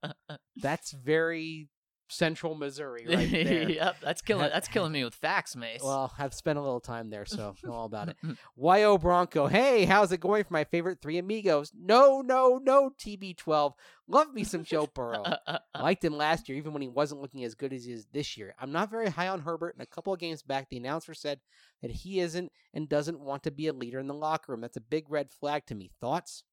That's 0.57 0.93
very 0.93 1.69
Central 2.09 2.55
Missouri, 2.55 3.07
right 3.09 3.31
there. 3.31 3.71
yep, 3.71 3.97
that's 4.03 4.23
killing. 4.23 4.51
That's 4.53 4.69
killing 4.69 4.93
me 4.93 5.05
with 5.05 5.15
facts, 5.15 5.55
Mace. 5.55 5.83
Well, 5.83 6.13
I've 6.19 6.35
spent 6.35 6.59
a 6.59 6.63
little 6.63 6.81
time 6.81 7.11
there, 7.11 7.27
so 7.27 7.55
know 7.63 7.73
all 7.73 7.85
about 7.87 8.09
it. 8.09 8.17
YO 8.57 8.99
Bronco, 8.99 9.47
hey, 9.47 9.85
how's 9.85 10.13
it 10.13 10.21
going 10.21 10.45
for 10.45 10.53
my 10.53 10.65
favorite 10.65 11.01
three 11.01 11.19
amigos? 11.19 11.73
No, 11.79 12.21
no, 12.21 12.61
no, 12.63 12.91
TB12. 12.99 13.73
Love 14.09 14.33
me 14.33 14.45
some 14.45 14.65
Joe 14.65 14.89
Burrow. 14.93 15.23
Liked 15.79 16.05
him 16.05 16.17
last 16.17 16.49
year, 16.49 16.57
even 16.57 16.73
when 16.73 16.83
he 16.83 16.89
wasn't 16.89 17.21
looking 17.21 17.45
as 17.45 17.55
good 17.55 17.73
as 17.73 17.85
he 17.85 17.93
is 17.93 18.07
this 18.13 18.37
year. 18.37 18.55
I'm 18.59 18.73
not 18.73 18.91
very 18.91 19.11
high 19.11 19.29
on 19.29 19.41
Herbert, 19.41 19.75
and 19.75 19.83
a 19.83 19.87
couple 19.87 20.13
of 20.13 20.21
games 20.21 20.43
back, 20.43 20.69
the 20.69 20.79
announcer 20.79 21.15
said 21.15 21.41
that 21.83 21.91
he 21.91 22.21
isn't 22.21 22.51
and 22.73 22.89
doesn't 22.89 23.21
want 23.21 23.43
to 23.43 23.51
be 23.51 23.67
a 23.67 23.73
leader 23.73 23.99
in 23.99 24.07
the 24.07 24.15
locker 24.15 24.53
room. 24.53 24.63
That's 24.63 24.77
a 24.77 24.83
big 24.83 25.11
red 25.11 25.31
flag 25.31 25.67
to 25.67 25.75
me. 25.75 25.91
Thoughts? 26.01 26.45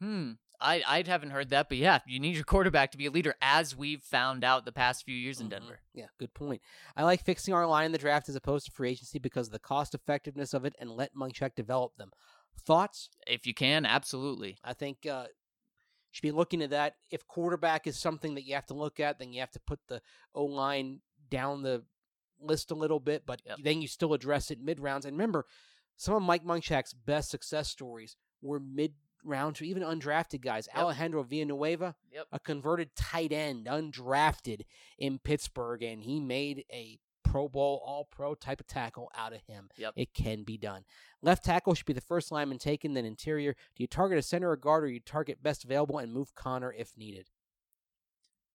hmm. 0.00 0.32
I 0.60 0.82
I 0.86 1.02
haven't 1.06 1.30
heard 1.30 1.50
that, 1.50 1.68
but 1.68 1.78
yeah, 1.78 2.00
you 2.06 2.18
need 2.20 2.34
your 2.34 2.44
quarterback 2.44 2.90
to 2.92 2.98
be 2.98 3.06
a 3.06 3.10
leader, 3.10 3.34
as 3.40 3.76
we've 3.76 4.02
found 4.02 4.44
out 4.44 4.64
the 4.64 4.72
past 4.72 5.04
few 5.04 5.14
years 5.14 5.40
in 5.40 5.46
Mhm. 5.46 5.50
Denver. 5.50 5.80
Yeah, 5.92 6.06
good 6.18 6.34
point. 6.34 6.62
I 6.96 7.04
like 7.04 7.22
fixing 7.22 7.54
our 7.54 7.66
line 7.66 7.86
in 7.86 7.92
the 7.92 7.98
draft 7.98 8.28
as 8.28 8.36
opposed 8.36 8.66
to 8.66 8.72
free 8.72 8.90
agency 8.90 9.18
because 9.18 9.48
of 9.48 9.52
the 9.52 9.58
cost 9.58 9.94
effectiveness 9.94 10.54
of 10.54 10.64
it 10.64 10.74
and 10.78 10.90
let 10.90 11.14
Munchak 11.14 11.54
develop 11.54 11.96
them. 11.96 12.12
Thoughts? 12.58 13.10
If 13.26 13.46
you 13.46 13.54
can, 13.54 13.84
absolutely. 13.86 14.58
I 14.64 14.72
think 14.72 15.06
uh, 15.06 15.26
should 16.10 16.22
be 16.22 16.30
looking 16.32 16.62
at 16.62 16.70
that. 16.70 16.96
If 17.10 17.26
quarterback 17.26 17.86
is 17.86 17.98
something 17.98 18.34
that 18.34 18.44
you 18.44 18.54
have 18.54 18.66
to 18.66 18.74
look 18.74 18.98
at, 19.00 19.18
then 19.18 19.32
you 19.32 19.40
have 19.40 19.50
to 19.52 19.60
put 19.60 19.80
the 19.88 20.00
O 20.34 20.44
line 20.44 21.00
down 21.28 21.62
the 21.62 21.84
list 22.40 22.70
a 22.70 22.74
little 22.74 23.00
bit, 23.00 23.24
but 23.26 23.42
Yep. 23.44 23.58
then 23.62 23.82
you 23.82 23.88
still 23.88 24.12
address 24.14 24.50
it 24.50 24.60
mid 24.60 24.80
rounds. 24.80 25.04
And 25.06 25.16
remember, 25.16 25.46
some 25.96 26.14
of 26.14 26.22
Mike 26.22 26.44
Munchak's 26.44 26.92
best 26.92 27.30
success 27.30 27.68
stories 27.68 28.16
were 28.42 28.60
mid 28.60 28.94
round 29.24 29.56
to 29.56 29.66
even 29.66 29.82
undrafted 29.82 30.40
guys. 30.40 30.68
Yep. 30.74 30.82
Alejandro 30.84 31.22
Villanueva, 31.22 31.94
Yep. 32.12 32.26
a 32.32 32.38
converted 32.40 32.94
tight 32.94 33.32
end, 33.32 33.66
undrafted 33.66 34.62
in 34.98 35.18
Pittsburgh, 35.18 35.82
and 35.82 36.02
he 36.02 36.20
made 36.20 36.64
a 36.72 36.98
Pro 37.24 37.48
Bowl, 37.48 37.82
All 37.84 38.04
Pro 38.04 38.34
type 38.34 38.60
of 38.60 38.66
tackle 38.68 39.10
out 39.14 39.32
of 39.32 39.42
him. 39.42 39.68
Yep. 39.76 39.94
It 39.96 40.14
can 40.14 40.44
be 40.44 40.56
done. 40.56 40.84
Left 41.22 41.44
tackle 41.44 41.74
should 41.74 41.86
be 41.86 41.92
the 41.92 42.00
first 42.00 42.30
lineman 42.30 42.58
taken, 42.58 42.94
then 42.94 43.04
interior. 43.04 43.54
Do 43.74 43.82
you 43.82 43.88
target 43.88 44.18
a 44.18 44.22
center 44.22 44.50
or 44.50 44.56
guard, 44.56 44.84
or 44.84 44.88
you 44.88 45.00
target 45.00 45.42
best 45.42 45.64
available 45.64 45.98
and 45.98 46.12
move 46.12 46.34
Connor 46.34 46.72
if 46.72 46.96
needed? 46.96 47.28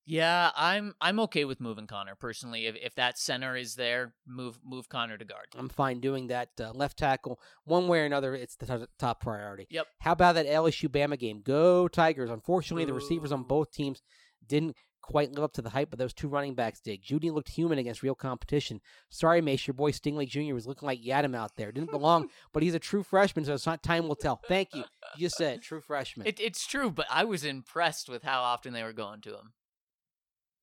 Yeah, 0.05 0.51
I'm 0.55 0.95
I'm 0.99 1.19
okay 1.21 1.45
with 1.45 1.61
moving 1.61 1.87
Connor 1.87 2.15
personally. 2.15 2.65
If 2.65 2.75
if 2.75 2.95
that 2.95 3.17
center 3.17 3.55
is 3.55 3.75
there, 3.75 4.13
move 4.25 4.59
move 4.65 4.89
Connor 4.89 5.17
to 5.17 5.25
guard. 5.25 5.45
I'm 5.55 5.69
fine 5.69 5.99
doing 5.99 6.27
that. 6.27 6.49
Uh, 6.59 6.71
left 6.71 6.97
tackle, 6.97 7.39
one 7.65 7.87
way 7.87 7.99
or 7.99 8.05
another, 8.05 8.35
it's 8.35 8.55
the 8.55 8.65
t- 8.65 8.85
top 8.97 9.21
priority. 9.21 9.67
Yep. 9.69 9.87
How 9.99 10.13
about 10.13 10.35
that 10.35 10.47
LSU 10.47 10.89
Bama 10.89 11.19
game? 11.19 11.41
Go 11.43 11.87
Tigers! 11.87 12.29
Unfortunately, 12.29 12.85
the 12.85 12.93
receivers 12.93 13.31
on 13.31 13.43
both 13.43 13.71
teams 13.71 14.01
didn't 14.47 14.75
quite 15.01 15.31
live 15.31 15.43
up 15.43 15.53
to 15.53 15.61
the 15.61 15.69
hype, 15.69 15.89
but 15.89 15.99
those 15.99 16.13
two 16.13 16.27
running 16.27 16.55
backs 16.55 16.79
did. 16.79 17.03
Jeudy 17.03 17.31
looked 17.31 17.49
human 17.49 17.77
against 17.77 18.03
real 18.03 18.15
competition. 18.15 18.79
Sorry, 19.09 19.41
Mace, 19.41 19.67
your 19.67 19.73
boy 19.73 19.91
Stingley 19.91 20.27
Jr. 20.27 20.53
was 20.53 20.67
looking 20.67 20.85
like 20.85 21.01
Yiadom 21.01 21.35
out 21.35 21.55
there. 21.57 21.71
Didn't 21.71 21.91
belong, 21.91 22.29
but 22.53 22.63
he's 22.63 22.75
a 22.75 22.79
true 22.79 23.03
freshman, 23.03 23.45
so 23.45 23.53
it's 23.53 23.65
not 23.65 23.83
time 23.83 24.07
will 24.07 24.15
tell. 24.15 24.41
Thank 24.47 24.69
you. 24.73 24.83
You 25.17 25.25
just 25.27 25.37
said 25.37 25.61
true 25.61 25.81
freshman. 25.81 26.27
It, 26.27 26.39
it's 26.39 26.65
true, 26.65 26.89
but 26.91 27.07
I 27.09 27.23
was 27.23 27.43
impressed 27.43 28.09
with 28.09 28.23
how 28.23 28.41
often 28.41 28.73
they 28.73 28.83
were 28.83 28.93
going 28.93 29.21
to 29.21 29.31
him. 29.31 29.53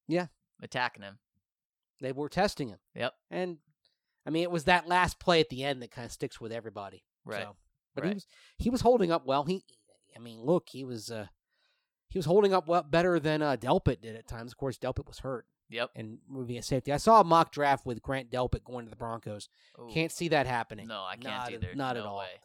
Yeah. 0.08 0.26
attacking 0.62 1.02
him. 1.04 1.18
they 2.00 2.12
were 2.12 2.28
testing 2.28 2.68
him. 2.68 2.78
Yep. 2.94 3.14
And 3.30 3.58
I 4.26 4.30
mean, 4.30 4.42
it 4.42 4.50
was 4.50 4.64
that 4.64 4.88
last 4.88 5.18
play 5.20 5.40
at 5.40 5.48
the 5.48 5.64
end 5.64 5.82
that 5.82 5.90
kind 5.90 6.04
of 6.06 6.12
sticks 6.12 6.40
with 6.40 6.52
everybody. 6.52 7.04
Right. 7.24 7.42
So, 7.42 7.56
but 7.94 8.04
he 8.04 8.14
was 8.14 8.26
he 8.56 8.70
was 8.70 8.80
holding 8.80 9.10
up 9.12 9.26
well. 9.26 9.44
He, 9.44 9.64
I 10.16 10.18
mean, 10.20 10.40
look, 10.42 10.68
he 10.70 10.84
was 10.84 11.10
uh, 11.10 11.26
he 12.08 12.18
was 12.18 12.26
holding 12.26 12.52
up 12.54 12.68
well 12.68 12.82
better 12.82 13.18
than 13.20 13.42
uh, 13.42 13.56
Delpit 13.56 14.00
did 14.00 14.16
at 14.16 14.26
times. 14.28 14.52
Of 14.52 14.58
course, 14.58 14.78
Delpit 14.78 15.06
was 15.06 15.18
hurt 15.20 15.46
Yep. 15.70 15.90
and 15.96 16.18
moving 16.28 16.56
at 16.56 16.64
safety. 16.64 16.92
I 16.92 16.96
saw 16.96 17.20
a 17.20 17.24
mock 17.24 17.52
draft 17.52 17.84
with 17.84 18.00
Grant 18.02 18.30
Delpit 18.30 18.64
going 18.64 18.86
to 18.86 18.90
the 18.90 18.96
Broncos. 18.96 19.48
Ooh. 19.78 19.88
Can't 19.92 20.12
see 20.12 20.28
that 20.28 20.46
happening. 20.46 20.86
No, 20.88 21.02
I 21.02 21.16
can't 21.16 21.24
Not- 21.24 21.52
either. 21.52 21.74
not 21.74 21.96
at 21.96 22.04
all. 22.04 22.18
way. 22.18 22.40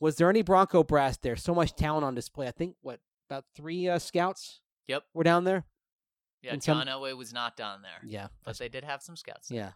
Was 0.00 0.16
there 0.16 0.30
any 0.30 0.42
Bronco 0.42 0.82
brass 0.84 1.16
there? 1.16 1.36
So 1.36 1.54
much 1.54 1.74
talent 1.74 2.04
on 2.04 2.14
display. 2.14 2.46
I 2.48 2.52
think 2.52 2.76
what 2.82 3.00
about 3.28 3.44
three 3.54 3.88
uh, 3.88 3.98
scouts? 3.98 4.60
Yep. 4.86 5.02
were 5.12 5.24
down 5.24 5.44
there. 5.44 5.66
Yeah, 6.42 6.52
And 6.52 6.62
some- 6.62 6.78
John 6.78 6.86
Elway 6.86 7.16
was 7.16 7.32
not 7.32 7.56
down 7.56 7.82
there, 7.82 8.00
Yeah, 8.04 8.28
but 8.44 8.56
they 8.58 8.68
did 8.68 8.84
have 8.84 9.02
some 9.02 9.16
scouts. 9.16 9.50
yeah. 9.50 9.72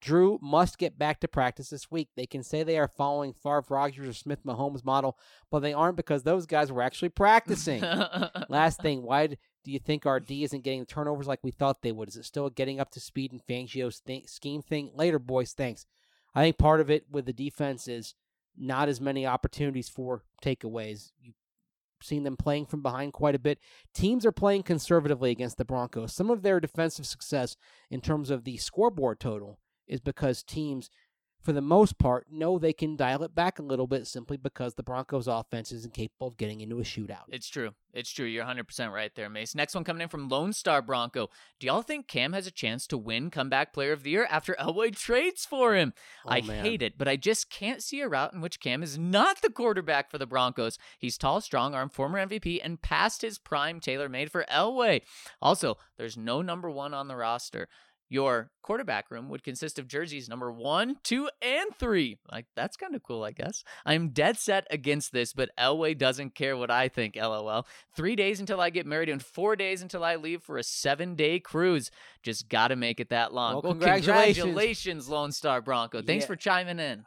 Drew 0.00 0.38
must 0.40 0.78
get 0.78 0.96
back 0.96 1.18
to 1.20 1.28
practice 1.28 1.70
this 1.70 1.90
week. 1.90 2.08
They 2.16 2.26
can 2.26 2.44
say 2.44 2.62
they 2.62 2.78
are 2.78 2.86
following 2.86 3.32
Favre, 3.32 3.64
Rodgers, 3.68 4.08
or 4.08 4.12
Smith 4.12 4.44
Mahomes 4.44 4.84
model, 4.84 5.18
but 5.50 5.58
they 5.58 5.72
aren't 5.72 5.96
because 5.96 6.22
those 6.22 6.46
guys 6.46 6.70
were 6.70 6.82
actually 6.82 7.08
practicing. 7.08 7.82
Last 8.48 8.80
thing, 8.80 9.02
why 9.02 9.26
do 9.26 9.36
you 9.64 9.80
think 9.80 10.06
our 10.06 10.20
D 10.20 10.44
isn't 10.44 10.62
getting 10.62 10.80
the 10.80 10.86
turnovers 10.86 11.26
like 11.26 11.40
we 11.42 11.50
thought 11.50 11.82
they 11.82 11.90
would? 11.90 12.08
Is 12.08 12.16
it 12.16 12.24
still 12.26 12.48
getting 12.48 12.78
up 12.78 12.90
to 12.92 13.00
speed 13.00 13.32
in 13.32 13.40
Fangio's 13.40 14.00
th- 14.00 14.28
scheme 14.28 14.62
thing? 14.62 14.92
Later, 14.94 15.18
boys, 15.18 15.52
thanks. 15.52 15.84
I 16.32 16.42
think 16.44 16.58
part 16.58 16.80
of 16.80 16.90
it 16.90 17.06
with 17.10 17.26
the 17.26 17.32
defense 17.32 17.88
is 17.88 18.14
not 18.56 18.88
as 18.88 19.00
many 19.00 19.26
opportunities 19.26 19.88
for 19.88 20.22
takeaways. 20.44 21.10
You've 21.20 21.34
seen 22.02 22.24
them 22.24 22.36
playing 22.36 22.66
from 22.66 22.82
behind 22.82 23.12
quite 23.12 23.34
a 23.34 23.38
bit. 23.38 23.58
Teams 23.94 24.24
are 24.24 24.32
playing 24.32 24.62
conservatively 24.62 25.30
against 25.30 25.56
the 25.58 25.64
Broncos. 25.64 26.14
Some 26.14 26.30
of 26.30 26.42
their 26.42 26.60
defensive 26.60 27.06
success 27.06 27.56
in 27.90 28.00
terms 28.00 28.30
of 28.30 28.44
the 28.44 28.56
scoreboard 28.56 29.20
total 29.20 29.58
is 29.86 30.00
because 30.00 30.42
teams, 30.42 30.90
for 31.40 31.52
the 31.52 31.60
most 31.60 31.98
part, 31.98 32.26
know 32.30 32.58
they 32.58 32.72
can 32.72 32.96
dial 32.96 33.22
it 33.22 33.34
back 33.34 33.58
a 33.58 33.62
little 33.62 33.86
bit 33.86 34.06
simply 34.06 34.36
because 34.36 34.74
the 34.74 34.82
Broncos 34.82 35.26
offense 35.28 35.72
isn't 35.72 35.94
capable 35.94 36.28
of 36.28 36.36
getting 36.36 36.60
into 36.60 36.78
a 36.78 36.82
shootout. 36.82 37.24
It's 37.28 37.48
true. 37.48 37.70
It's 37.94 38.10
true. 38.10 38.26
You're 38.26 38.44
100% 38.44 38.92
right 38.92 39.12
there, 39.14 39.30
Mace. 39.30 39.54
Next 39.54 39.74
one 39.74 39.82
coming 39.82 40.02
in 40.02 40.08
from 40.08 40.28
Lone 40.28 40.52
Star 40.52 40.82
Bronco. 40.82 41.30
Do 41.58 41.66
y'all 41.66 41.82
think 41.82 42.06
Cam 42.06 42.32
has 42.32 42.46
a 42.46 42.50
chance 42.50 42.86
to 42.88 42.98
win 42.98 43.30
Comeback 43.30 43.72
Player 43.72 43.92
of 43.92 44.02
the 44.02 44.10
Year 44.10 44.26
after 44.30 44.54
Elway 44.60 44.94
trades 44.94 45.44
for 45.46 45.74
him? 45.74 45.94
Oh, 46.26 46.30
I 46.30 46.40
man. 46.42 46.64
hate 46.64 46.82
it, 46.82 46.98
but 46.98 47.08
I 47.08 47.16
just 47.16 47.50
can't 47.50 47.82
see 47.82 48.00
a 48.00 48.08
route 48.08 48.34
in 48.34 48.40
which 48.40 48.60
Cam 48.60 48.82
is 48.82 48.98
not 48.98 49.40
the 49.40 49.50
quarterback 49.50 50.10
for 50.10 50.18
the 50.18 50.26
Broncos. 50.26 50.78
He's 50.98 51.16
tall, 51.16 51.40
strong 51.40 51.74
arm, 51.74 51.88
former 51.88 52.24
MVP, 52.24 52.60
and 52.62 52.82
past 52.82 53.22
his 53.22 53.38
prime 53.38 53.80
tailor 53.80 54.08
made 54.08 54.30
for 54.30 54.44
Elway. 54.52 55.02
Also, 55.40 55.78
there's 55.96 56.16
no 56.16 56.42
number 56.42 56.70
one 56.70 56.92
on 56.94 57.08
the 57.08 57.16
roster. 57.16 57.68
Your 58.10 58.50
quarterback 58.62 59.10
room 59.10 59.28
would 59.28 59.42
consist 59.44 59.78
of 59.78 59.86
jerseys 59.86 60.28
number 60.30 60.50
one, 60.50 60.96
two, 61.02 61.28
and 61.42 61.76
three. 61.78 62.16
Like, 62.32 62.46
that's 62.56 62.76
kind 62.76 62.94
of 62.94 63.02
cool, 63.02 63.22
I 63.22 63.32
guess. 63.32 63.64
I'm 63.84 64.08
dead 64.10 64.38
set 64.38 64.66
against 64.70 65.12
this, 65.12 65.34
but 65.34 65.50
Elway 65.58 65.96
doesn't 65.96 66.34
care 66.34 66.56
what 66.56 66.70
I 66.70 66.88
think, 66.88 67.16
lol. 67.16 67.66
Three 67.94 68.16
days 68.16 68.40
until 68.40 68.60
I 68.62 68.70
get 68.70 68.86
married 68.86 69.10
and 69.10 69.22
four 69.22 69.56
days 69.56 69.82
until 69.82 70.02
I 70.04 70.16
leave 70.16 70.42
for 70.42 70.56
a 70.56 70.62
seven 70.62 71.16
day 71.16 71.38
cruise. 71.38 71.90
Just 72.22 72.48
gotta 72.48 72.76
make 72.76 72.98
it 72.98 73.10
that 73.10 73.34
long. 73.34 73.54
Well, 73.54 73.62
congratulations. 73.72 74.36
congratulations, 74.38 75.08
Lone 75.10 75.32
Star 75.32 75.60
Bronco. 75.60 76.00
Thanks 76.00 76.22
Yeah. 76.24 76.28
for 76.28 76.36
chiming 76.36 76.78
in. 76.78 77.04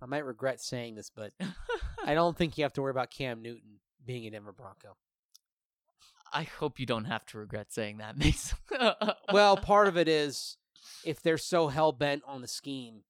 I 0.00 0.06
might 0.06 0.24
regret 0.24 0.60
saying 0.60 0.94
this, 0.96 1.10
but 1.14 1.32
I 2.04 2.14
don't 2.14 2.36
think 2.36 2.58
you 2.58 2.64
have 2.64 2.72
to 2.74 2.82
worry 2.82 2.90
about 2.90 3.10
Cam 3.10 3.42
Newton 3.42 3.78
being 4.04 4.26
a 4.26 4.30
Denver 4.30 4.52
Bronco. 4.52 4.96
I 6.32 6.44
hope 6.44 6.80
you 6.80 6.86
don't 6.86 7.04
have 7.04 7.26
to 7.26 7.38
regret 7.38 7.72
saying 7.72 7.98
that, 7.98 8.16
Mason. 8.18 8.58
well, 9.32 9.56
part 9.56 9.88
of 9.88 9.96
it 9.96 10.08
is 10.08 10.56
if 11.04 11.22
they're 11.22 11.38
so 11.38 11.68
hell 11.68 11.92
bent 11.92 12.22
on 12.26 12.40
the 12.40 12.48
scheme, 12.48 13.02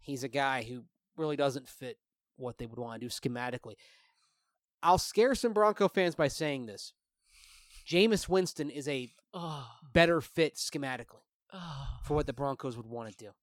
he's 0.00 0.24
a 0.24 0.28
guy 0.28 0.62
who 0.62 0.84
really 1.16 1.36
doesn't 1.36 1.68
fit 1.68 1.98
what 2.36 2.58
they 2.58 2.66
would 2.66 2.78
want 2.78 3.00
to 3.00 3.06
do 3.06 3.10
schematically. 3.10 3.74
I'll 4.82 4.98
scare 4.98 5.34
some 5.34 5.52
Bronco 5.52 5.88
fans 5.88 6.14
by 6.14 6.28
saying 6.28 6.66
this. 6.66 6.94
Jameis 7.86 8.28
Winston 8.28 8.70
is 8.70 8.88
a 8.88 9.12
oh, 9.34 9.68
better 9.92 10.20
fit 10.20 10.54
schematically 10.54 11.24
oh. 11.52 11.88
for 12.04 12.14
what 12.14 12.26
the 12.26 12.32
Broncos 12.32 12.76
would 12.76 12.86
want 12.86 13.10
to 13.10 13.16
do. 13.16 13.30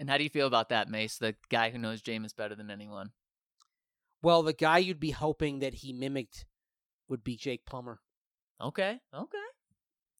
And 0.00 0.08
how 0.08 0.16
do 0.16 0.24
you 0.24 0.30
feel 0.30 0.46
about 0.46 0.70
that, 0.70 0.88
Mace? 0.88 1.18
The 1.18 1.36
guy 1.50 1.68
who 1.68 1.76
knows 1.76 2.00
Jameis 2.00 2.34
better 2.34 2.54
than 2.54 2.70
anyone. 2.70 3.10
Well, 4.22 4.42
the 4.42 4.52
guy 4.52 4.78
you'd 4.78 5.00
be 5.00 5.10
hoping 5.10 5.60
that 5.60 5.74
he 5.74 5.92
mimicked 5.92 6.44
would 7.08 7.24
be 7.24 7.36
Jake 7.36 7.64
Plummer. 7.64 8.00
Okay, 8.60 9.00
okay. 9.14 9.38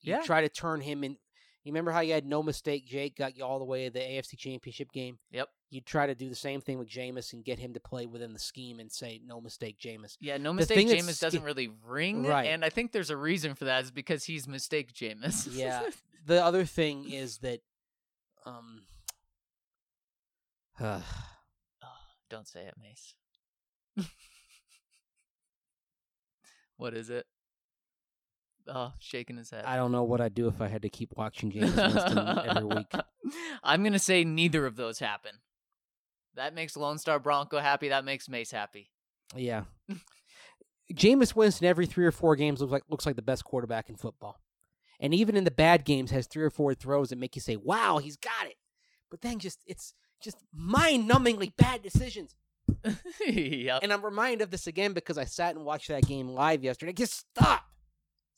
You 0.00 0.14
Yeah. 0.14 0.22
try 0.22 0.40
to 0.40 0.48
turn 0.48 0.80
him 0.80 1.04
in. 1.04 1.18
You 1.62 1.72
remember 1.72 1.90
how 1.90 2.00
you 2.00 2.14
had 2.14 2.24
no 2.24 2.42
mistake 2.42 2.86
Jake 2.86 3.16
got 3.16 3.36
you 3.36 3.44
all 3.44 3.58
the 3.58 3.66
way 3.66 3.84
to 3.84 3.90
the 3.90 4.00
AFC 4.00 4.34
Championship 4.38 4.90
game? 4.92 5.18
Yep. 5.30 5.50
You'd 5.68 5.84
try 5.84 6.06
to 6.06 6.14
do 6.14 6.30
the 6.30 6.34
same 6.34 6.62
thing 6.62 6.78
with 6.78 6.88
Jameis 6.88 7.34
and 7.34 7.44
get 7.44 7.58
him 7.58 7.74
to 7.74 7.80
play 7.80 8.06
within 8.06 8.32
the 8.32 8.38
scheme 8.38 8.80
and 8.80 8.90
say 8.90 9.20
no 9.22 9.40
mistake 9.42 9.78
Jameis. 9.78 10.16
Yeah, 10.20 10.38
no 10.38 10.54
mistake. 10.54 10.88
Jameis 10.88 11.20
doesn't 11.20 11.42
really 11.42 11.68
ring, 11.86 12.24
Right. 12.24 12.46
And 12.46 12.64
I 12.64 12.70
think 12.70 12.92
there's 12.92 13.10
a 13.10 13.16
reason 13.16 13.54
for 13.54 13.66
that. 13.66 13.84
Is 13.84 13.90
because 13.90 14.24
he's 14.24 14.48
mistake 14.48 14.94
Jameis. 14.94 15.46
Yeah. 15.54 15.90
the 16.26 16.42
other 16.42 16.64
thing 16.64 17.10
is 17.10 17.38
that 17.38 17.60
um 18.46 18.86
uh, 20.80 21.02
Don't 22.30 22.48
say 22.48 22.64
it, 22.64 22.74
Mace. 22.80 23.14
what 26.76 26.94
is 26.94 27.10
it? 27.10 27.26
Oh, 28.68 28.92
shaking 28.98 29.36
his 29.36 29.50
head. 29.50 29.64
I 29.64 29.76
don't 29.76 29.90
know 29.90 30.04
what 30.04 30.20
I'd 30.20 30.34
do 30.34 30.48
if 30.48 30.60
I 30.60 30.68
had 30.68 30.82
to 30.82 30.90
keep 30.90 31.16
watching 31.16 31.50
Jameis 31.52 31.76
Winston 31.76 32.48
every 32.48 32.64
week. 32.64 32.92
I'm 33.62 33.82
gonna 33.82 33.98
say 33.98 34.24
neither 34.24 34.66
of 34.66 34.76
those 34.76 34.98
happen. 34.98 35.32
That 36.36 36.54
makes 36.54 36.76
Lone 36.76 36.98
Star 36.98 37.18
Bronco 37.18 37.58
happy. 37.58 37.88
That 37.88 38.04
makes 38.04 38.28
Mace 38.28 38.50
happy. 38.50 38.90
Yeah. 39.34 39.64
Jameis 40.92 41.34
Winston 41.34 41.66
every 41.66 41.86
three 41.86 42.06
or 42.06 42.12
four 42.12 42.36
games 42.36 42.60
looks 42.60 42.72
like 42.72 42.82
looks 42.88 43.06
like 43.06 43.16
the 43.16 43.22
best 43.22 43.44
quarterback 43.44 43.88
in 43.88 43.96
football. 43.96 44.40
And 45.00 45.14
even 45.14 45.36
in 45.36 45.44
the 45.44 45.50
bad 45.50 45.84
games 45.84 46.10
has 46.10 46.26
three 46.26 46.44
or 46.44 46.50
four 46.50 46.74
throws 46.74 47.08
that 47.08 47.18
make 47.18 47.34
you 47.34 47.42
say, 47.42 47.56
Wow, 47.56 47.98
he's 47.98 48.16
got 48.16 48.46
it. 48.46 48.56
But 49.10 49.22
then 49.22 49.38
just 49.38 49.60
it's 49.66 49.94
just 50.22 50.36
mind 50.52 51.10
numbingly 51.10 51.56
bad 51.56 51.82
decisions. 51.82 52.34
Yep. 53.26 53.80
And 53.82 53.92
I'm 53.92 54.04
reminded 54.04 54.42
of 54.42 54.50
this 54.50 54.66
again 54.66 54.92
because 54.92 55.18
I 55.18 55.24
sat 55.24 55.54
and 55.54 55.64
watched 55.64 55.88
that 55.88 56.06
game 56.06 56.28
live 56.28 56.64
yesterday. 56.64 56.92
Just 56.92 57.26
stop. 57.34 57.64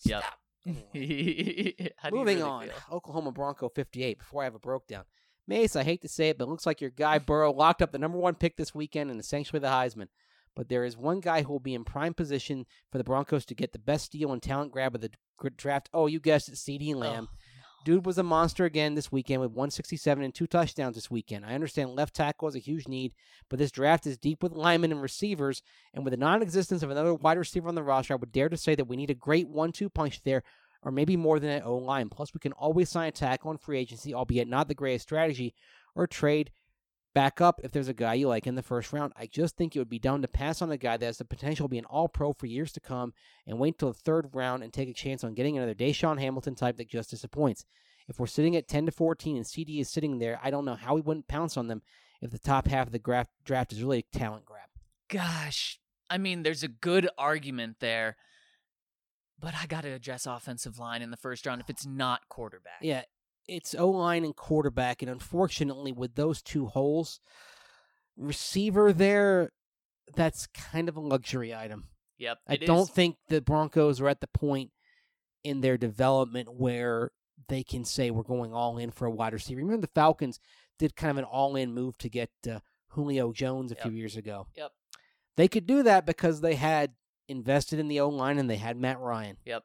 Yep. 0.05 0.23
Stop. 0.23 0.39
Anyway. 0.95 1.75
How 1.97 2.11
do 2.11 2.17
you 2.17 2.21
Moving 2.21 2.39
really 2.39 2.43
on, 2.49 2.63
feel? 2.63 2.73
Oklahoma 2.93 3.33
Bronco 3.33 3.69
58. 3.69 4.19
Before 4.19 4.43
I 4.43 4.45
have 4.45 4.55
a 4.55 4.61
breakdown, 4.61 5.05
Mace, 5.49 5.75
I 5.75 5.83
hate 5.83 6.03
to 6.03 6.09
say 6.09 6.29
it, 6.29 6.39
but 6.39 6.45
it 6.45 6.51
looks 6.51 6.67
like 6.67 6.81
your 6.81 6.91
guy 6.91 7.19
Burrow 7.19 7.53
locked 7.53 7.83
up 7.83 7.91
the 7.91 7.99
number 7.99 8.19
one 8.19 8.37
pick 8.37 8.57
this 8.57 8.73
weekend 8.73 9.11
in 9.11 9.17
the 9.17 9.25
Sanctuary 9.25 9.59
of 9.59 9.63
the 9.63 9.69
Heisman. 9.77 10.07
But 10.55 10.69
there 10.69 10.85
is 10.85 10.97
one 10.97 11.21
guy 11.21 11.43
who 11.43 11.53
will 11.53 11.61
be 11.61 11.75
in 11.75 11.83
prime 11.83 12.15
position 12.15 12.67
for 12.91 12.99
the 12.99 13.05
Broncos 13.05 13.45
to 13.47 13.55
get 13.55 13.73
the 13.73 13.79
best 13.79 14.13
deal 14.13 14.33
and 14.33 14.41
talent 14.43 14.71
grab 14.71 14.95
of 14.95 15.01
the 15.01 15.11
draft. 15.57 15.89
Oh, 15.93 16.07
you 16.07 16.21
guessed 16.21 16.49
it, 16.49 16.55
CeeDee 16.55 16.95
Lamb. 16.95 17.29
Oh, 17.31 17.37
Dude 17.85 18.07
was 18.07 18.17
a 18.17 18.23
monster 18.23 18.65
again 18.65 18.95
this 18.95 19.11
weekend 19.11 19.41
with 19.41 19.51
167 19.51 20.23
and 20.23 20.33
two 20.33 20.47
touchdowns 20.47 20.95
this 20.95 21.11
weekend. 21.11 21.45
I 21.45 21.55
understand 21.55 21.91
left 21.91 22.15
tackle 22.15 22.47
is 22.47 22.55
a 22.55 22.61
huge 22.61 22.87
need, 22.87 23.13
but 23.49 23.59
this 23.59 23.73
draft 23.73 24.07
is 24.07 24.17
deep 24.17 24.41
with 24.41 24.53
linemen 24.53 24.93
and 24.93 25.03
receivers, 25.03 25.63
and 25.93 26.05
with 26.05 26.13
the 26.13 26.17
non-existence 26.17 26.85
of 26.85 26.91
another 26.91 27.13
wide 27.13 27.39
receiver 27.39 27.69
on 27.69 27.75
the 27.75 27.83
roster, 27.83 28.15
I 28.15 28.17
would 28.17 28.31
dare 28.31 28.49
to 28.49 28.57
say 28.57 28.77
that 28.77 28.87
we 28.87 28.95
need 28.95 29.11
a 29.11 29.15
great 29.15 29.49
one-two 29.49 29.91
punch 29.91 30.23
there, 30.23 30.45
or 30.85 30.93
maybe 30.93 31.17
more 31.17 31.41
than 31.41 31.51
an 31.51 31.63
O 31.65 31.77
line. 31.77 32.09
Plus, 32.09 32.33
we 32.33 32.39
can 32.39 32.53
always 32.53 32.89
sign 32.89 33.09
a 33.09 33.13
tackle 33.13 33.51
in 33.51 33.59
free 33.59 33.81
agency, 33.81 34.15
albeit 34.15 34.47
not 34.47 34.69
the 34.69 34.75
greatest 34.75 35.03
strategy, 35.03 35.53
or 35.97 36.07
trade 36.07 36.53
back 37.15 37.41
up 37.41 37.61
if 37.63 37.73
there's 37.73 37.89
a 37.89 37.95
guy 37.95 38.15
you 38.15 38.29
like 38.29 38.47
in 38.47 38.55
the 38.55 38.63
first 38.63 38.93
round. 38.93 39.13
I 39.17 39.27
just 39.27 39.57
think 39.57 39.75
it 39.75 39.79
would 39.79 39.89
be 39.89 39.99
dumb 39.99 40.23
to 40.23 40.29
pass 40.29 40.63
on 40.63 40.71
a 40.71 40.77
guy 40.77 40.97
that 40.97 41.07
has 41.07 41.19
the 41.19 41.25
potential 41.25 41.67
to 41.67 41.71
be 41.71 41.79
an 41.79 41.85
all-pro 41.85 42.33
for 42.33 42.47
years 42.47 42.73
to 42.73 42.81
come 42.81 43.13
and 43.47 43.59
wait 43.59 43.79
till 43.79 43.93
the 43.93 43.99
third 43.99 44.31
round 44.33 44.63
and 44.63 44.73
take 44.73 44.89
a 44.89 44.95
chance 44.95 45.23
on 45.25 45.35
getting 45.35 45.57
another 45.57 45.75
DaeSean 45.75 46.21
Hamilton 46.21 46.55
type 46.55 46.77
that 46.77 46.89
just 46.89 47.11
disappoints. 47.11 47.65
If 48.09 48.19
we're 48.19 48.27
sitting 48.27 48.57
at 48.57 48.69
10 48.69 48.87
to 48.87 48.93
14 48.93 49.37
and 49.37 49.45
CeeDee 49.45 49.81
is 49.81 49.89
sitting 49.89 50.19
there, 50.19 50.41
I 50.43 50.51
don't 50.51 50.65
know 50.65 50.75
how 50.75 50.95
we 50.95 51.01
wouldn't 51.01 51.29
pounce 51.29 51.57
on 51.57 51.69
them 51.69 51.83
if 52.21 52.31
the 52.31 52.39
top 52.39 52.67
half 52.69 52.87
of 52.87 52.93
the 52.93 52.99
draft, 52.99 53.31
draft 53.45 53.73
is 53.73 53.83
really 53.83 54.01
a 54.01 54.17
talent 54.17 54.45
grab. 54.45 54.69
Gosh, 55.09 55.79
I 56.09 56.19
mean, 56.19 56.43
there's 56.43 56.63
a 56.63 56.69
good 56.69 57.09
argument 57.19 57.77
there, 57.81 58.17
but 59.39 59.55
I 59.61 59.67
got 59.67 59.83
to 59.83 59.91
address 59.91 60.27
offensive 60.27 60.79
line 60.79 61.03
in 61.03 61.11
the 61.11 61.17
first 61.17 61.47
round 61.47 61.61
if 61.61 61.71
it's 61.71 61.87
not 61.87 62.29
quarterback. 62.29 62.81
Yeah, 62.81 63.03
it's 63.49 63.75
O 63.75 63.89
line 63.89 64.25
and 64.25 64.37
quarterback, 64.37 65.03
and 65.03 65.11
unfortunately, 65.11 65.93
with 65.93 66.15
those 66.15 66.43
two 66.43 66.67
holes, 66.67 67.21
receiver 68.17 68.93
there, 68.93 69.51
that's 70.15 70.47
kind 70.49 70.89
of 70.89 70.97
a 70.97 71.01
luxury 71.01 71.55
item. 71.55 71.89
Yep. 72.19 72.39
I 72.47 72.57
don't 72.57 72.89
is. 72.89 72.91
think 72.91 73.17
the 73.29 73.41
Broncos 73.41 74.01
are 74.01 74.09
at 74.09 74.21
the 74.21 74.29
point 74.29 74.71
in 75.43 75.61
their 75.61 75.77
development 75.77 76.49
where 76.53 77.11
they 77.49 77.65
can 77.65 77.85
say 77.85 78.11
we're 78.11 78.23
going 78.23 78.53
all 78.53 78.79
in 78.79 78.91
for 78.91 79.07
a 79.07 79.11
wide 79.11 79.33
receiver. 79.33 79.61
Remember 79.61 79.81
the 79.81 79.93
Falcons 79.93 80.39
did 80.79 80.95
kind 80.95 81.11
of 81.11 81.19
an 81.19 81.25
all 81.25 81.57
in 81.57 81.75
move 81.75 81.99
to 81.99 82.09
get 82.09 82.31
uh, 82.49 82.61
Julio 82.89 83.33
Jones 83.33 83.73
a 83.73 83.75
few 83.75 83.91
years 83.91 84.17
ago. 84.17 84.47
Yep. 84.57 84.71
They 85.37 85.49
could 85.49 85.67
do 85.67 85.83
that 85.83 86.07
because 86.07 86.41
they 86.41 86.55
had 86.55 86.93
invested 87.29 87.79
in 87.79 87.89
the 87.89 88.01
O 88.01 88.09
line 88.09 88.39
and 88.39 88.49
they 88.49 88.57
had 88.57 88.77
Matt 88.77 89.01
Ryan. 89.01 89.39
Yep. 89.45 89.65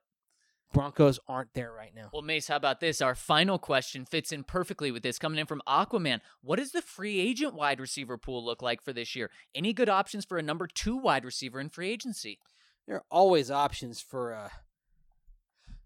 Broncos 0.73 1.19
aren't 1.27 1.53
there 1.53 1.71
right 1.71 1.93
now. 1.95 2.09
Well, 2.11 2.21
Mace, 2.21 2.47
how 2.47 2.57
about 2.57 2.79
this? 2.79 3.01
Our 3.01 3.15
final 3.15 3.57
question 3.57 4.05
fits 4.05 4.31
in 4.31 4.43
perfectly 4.43 4.91
with 4.91 5.01
this. 5.03 5.17
Coming 5.17 5.39
in 5.39 5.45
from 5.45 5.61
Aquaman, 5.67 6.19
what 6.41 6.57
does 6.57 6.71
the 6.71 6.81
free 6.81 7.19
agent 7.19 7.53
wide 7.53 7.79
receiver 7.79 8.17
pool 8.17 8.43
look 8.45 8.61
like 8.61 8.81
for 8.81 8.93
this 8.93 9.15
year? 9.15 9.31
Any 9.55 9.73
good 9.73 9.89
options 9.89 10.25
for 10.25 10.37
a 10.37 10.43
number 10.43 10.67
two 10.67 10.97
wide 10.97 11.25
receiver 11.25 11.59
in 11.59 11.69
free 11.69 11.89
agency? 11.89 12.39
There 12.85 12.97
are 12.97 13.05
always 13.09 13.49
options 13.49 14.01
for 14.01 14.31
a 14.31 14.51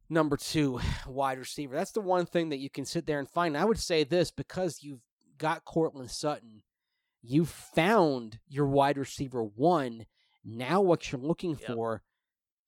number 0.10 0.36
two 0.38 0.80
wide 1.08 1.38
receiver. 1.40 1.76
That's 1.76 1.92
the 1.92 2.02
one 2.02 2.26
thing 2.26 2.50
that 2.50 2.60
you 2.60 2.70
can 2.70 2.86
sit 2.86 3.06
there 3.06 3.20
and 3.20 3.30
find. 3.30 3.56
I 3.58 3.66
would 3.66 3.80
say 3.80 4.04
this 4.04 4.32
because 4.32 4.80
you've 4.82 5.02
got 5.38 5.64
Courtland 5.66 6.12
Sutton, 6.12 6.64
you 7.22 7.46
found 7.46 8.40
your 8.48 8.66
wide 8.68 8.98
receiver 8.98 9.44
one. 9.44 10.06
Now, 10.44 10.82
what 10.82 11.12
you're 11.12 11.22
looking 11.22 11.52
Yep. 11.52 11.68
for, 11.68 12.02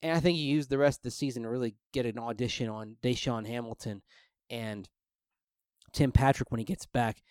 And 0.03 0.11
I 0.11 0.19
think 0.19 0.37
you 0.37 0.43
use 0.43 0.67
the 0.67 0.77
rest 0.77 0.99
of 0.99 1.03
the 1.03 1.11
season 1.11 1.43
to 1.43 1.49
really 1.49 1.75
get 1.93 2.05
an 2.05 2.19
audition 2.19 2.67
on 2.67 2.97
DaeSean 3.01 3.47
Hamilton 3.47 4.01
and 4.49 4.89
Tim 5.93 6.11
Patrick 6.11 6.51
when 6.51 6.59
he 6.59 6.65
gets 6.65 6.85
back. 6.85 7.23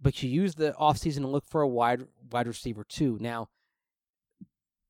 But 0.00 0.22
you 0.22 0.28
use 0.28 0.54
the 0.54 0.74
offseason 0.78 1.22
to 1.22 1.26
look 1.26 1.46
for 1.46 1.62
a 1.62 1.68
wide 1.68 2.06
wide 2.30 2.46
receiver 2.46 2.84
too. 2.84 3.16
Now, 3.18 3.48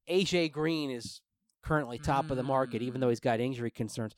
AJ 0.09 0.51
Green 0.51 0.91
is 0.91 1.21
currently 1.62 1.99
top 1.99 2.31
of 2.31 2.37
the 2.37 2.43
market, 2.43 2.83
even 2.83 3.01
though 3.01 3.09
he's 3.09 3.21
got 3.21 3.39
injury 3.39 3.71
concerns. 3.71 4.17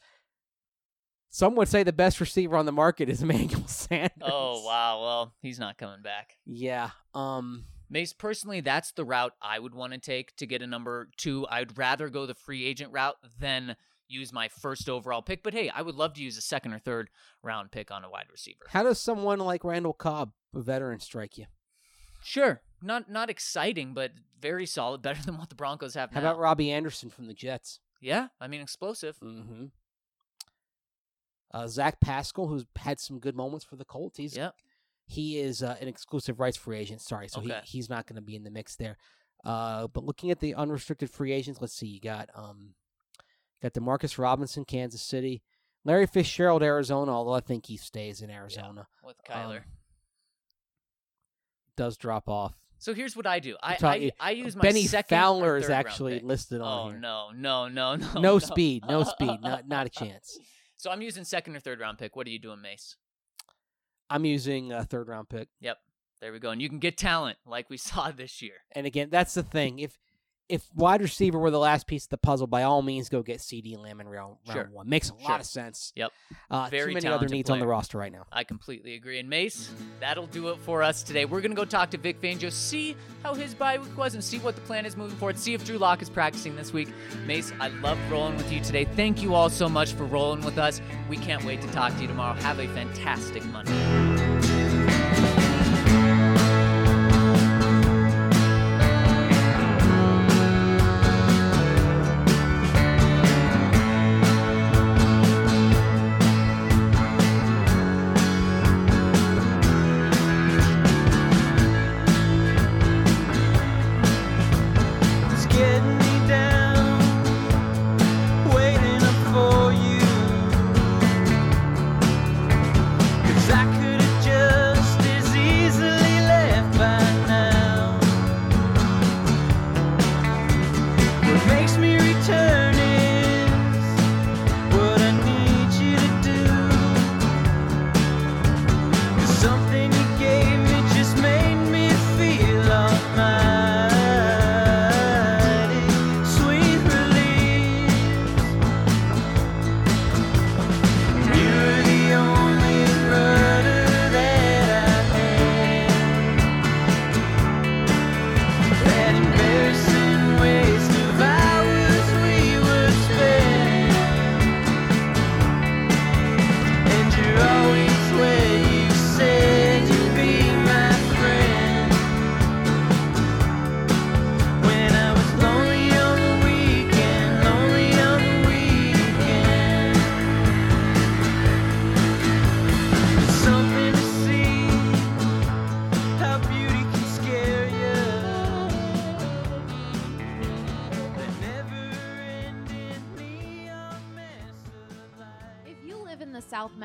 Some 1.29 1.55
would 1.57 1.69
say 1.69 1.83
the 1.83 1.93
best 1.93 2.21
receiver 2.21 2.57
on 2.57 2.67
the 2.67 2.73
market 2.73 3.09
is 3.11 3.23
Emmanuel 3.23 3.67
Sanders. 3.67 4.11
Oh 4.23 4.65
wow, 4.65 5.03
well 5.03 5.35
he's 5.43 5.59
not 5.59 5.77
coming 5.77 6.01
back. 6.03 6.39
Yeah. 6.47 6.91
Um. 7.15 7.65
Mace, 7.93 8.15
personally, 8.15 8.61
that's 8.63 8.93
the 8.93 9.05
route 9.05 9.35
I 9.43 9.59
would 9.59 9.75
want 9.75 9.93
to 9.93 9.99
take 9.99 10.35
to 10.37 10.47
get 10.47 10.63
a 10.63 10.67
number 10.67 11.11
two. 11.19 11.47
I'd 11.51 11.77
rather 11.77 12.09
go 12.09 12.25
the 12.25 12.35
free 12.35 12.65
agent 12.65 12.91
route 12.91 13.17
than 13.39 13.77
use 14.09 14.33
my 14.33 14.49
first 14.49 14.89
overall 14.89 15.21
pick. 15.21 15.43
But 15.43 15.53
hey, 15.53 15.69
I 15.69 15.83
would 15.83 15.95
love 15.95 16.15
to 16.15 16.23
use 16.23 16.39
a 16.39 16.41
second 16.41 16.73
or 16.73 16.79
third 16.79 17.11
round 17.43 17.71
pick 17.71 17.91
on 17.91 18.03
a 18.03 18.09
wide 18.11 18.27
receiver. 18.31 18.65
How 18.71 18.83
does 18.83 18.99
someone 18.99 19.41
like 19.41 19.63
Randall 19.63 19.93
Cobb, 19.93 20.33
a 20.55 20.61
veteran, 20.61 21.01
strike 21.01 21.37
you? 21.37 21.45
Sure, 22.25 22.63
not 22.83 23.11
not 23.11 23.29
exciting, 23.29 23.93
but 23.93 24.13
very 24.41 24.65
solid. 24.65 25.03
Better 25.03 25.23
than 25.23 25.37
what 25.37 25.51
the 25.51 25.55
Broncos 25.55 25.93
have 25.93 26.13
How 26.13 26.21
now. 26.21 26.31
about 26.31 26.39
Robby 26.41 26.71
Anderson 26.71 27.11
from 27.11 27.27
the 27.27 27.35
Jets? 27.35 27.79
yeah, 28.01 28.29
I 28.41 28.49
mean 28.49 28.63
explosive. 28.63 29.19
Mm-hmm. 29.21 29.67
Uh, 31.53 31.67
Zach 31.67 32.01
Pascal, 32.01 32.47
who's 32.49 32.65
had 32.77 32.99
some 32.99 33.19
good 33.19 33.37
moments 33.37 33.67
for 33.67 33.77
the 33.77 33.85
Colts. 33.85 34.17
He's 34.17 34.35
Yep. 34.35 34.55
He 35.07 35.39
is 35.39 35.63
uh, 35.63 35.77
an 35.81 35.89
exclusive 35.89 36.41
rights 36.41 36.57
free 36.57 36.79
agent. 36.79 37.01
Sorry, 37.01 37.29
so 37.29 37.41
Okay. 37.41 37.61
he, 37.65 37.79
he's 37.79 37.91
not 37.91 38.07
going 38.07 38.17
to 38.17 38.23
be 38.23 38.37
in 38.37 38.45
the 38.45 38.51
mix 38.51 38.77
there. 38.77 38.97
Uh, 39.45 39.89
but 39.89 40.05
looking 40.05 40.31
at 40.31 40.39
the 40.41 40.55
unrestricted 40.55 41.11
free 41.11 41.33
agents, 41.33 41.61
let's 41.61 41.75
see. 41.75 41.87
You 41.89 42.01
got 42.01 42.29
um, 42.35 42.75
got 43.63 43.73
Demarcus 43.75 44.17
Robinson, 44.19 44.65
Kansas 44.65 45.03
City, 45.03 45.43
Larry 45.85 46.07
Fitzgerald, 46.07 46.63
Arizona. 46.63 47.13
Although 47.13 47.35
I 47.35 47.41
think 47.41 47.67
he 47.67 47.77
stays 47.77 48.23
in 48.23 48.31
Arizona, 48.31 48.87
with 49.05 49.17
Kyler. 49.29 49.57
Um, 49.59 49.63
does 51.77 51.97
drop 51.97 52.29
off. 52.29 52.55
so 52.79 52.93
here's 52.95 53.17
what 53.17 53.27
I 53.27 53.39
do. 53.41 53.57
I 53.63 53.75
talk- 53.77 53.95
I, 53.97 54.13
I 54.21 54.31
use 54.33 54.55
my 54.55 54.63
Bennie 54.63 54.87
second 54.87 55.17
Fowler 55.17 55.57
is 55.57 55.71
actually 55.71 56.21
listed 56.21 56.61
on 56.61 56.87
Oh 56.87 56.91
here. 56.91 56.99
no, 57.01 57.31
no, 57.35 57.69
no, 57.69 57.97
no, 57.97 58.21
No 58.21 58.39
speed, 58.39 58.85
no 58.87 59.03
speed, 59.05 59.41
not 59.43 59.67
not 59.67 59.87
a 59.87 59.91
chance. 60.01 60.39
So 60.77 60.91
I'm 60.91 61.01
using 61.03 61.25
second 61.25 61.57
or 61.57 61.61
third 61.61 61.81
round 61.81 61.99
pick. 61.99 62.15
What 62.17 62.27
are 62.27 62.31
you 62.31 62.39
doing, 62.39 62.61
Mace? 62.61 62.97
I'm 64.13 64.25
using 64.25 64.73
a 64.73 64.85
third 64.85 65.09
round 65.09 65.29
pick. 65.29 65.49
Yep. 65.61 65.79
There 66.21 66.33
we 66.33 66.39
go. 66.39 66.51
And 66.51 66.61
you 66.63 66.69
can 66.69 66.79
get 66.79 66.97
talent 66.97 67.39
like 67.47 67.71
we 67.71 67.77
saw 67.79 68.11
this 68.11 68.43
year. 68.43 68.55
And 68.73 68.87
again, 68.87 69.09
that's 69.11 69.35
the 69.35 69.43
thing. 69.43 69.79
If 69.79 69.99
if 70.49 70.69
wide 70.75 71.01
receiver 71.01 71.39
were 71.39 71.51
the 71.53 71.59
last 71.59 71.87
piece 71.87 72.05
of 72.05 72.11
the 72.11 72.19
puzzle, 72.19 72.47
by 72.47 72.65
all 72.65 72.83
means, 72.83 73.09
go 73.09 73.23
get 73.23 73.39
CeeDee 73.39 73.79
Lamb 73.79 74.01
in 74.01 74.09
round, 74.09 74.37
round 74.47 74.53
Sure. 74.59 74.69
one. 74.71 74.87
Makes 74.89 75.09
a 75.09 75.15
Sure. 75.19 75.31
lot 75.31 75.41
of 75.41 75.47
sense. 75.47 75.93
Yep. 75.97 76.11
Uh, 76.51 76.69
Very 76.71 76.91
too 76.91 76.95
many 76.95 77.07
other 77.07 77.27
needs 77.27 77.49
on 77.49 77.59
the 77.59 77.67
roster 77.67 77.97
right 77.97 78.13
now. 78.13 78.27
I 78.31 78.45
completely 78.45 78.95
agree. 78.95 79.19
And 79.19 79.31
Mace, 79.31 79.73
that'll 79.99 80.27
do 80.27 80.49
it 80.49 80.59
for 80.59 80.83
us 80.83 81.03
today. 81.05 81.25
We're 81.25 81.41
going 81.41 81.53
to 81.53 81.57
go 81.57 81.65
talk 81.65 81.91
to 81.93 81.97
Vic 81.97 82.21
Fangio, 82.21 82.53
see 82.53 82.97
how 83.23 83.33
his 83.33 83.55
bye 83.55 83.79
week 83.79 83.97
was, 83.97 84.13
and 84.15 84.23
see 84.23 84.41
what 84.41 84.55
the 84.57 84.61
plan 84.63 84.85
is 84.85 84.95
moving 84.95 85.17
forward. 85.17 85.39
See 85.39 85.55
if 85.55 85.65
Drew 85.65 85.79
Lock 85.79 86.03
is 86.03 86.11
practicing 86.11 86.55
this 86.55 86.71
week. 86.73 86.89
Mace, 87.25 87.51
I 87.59 87.69
love 87.69 87.97
rolling 88.11 88.37
with 88.37 88.53
you 88.53 88.61
today. 88.61 88.85
Thank 88.85 89.23
you 89.23 89.35
all 89.35 89.49
so 89.49 89.71
much 89.71 89.93
for 89.95 90.05
rolling 90.05 90.43
with 90.45 90.59
us. 90.59 90.83
We 91.09 91.17
can't 91.17 91.45
wait 91.45 91.63
to 91.63 91.69
talk 91.69 91.95
to 91.95 92.03
you 92.03 92.09
tomorrow. 92.09 92.35
Have 92.41 92.59
a 92.59 92.67
fantastic 92.69 93.43
Monday. 93.47 94.02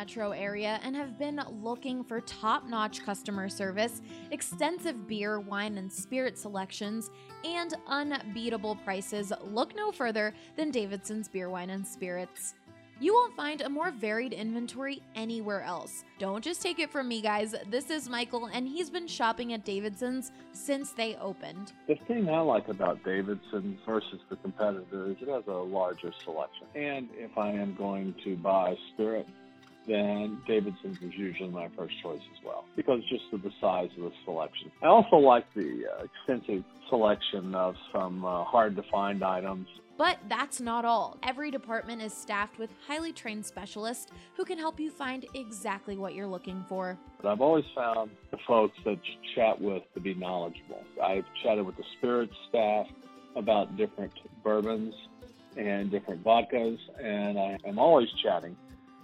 Metro 0.08 0.32
area 0.32 0.80
and 0.84 0.96
have 0.96 1.20
been 1.20 1.42
looking 1.62 2.02
for 2.02 2.22
top 2.22 2.66
notch 2.66 3.04
customer 3.04 3.50
service, 3.50 4.02
extensive 4.32 5.06
beer, 5.06 5.42
wine, 5.42 5.78
and 5.78 5.92
spirit 5.92 6.38
selections, 6.38 7.12
and 7.44 7.74
unbeatable 7.88 8.78
prices, 8.86 9.34
look 9.44 9.76
no 9.76 9.92
further 9.92 10.34
than 10.56 10.72
Davidson's 10.72 11.28
Beer, 11.28 11.50
Wine, 11.50 11.72
and 11.72 11.86
Spirits. 11.86 12.54
You 13.02 13.14
won't 13.14 13.36
find 13.36 13.60
a 13.60 13.68
more 13.68 13.92
varied 13.92 14.32
inventory 14.32 15.04
anywhere 15.14 15.62
else. 15.62 16.06
Don't 16.20 16.42
just 16.42 16.62
take 16.62 16.80
it 16.80 16.90
from 16.90 17.10
me, 17.10 17.22
guys. 17.22 17.54
This 17.70 17.90
is 17.90 18.08
Michael, 18.08 18.46
and 18.46 18.66
he's 18.66 18.90
been 18.90 19.08
shopping 19.08 19.52
at 19.52 19.66
Davidson's 19.66 20.32
since 20.54 20.94
they 20.94 21.16
opened. 21.18 21.74
The 21.88 21.96
thing 22.08 22.30
I 22.30 22.40
like 22.40 22.70
about 22.70 23.04
Davidson 23.04 23.78
versus 23.86 24.22
the 24.30 24.38
competitors, 24.38 25.18
it 25.20 25.28
has 25.28 25.44
a 25.48 25.52
larger 25.52 26.14
selection. 26.24 26.66
And 26.76 27.10
if 27.18 27.38
I 27.38 27.52
am 27.52 27.76
going 27.76 28.16
to 28.24 28.38
buy 28.38 28.78
Spirit, 28.94 29.28
then 29.88 30.42
Davidson's 30.46 30.98
is 31.02 31.14
usually 31.16 31.50
my 31.50 31.70
first 31.76 31.94
choice 32.04 32.22
as 32.38 32.46
well 32.46 32.66
because 32.76 33.00
just 33.10 33.24
of 33.32 33.42
the 33.42 33.52
size 33.60 33.90
of 33.98 34.04
the 34.04 34.12
selection. 34.26 34.72
I 34.84 34.88
also 34.88 35.16
like 35.16 35.46
the 35.56 35.86
uh, 35.88 36.04
extensive 36.04 36.64
selection 36.90 37.56
of 37.56 37.76
some 37.94 38.24
uh, 38.24 38.44
hard 38.44 38.76
to 38.76 38.84
find 38.92 39.24
items. 39.24 39.68
But 39.98 40.20
that's 40.30 40.62
not 40.62 40.86
all. 40.86 41.18
Every 41.24 41.50
department 41.50 42.04
is 42.04 42.14
staffed 42.14 42.60
with 42.60 42.70
highly 42.86 43.12
trained 43.12 43.46
specialists 43.46 44.12
who 44.36 44.46
can 44.46 44.60
help 44.60 44.80
you 44.80 44.92
find 44.92 45.26
exactly 45.34 45.98
what 45.98 46.14
you're 46.14 46.28
looking 46.28 46.64
for. 46.70 47.00
But 47.20 47.30
I've 47.30 47.42
always 47.42 47.66
found 47.74 48.12
the 48.30 48.38
folks 48.46 48.78
that 48.86 48.92
you 48.92 49.34
chat 49.36 49.60
with 49.60 49.82
to 49.96 50.00
be 50.00 50.14
knowledgeable. 50.14 50.84
I've 51.04 51.26
chatted 51.42 51.66
with 51.66 51.78
the 51.78 51.84
spirits 51.98 52.34
staff 52.50 52.86
about 53.36 53.76
different 53.76 54.14
bourbons 54.44 54.94
and 55.56 55.90
different 55.90 56.24
vodkas, 56.24 56.78
and 57.02 57.40
I 57.40 57.58
am 57.66 57.80
always 57.80 58.08
chatting 58.22 58.56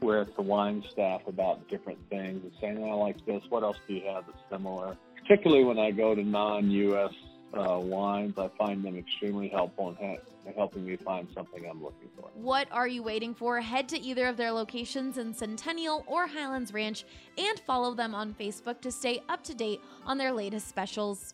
with 0.01 0.35
the 0.35 0.41
wine 0.41 0.83
staff 0.91 1.21
about 1.27 1.67
different 1.69 1.99
things 2.09 2.43
and 2.43 2.51
saying, 2.59 2.83
I 2.83 2.93
like 2.93 3.25
this. 3.25 3.41
What 3.49 3.63
else 3.63 3.77
do 3.87 3.93
you 3.93 4.05
have 4.07 4.25
that's 4.25 4.37
similar? 4.49 4.97
Particularly 5.21 5.63
when 5.63 5.79
I 5.79 5.91
go 5.91 6.13
to 6.13 6.23
non-U.S. 6.23 7.13
Uh, 7.53 7.79
wines, 7.79 8.37
I 8.37 8.49
find 8.57 8.83
them 8.83 8.97
extremely 8.97 9.47
helpful 9.47 9.89
in 9.89 9.95
ha- 9.95 10.53
helping 10.55 10.85
me 10.85 10.97
find 10.97 11.27
something 11.33 11.65
I'm 11.69 11.81
looking 11.81 12.09
for. 12.19 12.29
What 12.33 12.67
are 12.71 12.87
you 12.87 13.03
waiting 13.03 13.33
for? 13.33 13.61
Head 13.61 13.87
to 13.89 13.99
either 13.99 14.25
of 14.27 14.37
their 14.37 14.51
locations 14.51 15.17
in 15.17 15.33
Centennial 15.33 16.03
or 16.07 16.27
Highlands 16.27 16.73
Ranch 16.73 17.05
and 17.37 17.59
follow 17.61 17.93
them 17.93 18.13
on 18.13 18.33
Facebook 18.33 18.81
to 18.81 18.91
stay 18.91 19.21
up 19.29 19.43
to 19.43 19.53
date 19.53 19.81
on 20.05 20.17
their 20.17 20.33
latest 20.33 20.67
specials. 20.67 21.33